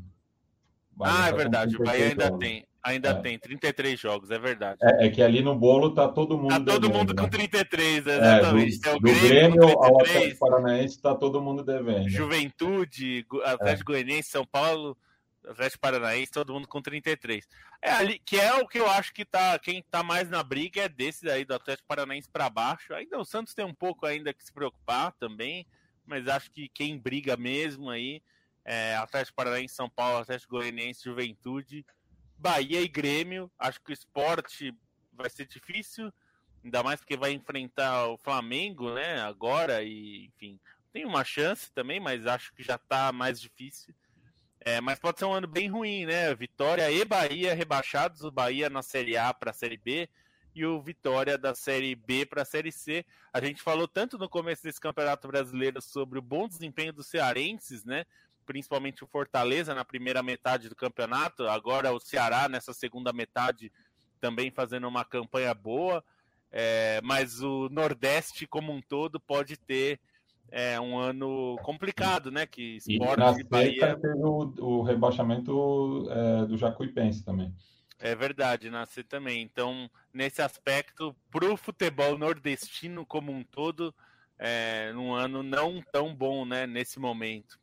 ah, 1.01 1.29
é 1.29 1.31
tá 1.31 1.37
verdade. 1.37 1.77
O 1.77 1.85
Bahia 1.85 2.07
ainda 2.07 2.25
jogos. 2.27 2.39
tem. 2.39 2.67
Ainda 2.83 3.09
é. 3.09 3.15
tem 3.15 3.37
33 3.37 3.99
jogos, 3.99 4.31
é 4.31 4.39
verdade. 4.39 4.79
É, 4.81 5.07
é, 5.07 5.11
que 5.11 5.21
ali 5.21 5.43
no 5.43 5.57
bolo 5.57 5.93
tá 5.93 6.07
todo 6.07 6.39
mundo. 6.39 6.51
Tá 6.51 6.61
todo 6.61 6.89
devendo, 6.89 6.99
mundo 6.99 7.15
né? 7.15 7.23
com 7.23 7.29
33, 7.29 8.07
exatamente. 8.07 8.77
É, 8.77 8.79
do, 8.79 8.89
é 8.89 8.95
o 8.95 9.01
Grêmio, 9.01 9.21
do 9.21 9.29
Grêmio 9.29 9.65
ao 9.65 10.01
Atlético 10.01 10.39
Paranaense 10.39 11.03
tá 11.03 11.15
todo 11.15 11.43
mundo 11.43 11.65
devendo. 11.65 12.09
Juventude, 12.09 13.27
Atlético 13.45 13.91
é. 13.91 13.95
Goianiense, 13.95 14.31
São 14.31 14.47
Paulo, 14.47 14.97
Atlético 15.45 15.81
Paranaense, 15.81 16.31
todo 16.31 16.53
mundo 16.53 16.69
com 16.69 16.81
33. 16.81 17.49
É 17.83 17.91
ali 17.91 18.21
que 18.21 18.39
é 18.39 18.55
o 18.55 18.69
que 18.69 18.79
eu 18.79 18.89
acho 18.89 19.13
que 19.13 19.25
tá 19.25 19.59
quem 19.59 19.83
tá 19.91 20.05
mais 20.05 20.31
na 20.31 20.45
briga 20.45 20.83
é 20.83 20.89
desse 20.89 21.29
aí 21.29 21.45
do 21.45 21.55
Atlético 21.55 21.89
Paranaense 21.89 22.29
para 22.31 22.49
baixo. 22.49 22.95
Ainda 22.95 23.19
o 23.19 23.25
Santos 23.25 23.53
tem 23.53 23.65
um 23.65 23.75
pouco 23.75 24.07
ainda 24.07 24.33
que 24.33 24.45
se 24.45 24.53
preocupar 24.53 25.13
também, 25.19 25.67
mas 26.07 26.29
acho 26.29 26.53
que 26.53 26.69
quem 26.69 26.97
briga 26.97 27.37
mesmo 27.37 27.91
aí 27.91 28.23
é, 28.67 28.97
Atlético 28.97 29.37
Paranaense, 29.37 29.75
São 29.75 29.89
Paulo, 29.89 30.19
Atlético 30.19 30.57
Goianiense, 30.57 31.05
Juventude, 31.05 31.87
Bahia 32.37 32.83
e 32.83 32.89
Grêmio. 32.89 33.51
Acho 33.57 33.81
que 33.81 33.93
o 33.93 33.95
esporte 33.95 34.75
vai 35.13 35.31
ser 35.31 35.47
difícil, 35.47 36.13
ainda 36.65 36.83
mais 36.83 36.99
porque 36.99 37.17
vai 37.17 37.33
enfrentar 37.33 38.09
o 38.09 38.19
Flamengo, 38.19 38.93
né? 38.93 39.21
Agora 39.21 39.85
e, 39.85 40.27
enfim, 40.27 40.59
tem 40.93 41.07
uma 41.07 41.23
chance 41.23 41.73
também, 41.73 42.01
mas 42.01 42.27
acho 42.27 42.53
que 42.55 42.63
já 42.63 42.75
está 42.75 43.13
mais 43.13 43.41
difícil. 43.41 43.95
É, 44.61 44.81
mas 44.81 44.99
pode 44.99 45.21
ser 45.21 45.27
um 45.27 45.33
ano 45.33 45.47
bem 45.47 45.69
ruim, 45.69 46.05
né? 46.05 46.35
Vitória 46.35 46.91
e 46.91 47.05
Bahia 47.05 47.55
rebaixados, 47.55 48.25
o 48.25 48.33
Bahia 48.33 48.69
na 48.69 48.83
Série 48.83 49.17
A 49.17 49.33
para 49.33 49.53
a 49.53 49.55
Série 49.55 49.77
B 49.77 50.09
e 50.57 50.65
o 50.65 50.81
Vitória 50.81 51.37
da 51.37 51.55
Série 51.55 51.95
B 51.95 52.27
para 52.27 52.43
a 52.43 52.45
Série 52.45 52.73
C. 52.73 53.05
A 53.31 53.41
gente 53.41 53.63
falou 53.63 53.87
tanto 53.87 54.19
no 54.19 54.27
começo 54.27 54.63
desse 54.65 54.81
Campeonato 54.81 55.29
Brasileiro 55.29 55.81
sobre 55.83 56.19
o 56.19 56.23
bom 56.23 56.49
desempenho 56.49 56.95
dos 56.95 57.07
cearenses, 57.07 57.85
né? 57.85 58.07
Principalmente 58.47 59.05
o 59.05 59.07
Fortaleza 59.07 59.75
na 59.75 59.85
primeira 59.85 60.23
metade 60.23 60.69
do 60.69 60.77
campeonato, 60.77 61.47
agora 61.49 61.93
o 61.93 62.01
Ceará 62.01 62.49
nessa 62.49 62.73
segunda 62.73 63.13
metade 63.13 63.73
também 64.21 64.51
fazendo 64.51 64.89
uma 64.89 65.05
campanha 65.05 65.53
boa, 65.53 66.03
é, 66.51 67.01
mas 67.03 67.43
o 67.43 67.69
Nordeste 67.69 68.47
como 68.47 68.73
um 68.73 68.81
todo 68.81 69.21
pode 69.21 69.57
ter 69.57 70.01
é, 70.51 70.81
um 70.81 70.99
ano 70.99 71.57
complicado, 71.63 72.31
né? 72.31 72.47
Que 72.47 72.77
esporte 72.77 73.41
e 73.41 73.45
Bahia 73.45 73.97
teve 73.97 74.15
o, 74.15 74.55
o 74.59 74.83
rebaixamento 74.83 76.09
é, 76.11 76.47
do 76.47 76.57
Jacuipense 76.57 77.25
também. 77.25 77.53
É 77.99 78.15
verdade, 78.15 78.71
nascer 78.71 79.05
também. 79.05 79.43
Então, 79.43 79.91
nesse 80.13 80.43
aspecto, 80.43 81.17
para 81.31 81.51
o 81.51 81.57
futebol 81.57 82.17
nordestino 82.19 83.07
como 83.07 83.33
um 83.33 83.43
todo, 83.43 83.95
é, 84.39 84.93
num 84.93 85.15
ano 85.15 85.43
não 85.43 85.83
tão 85.93 86.15
bom, 86.15 86.45
né? 86.45 86.67
Nesse 86.67 86.99
momento. 86.99 87.59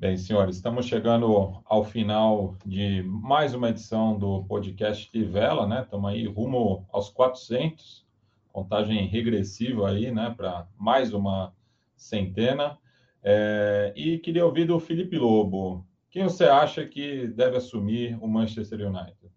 Bem, 0.00 0.16
senhores, 0.16 0.54
estamos 0.54 0.86
chegando 0.86 1.60
ao 1.64 1.82
final 1.82 2.56
de 2.64 3.02
mais 3.02 3.52
uma 3.52 3.70
edição 3.70 4.16
do 4.16 4.44
podcast 4.44 5.10
Tivela, 5.10 5.66
né? 5.66 5.82
Estamos 5.82 6.08
aí 6.08 6.24
rumo 6.24 6.86
aos 6.92 7.10
400, 7.10 8.06
contagem 8.52 9.08
regressiva 9.08 9.90
aí, 9.90 10.12
né? 10.12 10.32
Para 10.36 10.68
mais 10.78 11.12
uma 11.12 11.52
centena. 11.96 12.78
É, 13.24 13.92
e 13.96 14.20
queria 14.20 14.46
ouvir 14.46 14.66
do 14.66 14.78
Felipe 14.78 15.18
Lobo. 15.18 15.84
Quem 16.12 16.22
você 16.22 16.44
acha 16.44 16.86
que 16.86 17.26
deve 17.26 17.56
assumir 17.56 18.16
o 18.22 18.28
Manchester 18.28 18.86
United? 18.86 19.32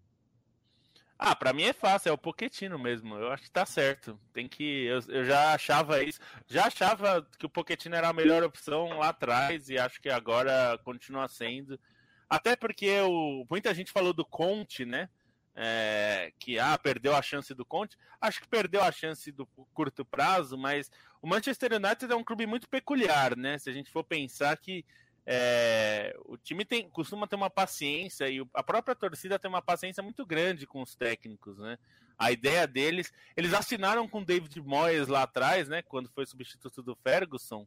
Ah, 1.24 1.36
para 1.36 1.54
mim 1.54 1.62
é 1.62 1.72
fácil, 1.72 2.10
é 2.10 2.12
o 2.12 2.18
Poquetino 2.18 2.80
mesmo. 2.80 3.14
Eu 3.14 3.32
acho 3.32 3.44
que 3.44 3.52
tá 3.52 3.64
certo. 3.64 4.20
Tem 4.34 4.48
que. 4.48 4.86
Eu, 4.86 5.00
eu, 5.08 5.24
já 5.24 5.54
achava 5.54 6.04
isso. 6.04 6.20
Já 6.48 6.66
achava 6.66 7.24
que 7.38 7.46
o 7.46 7.50
Poquetino 7.50 7.96
era 7.96 8.10
a 8.10 8.14
melhor 8.14 8.42
opção 8.42 8.98
lá 8.98 9.10
atrás 9.10 9.70
e 9.70 9.78
acho 9.78 10.02
que 10.02 10.10
agora 10.10 10.80
continua 10.84 11.28
sendo. 11.28 11.80
Até 12.28 12.56
porque 12.56 12.90
o, 13.02 13.46
muita 13.48 13.72
gente 13.72 13.92
falou 13.92 14.14
do 14.14 14.26
Conte, 14.26 14.84
né? 14.84 15.10
É, 15.56 16.34
que 16.40 16.58
ah, 16.58 16.76
perdeu 16.76 17.16
a 17.16 17.22
chance 17.22 17.54
do 17.54 17.64
Conte. 17.64 18.00
Acho 18.20 18.42
que 18.42 18.48
perdeu 18.48 18.82
a 18.82 18.92
chance 18.92 19.32
do 19.32 19.46
curto 19.76 20.04
prazo, 20.04 20.58
mas 20.58 20.90
o 21.22 21.28
Manchester 21.28 21.74
United 21.74 22.12
é 22.12 22.16
um 22.16 22.24
clube 22.24 22.48
muito 22.48 22.68
peculiar, 22.68 23.38
né? 23.38 23.60
Se 23.60 23.70
a 23.70 23.74
gente 23.74 23.92
for 23.92 24.04
pensar 24.04 24.58
que 24.58 24.84
é, 25.34 26.14
o 26.26 26.36
time 26.36 26.66
tem, 26.66 26.90
costuma 26.90 27.26
ter 27.26 27.38
uma 27.38 27.50
paciência 27.50 28.28
e 28.28 28.46
a 28.54 28.62
própria 28.62 28.94
torcida 28.94 29.40
tem 29.40 29.48
uma 29.48 29.62
paciência 29.62 30.04
muito 30.04 30.26
grande 30.26 30.68
com 30.68 30.82
os 30.82 30.94
técnicos, 30.94 31.58
né? 31.58 31.78
A 32.20 32.34
ideia 32.34 32.68
deles, 32.68 33.14
eles 33.38 33.54
assinaram 33.54 34.10
com 34.10 34.22
David 34.22 34.60
Moyes 34.60 35.08
lá 35.08 35.24
atrás, 35.24 35.70
né? 35.70 35.82
Quando 35.84 36.10
foi 36.10 36.26
substituto 36.26 36.84
do 36.84 36.98
Ferguson, 36.98 37.66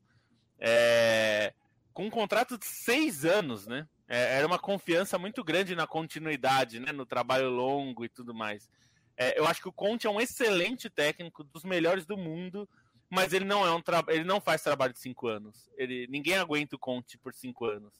é, 0.59 1.55
com 1.95 2.05
um 2.05 2.11
contrato 2.11 2.59
de 2.59 2.67
seis 2.67 3.25
anos, 3.25 3.67
né? 3.67 3.89
É, 4.07 4.37
era 4.37 4.47
uma 4.47 4.59
confiança 4.59 5.19
muito 5.19 5.43
grande 5.43 5.75
na 5.75 5.87
continuidade, 5.87 6.79
né? 6.79 6.93
No 6.93 7.07
trabalho 7.07 7.49
longo 7.49 8.05
e 8.05 8.11
tudo 8.11 8.35
mais. 8.35 8.69
É, 9.17 9.39
eu 9.39 9.47
acho 9.47 9.63
que 9.63 9.69
o 9.69 9.73
Conte 9.73 10.07
é 10.07 10.11
um 10.11 10.21
excelente 10.21 10.91
técnico, 10.91 11.43
dos 11.43 11.65
melhores 11.65 12.05
do 12.05 12.19
mundo 12.19 12.69
mas 13.15 13.33
ele 13.33 13.45
não 13.45 13.65
é 13.65 13.75
um 13.75 13.83
ele 14.09 14.25
não 14.25 14.41
faz 14.41 14.63
trabalho 14.63 14.93
de 14.93 14.99
cinco 14.99 15.29
anos. 15.29 15.71
Ele 15.77 16.07
ninguém 16.09 16.37
aguenta 16.37 16.77
o 16.77 16.79
Conte 16.79 17.17
por 17.17 17.33
cinco 17.33 17.65
anos, 17.65 17.95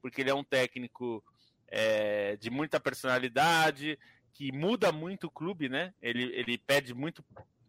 porque 0.00 0.20
ele 0.20 0.30
é 0.30 0.34
um 0.34 0.44
técnico 0.44 1.22
é, 1.68 2.36
de 2.36 2.50
muita 2.50 2.78
personalidade 2.78 3.98
que 4.32 4.52
muda 4.52 4.92
muito 4.92 5.26
o 5.26 5.30
clube, 5.30 5.68
né? 5.68 5.92
Ele, 6.00 6.24
ele 6.34 6.56
pede 6.56 6.94
muito 6.94 7.24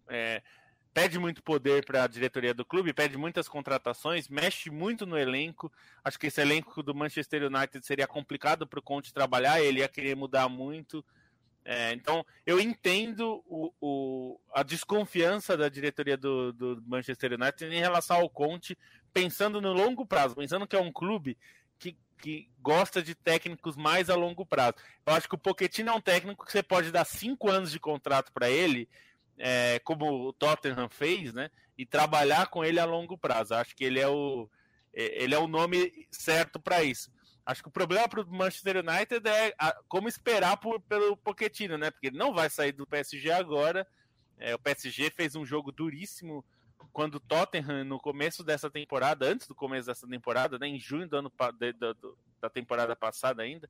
é, 0.07 0.41
pede 0.93 1.17
muito 1.17 1.41
poder 1.41 1.83
para 1.83 2.03
a 2.03 2.07
diretoria 2.07 2.53
do 2.53 2.63
clube, 2.63 2.93
pede 2.93 3.17
muitas 3.17 3.47
contratações, 3.47 4.29
mexe 4.29 4.69
muito 4.69 5.05
no 5.05 5.17
elenco. 5.17 5.71
Acho 6.03 6.19
que 6.19 6.27
esse 6.27 6.39
elenco 6.39 6.83
do 6.83 6.93
Manchester 6.93 7.43
United 7.43 7.83
seria 7.85 8.05
complicado 8.05 8.67
para 8.67 8.79
o 8.79 8.83
Conte 8.83 9.13
trabalhar, 9.13 9.59
ele 9.59 9.79
ia 9.79 9.87
querer 9.87 10.15
mudar 10.15 10.47
muito. 10.47 11.03
É, 11.65 11.93
então, 11.93 12.25
eu 12.45 12.59
entendo 12.59 13.41
o, 13.47 13.73
o, 13.79 14.39
a 14.53 14.63
desconfiança 14.63 15.55
da 15.55 15.69
diretoria 15.69 16.17
do, 16.17 16.51
do, 16.51 16.83
Manchester 16.85 17.33
United 17.33 17.73
em 17.73 17.79
relação 17.79 18.17
ao 18.17 18.29
Conte, 18.29 18.77
pensando 19.13 19.61
no 19.61 19.71
longo 19.71 20.05
prazo, 20.05 20.35
pensando 20.35 20.67
que 20.67 20.75
é 20.75 20.81
um 20.81 20.91
clube 20.91 21.37
que, 21.79 21.95
que 22.17 22.49
gosta 22.59 23.01
de 23.01 23.15
técnicos 23.15 23.77
mais 23.77 24.09
a 24.09 24.15
longo 24.15 24.45
prazo. 24.45 24.75
Eu 25.05 25.13
acho 25.13 25.29
que 25.29 25.35
o 25.35 25.37
Pochettino 25.37 25.89
é 25.89 25.93
um 25.93 26.01
técnico 26.01 26.45
que 26.45 26.51
você 26.51 26.61
pode 26.61 26.91
dar 26.91 27.05
cinco 27.05 27.49
anos 27.49 27.71
de 27.71 27.79
contrato 27.79 28.33
para 28.33 28.49
ele, 28.49 28.89
é, 29.37 29.79
como 29.85 30.27
o 30.27 30.33
Tottenham 30.33 30.89
fez, 30.89 31.33
né? 31.33 31.49
E 31.77 31.85
trabalhar 31.85 32.47
com 32.47 32.63
ele 32.63 32.79
a 32.79 32.85
longo 32.85 33.17
prazo. 33.17 33.55
Acho 33.55 33.75
que 33.75 33.85
ele 33.85 33.99
é 33.99 34.07
o, 34.07 34.49
é, 34.93 35.23
ele 35.23 35.33
é 35.33 35.39
o 35.39 35.47
nome 35.47 36.07
certo 36.11 36.59
para 36.59 36.83
isso. 36.83 37.09
Acho 37.45 37.61
que 37.61 37.69
o 37.69 37.71
problema 37.71 38.07
para 38.07 38.21
o 38.21 38.27
Manchester 38.27 38.77
United 38.77 39.27
é 39.27 39.53
a, 39.57 39.73
como 39.87 40.07
esperar 40.07 40.57
por, 40.57 40.79
pelo 40.81 41.17
Pochettino, 41.17 41.77
né? 41.77 41.91
Porque 41.91 42.07
ele 42.07 42.17
não 42.17 42.33
vai 42.33 42.49
sair 42.49 42.71
do 42.71 42.87
PSG 42.87 43.31
agora. 43.31 43.85
É, 44.37 44.55
o 44.55 44.59
PSG 44.59 45.09
fez 45.09 45.35
um 45.35 45.45
jogo 45.45 45.71
duríssimo 45.71 46.43
quando 46.91 47.15
o 47.15 47.19
Tottenham, 47.19 47.83
no 47.83 47.99
começo 47.99 48.43
dessa 48.43 48.69
temporada, 48.69 49.25
antes 49.25 49.47
do 49.47 49.55
começo 49.55 49.87
dessa 49.87 50.07
temporada, 50.07 50.59
né, 50.59 50.67
em 50.67 50.79
junho 50.79 51.07
do 51.07 51.17
ano, 51.17 51.31
de, 51.57 51.73
da 52.41 52.49
temporada 52.49 52.95
passada 52.95 53.41
ainda, 53.41 53.69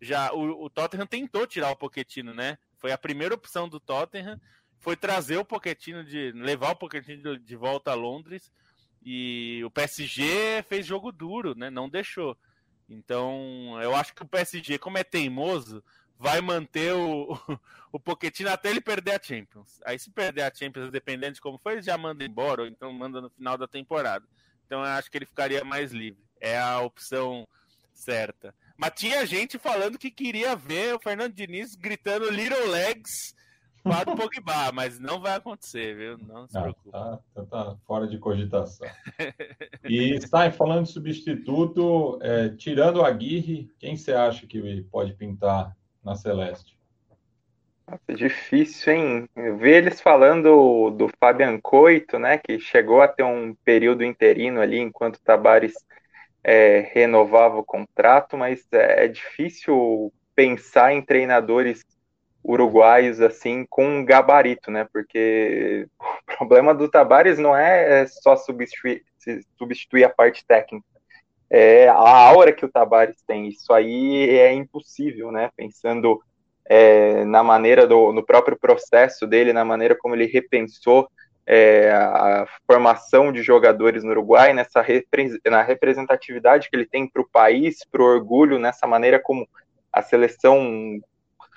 já 0.00 0.32
o, 0.32 0.64
o, 0.64 0.70
Tottenham 0.70 1.06
tentou 1.06 1.46
tirar 1.46 1.70
o 1.70 1.76
Pochettino, 1.76 2.34
né? 2.34 2.58
Foi 2.78 2.90
a 2.92 2.98
primeira 2.98 3.34
opção 3.34 3.68
do 3.68 3.78
Tottenham, 3.78 4.40
foi 4.80 4.96
trazer 4.96 5.36
o 5.36 5.44
Pochettino 5.44 6.04
de 6.04 6.32
levar 6.32 6.72
o 6.72 6.76
Pochettino 6.76 7.36
de, 7.36 7.44
de 7.44 7.56
volta 7.56 7.92
a 7.92 7.94
Londres 7.94 8.52
e 9.04 9.62
o 9.64 9.70
PSG 9.70 10.64
fez 10.68 10.86
jogo 10.86 11.12
duro, 11.12 11.54
né? 11.54 11.70
Não 11.70 11.88
deixou. 11.88 12.36
Então, 12.92 13.78
eu 13.80 13.94
acho 13.94 14.14
que 14.14 14.22
o 14.22 14.28
PSG, 14.28 14.78
como 14.78 14.98
é 14.98 15.04
teimoso, 15.04 15.82
vai 16.18 16.40
manter 16.40 16.92
o, 16.92 17.36
o 17.90 17.98
Pochettino 17.98 18.50
até 18.50 18.70
ele 18.70 18.80
perder 18.80 19.18
a 19.18 19.22
Champions. 19.22 19.80
Aí, 19.84 19.98
se 19.98 20.10
perder 20.10 20.42
a 20.42 20.54
Champions, 20.54 20.90
dependendo 20.90 21.34
de 21.34 21.40
como 21.40 21.58
for, 21.58 21.72
ele 21.72 21.82
já 21.82 21.96
manda 21.96 22.24
embora, 22.24 22.62
ou 22.62 22.68
então 22.68 22.92
manda 22.92 23.20
no 23.20 23.30
final 23.30 23.56
da 23.56 23.66
temporada. 23.66 24.26
Então, 24.66 24.80
eu 24.80 24.86
acho 24.86 25.10
que 25.10 25.16
ele 25.16 25.26
ficaria 25.26 25.64
mais 25.64 25.90
livre. 25.92 26.22
É 26.40 26.58
a 26.58 26.80
opção 26.80 27.48
certa. 27.94 28.54
Mas 28.76 28.92
tinha 28.94 29.24
gente 29.26 29.58
falando 29.58 29.98
que 29.98 30.10
queria 30.10 30.54
ver 30.54 30.94
o 30.94 31.00
Fernando 31.00 31.32
Diniz 31.32 31.74
gritando 31.74 32.30
Little 32.30 32.66
Legs 32.68 33.34
para 33.82 34.10
o 34.10 34.16
Pogba, 34.16 34.72
mas 34.72 34.98
não 34.98 35.20
vai 35.20 35.36
acontecer, 35.36 35.96
viu? 35.96 36.18
Não 36.18 36.46
se 36.46 36.58
preocupe. 36.58 36.90
Tá, 36.90 37.18
tá, 37.34 37.44
tá, 37.44 37.76
fora 37.86 38.06
de 38.06 38.18
cogitação. 38.18 38.88
E 39.84 40.14
está 40.14 40.50
falando 40.50 40.84
de 40.84 40.92
substituto, 40.92 42.18
é, 42.22 42.50
tirando 42.50 43.02
a 43.02 43.08
Aguirre, 43.08 43.70
quem 43.78 43.96
você 43.96 44.12
acha 44.12 44.46
que 44.46 44.82
pode 44.90 45.14
pintar 45.14 45.76
na 46.02 46.14
Celeste? 46.14 46.78
Nossa, 47.86 48.14
difícil, 48.16 48.92
hein? 48.92 49.28
Ver 49.58 49.84
eles 49.84 50.00
falando 50.00 50.90
do 50.90 51.10
Fabian 51.18 51.58
Coito, 51.60 52.18
né? 52.18 52.38
Que 52.38 52.58
chegou 52.58 53.02
a 53.02 53.08
ter 53.08 53.24
um 53.24 53.54
período 53.64 54.04
interino 54.04 54.60
ali 54.60 54.78
enquanto 54.78 55.16
o 55.16 55.22
Tabares 55.22 55.74
é, 56.44 56.90
renovava 56.92 57.58
o 57.58 57.64
contrato, 57.64 58.36
mas 58.36 58.66
é, 58.72 59.04
é 59.04 59.08
difícil 59.08 60.12
pensar 60.34 60.94
em 60.94 61.02
treinadores 61.02 61.84
uruguaios 62.44 63.20
assim 63.20 63.64
com 63.68 64.04
gabarito, 64.04 64.70
né? 64.70 64.86
Porque 64.92 65.88
o 66.00 66.36
problema 66.38 66.74
do 66.74 66.88
Tabares 66.88 67.38
não 67.38 67.56
é 67.56 68.06
só 68.06 68.36
substituir, 68.36 69.04
substituir 69.58 70.04
a 70.04 70.10
parte 70.10 70.44
técnica, 70.44 70.86
é 71.48 71.86
a 71.88 71.94
aura 71.94 72.52
que 72.52 72.64
o 72.64 72.70
Tabares 72.70 73.22
tem. 73.26 73.48
Isso 73.48 73.72
aí 73.72 74.30
é 74.30 74.52
impossível, 74.52 75.30
né? 75.30 75.50
Pensando 75.56 76.20
é, 76.64 77.24
na 77.24 77.42
maneira 77.42 77.86
do 77.86 78.12
no 78.12 78.24
próprio 78.24 78.58
processo 78.58 79.26
dele, 79.26 79.52
na 79.52 79.64
maneira 79.64 79.94
como 79.94 80.14
ele 80.14 80.26
repensou 80.26 81.08
é, 81.46 81.90
a 81.92 82.46
formação 82.66 83.32
de 83.32 83.42
jogadores 83.42 84.02
no 84.02 84.10
Uruguai, 84.10 84.52
nessa 84.52 84.80
repre, 84.80 85.38
na 85.44 85.62
representatividade 85.62 86.70
que 86.70 86.76
ele 86.76 86.86
tem 86.86 87.06
para 87.06 87.22
o 87.22 87.28
país, 87.28 87.84
para 87.90 88.02
o 88.02 88.06
orgulho, 88.06 88.58
nessa 88.58 88.86
maneira 88.86 89.20
como 89.20 89.46
a 89.92 90.00
seleção 90.00 91.00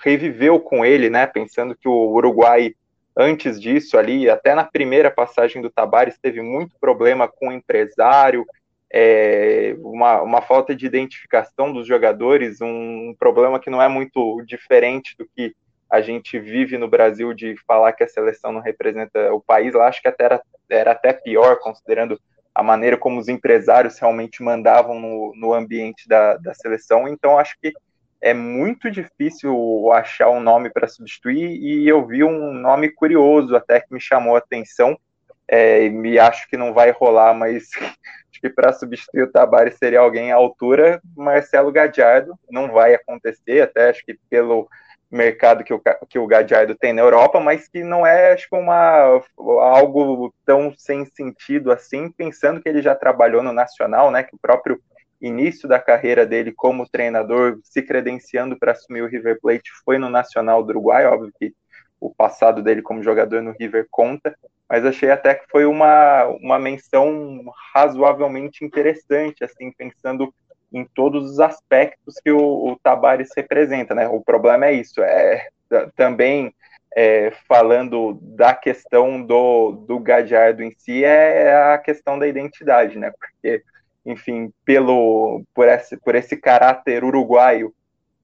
reviveu 0.02 0.60
com 0.60 0.84
ele, 0.84 1.10
né? 1.10 1.26
Pensando 1.26 1.76
que 1.76 1.88
o 1.88 2.10
Uruguai, 2.12 2.74
antes 3.16 3.60
disso, 3.60 3.98
ali, 3.98 4.28
até 4.28 4.54
na 4.54 4.64
primeira 4.64 5.10
passagem 5.10 5.62
do 5.62 5.70
Tabares, 5.70 6.18
teve 6.18 6.42
muito 6.42 6.76
problema 6.80 7.28
com 7.28 7.48
o 7.48 7.52
empresário, 7.52 8.44
é, 8.92 9.74
uma, 9.80 10.22
uma 10.22 10.42
falta 10.42 10.74
de 10.74 10.86
identificação 10.86 11.72
dos 11.72 11.86
jogadores, 11.86 12.60
um, 12.60 13.14
problema 13.18 13.58
que 13.58 13.70
não 13.70 13.82
é 13.82 13.88
muito 13.88 14.42
diferente 14.46 15.16
do 15.18 15.28
que 15.34 15.54
a 15.90 16.00
gente 16.00 16.38
vive 16.38 16.78
no 16.78 16.88
Brasil 16.88 17.32
de 17.32 17.56
falar 17.66 17.92
que 17.92 18.04
a 18.04 18.08
seleção 18.08 18.52
não 18.52 18.60
representa 18.60 19.32
o 19.32 19.40
país, 19.40 19.74
lá 19.74 19.86
acho 19.88 20.02
que 20.02 20.08
até 20.08 20.24
era, 20.24 20.42
era 20.68 20.92
até 20.92 21.12
pior, 21.12 21.58
considerando 21.58 22.20
a 22.54 22.62
maneira 22.62 22.96
como 22.96 23.20
os 23.20 23.28
empresários 23.28 23.98
realmente 23.98 24.42
mandavam 24.42 24.98
no, 24.98 25.32
no 25.36 25.52
ambiente 25.52 26.08
da, 26.08 26.36
da 26.38 26.54
seleção. 26.54 27.06
Então, 27.06 27.38
acho 27.38 27.54
que 27.60 27.72
é 28.20 28.34
muito 28.34 28.90
difícil 28.90 29.90
achar 29.92 30.30
um 30.30 30.40
nome 30.40 30.70
para 30.70 30.88
substituir 30.88 31.56
e 31.60 31.86
eu 31.88 32.06
vi 32.06 32.24
um 32.24 32.52
nome 32.52 32.90
curioso 32.90 33.54
até 33.54 33.80
que 33.80 33.92
me 33.92 34.00
chamou 34.00 34.34
a 34.34 34.38
atenção 34.38 34.98
é, 35.48 35.88
me 35.88 36.18
acho 36.18 36.48
que 36.48 36.56
não 36.56 36.74
vai 36.74 36.90
rolar, 36.90 37.32
mas 37.34 37.70
acho 38.30 38.40
que 38.40 38.50
para 38.50 38.72
substituir 38.72 39.22
o 39.22 39.30
Tabari 39.30 39.72
seria 39.72 40.00
alguém 40.00 40.32
à 40.32 40.36
altura, 40.36 41.00
Marcelo 41.16 41.72
Gadiardo, 41.72 42.34
não 42.50 42.70
vai 42.70 42.94
acontecer, 42.94 43.62
até 43.62 43.90
acho 43.90 44.04
que 44.04 44.18
pelo 44.28 44.68
mercado 45.08 45.62
que 45.62 45.72
o, 45.72 45.80
que 46.08 46.18
o 46.18 46.26
Gadiardo 46.26 46.74
tem 46.74 46.92
na 46.92 47.00
Europa, 47.00 47.38
mas 47.38 47.68
que 47.68 47.84
não 47.84 48.04
é 48.04 48.32
acho 48.32 48.48
uma, 48.52 49.22
algo 49.38 50.34
tão 50.44 50.74
sem 50.76 51.04
sentido 51.04 51.70
assim, 51.70 52.10
pensando 52.10 52.60
que 52.60 52.68
ele 52.68 52.82
já 52.82 52.94
trabalhou 52.94 53.42
no 53.42 53.52
Nacional, 53.52 54.10
né, 54.10 54.24
que 54.24 54.34
o 54.34 54.38
próprio 54.38 54.80
início 55.20 55.68
da 55.68 55.78
carreira 55.78 56.26
dele 56.26 56.52
como 56.52 56.88
treinador, 56.88 57.58
se 57.62 57.82
credenciando 57.82 58.58
para 58.58 58.72
assumir 58.72 59.02
o 59.02 59.08
River 59.08 59.38
Plate, 59.40 59.70
foi 59.84 59.98
no 59.98 60.08
Nacional 60.08 60.62
do 60.62 60.70
Uruguai, 60.70 61.06
óbvio 61.06 61.32
que 61.38 61.54
o 62.00 62.14
passado 62.14 62.62
dele 62.62 62.82
como 62.82 63.02
jogador 63.02 63.42
no 63.42 63.54
River 63.58 63.86
conta, 63.90 64.36
mas 64.68 64.84
achei 64.84 65.10
até 65.10 65.34
que 65.34 65.46
foi 65.48 65.64
uma, 65.64 66.24
uma 66.40 66.58
menção 66.58 67.44
razoavelmente 67.74 68.64
interessante, 68.64 69.44
assim, 69.44 69.70
pensando 69.72 70.34
em 70.72 70.84
todos 70.84 71.30
os 71.30 71.40
aspectos 71.40 72.16
que 72.22 72.30
o, 72.30 72.72
o 72.72 72.76
Tabares 72.76 73.30
representa, 73.36 73.94
né? 73.94 74.08
O 74.08 74.20
problema 74.20 74.66
é 74.66 74.72
isso, 74.72 75.00
é 75.00 75.48
também 75.94 76.54
é, 76.96 77.32
falando 77.48 78.18
da 78.22 78.54
questão 78.54 79.22
do, 79.22 79.72
do 79.72 79.98
Gadiardo 79.98 80.62
em 80.62 80.72
si, 80.78 81.04
é 81.04 81.72
a 81.74 81.78
questão 81.78 82.18
da 82.18 82.26
identidade, 82.26 82.98
né? 82.98 83.12
Porque 83.18 83.62
enfim, 84.06 84.52
pelo 84.64 85.42
por 85.52 85.68
esse, 85.68 85.96
por 85.96 86.14
esse 86.14 86.36
caráter 86.36 87.04
uruguaio 87.04 87.74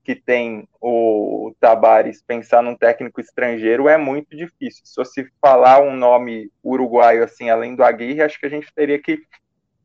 que 0.05 0.15
tem 0.15 0.67
o 0.81 1.55
Tabares, 1.61 2.23
pensar 2.23 2.63
num 2.63 2.77
técnico 2.77 3.21
estrangeiro 3.21 3.89
é 3.89 3.97
muito 3.97 4.37
difícil. 4.37 4.83
Se 4.85 4.97
você 4.97 5.29
falar 5.41 5.81
um 5.81 5.95
nome 5.95 6.51
uruguaio 6.63 7.23
assim, 7.23 7.51
além 7.51 7.77
do 7.77 7.85
Aguirre, 7.85 8.23
acho 8.23 8.39
que 8.39 8.47
a 8.47 8.51
gente 8.51 8.73
teria 8.75 9.01
que 9.01 9.23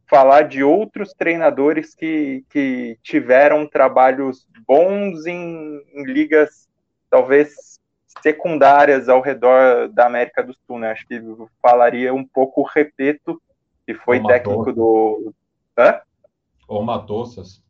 falar 0.07 0.43
de 0.43 0.63
outros 0.63 1.13
treinadores 1.13 1.93
que, 1.93 2.43
que 2.49 2.97
tiveram 3.03 3.67
trabalhos 3.67 4.47
bons 4.65 5.25
em, 5.25 5.81
em 5.93 6.03
ligas 6.05 6.67
talvez 7.09 7.79
secundárias 8.21 9.09
ao 9.09 9.21
redor 9.21 9.89
da 9.89 10.05
América 10.05 10.43
do 10.43 10.55
Sul, 10.65 10.79
né? 10.79 10.91
Acho 10.91 11.05
que 11.07 11.21
falaria 11.61 12.13
um 12.13 12.25
pouco 12.25 12.61
o 12.61 12.65
Repeto, 12.65 13.41
que 13.85 13.93
foi 13.93 14.23
técnico 14.23 14.73
do. 14.73 15.33
Hã? 15.77 16.01
Ou 16.67 16.81
Matossas. 16.83 17.61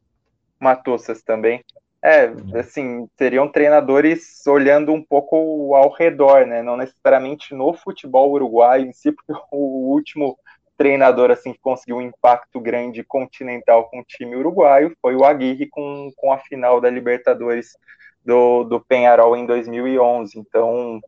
Matossas 0.59 1.21
também. 1.21 1.63
É, 2.01 2.31
assim, 2.57 3.07
seriam 3.17 3.47
treinadores 3.47 4.45
olhando 4.47 4.93
um 4.93 5.03
pouco 5.03 5.73
ao 5.75 5.91
redor, 5.91 6.45
né? 6.45 6.61
Não 6.61 6.77
necessariamente 6.77 7.53
no 7.53 7.73
futebol 7.73 8.31
uruguaio 8.31 8.85
em 8.85 8.93
si, 8.93 9.11
porque 9.13 9.33
o 9.51 9.91
último 9.91 10.37
treinador 10.77 11.31
assim 11.31 11.53
que 11.53 11.59
conseguiu 11.59 11.97
um 11.97 12.01
impacto 12.01 12.59
grande 12.59 13.03
continental 13.03 13.89
com 13.89 13.99
o 13.99 14.03
time 14.03 14.35
uruguaio 14.35 14.95
foi 15.01 15.15
o 15.15 15.25
Aguirre 15.25 15.67
com, 15.67 16.11
com 16.15 16.31
a 16.31 16.37
final 16.37 16.79
da 16.79 16.87
Libertadores 16.87 17.75
do, 18.23 18.63
do 18.63 18.79
Penharol 18.79 19.35
em 19.35 19.45
2011. 19.45 20.37
Então, 20.37 21.01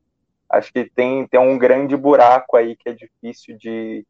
acho 0.50 0.74
que 0.74 0.90
tem, 0.90 1.28
tem 1.28 1.40
um 1.40 1.58
grande 1.58 1.96
buraco 1.96 2.58
aí 2.58 2.76
que 2.76 2.90
é 2.90 2.94
difícil 2.94 3.58
de, 3.58 4.06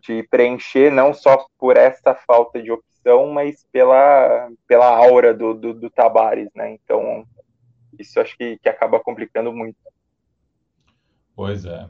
de 0.00 0.22
preencher, 0.24 0.90
não 0.90 1.14
só 1.14 1.46
por 1.58 1.76
essa 1.76 2.14
falta 2.14 2.62
de 2.62 2.70
opção, 2.70 3.30
mas 3.30 3.64
pela, 3.72 4.50
pela 4.66 4.88
aura 4.88 5.32
do, 5.32 5.54
do, 5.54 5.72
do 5.72 5.90
Tabares, 5.90 6.48
né? 6.54 6.72
Então, 6.72 7.24
isso 7.98 8.20
acho 8.20 8.36
que, 8.36 8.58
que 8.58 8.68
acaba 8.68 9.00
complicando 9.00 9.52
muito. 9.52 9.78
Pois 11.34 11.64
é. 11.64 11.88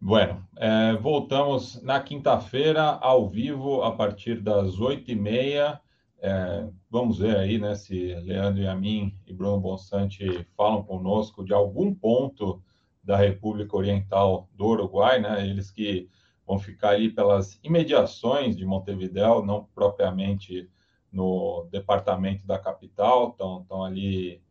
Bueno, 0.00 0.46
é, 0.56 0.94
voltamos 0.94 1.82
na 1.82 2.00
quinta-feira, 2.00 2.82
ao 2.82 3.28
vivo, 3.28 3.82
a 3.82 3.92
partir 3.92 4.40
das 4.40 4.78
oito 4.80 5.10
e 5.10 5.14
meia. 5.14 5.80
É, 6.22 6.66
vamos 6.90 7.18
ver 7.18 7.36
aí, 7.36 7.58
né, 7.58 7.74
se 7.74 8.14
Leandro 8.16 8.62
e 8.62 8.66
a 8.66 8.74
mim 8.74 9.14
e 9.26 9.32
Bruno 9.32 9.58
Bonsante 9.58 10.46
falam 10.54 10.82
conosco 10.82 11.44
de 11.44 11.54
algum 11.54 11.94
ponto 11.94 12.62
da 13.02 13.16
República 13.16 13.76
Oriental 13.76 14.48
do 14.54 14.66
Uruguai, 14.66 15.20
né? 15.20 15.46
Eles 15.46 15.70
que 15.70 16.08
vão 16.50 16.58
ficar 16.58 16.90
ali 16.90 17.08
pelas 17.08 17.60
imediações 17.62 18.56
de 18.56 18.66
Montevideo, 18.66 19.40
não 19.40 19.68
propriamente 19.72 20.68
no 21.12 21.68
departamento 21.70 22.44
da 22.44 22.58
capital, 22.58 23.28
estão, 23.28 23.60
estão 23.60 23.84
ali, 23.84 24.42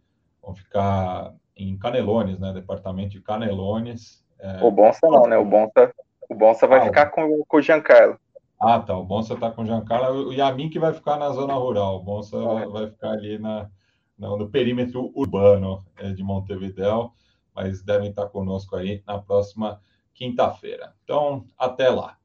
vão 0.41 0.55
ficar 0.55 1.35
em 1.57 1.77
Canelones, 1.77 2.39
né? 2.39 2.53
Departamento 2.53 3.09
de 3.09 3.21
Canelones, 3.21 4.25
é... 4.39 4.63
O 4.63 4.71
Bonsa 4.71 4.99
não, 5.03 5.27
né? 5.27 5.37
O 5.37 5.43
Bonsa, 5.43 5.93
o 6.29 6.33
Bonsa 6.33 6.65
vai 6.65 6.79
ah, 6.79 6.83
ficar 6.83 7.07
com, 7.07 7.43
com 7.45 7.57
o 7.57 7.61
Giancarlo. 7.61 8.17
Ah, 8.57 8.79
tá. 8.79 8.97
O 8.97 9.03
Bonsa 9.03 9.35
tá 9.35 9.51
com 9.51 9.63
o 9.63 9.65
Giancarlo. 9.65 10.29
O 10.29 10.33
Yamin 10.33 10.69
que 10.69 10.79
vai 10.79 10.93
ficar 10.93 11.17
na 11.17 11.29
zona 11.31 11.55
rural. 11.55 11.97
O 11.97 12.03
Bonsa 12.03 12.37
é. 12.37 12.65
vai 12.67 12.87
ficar 12.87 13.11
ali 13.11 13.37
na, 13.37 13.69
no 14.17 14.49
perímetro 14.49 15.11
urbano 15.13 15.83
é, 15.97 16.13
de 16.13 16.23
Montevideo, 16.23 17.11
mas 17.53 17.83
devem 17.83 18.09
estar 18.09 18.27
conosco 18.27 18.77
aí 18.77 19.03
na 19.05 19.19
próxima 19.19 19.81
quinta-feira. 20.19 20.93
Então, 21.05 21.47
até 21.57 21.89
lá. 21.89 22.19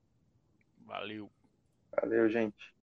Valeu. 0.85 1.31
Valeu, 1.93 2.29
gente. 2.29 2.73